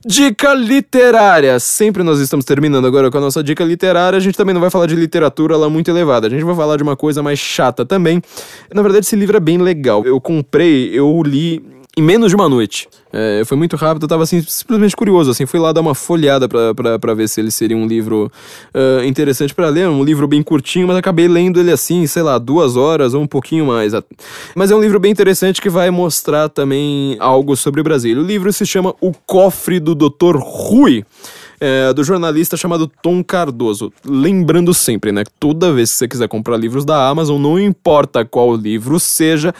Dica 0.05 0.53
literária! 0.53 1.59
Sempre 1.59 2.03
nós 2.03 2.19
estamos 2.19 2.45
terminando 2.45 2.85
agora 2.85 3.09
com 3.09 3.17
a 3.17 3.21
nossa 3.21 3.43
dica 3.43 3.63
literária, 3.63 4.17
a 4.17 4.21
gente 4.21 4.37
também 4.37 4.53
não 4.53 4.61
vai 4.61 4.69
falar 4.69 4.85
de 4.85 4.95
literatura 4.95 5.57
lá 5.57 5.69
muito 5.69 5.89
elevada, 5.89 6.27
a 6.27 6.29
gente 6.29 6.43
vai 6.43 6.55
falar 6.55 6.77
de 6.77 6.83
uma 6.83 6.95
coisa 6.95 7.23
mais 7.23 7.39
chata 7.39 7.85
também. 7.85 8.21
Na 8.73 8.81
verdade, 8.81 9.05
esse 9.05 9.15
livro 9.15 9.37
é 9.37 9.39
bem 9.39 9.57
legal. 9.57 10.05
Eu 10.05 10.19
comprei, 10.21 10.89
eu 10.93 11.21
li 11.23 11.74
em 11.97 12.01
menos 12.01 12.29
de 12.29 12.35
uma 12.35 12.49
noite. 12.49 12.87
É, 13.13 13.43
foi 13.45 13.55
muito 13.55 13.77
rápido, 13.77 14.03
eu 14.03 14.07
tava 14.09 14.23
assim, 14.23 14.41
simplesmente 14.41 14.93
curioso, 14.95 15.31
assim, 15.31 15.45
fui 15.45 15.57
lá 15.57 15.71
dar 15.71 15.79
uma 15.79 15.95
folhada 15.95 16.49
para 16.49 17.13
ver 17.13 17.29
se 17.29 17.39
ele 17.39 17.49
seria 17.49 17.77
um 17.77 17.87
livro 17.87 18.29
uh, 18.73 19.05
interessante 19.05 19.55
para 19.55 19.69
ler, 19.69 19.87
um 19.87 20.03
livro 20.03 20.27
bem 20.27 20.43
curtinho, 20.43 20.85
mas 20.87 20.97
acabei 20.97 21.27
lendo 21.27 21.59
ele 21.59 21.71
assim, 21.71 22.05
sei 22.07 22.23
lá, 22.23 22.37
duas 22.37 22.75
horas 22.75 23.13
ou 23.13 23.21
um 23.21 23.27
pouquinho 23.27 23.67
mais. 23.67 23.93
Mas 24.53 24.69
é 24.69 24.75
um 24.75 24.81
livro 24.81 24.99
bem 24.99 25.11
interessante 25.11 25.61
que 25.61 25.69
vai 25.69 25.89
mostrar 25.89 26.49
também 26.49 27.15
algo 27.19 27.55
sobre 27.55 27.79
o 27.79 27.83
Brasil. 27.83 28.19
O 28.19 28.23
livro 28.23 28.51
se 28.51 28.65
chama 28.65 28.93
O 28.99 29.13
Cofre 29.25 29.79
do 29.79 29.95
Dr. 29.95 30.35
Rui. 30.37 31.05
É, 31.57 31.93
do 31.93 32.03
jornalista 32.03 32.57
chamado 32.57 32.85
Tom 33.01 33.23
Cardoso. 33.23 33.91
Lembrando 34.05 34.73
sempre, 34.73 35.13
né? 35.13 35.23
Toda 35.39 35.71
vez 35.71 35.89
que 35.89 35.97
você 35.97 36.07
quiser 36.07 36.27
comprar 36.27 36.57
livros 36.57 36.83
da 36.83 37.07
Amazon, 37.07 37.41
não 37.41 37.57
importa 37.57 38.25
qual 38.25 38.53
livro 38.57 38.99
seja, 38.99 39.55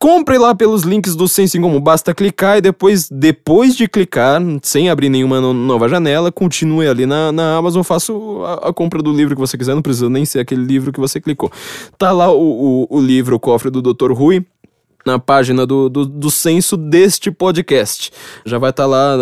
Compre 0.00 0.38
lá 0.38 0.54
pelos 0.54 0.82
links 0.82 1.14
do 1.14 1.28
Senso 1.28 1.58
em 1.58 1.60
Comum. 1.60 1.78
Basta 1.78 2.14
clicar 2.14 2.56
e 2.56 2.62
depois, 2.62 3.06
depois 3.10 3.76
de 3.76 3.86
clicar, 3.86 4.40
sem 4.62 4.88
abrir 4.88 5.10
nenhuma 5.10 5.42
no 5.42 5.52
nova 5.52 5.90
janela, 5.90 6.32
continue 6.32 6.88
ali 6.88 7.04
na, 7.04 7.30
na 7.30 7.56
Amazon, 7.56 7.82
faça 7.82 8.10
a, 8.10 8.70
a, 8.70 8.72
compra 8.72 9.02
do 9.02 9.12
livro 9.12 9.34
que 9.34 9.40
você 9.40 9.58
quiser. 9.58 9.74
Não 9.74 9.82
precisa 9.82 10.08
nem 10.08 10.24
ser 10.24 10.38
aquele 10.38 10.64
livro 10.64 10.90
que 10.90 10.98
você 10.98 11.20
clicou. 11.20 11.52
Tá 11.98 12.12
lá 12.12 12.32
o, 12.32 12.86
o, 12.90 12.96
o 12.96 12.98
livro, 12.98 13.36
o 13.36 13.38
cofre 13.38 13.68
do 13.70 13.82
Dr. 13.82 14.10
Rui 14.10 14.42
na 15.04 15.18
página 15.18 15.66
do, 15.66 15.90
do, 15.90 16.06
do 16.06 16.30
censo 16.30 16.78
deste 16.78 17.30
podcast. 17.30 18.10
Já 18.46 18.56
vai 18.56 18.70
estar 18.70 18.84
tá 18.84 18.88
lá, 18.88 19.18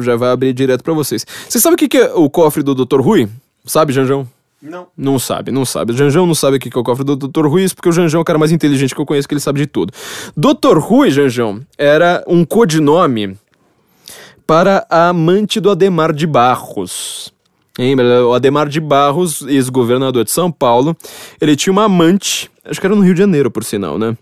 já 0.00 0.16
vai 0.16 0.30
abrir 0.30 0.54
direto 0.54 0.82
para 0.82 0.94
vocês. 0.94 1.26
Você 1.46 1.60
sabe 1.60 1.74
o 1.74 1.76
que, 1.76 1.86
que 1.86 1.98
é 1.98 2.14
o 2.14 2.30
cofre 2.30 2.62
do 2.62 2.74
Dr. 2.74 3.02
Rui? 3.02 3.28
Sabe, 3.66 3.92
Janjão? 3.92 4.26
Não. 4.64 4.86
Não 4.96 5.18
sabe, 5.18 5.52
não 5.52 5.66
sabe. 5.66 5.92
O 5.92 5.96
Janjão 5.96 6.26
não 6.26 6.34
sabe 6.34 6.56
o 6.56 6.60
que 6.60 6.74
é 6.74 6.80
o 6.80 6.82
cofre 6.82 7.04
do 7.04 7.14
Dr. 7.16 7.46
Rui, 7.46 7.68
porque 7.74 7.90
o 7.90 7.92
Janjão 7.92 8.20
é 8.20 8.22
o 8.22 8.24
cara 8.24 8.38
mais 8.38 8.50
inteligente 8.50 8.94
que 8.94 9.00
eu 9.00 9.04
conheço, 9.04 9.28
que 9.28 9.34
ele 9.34 9.40
sabe 9.40 9.60
de 9.60 9.66
tudo. 9.66 9.92
Dr. 10.34 10.78
Rui, 10.78 11.10
Janjão, 11.10 11.60
era 11.76 12.24
um 12.26 12.46
codinome 12.46 13.36
para 14.46 14.86
a 14.88 15.08
amante 15.08 15.60
do 15.60 15.70
Ademar 15.70 16.14
de 16.14 16.26
Barros. 16.26 17.30
Lembra? 17.78 18.26
O 18.26 18.32
Ademar 18.32 18.66
de 18.66 18.80
Barros, 18.80 19.42
ex-governador 19.42 20.24
de 20.24 20.30
São 20.30 20.50
Paulo, 20.50 20.96
ele 21.38 21.56
tinha 21.56 21.72
uma 21.72 21.84
amante, 21.84 22.50
acho 22.64 22.80
que 22.80 22.86
era 22.86 22.96
no 22.96 23.02
Rio 23.02 23.12
de 23.12 23.20
Janeiro, 23.20 23.50
por 23.50 23.64
sinal, 23.64 23.98
né? 23.98 24.16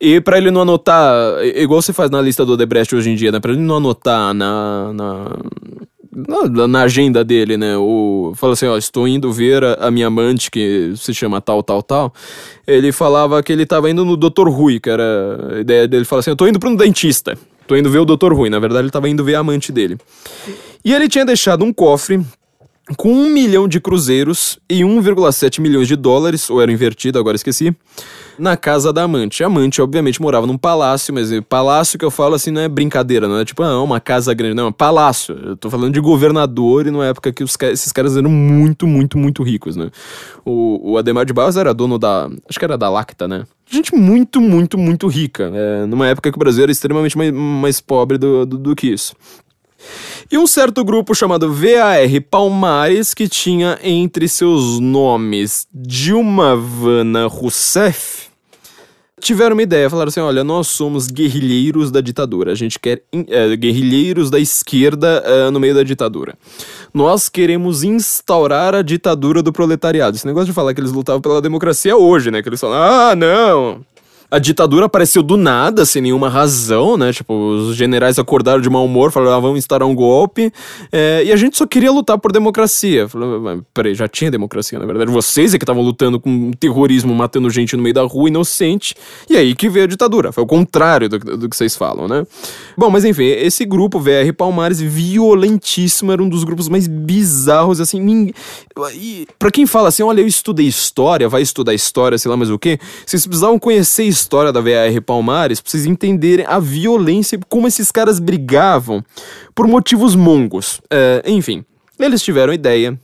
E 0.00 0.20
para 0.20 0.38
ele 0.38 0.50
não 0.50 0.62
anotar, 0.62 1.40
igual 1.54 1.80
você 1.80 1.92
faz 1.92 2.10
na 2.10 2.20
lista 2.20 2.44
do 2.44 2.54
Odebrecht 2.54 2.96
hoje 2.96 3.10
em 3.10 3.14
dia, 3.14 3.30
né? 3.30 3.38
Pra 3.38 3.52
ele 3.52 3.60
não 3.60 3.76
anotar 3.76 4.34
na, 4.34 4.92
na, 4.92 5.36
na, 6.14 6.68
na, 6.68 6.82
agenda 6.82 7.24
dele, 7.24 7.56
né? 7.56 7.76
O, 7.76 8.32
fala 8.36 8.52
assim, 8.52 8.66
ó, 8.66 8.76
estou 8.76 9.08
indo 9.08 9.32
ver 9.32 9.64
a, 9.64 9.74
a, 9.86 9.90
minha 9.90 10.06
amante, 10.06 10.50
que 10.50 10.92
se 10.96 11.12
chama 11.12 11.40
tal, 11.40 11.62
tal, 11.62 11.82
tal. 11.82 12.14
Ele 12.66 12.92
falava 12.92 13.42
que 13.42 13.52
ele 13.52 13.64
estava 13.64 13.90
indo 13.90 14.04
no 14.04 14.16
Dr. 14.16 14.48
Rui, 14.48 14.78
que 14.78 14.88
era 14.88 15.56
a 15.56 15.60
ideia 15.60 15.88
dele. 15.88 16.04
Fala 16.04 16.20
assim, 16.20 16.30
eu 16.30 16.36
tô 16.36 16.46
indo 16.46 16.60
para 16.60 16.68
um 16.68 16.76
dentista. 16.76 17.36
Tô 17.66 17.76
indo 17.76 17.90
ver 17.90 17.98
o 17.98 18.04
Dr. 18.04 18.32
Rui. 18.32 18.50
Na 18.50 18.58
verdade, 18.58 18.82
ele 18.82 18.88
estava 18.88 19.08
indo 19.08 19.24
ver 19.24 19.34
a 19.34 19.40
amante 19.40 19.72
dele. 19.72 19.98
E 20.84 20.92
ele 20.92 21.08
tinha 21.08 21.24
deixado 21.24 21.64
um 21.64 21.72
cofre 21.72 22.24
com 22.96 23.10
um 23.12 23.30
milhão 23.30 23.66
de 23.66 23.80
cruzeiros 23.80 24.58
e 24.68 24.80
1,7 24.80 25.60
milhões 25.60 25.88
de 25.88 25.96
dólares, 25.96 26.50
ou 26.50 26.60
era 26.60 26.70
invertido, 26.70 27.18
agora 27.18 27.34
esqueci, 27.34 27.74
na 28.38 28.56
casa 28.56 28.92
da 28.92 29.02
amante. 29.02 29.42
A 29.42 29.46
amante, 29.46 29.80
obviamente, 29.80 30.20
morava 30.20 30.46
num 30.46 30.58
palácio, 30.58 31.14
mas 31.14 31.30
palácio 31.48 31.98
que 31.98 32.04
eu 32.04 32.10
falo 32.10 32.34
assim 32.34 32.50
não 32.50 32.60
é 32.60 32.68
brincadeira, 32.68 33.26
não 33.26 33.38
é 33.38 33.44
tipo, 33.44 33.62
ah, 33.62 33.82
uma 33.82 34.00
casa 34.00 34.34
grande, 34.34 34.54
não, 34.54 34.64
é 34.64 34.68
um 34.68 34.72
palácio. 34.72 35.34
Eu 35.34 35.56
tô 35.56 35.70
falando 35.70 35.94
de 35.94 36.00
governador 36.00 36.86
e 36.86 36.90
numa 36.90 37.06
época 37.06 37.32
que 37.32 37.42
os, 37.42 37.56
esses 37.62 37.90
caras 37.90 38.16
eram 38.16 38.30
muito, 38.30 38.86
muito, 38.86 39.16
muito 39.16 39.42
ricos, 39.42 39.76
né? 39.76 39.90
O, 40.44 40.92
o 40.92 40.98
Ademar 40.98 41.24
de 41.24 41.32
Barros 41.32 41.56
era 41.56 41.72
dono 41.72 41.98
da, 41.98 42.28
acho 42.48 42.58
que 42.58 42.64
era 42.64 42.76
da 42.76 42.90
Lacta, 42.90 43.26
né? 43.26 43.44
Gente 43.66 43.94
muito, 43.94 44.42
muito, 44.42 44.76
muito 44.76 45.08
rica, 45.08 45.50
é, 45.54 45.86
numa 45.86 46.06
época 46.06 46.30
que 46.30 46.36
o 46.36 46.38
Brasil 46.38 46.64
era 46.64 46.72
extremamente 46.72 47.16
mais, 47.16 47.32
mais 47.32 47.80
pobre 47.80 48.18
do, 48.18 48.44
do, 48.44 48.58
do 48.58 48.76
que 48.76 48.88
isso. 48.88 49.14
E 50.30 50.38
um 50.38 50.46
certo 50.46 50.84
grupo 50.84 51.14
chamado 51.14 51.52
VAR 51.52 52.08
Palmares, 52.30 53.14
que 53.14 53.28
tinha 53.28 53.78
entre 53.82 54.28
seus 54.28 54.80
nomes 54.80 55.66
Dilma 55.72 56.56
Vana 56.56 57.26
Rousseff, 57.26 58.28
tiveram 59.20 59.54
uma 59.54 59.62
ideia, 59.62 59.88
falaram 59.88 60.08
assim: 60.08 60.20
olha, 60.20 60.44
nós 60.44 60.68
somos 60.68 61.06
guerrilheiros 61.06 61.90
da 61.90 62.00
ditadura, 62.00 62.52
a 62.52 62.54
gente 62.54 62.78
quer 62.78 63.02
é, 63.28 63.56
guerrilheiros 63.56 64.30
da 64.30 64.38
esquerda 64.38 65.22
é, 65.24 65.50
no 65.50 65.58
meio 65.58 65.74
da 65.74 65.82
ditadura. 65.82 66.36
Nós 66.92 67.28
queremos 67.28 67.82
instaurar 67.82 68.74
a 68.74 68.82
ditadura 68.82 69.42
do 69.42 69.52
proletariado. 69.52 70.16
Esse 70.16 70.26
negócio 70.26 70.46
de 70.46 70.52
falar 70.52 70.74
que 70.74 70.80
eles 70.80 70.92
lutavam 70.92 71.20
pela 71.20 71.40
democracia 71.40 71.96
hoje, 71.96 72.30
né? 72.30 72.42
Que 72.42 72.48
eles 72.48 72.60
falam, 72.60 72.78
ah, 72.78 73.16
não, 73.16 73.84
a 74.34 74.38
ditadura 74.40 74.86
apareceu 74.86 75.22
do 75.22 75.36
nada, 75.36 75.86
sem 75.86 76.02
nenhuma 76.02 76.28
razão, 76.28 76.96
né? 76.96 77.12
Tipo, 77.12 77.32
os 77.34 77.76
generais 77.76 78.18
acordaram 78.18 78.60
de 78.60 78.68
mau 78.68 78.84
humor, 78.84 79.12
falaram, 79.12 79.36
ah, 79.36 79.38
vamos 79.38 79.58
instaurar 79.58 79.86
um 79.86 79.94
golpe. 79.94 80.52
É, 80.90 81.22
e 81.24 81.30
a 81.30 81.36
gente 81.36 81.56
só 81.56 81.64
queria 81.64 81.92
lutar 81.92 82.18
por 82.18 82.32
democracia. 82.32 83.08
Falei, 83.08 83.60
peraí, 83.72 83.94
já 83.94 84.08
tinha 84.08 84.32
democracia, 84.32 84.76
na 84.76 84.86
verdade. 84.86 85.08
Vocês 85.08 85.54
é 85.54 85.58
que 85.58 85.62
estavam 85.62 85.84
lutando 85.84 86.18
com 86.18 86.50
terrorismo, 86.50 87.14
matando 87.14 87.48
gente 87.48 87.76
no 87.76 87.82
meio 87.82 87.94
da 87.94 88.02
rua, 88.02 88.28
inocente. 88.28 88.96
E 89.30 89.36
aí 89.36 89.54
que 89.54 89.68
veio 89.68 89.84
a 89.84 89.88
ditadura. 89.88 90.32
Foi 90.32 90.42
o 90.42 90.46
contrário 90.48 91.08
do, 91.08 91.16
do 91.20 91.48
que 91.48 91.56
vocês 91.56 91.76
falam, 91.76 92.08
né? 92.08 92.26
Bom, 92.76 92.90
mas 92.90 93.04
enfim, 93.04 93.22
esse 93.22 93.64
grupo, 93.64 94.00
VR 94.00 94.34
Palmares, 94.36 94.80
violentíssimo, 94.80 96.10
era 96.10 96.20
um 96.20 96.28
dos 96.28 96.42
grupos 96.42 96.68
mais 96.68 96.88
bizarros, 96.88 97.80
assim. 97.80 98.32
E 98.96 99.28
pra 99.38 99.52
quem 99.52 99.64
fala 99.64 99.90
assim, 99.90 100.02
olha, 100.02 100.20
eu 100.20 100.26
estudei 100.26 100.66
história, 100.66 101.28
vai 101.28 101.42
estudar 101.42 101.72
história, 101.72 102.18
sei 102.18 102.28
lá 102.28 102.36
mais 102.36 102.50
o 102.50 102.58
quê, 102.58 102.80
vocês 103.06 103.24
precisavam 103.24 103.60
conhecer 103.60 104.02
história 104.02 104.23
história 104.24 104.50
da 104.50 104.60
VAR 104.60 105.02
Palmares 105.04 105.60
pra 105.60 105.70
vocês 105.70 105.84
entenderem 105.84 106.46
a 106.46 106.58
violência 106.58 107.38
como 107.48 107.68
esses 107.68 107.92
caras 107.92 108.18
brigavam 108.18 109.04
por 109.54 109.68
motivos 109.68 110.16
mongos. 110.16 110.80
É, 110.90 111.22
enfim, 111.26 111.64
eles 111.98 112.22
tiveram 112.22 112.52
a 112.52 112.54
ideia 112.54 112.98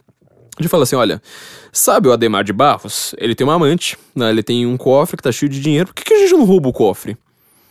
de 0.59 0.69
falar 0.69 0.85
assim: 0.85 0.97
olha, 0.97 1.23
sabe 1.71 2.09
o 2.09 2.13
Ademar 2.13 2.43
de 2.43 2.53
Barros? 2.53 3.15
Ele 3.19 3.35
tem 3.35 3.47
uma 3.47 3.55
amante, 3.55 3.99
né? 4.17 4.31
ele 4.31 4.43
tem 4.43 4.67
um 4.67 4.77
cofre 4.77 5.17
que 5.17 5.23
tá 5.23 5.31
cheio 5.31 5.51
de 5.51 5.61
dinheiro. 5.61 5.89
Por 5.89 5.95
que, 5.95 6.05
que 6.05 6.15
a 6.15 6.19
gente 6.19 6.33
não 6.33 6.45
rouba 6.45 6.69
o 6.69 6.73
cofre? 6.73 7.17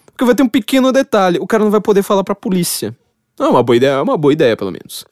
Porque 0.05 0.25
vai 0.25 0.35
ter 0.35 0.43
um 0.43 0.49
pequeno 0.49 0.91
detalhe: 0.91 1.39
o 1.39 1.47
cara 1.47 1.63
não 1.63 1.71
vai 1.71 1.81
poder 1.81 2.03
falar 2.03 2.23
pra 2.23 2.35
polícia. 2.35 2.95
É 3.39 3.43
uma 3.43 3.63
boa 3.63 3.75
ideia, 3.75 3.91
é 3.91 4.01
uma 4.01 4.17
boa 4.17 4.33
ideia, 4.33 4.55
pelo 4.55 4.71
menos. 4.71 5.05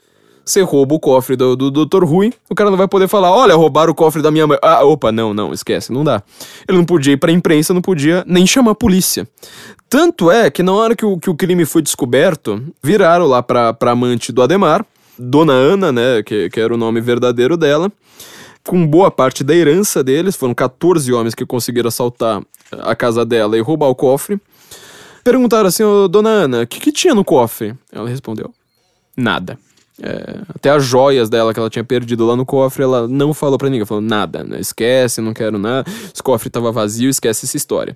Você 0.47 0.61
rouba 0.61 0.95
o 0.95 0.99
cofre 0.99 1.35
do, 1.35 1.57
do 1.57 1.85
Dr. 1.85 2.05
Rui, 2.05 2.33
o 2.49 2.55
cara 2.55 2.69
não 2.69 2.77
vai 2.77 2.87
poder 2.87 3.09
falar, 3.09 3.29
olha, 3.29 3.53
roubaram 3.53 3.91
o 3.91 3.95
cofre 3.95 4.21
da 4.21 4.31
minha 4.31 4.47
mãe. 4.47 4.57
Ah, 4.61 4.81
opa, 4.85 5.11
não, 5.11 5.33
não, 5.33 5.51
esquece, 5.51 5.91
não 5.91 6.05
dá. 6.05 6.23
Ele 6.65 6.77
não 6.77 6.85
podia 6.85 7.11
ir 7.11 7.17
pra 7.17 7.33
imprensa, 7.33 7.73
não 7.73 7.81
podia 7.81 8.23
nem 8.25 8.47
chamar 8.47 8.71
a 8.71 8.75
polícia. 8.75 9.27
Tanto 9.89 10.31
é 10.31 10.49
que 10.49 10.63
na 10.63 10.71
hora 10.71 10.95
que 10.95 11.05
o, 11.05 11.17
que 11.17 11.29
o 11.29 11.35
crime 11.35 11.65
foi 11.65 11.81
descoberto, 11.81 12.63
viraram 12.81 13.25
lá 13.25 13.43
pra, 13.43 13.73
pra 13.73 13.91
amante 13.91 14.31
do 14.31 14.41
Ademar, 14.41 14.85
Dona 15.19 15.51
Ana, 15.51 15.91
né, 15.91 16.23
que, 16.23 16.49
que 16.49 16.61
era 16.61 16.73
o 16.73 16.77
nome 16.77 17.01
verdadeiro 17.01 17.57
dela, 17.57 17.91
com 18.65 18.87
boa 18.87 19.11
parte 19.11 19.43
da 19.43 19.53
herança 19.53 20.01
deles, 20.01 20.37
foram 20.37 20.53
14 20.53 21.11
homens 21.11 21.35
que 21.35 21.45
conseguiram 21.45 21.89
assaltar 21.89 22.41
a 22.71 22.95
casa 22.95 23.25
dela 23.25 23.57
e 23.57 23.61
roubar 23.61 23.89
o 23.89 23.95
cofre. 23.95 24.39
Perguntaram 25.25 25.67
assim, 25.67 25.83
oh, 25.83 26.07
Dona 26.07 26.29
Ana, 26.29 26.61
o 26.61 26.67
que, 26.67 26.79
que 26.79 26.91
tinha 26.93 27.13
no 27.13 27.25
cofre? 27.25 27.75
Ela 27.91 28.07
respondeu, 28.07 28.53
nada. 29.15 29.59
É, 30.01 30.41
até 30.53 30.69
as 30.69 30.85
joias 30.85 31.29
dela 31.29 31.53
que 31.53 31.59
ela 31.59 31.69
tinha 31.69 31.83
perdido 31.83 32.25
lá 32.25 32.35
no 32.35 32.45
cofre, 32.45 32.83
ela 32.83 33.07
não 33.07 33.33
falou 33.33 33.57
pra 33.57 33.69
ninguém. 33.69 33.85
Falou, 33.85 34.01
nada, 34.01 34.43
né? 34.43 34.59
esquece, 34.59 35.21
não 35.21 35.33
quero 35.33 35.57
nada. 35.57 35.89
Esse 36.13 36.21
cofre 36.21 36.49
tava 36.49 36.71
vazio, 36.71 37.09
esquece 37.09 37.45
essa 37.45 37.57
história. 37.57 37.95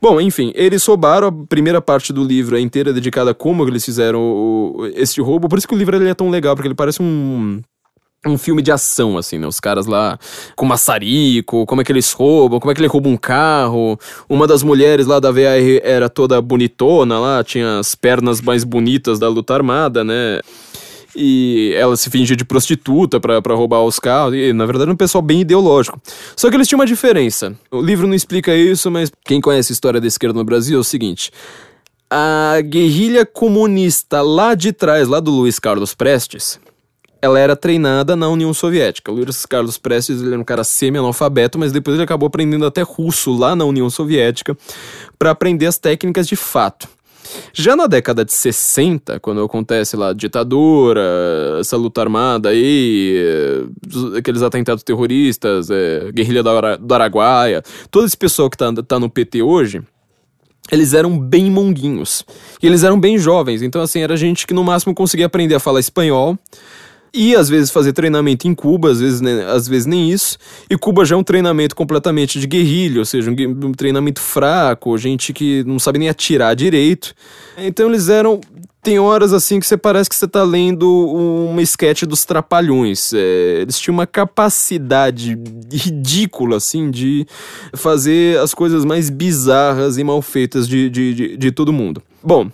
Bom, 0.00 0.20
enfim, 0.20 0.52
eles 0.56 0.84
roubaram 0.84 1.28
a 1.28 1.32
primeira 1.46 1.80
parte 1.80 2.12
do 2.12 2.24
livro 2.24 2.56
é 2.56 2.60
inteira 2.60 2.92
dedicada 2.92 3.30
a 3.30 3.34
como 3.34 3.66
eles 3.68 3.84
fizeram 3.84 4.20
o, 4.20 4.90
esse 4.96 5.20
roubo. 5.20 5.48
Por 5.48 5.58
isso 5.58 5.68
que 5.68 5.74
o 5.74 5.78
livro 5.78 5.94
ele 5.94 6.08
é 6.08 6.14
tão 6.14 6.28
legal, 6.28 6.56
porque 6.56 6.66
ele 6.66 6.74
parece 6.74 7.00
um, 7.00 7.62
um 8.26 8.36
filme 8.36 8.62
de 8.62 8.72
ação, 8.72 9.16
assim, 9.16 9.38
né? 9.38 9.46
Os 9.46 9.60
caras 9.60 9.86
lá 9.86 10.18
com 10.56 10.66
maçarico, 10.66 11.64
como 11.66 11.82
é 11.82 11.84
que 11.84 11.92
eles 11.92 12.10
roubam, 12.10 12.58
como 12.58 12.72
é 12.72 12.74
que 12.74 12.80
ele 12.80 12.88
rouba 12.88 13.08
um 13.08 13.16
carro. 13.16 13.96
Uma 14.28 14.44
das 14.44 14.64
mulheres 14.64 15.06
lá 15.06 15.20
da 15.20 15.30
VR 15.30 15.80
era 15.84 16.08
toda 16.08 16.42
bonitona 16.42 17.20
lá, 17.20 17.44
tinha 17.44 17.78
as 17.78 17.94
pernas 17.94 18.40
mais 18.40 18.64
bonitas 18.64 19.20
da 19.20 19.28
luta 19.28 19.54
armada, 19.54 20.02
né? 20.02 20.40
E 21.14 21.72
ela 21.76 21.96
se 21.96 22.08
fingia 22.10 22.36
de 22.36 22.44
prostituta 22.44 23.20
para 23.20 23.54
roubar 23.54 23.82
os 23.82 23.98
carros, 23.98 24.34
e 24.34 24.52
na 24.52 24.66
verdade 24.66 24.90
um 24.90 24.96
pessoal 24.96 25.22
bem 25.22 25.40
ideológico. 25.40 26.00
Só 26.36 26.48
que 26.48 26.56
eles 26.56 26.68
tinham 26.68 26.80
uma 26.80 26.86
diferença. 26.86 27.54
O 27.70 27.80
livro 27.80 28.06
não 28.06 28.14
explica 28.14 28.54
isso, 28.54 28.90
mas 28.90 29.10
quem 29.24 29.40
conhece 29.40 29.72
a 29.72 29.74
história 29.74 30.00
da 30.00 30.06
esquerda 30.06 30.38
no 30.38 30.44
Brasil 30.44 30.78
é 30.78 30.80
o 30.80 30.84
seguinte: 30.84 31.30
a 32.10 32.60
guerrilha 32.60 33.24
comunista 33.24 34.22
lá 34.22 34.54
de 34.54 34.72
trás, 34.72 35.08
lá 35.08 35.20
do 35.20 35.30
Luiz 35.30 35.58
Carlos 35.58 35.94
Prestes, 35.94 36.60
ela 37.22 37.38
era 37.38 37.54
treinada 37.54 38.16
na 38.16 38.28
União 38.28 38.52
Soviética. 38.52 39.12
O 39.12 39.14
Luiz 39.14 39.46
Carlos 39.46 39.78
Prestes 39.78 40.20
ele 40.20 40.32
era 40.32 40.40
um 40.40 40.44
cara 40.44 40.64
semi-analfabeto, 40.64 41.58
mas 41.58 41.70
depois 41.70 41.94
ele 41.94 42.02
acabou 42.02 42.26
aprendendo 42.26 42.66
até 42.66 42.82
russo 42.82 43.32
lá 43.32 43.54
na 43.54 43.64
União 43.64 43.88
Soviética 43.88 44.56
para 45.18 45.30
aprender 45.30 45.66
as 45.66 45.78
técnicas 45.78 46.26
de 46.26 46.34
fato. 46.34 46.88
Já 47.52 47.76
na 47.76 47.86
década 47.86 48.24
de 48.24 48.32
60, 48.32 49.20
quando 49.20 49.42
acontece 49.42 49.96
lá 49.96 50.12
ditadura, 50.12 51.02
essa 51.60 51.76
luta 51.76 52.00
armada 52.00 52.48
aí, 52.48 53.16
eh, 53.16 54.18
aqueles 54.18 54.42
atentados 54.42 54.82
terroristas, 54.82 55.70
é, 55.70 56.10
guerrilha 56.12 56.42
do 56.42 56.94
Araguaia, 56.94 57.62
todo 57.90 58.06
esse 58.06 58.16
pessoal 58.16 58.48
que 58.48 58.56
tá, 58.56 58.72
tá 58.86 58.98
no 58.98 59.10
PT 59.10 59.42
hoje, 59.42 59.82
eles 60.70 60.94
eram 60.94 61.18
bem 61.18 61.50
monguinhos. 61.50 62.24
E 62.62 62.66
eles 62.66 62.82
eram 62.84 62.98
bem 62.98 63.18
jovens, 63.18 63.62
então 63.62 63.82
assim, 63.82 64.00
era 64.00 64.16
gente 64.16 64.46
que 64.46 64.54
no 64.54 64.64
máximo 64.64 64.94
conseguia 64.94 65.26
aprender 65.26 65.54
a 65.54 65.60
falar 65.60 65.80
espanhol, 65.80 66.38
e 67.14 67.34
às 67.34 67.48
vezes 67.48 67.70
fazer 67.70 67.92
treinamento 67.92 68.48
em 68.48 68.54
Cuba, 68.54 68.90
às 68.90 69.00
vezes, 69.00 69.20
né, 69.20 69.44
às 69.46 69.68
vezes 69.68 69.86
nem 69.86 70.10
isso. 70.10 70.38
E 70.70 70.76
Cuba 70.76 71.04
já 71.04 71.14
é 71.14 71.18
um 71.18 71.24
treinamento 71.24 71.76
completamente 71.76 72.40
de 72.40 72.46
guerrilha, 72.46 73.00
ou 73.00 73.04
seja, 73.04 73.30
um, 73.30 73.34
um 73.66 73.72
treinamento 73.72 74.20
fraco, 74.20 74.96
gente 74.96 75.32
que 75.32 75.62
não 75.64 75.78
sabe 75.78 75.98
nem 75.98 76.08
atirar 76.08 76.56
direito. 76.56 77.14
Então 77.58 77.88
eles 77.88 78.08
eram 78.08 78.40
tem 78.82 78.98
horas 78.98 79.32
assim 79.32 79.60
que 79.60 79.66
você 79.66 79.76
parece 79.76 80.10
que 80.10 80.16
você 80.16 80.26
tá 80.26 80.42
lendo 80.42 80.90
uma 81.48 81.62
esquete 81.62 82.04
dos 82.04 82.24
Trapalhões. 82.24 83.12
É, 83.14 83.60
eles 83.62 83.78
tinham 83.78 83.94
uma 83.94 84.08
capacidade 84.08 85.38
ridícula, 85.70 86.56
assim, 86.56 86.90
de 86.90 87.24
fazer 87.74 88.40
as 88.40 88.52
coisas 88.52 88.84
mais 88.84 89.08
bizarras 89.08 89.98
e 89.98 90.04
mal 90.04 90.20
feitas 90.20 90.66
de, 90.66 90.90
de, 90.90 91.14
de, 91.14 91.36
de 91.36 91.52
todo 91.52 91.72
mundo. 91.72 92.02
Bom, 92.20 92.50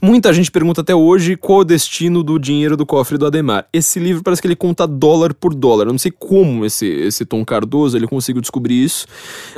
Muita 0.00 0.32
gente 0.32 0.50
pergunta 0.50 0.80
até 0.80 0.94
hoje 0.94 1.36
qual 1.36 1.60
o 1.60 1.64
destino 1.64 2.22
do 2.22 2.38
dinheiro 2.38 2.76
do 2.76 2.86
cofre 2.86 3.18
do 3.18 3.26
Ademar. 3.26 3.66
Esse 3.72 3.98
livro 3.98 4.22
parece 4.22 4.40
que 4.40 4.48
ele 4.48 4.56
conta 4.56 4.86
dólar 4.86 5.34
por 5.34 5.54
dólar. 5.54 5.86
Eu 5.86 5.92
não 5.92 5.98
sei 5.98 6.10
como 6.10 6.64
esse, 6.64 6.86
esse 6.86 7.24
Tom 7.24 7.44
Cardoso 7.44 7.96
ele 7.96 8.06
conseguiu 8.06 8.40
descobrir 8.40 8.82
isso, 8.82 9.06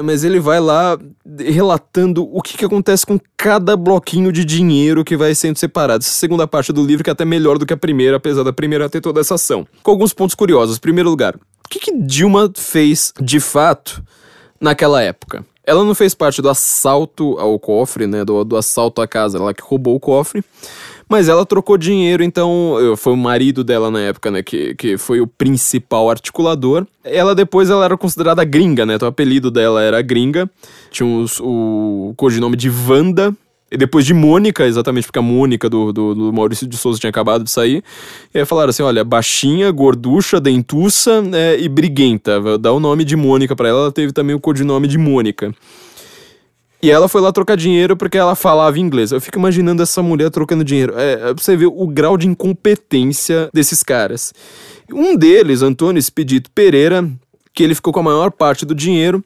mas 0.03 0.25
ele 0.25 0.41
vai 0.41 0.61
lá 0.61 0.99
relatando 1.39 2.29
o 2.33 2.43
que, 2.43 2.57
que 2.57 2.65
acontece 2.65 3.07
com 3.07 3.19
cada 3.37 3.77
bloquinho 3.77 4.33
de 4.33 4.45
dinheiro 4.45 5.05
que 5.05 5.17
vai 5.17 5.35
sendo 5.35 5.59
separado. 5.59 6.03
Essa 6.03 6.13
segunda 6.13 6.47
parte 6.47 6.73
do 6.73 6.85
livro 6.85 7.05
que 7.05 7.11
é 7.11 7.13
até 7.13 7.25
melhor 7.25 7.59
do 7.59 7.67
que 7.67 7.73
a 7.73 7.77
primeira, 7.77 8.17
apesar 8.17 8.43
da 8.43 8.53
primeira 8.53 8.89
ter 8.89 9.01
toda 9.01 9.21
essa 9.21 9.35
ação. 9.35 9.67
Com 9.83 9.91
alguns 9.91 10.13
pontos 10.13 10.35
curiosos. 10.35 10.79
Primeiro 10.79 11.11
lugar, 11.11 11.37
o 11.37 11.69
que, 11.69 11.79
que 11.79 11.97
Dilma 11.97 12.51
fez 12.55 13.13
de 13.21 13.41
fato 13.41 14.03
naquela 14.61 15.03
época? 15.03 15.45
Ela 15.65 15.85
não 15.85 15.95
fez 15.95 16.15
parte 16.15 16.43
do 16.43 16.49
assalto 16.49 17.39
ao 17.39 17.59
cofre, 17.59 18.07
né? 18.07 18.25
Do, 18.25 18.45
do 18.45 18.57
assalto 18.57 19.01
à 19.01 19.07
casa, 19.07 19.39
ela 19.39 19.55
que 19.55 19.63
roubou 19.63 19.95
o 19.95 20.01
cofre. 20.01 20.45
Mas 21.09 21.29
ela 21.29 21.45
trocou 21.45 21.77
dinheiro, 21.77 22.25
então 22.25 22.75
foi 22.97 23.13
o 23.13 23.17
marido 23.17 23.63
dela 23.63 23.91
na 23.91 24.01
época, 24.01 24.31
né? 24.31 24.43
Que, 24.43 24.75
que 24.75 24.97
foi 24.97 25.21
o 25.21 25.27
principal 25.27 26.09
articulador. 26.09 26.87
Ela 27.05 27.35
depois 27.35 27.69
ela 27.69 27.85
era 27.85 27.97
considerada 27.99 28.43
gringa, 28.45 28.87
né? 28.87 28.95
Então 28.95 29.07
o 29.07 29.11
apelido 29.11 29.51
dela 29.51 29.83
era 29.83 30.01
gringa. 30.01 30.51
Tinha 30.91 31.07
os, 31.07 31.39
o 31.39 32.15
codinome 32.17 32.57
de 32.57 32.71
Wanda, 32.71 33.37
depois 33.77 34.05
de 34.05 34.13
Mônica, 34.15 34.65
exatamente 34.67 35.07
porque 35.07 35.19
a 35.19 35.23
Mônica 35.23 35.69
do, 35.69 35.93
do, 35.93 36.15
do, 36.15 36.33
Maurício 36.33 36.67
de 36.67 36.77
Souza 36.77 36.99
tinha 36.99 37.11
acabado 37.11 37.45
de 37.45 37.51
sair. 37.51 37.83
E 38.35 38.39
aí 38.39 38.45
falaram 38.45 38.71
assim: 38.71 38.83
olha, 38.83 39.05
baixinha, 39.05 39.71
gorducha, 39.71 40.41
dentuça 40.41 41.23
é, 41.33 41.59
e 41.59 41.69
briguenta. 41.69 42.59
Dá 42.59 42.73
o 42.73 42.81
nome 42.81 43.05
de 43.05 43.17
Mônica 43.17 43.57
para 43.57 43.69
ela, 43.69 43.81
ela 43.81 43.93
teve 43.93 44.13
também 44.13 44.35
o 44.35 44.41
codinome 44.41 44.87
de 44.87 44.99
Mônica. 44.99 45.55
E 46.83 46.91
ela 46.91 47.09
foi 47.09 47.21
lá 47.21 47.31
trocar 47.31 47.57
dinheiro 47.57 47.97
porque 47.97 48.19
ela 48.19 48.35
falava 48.35 48.79
inglês. 48.79 49.13
Eu 49.13 49.21
fico 49.21 49.39
imaginando 49.39 49.83
essa 49.83 50.03
mulher 50.03 50.31
trocando 50.31 50.65
dinheiro. 50.65 50.95
É, 50.97 51.13
é 51.13 51.17
pra 51.35 51.43
você 51.43 51.57
ver 51.57 51.67
o 51.67 51.87
grau 51.87 52.17
de 52.17 52.27
incompetência 52.27 53.49
desses 53.55 53.85
caras. 53.85 54.35
Um 54.93 55.17
deles, 55.17 55.63
Antônio 55.63 56.01
Expedito 56.01 56.51
Pereira, 56.51 57.09
que 57.55 57.63
ele 57.63 57.77
ficou 57.77 57.93
com 57.93 58.01
a 58.01 58.03
maior 58.03 58.33
parte 58.33 58.67
do 58.67 58.75
dinheiro 58.75 59.25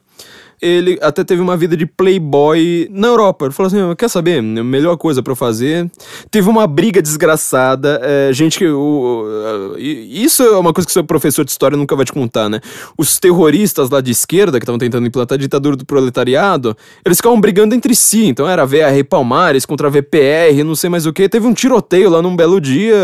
ele 0.60 0.98
até 1.02 1.22
teve 1.22 1.40
uma 1.40 1.56
vida 1.56 1.76
de 1.76 1.86
playboy 1.86 2.88
na 2.90 3.08
Europa. 3.08 3.46
Ele 3.46 3.54
falou 3.54 3.68
assim: 3.68 3.94
quer 3.96 4.08
saber? 4.08 4.42
Melhor 4.42 4.96
coisa 4.96 5.22
para 5.22 5.34
fazer. 5.34 5.90
Teve 6.30 6.48
uma 6.48 6.66
briga 6.66 7.02
desgraçada. 7.02 8.00
É, 8.02 8.32
gente 8.32 8.58
que. 8.58 8.66
O, 8.66 9.74
isso 9.78 10.42
é 10.42 10.58
uma 10.58 10.72
coisa 10.72 10.86
que 10.86 10.92
seu 10.92 11.04
professor 11.04 11.44
de 11.44 11.50
história 11.50 11.76
nunca 11.76 11.94
vai 11.94 12.04
te 12.04 12.12
contar, 12.12 12.48
né? 12.48 12.60
Os 12.96 13.18
terroristas 13.18 13.90
lá 13.90 14.00
de 14.00 14.10
esquerda, 14.10 14.58
que 14.58 14.64
estavam 14.64 14.78
tentando 14.78 15.06
implantar 15.06 15.36
a 15.36 15.38
ditadura 15.38 15.76
do 15.76 15.84
proletariado, 15.84 16.76
eles 17.04 17.18
ficavam 17.18 17.40
brigando 17.40 17.74
entre 17.74 17.94
si. 17.94 18.26
Então 18.26 18.48
era 18.48 18.64
VR 18.64 19.04
Palmares 19.08 19.66
contra 19.66 19.88
a 19.88 19.90
VPR, 19.90 20.62
não 20.64 20.74
sei 20.74 20.88
mais 20.88 21.06
o 21.06 21.12
que. 21.12 21.28
Teve 21.28 21.46
um 21.46 21.54
tiroteio 21.54 22.08
lá 22.10 22.22
num 22.22 22.34
belo 22.34 22.60
dia. 22.60 22.96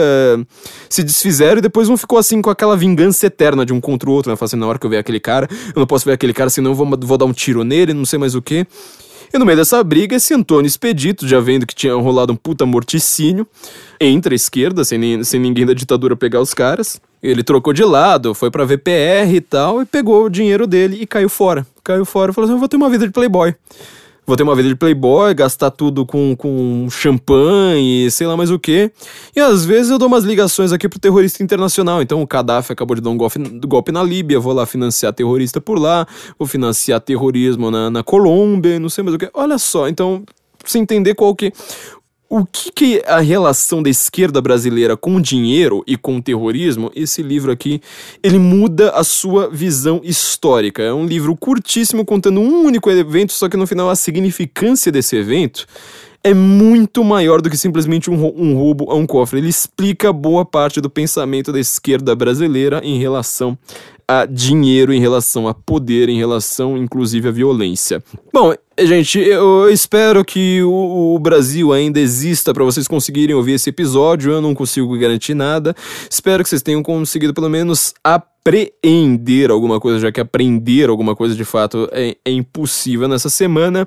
Se 0.89 1.03
desfizeram 1.03 1.59
e 1.59 1.61
depois 1.61 1.89
um 1.89 1.97
ficou 1.97 2.19
assim 2.19 2.41
com 2.41 2.51
aquela 2.51 2.77
vingança 2.77 3.27
eterna 3.27 3.65
de 3.67 3.73
um 3.73 3.81
contra 3.81 4.09
o 4.09 4.13
outro. 4.13 4.31
Né? 4.31 4.37
Falei 4.37 4.47
assim: 4.47 4.57
na 4.57 4.67
hora 4.67 4.79
que 4.79 4.87
eu 4.87 4.91
ver 4.91 4.99
aquele 4.99 5.21
cara, 5.21 5.49
eu 5.75 5.81
não 5.81 5.87
posso 5.87 6.05
ver 6.05 6.13
aquele 6.13 6.33
cara, 6.33 6.49
senão 6.49 6.71
eu 6.71 6.75
vou, 6.75 6.89
vou 7.01 7.19
dar 7.19 7.27
um 7.27 7.33
tiro 7.43 7.65
nele, 7.65 7.93
não 7.93 8.05
sei 8.05 8.19
mais 8.19 8.35
o 8.35 8.43
que. 8.43 8.67
E 9.35 9.39
no 9.39 9.47
meio 9.47 9.57
dessa 9.57 9.83
briga, 9.83 10.15
esse 10.15 10.35
Antônio 10.35 10.67
Expedito, 10.67 11.27
já 11.27 11.41
vendo 11.41 11.67
que 11.67 11.75
tinha 11.75 11.95
rolado 11.95 12.33
um 12.33 12.37
puta 12.37 12.67
morticínio, 12.67 13.47
entra 13.99 14.35
à 14.35 14.37
esquerda, 14.37 14.85
sem, 14.85 15.25
sem 15.25 15.41
ninguém 15.41 15.65
da 15.65 15.73
ditadura 15.73 16.15
pegar 16.15 16.41
os 16.41 16.53
caras. 16.53 17.01
Ele 17.23 17.43
trocou 17.43 17.73
de 17.73 17.83
lado, 17.83 18.35
foi 18.35 18.51
pra 18.51 18.65
VPR 18.65 19.35
e 19.35 19.41
tal, 19.41 19.81
e 19.81 19.87
pegou 19.87 20.27
o 20.27 20.29
dinheiro 20.29 20.67
dele 20.67 20.99
e 21.01 21.07
caiu 21.07 21.31
fora. 21.31 21.67
Caiu 21.83 22.05
fora 22.05 22.31
e 22.31 22.35
falou 22.35 22.47
assim: 22.47 22.55
eu 22.55 22.59
vou 22.59 22.69
ter 22.69 22.77
uma 22.77 22.91
vida 22.91 23.07
de 23.07 23.13
playboy 23.13 23.55
vou 24.27 24.37
ter 24.37 24.43
uma 24.43 24.55
vida 24.55 24.69
de 24.69 24.77
playboy, 24.77 25.35
gastar 25.35 25.71
tudo 25.71 26.07
com, 26.07 26.37
com 26.37 26.87
champanhe, 26.91 28.11
sei 28.11 28.27
lá 28.27 28.37
mais 28.37 28.51
o 28.51 28.59
que. 28.59 28.91
E 29.35 29.41
às 29.41 29.65
vezes 29.65 29.91
eu 29.91 29.99
dou 29.99 30.09
umas 30.09 30.25
ligações 30.25 30.73
aqui 30.73 30.89
pro 30.89 30.99
terrorista 30.99 31.43
internacional. 31.43 32.01
Então 32.01 32.23
o 32.23 32.27
Gaddafi 32.27 32.73
acabou 32.73 32.95
de 32.95 33.03
dar 33.03 33.11
um 33.11 33.17
golpe, 33.17 33.39
golpe 33.67 33.93
na 33.93 34.03
Líbia, 34.03 34.39
vou 34.39 34.53
lá 34.53 34.65
financiar 34.67 35.13
terrorista 35.13 35.61
por 35.61 35.79
lá, 35.79 36.07
vou 36.39 36.47
financiar 36.47 37.01
terrorismo 37.01 37.71
na, 37.71 37.91
na 37.91 38.03
Colômbia, 38.03 38.79
não 38.79 38.89
sei 38.89 39.03
mais 39.03 39.15
o 39.15 39.19
que. 39.19 39.31
Olha 39.35 39.59
só, 39.59 39.89
então 39.89 40.23
você 40.65 40.79
entender 40.79 41.15
qual 41.15 41.35
que 41.35 41.53
o 42.35 42.47
que, 42.47 42.73
que 42.73 43.03
a 43.07 43.21
relação 43.21 43.83
da 43.83 43.91
esquerda 43.91 44.41
brasileira 44.41 44.97
com 44.97 45.17
o 45.17 45.21
dinheiro 45.21 45.85
e 45.87 45.99
com 45.99 46.17
o 46.17 46.23
terrorismo, 46.23 46.91
esse 46.97 47.23
livro 47.23 47.53
aqui, 47.53 47.79
ele 48.23 48.39
muda 48.39 48.89
a 48.93 49.05
sua 49.05 49.51
visão 49.51 50.01
histórica. 50.03 50.83
É 50.83 50.95
um 50.95 51.05
livro 51.05 51.37
curtíssimo 51.37 52.07
contando 52.07 52.41
um 52.41 52.65
único 52.65 52.91
evento, 52.91 53.35
só 53.35 53.51
que 53.51 53.57
no 53.59 53.67
final 53.67 53.91
a 53.91 53.95
significância 53.95 54.91
desse 54.91 55.15
evento 55.15 55.67
é 56.25 56.33
muito 56.33 57.05
maior 57.05 57.43
do 57.43 57.51
que 57.51 57.57
simplesmente 57.59 58.11
um, 58.11 58.15
um 58.15 58.57
roubo 58.57 58.91
a 58.91 58.95
um 58.95 59.07
cofre. 59.07 59.39
Ele 59.39 59.51
explica 59.51 60.11
boa 60.11 60.43
parte 60.43 60.81
do 60.81 60.89
pensamento 60.89 61.53
da 61.53 61.61
esquerda 61.61 62.15
brasileira 62.17 62.81
em 62.83 62.99
relação 62.99 63.59
a 64.09 64.25
dinheiro, 64.25 64.93
em 64.93 65.01
relação 65.01 65.47
a 65.47 65.53
poder, 65.53 66.09
em 66.09 66.17
relação 66.17 66.79
inclusive 66.79 67.29
à 67.29 67.31
violência. 67.31 68.03
Bom, 68.33 68.55
Gente, 68.79 69.19
eu 69.19 69.69
espero 69.69 70.25
que 70.25 70.63
o, 70.63 71.19
Brasil 71.19 71.73
ainda 71.73 72.01
exista 72.01 72.55
para 72.55 72.65
vocês 72.65 72.89
conseguirem 72.89 73.35
ouvir 73.35 73.53
esse 73.53 73.69
episódio. 73.69 74.33
Eu 74.33 74.41
não 74.41 74.55
consigo 74.55 74.99
garantir 74.99 75.35
nada. 75.35 75.77
Espero 76.11 76.43
que 76.43 76.49
vocês 76.49 76.63
tenham 76.63 76.83
conseguido 76.83 77.35
pelo 77.35 77.51
menos 77.51 77.93
apreender 78.03 79.51
alguma 79.51 79.79
coisa, 79.79 80.01
já 80.01 80.11
que 80.11 80.21
aprender 80.21 80.89
alguma 80.89 81.15
coisa 81.15 81.35
de 81.35 81.45
fato 81.45 81.89
é, 81.93 82.17
é, 82.25 82.31
impossível 82.33 83.07
nessa 83.07 83.29
semana. 83.29 83.87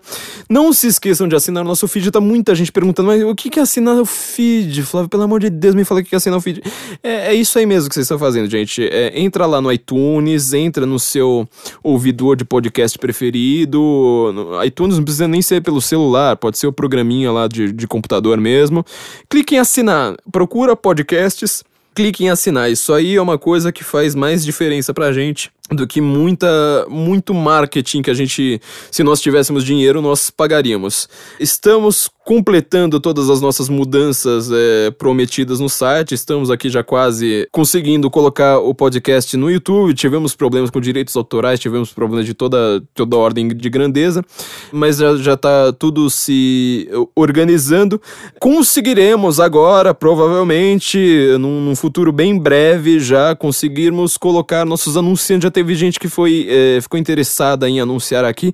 Não 0.50 0.72
se 0.72 0.88
esqueçam 0.88 1.28
de 1.28 1.36
assinar 1.36 1.64
o 1.64 1.68
nosso 1.68 1.88
feed. 1.88 2.10
Tá 2.12 2.22
muita 2.22 2.56
gente 2.56 2.72
perguntando, 2.72 3.08
mas 3.08 3.22
o 3.24 3.36
que 3.36 3.60
é 3.60 3.64
assinar 3.64 4.00
o 4.00 4.06
feed? 4.06 4.84
Flávio, 4.84 5.10
pelo 5.10 5.24
amor 5.24 5.42
de 5.42 5.50
Deus, 5.50 5.76
me 5.76 5.84
fala 5.84 6.00
o 6.00 6.04
que 6.04 6.16
é 6.16 6.18
assinar 6.18 6.38
o 6.38 6.42
feed. 6.42 6.62
É, 7.04 7.28
é 7.28 7.34
isso 7.34 7.60
aí 7.60 7.66
mesmo 7.66 7.90
que 7.90 7.96
vocês 7.96 8.06
estão 8.06 8.20
fazendo, 8.20 8.50
gente. 8.50 8.88
É, 8.88 9.20
entra 9.20 9.46
lá 9.46 9.60
no 9.60 9.72
iTunes, 9.72 10.54
entra 10.54 10.86
no 10.86 11.00
seu 11.00 11.48
ouvidor 11.84 12.38
de 12.38 12.46
podcast 12.46 12.98
preferido. 12.98 13.80
No 14.34 14.64
iTunes 14.64 14.75
não 14.98 15.04
precisa 15.04 15.28
nem 15.28 15.42
ser 15.42 15.62
pelo 15.62 15.82
celular, 15.82 16.36
pode 16.36 16.58
ser 16.58 16.68
o 16.68 16.74
programinha 16.74 17.32
lá 17.32 17.48
de, 17.48 17.72
de 17.72 17.88
computador 17.88 18.38
mesmo. 18.38 18.86
Clique 19.30 19.56
em 19.56 19.60
assinar, 19.60 20.16
procura 20.32 20.76
podcasts, 20.76 21.64
clique 21.94 22.24
em 22.24 22.30
assinar. 22.30 22.70
Isso 22.70 22.94
aí 22.94 23.16
é 23.16 23.22
uma 23.22 23.38
coisa 23.38 23.72
que 23.72 23.84
faz 23.84 24.14
mais 24.14 24.44
diferença 24.44 24.94
pra 24.94 25.12
gente 25.14 25.52
do 25.72 25.88
que 25.88 26.00
muita 26.00 26.86
muito 26.88 27.34
marketing 27.34 28.04
que 28.04 28.12
a 28.12 28.14
gente 28.14 28.62
se 28.92 29.04
nós 29.04 29.20
tivéssemos 29.20 29.64
dinheiro 29.64 30.02
nós 30.02 30.30
pagaríamos. 30.30 31.10
Estamos 31.40 32.10
completando 32.24 33.00
todas 33.00 33.30
as 33.30 33.40
nossas 33.40 33.70
mudanças 33.70 34.50
é, 34.52 34.92
prometidas 34.92 35.60
no 35.60 35.70
site. 35.70 36.14
Estamos 36.14 36.50
aqui 36.50 36.70
já 36.70 36.84
quase 36.84 37.48
conseguindo 37.52 38.10
colocar 38.10 38.60
o 38.60 38.74
podcast 38.74 39.36
no 39.38 39.50
YouTube. 39.50 39.94
Tivemos 39.94 40.36
problemas 40.36 40.70
com 40.70 40.80
direitos 40.80 41.16
autorais 41.16 41.60
tivemos 41.60 41.92
problemas 41.92 42.26
de 42.26 42.34
toda 42.34 42.84
toda 42.94 43.16
ordem 43.16 43.48
de 43.48 43.70
grandeza 43.70 44.24
mas 44.72 44.98
já 44.98 45.16
já 45.18 45.34
está 45.34 45.74
tudo 45.74 46.10
se 46.10 46.90
organizando. 47.16 48.00
Conseguiremos 48.40 49.40
agora 49.40 49.94
provavelmente 49.94 50.98
num, 51.40 51.62
num 51.62 51.76
futuro 51.76 52.12
bem 52.12 52.38
breve 52.38 53.00
já 53.00 53.36
conseguirmos 53.36 54.18
colocar 54.18 54.66
nossos 54.66 54.98
anunciantes 54.98 55.55
teve 55.56 55.74
gente 55.74 55.98
que 55.98 56.10
foi, 56.10 56.46
é, 56.50 56.82
ficou 56.82 57.00
interessada 57.00 57.70
em 57.70 57.80
anunciar 57.80 58.26
aqui. 58.26 58.52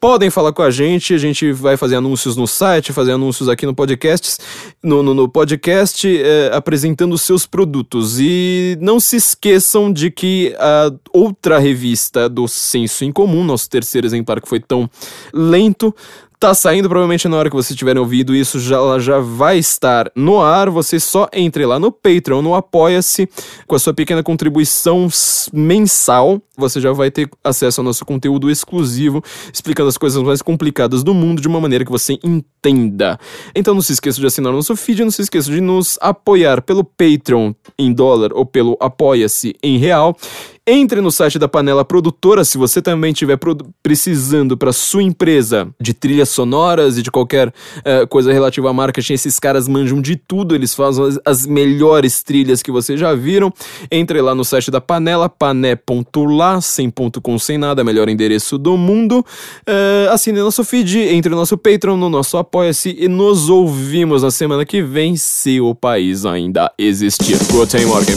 Podem 0.00 0.28
falar 0.28 0.52
com 0.52 0.62
a 0.62 0.70
gente, 0.70 1.14
a 1.14 1.18
gente 1.18 1.52
vai 1.52 1.76
fazer 1.76 1.94
anúncios 1.94 2.36
no 2.36 2.44
site, 2.44 2.92
fazer 2.92 3.12
anúncios 3.12 3.48
aqui 3.48 3.64
no 3.64 3.72
podcast, 3.72 4.38
no, 4.82 5.00
no, 5.00 5.14
no 5.14 5.28
podcast 5.28 6.08
é, 6.08 6.50
apresentando 6.52 7.16
seus 7.16 7.46
produtos. 7.46 8.18
E 8.18 8.76
não 8.80 8.98
se 8.98 9.14
esqueçam 9.14 9.92
de 9.92 10.10
que 10.10 10.52
a 10.58 10.92
outra 11.12 11.60
revista 11.60 12.28
do 12.28 12.48
Senso 12.48 13.04
em 13.04 13.12
Comum, 13.12 13.44
nosso 13.44 13.70
terceiro 13.70 14.04
exemplar 14.04 14.40
que 14.40 14.48
foi 14.48 14.58
tão 14.58 14.90
lento, 15.32 15.94
Tá 16.42 16.54
saindo 16.54 16.88
provavelmente 16.88 17.28
na 17.28 17.36
hora 17.36 17.48
que 17.48 17.54
vocês 17.54 17.78
tiverem 17.78 18.00
ouvido 18.00 18.34
isso, 18.34 18.58
já, 18.58 18.74
ela 18.74 18.98
já 18.98 19.20
vai 19.20 19.58
estar 19.58 20.10
no 20.12 20.40
ar. 20.40 20.68
Você 20.70 20.98
só 20.98 21.28
entre 21.32 21.64
lá 21.64 21.78
no 21.78 21.92
Patreon, 21.92 22.42
no 22.42 22.56
Apoia-se, 22.56 23.28
com 23.64 23.76
a 23.76 23.78
sua 23.78 23.94
pequena 23.94 24.24
contribuição 24.24 25.06
mensal. 25.52 26.42
Você 26.56 26.80
já 26.80 26.92
vai 26.92 27.12
ter 27.12 27.30
acesso 27.44 27.80
ao 27.80 27.84
nosso 27.84 28.04
conteúdo 28.04 28.50
exclusivo, 28.50 29.22
explicando 29.52 29.88
as 29.88 29.96
coisas 29.96 30.20
mais 30.20 30.42
complicadas 30.42 31.04
do 31.04 31.14
mundo 31.14 31.40
de 31.40 31.46
uma 31.46 31.60
maneira 31.60 31.84
que 31.84 31.92
você 31.92 32.18
entenda. 32.24 33.20
Então 33.54 33.72
não 33.72 33.80
se 33.80 33.92
esqueça 33.92 34.20
de 34.20 34.26
assinar 34.26 34.52
o 34.52 34.56
nosso 34.56 34.74
feed, 34.74 35.04
não 35.04 35.12
se 35.12 35.22
esqueça 35.22 35.48
de 35.48 35.60
nos 35.60 35.96
apoiar 36.00 36.60
pelo 36.60 36.82
Patreon 36.82 37.52
em 37.78 37.92
dólar 37.92 38.32
ou 38.34 38.44
pelo 38.44 38.76
Apoia-se 38.80 39.54
em 39.62 39.78
real. 39.78 40.16
Entre 40.64 41.00
no 41.00 41.10
site 41.10 41.40
da 41.40 41.48
Panela 41.48 41.84
Produtora 41.84 42.44
se 42.44 42.56
você 42.56 42.80
também 42.80 43.10
estiver 43.10 43.36
precisando 43.82 44.56
para 44.56 44.72
sua 44.72 45.02
empresa 45.02 45.68
de 45.80 45.92
trilhas 45.92 46.28
sonoras 46.28 46.96
e 46.96 47.02
de 47.02 47.10
qualquer 47.10 47.48
uh, 47.48 48.06
coisa 48.08 48.32
relativa 48.32 48.70
à 48.70 48.72
marketing. 48.72 49.14
Esses 49.14 49.40
caras 49.40 49.66
manjam 49.66 50.00
de 50.00 50.14
tudo, 50.14 50.54
eles 50.54 50.72
fazem 50.72 51.04
as, 51.04 51.18
as 51.24 51.46
melhores 51.46 52.22
trilhas 52.22 52.62
que 52.62 52.70
vocês 52.70 53.00
já 53.00 53.12
viram. 53.12 53.52
Entre 53.90 54.22
lá 54.22 54.36
no 54.36 54.44
site 54.44 54.70
da 54.70 54.80
Panela, 54.80 55.28
pané.lá, 55.28 56.60
sem 56.60 56.88
ponto 56.88 57.20
com 57.20 57.36
sem 57.40 57.58
nada, 57.58 57.82
melhor 57.82 58.08
endereço 58.08 58.56
do 58.56 58.76
mundo. 58.76 59.26
Uh, 59.68 60.10
assine 60.12 60.38
nosso 60.38 60.62
feed, 60.62 60.96
entre 60.96 61.30
no 61.30 61.38
nosso 61.38 61.58
Patreon, 61.58 61.96
no 61.96 62.08
nosso 62.08 62.36
Apoia-se 62.36 62.96
e 63.00 63.08
nos 63.08 63.48
ouvimos 63.48 64.22
na 64.22 64.30
semana 64.30 64.64
que 64.64 64.80
vem, 64.80 65.16
se 65.16 65.60
o 65.60 65.74
país 65.74 66.24
ainda 66.24 66.72
existir. 66.78 67.36
Guten 67.50 67.84
Morgen, 67.86 68.16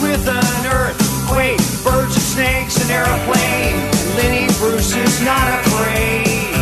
with 0.00 0.26
an 0.28 0.62
earthquake, 0.66 1.58
birds 1.82 2.14
and 2.14 2.28
snakes, 2.34 2.78
and 2.82 2.90
airplane. 2.90 3.74
Lenny 4.14 4.46
Bruce 4.58 4.94
is 4.94 5.20
not 5.22 5.46
afraid. 5.62 6.54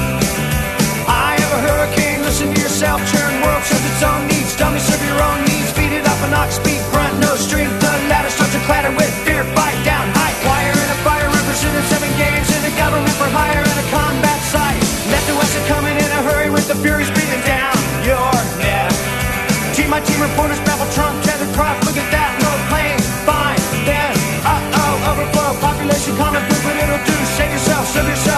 I 1.08 1.36
have 1.36 1.52
a 1.52 1.60
hurricane, 1.68 2.22
listen 2.22 2.52
to 2.52 2.58
yourself, 2.60 3.00
turn 3.12 3.32
world, 3.44 3.62
serve 3.64 3.84
its 3.84 4.02
own 4.02 4.26
needs, 4.28 4.56
dummy 4.56 4.80
serve 4.80 5.02
your 5.04 5.20
own 5.20 5.40
needs, 5.44 5.68
feed 5.72 5.92
it 5.92 6.04
up 6.08 6.20
an 6.24 6.32
ox, 6.34 6.56
speak 6.56 6.80
grunt, 6.92 7.12
no 7.20 7.36
strength, 7.36 7.72
the 7.80 7.92
ladder 8.08 8.30
starts 8.30 8.52
to 8.52 8.60
clatter 8.64 8.92
with 8.96 9.12
fear, 9.24 9.44
fight 9.52 9.76
down, 9.84 10.04
high 10.16 10.36
wire 10.48 10.72
and 10.72 10.90
a 10.92 10.98
fire, 11.04 11.28
Representing 11.28 11.88
seven 11.88 12.12
games 12.20 12.48
in 12.52 12.60
the 12.68 12.74
government 12.76 13.16
for 13.16 13.28
hire 13.32 13.64
and 13.64 13.78
a 13.80 13.86
combat 13.88 14.40
site. 14.44 14.80
Let 15.08 15.24
the 15.24 15.34
West 15.40 15.56
are 15.56 15.68
coming 15.72 15.96
in 15.96 16.04
a 16.04 16.20
hurry 16.28 16.50
with 16.50 16.68
the 16.68 16.76
furies 16.76 17.08
breathing 17.10 17.40
down 17.48 17.76
your 18.04 18.32
neck. 18.60 18.92
Team 19.72 19.88
my 19.88 20.00
team 20.00 20.20
report. 20.20 20.45
Send 27.96 28.08
yourself. 28.08 28.35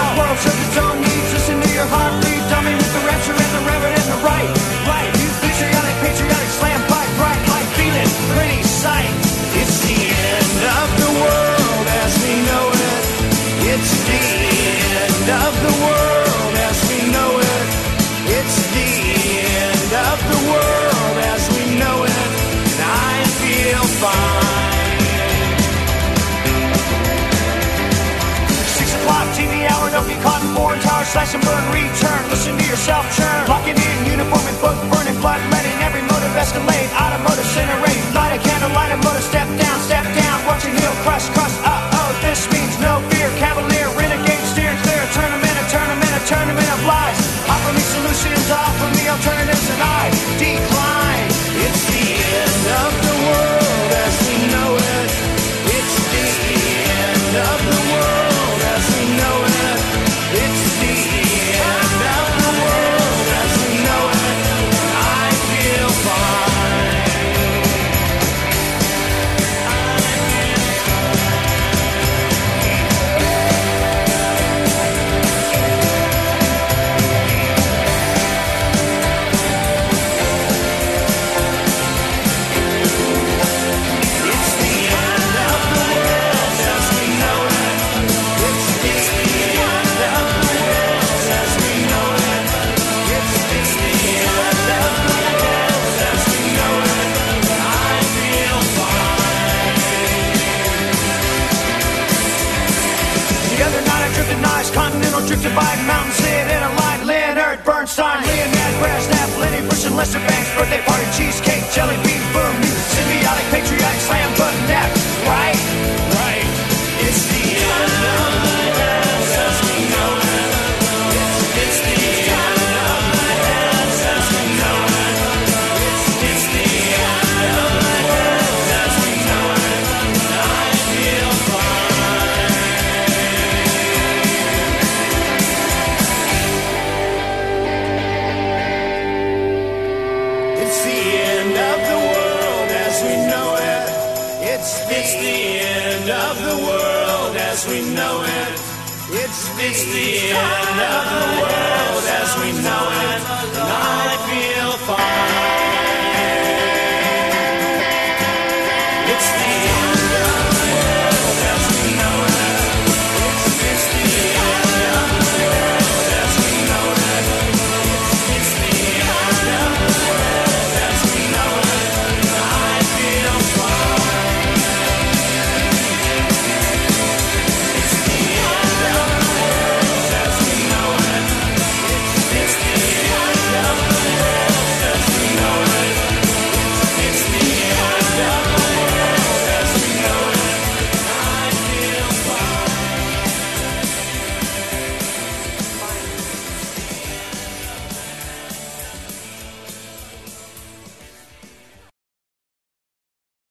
montage, 30.69 31.09
slash 31.09 31.32
and 31.35 31.43
burn, 31.45 31.65
return. 31.73 32.20
Listen 32.28 32.53
to 32.57 32.65
yourself 32.65 33.05
churn. 33.16 33.40
Locking 33.49 33.77
in, 33.77 33.97
uniform 34.05 34.45
and 34.45 34.59
book 34.61 34.77
burning, 34.93 35.16
blood 35.20 35.40
letting. 35.51 35.77
Every 35.81 36.03
motive 36.03 36.35
escalate, 36.36 36.90
automotive 36.93 37.49
centerate. 37.57 38.03
Light 38.12 38.36
a 38.36 38.40
candle, 38.45 38.70
light 38.77 38.93
a 38.93 38.99
motor, 39.01 39.24
step 39.24 39.49
down, 39.57 39.78
step 39.89 40.05
down. 40.05 40.36
Watch 40.47 40.65
your 40.65 40.74
heel 40.77 40.93
crush. 41.05 41.38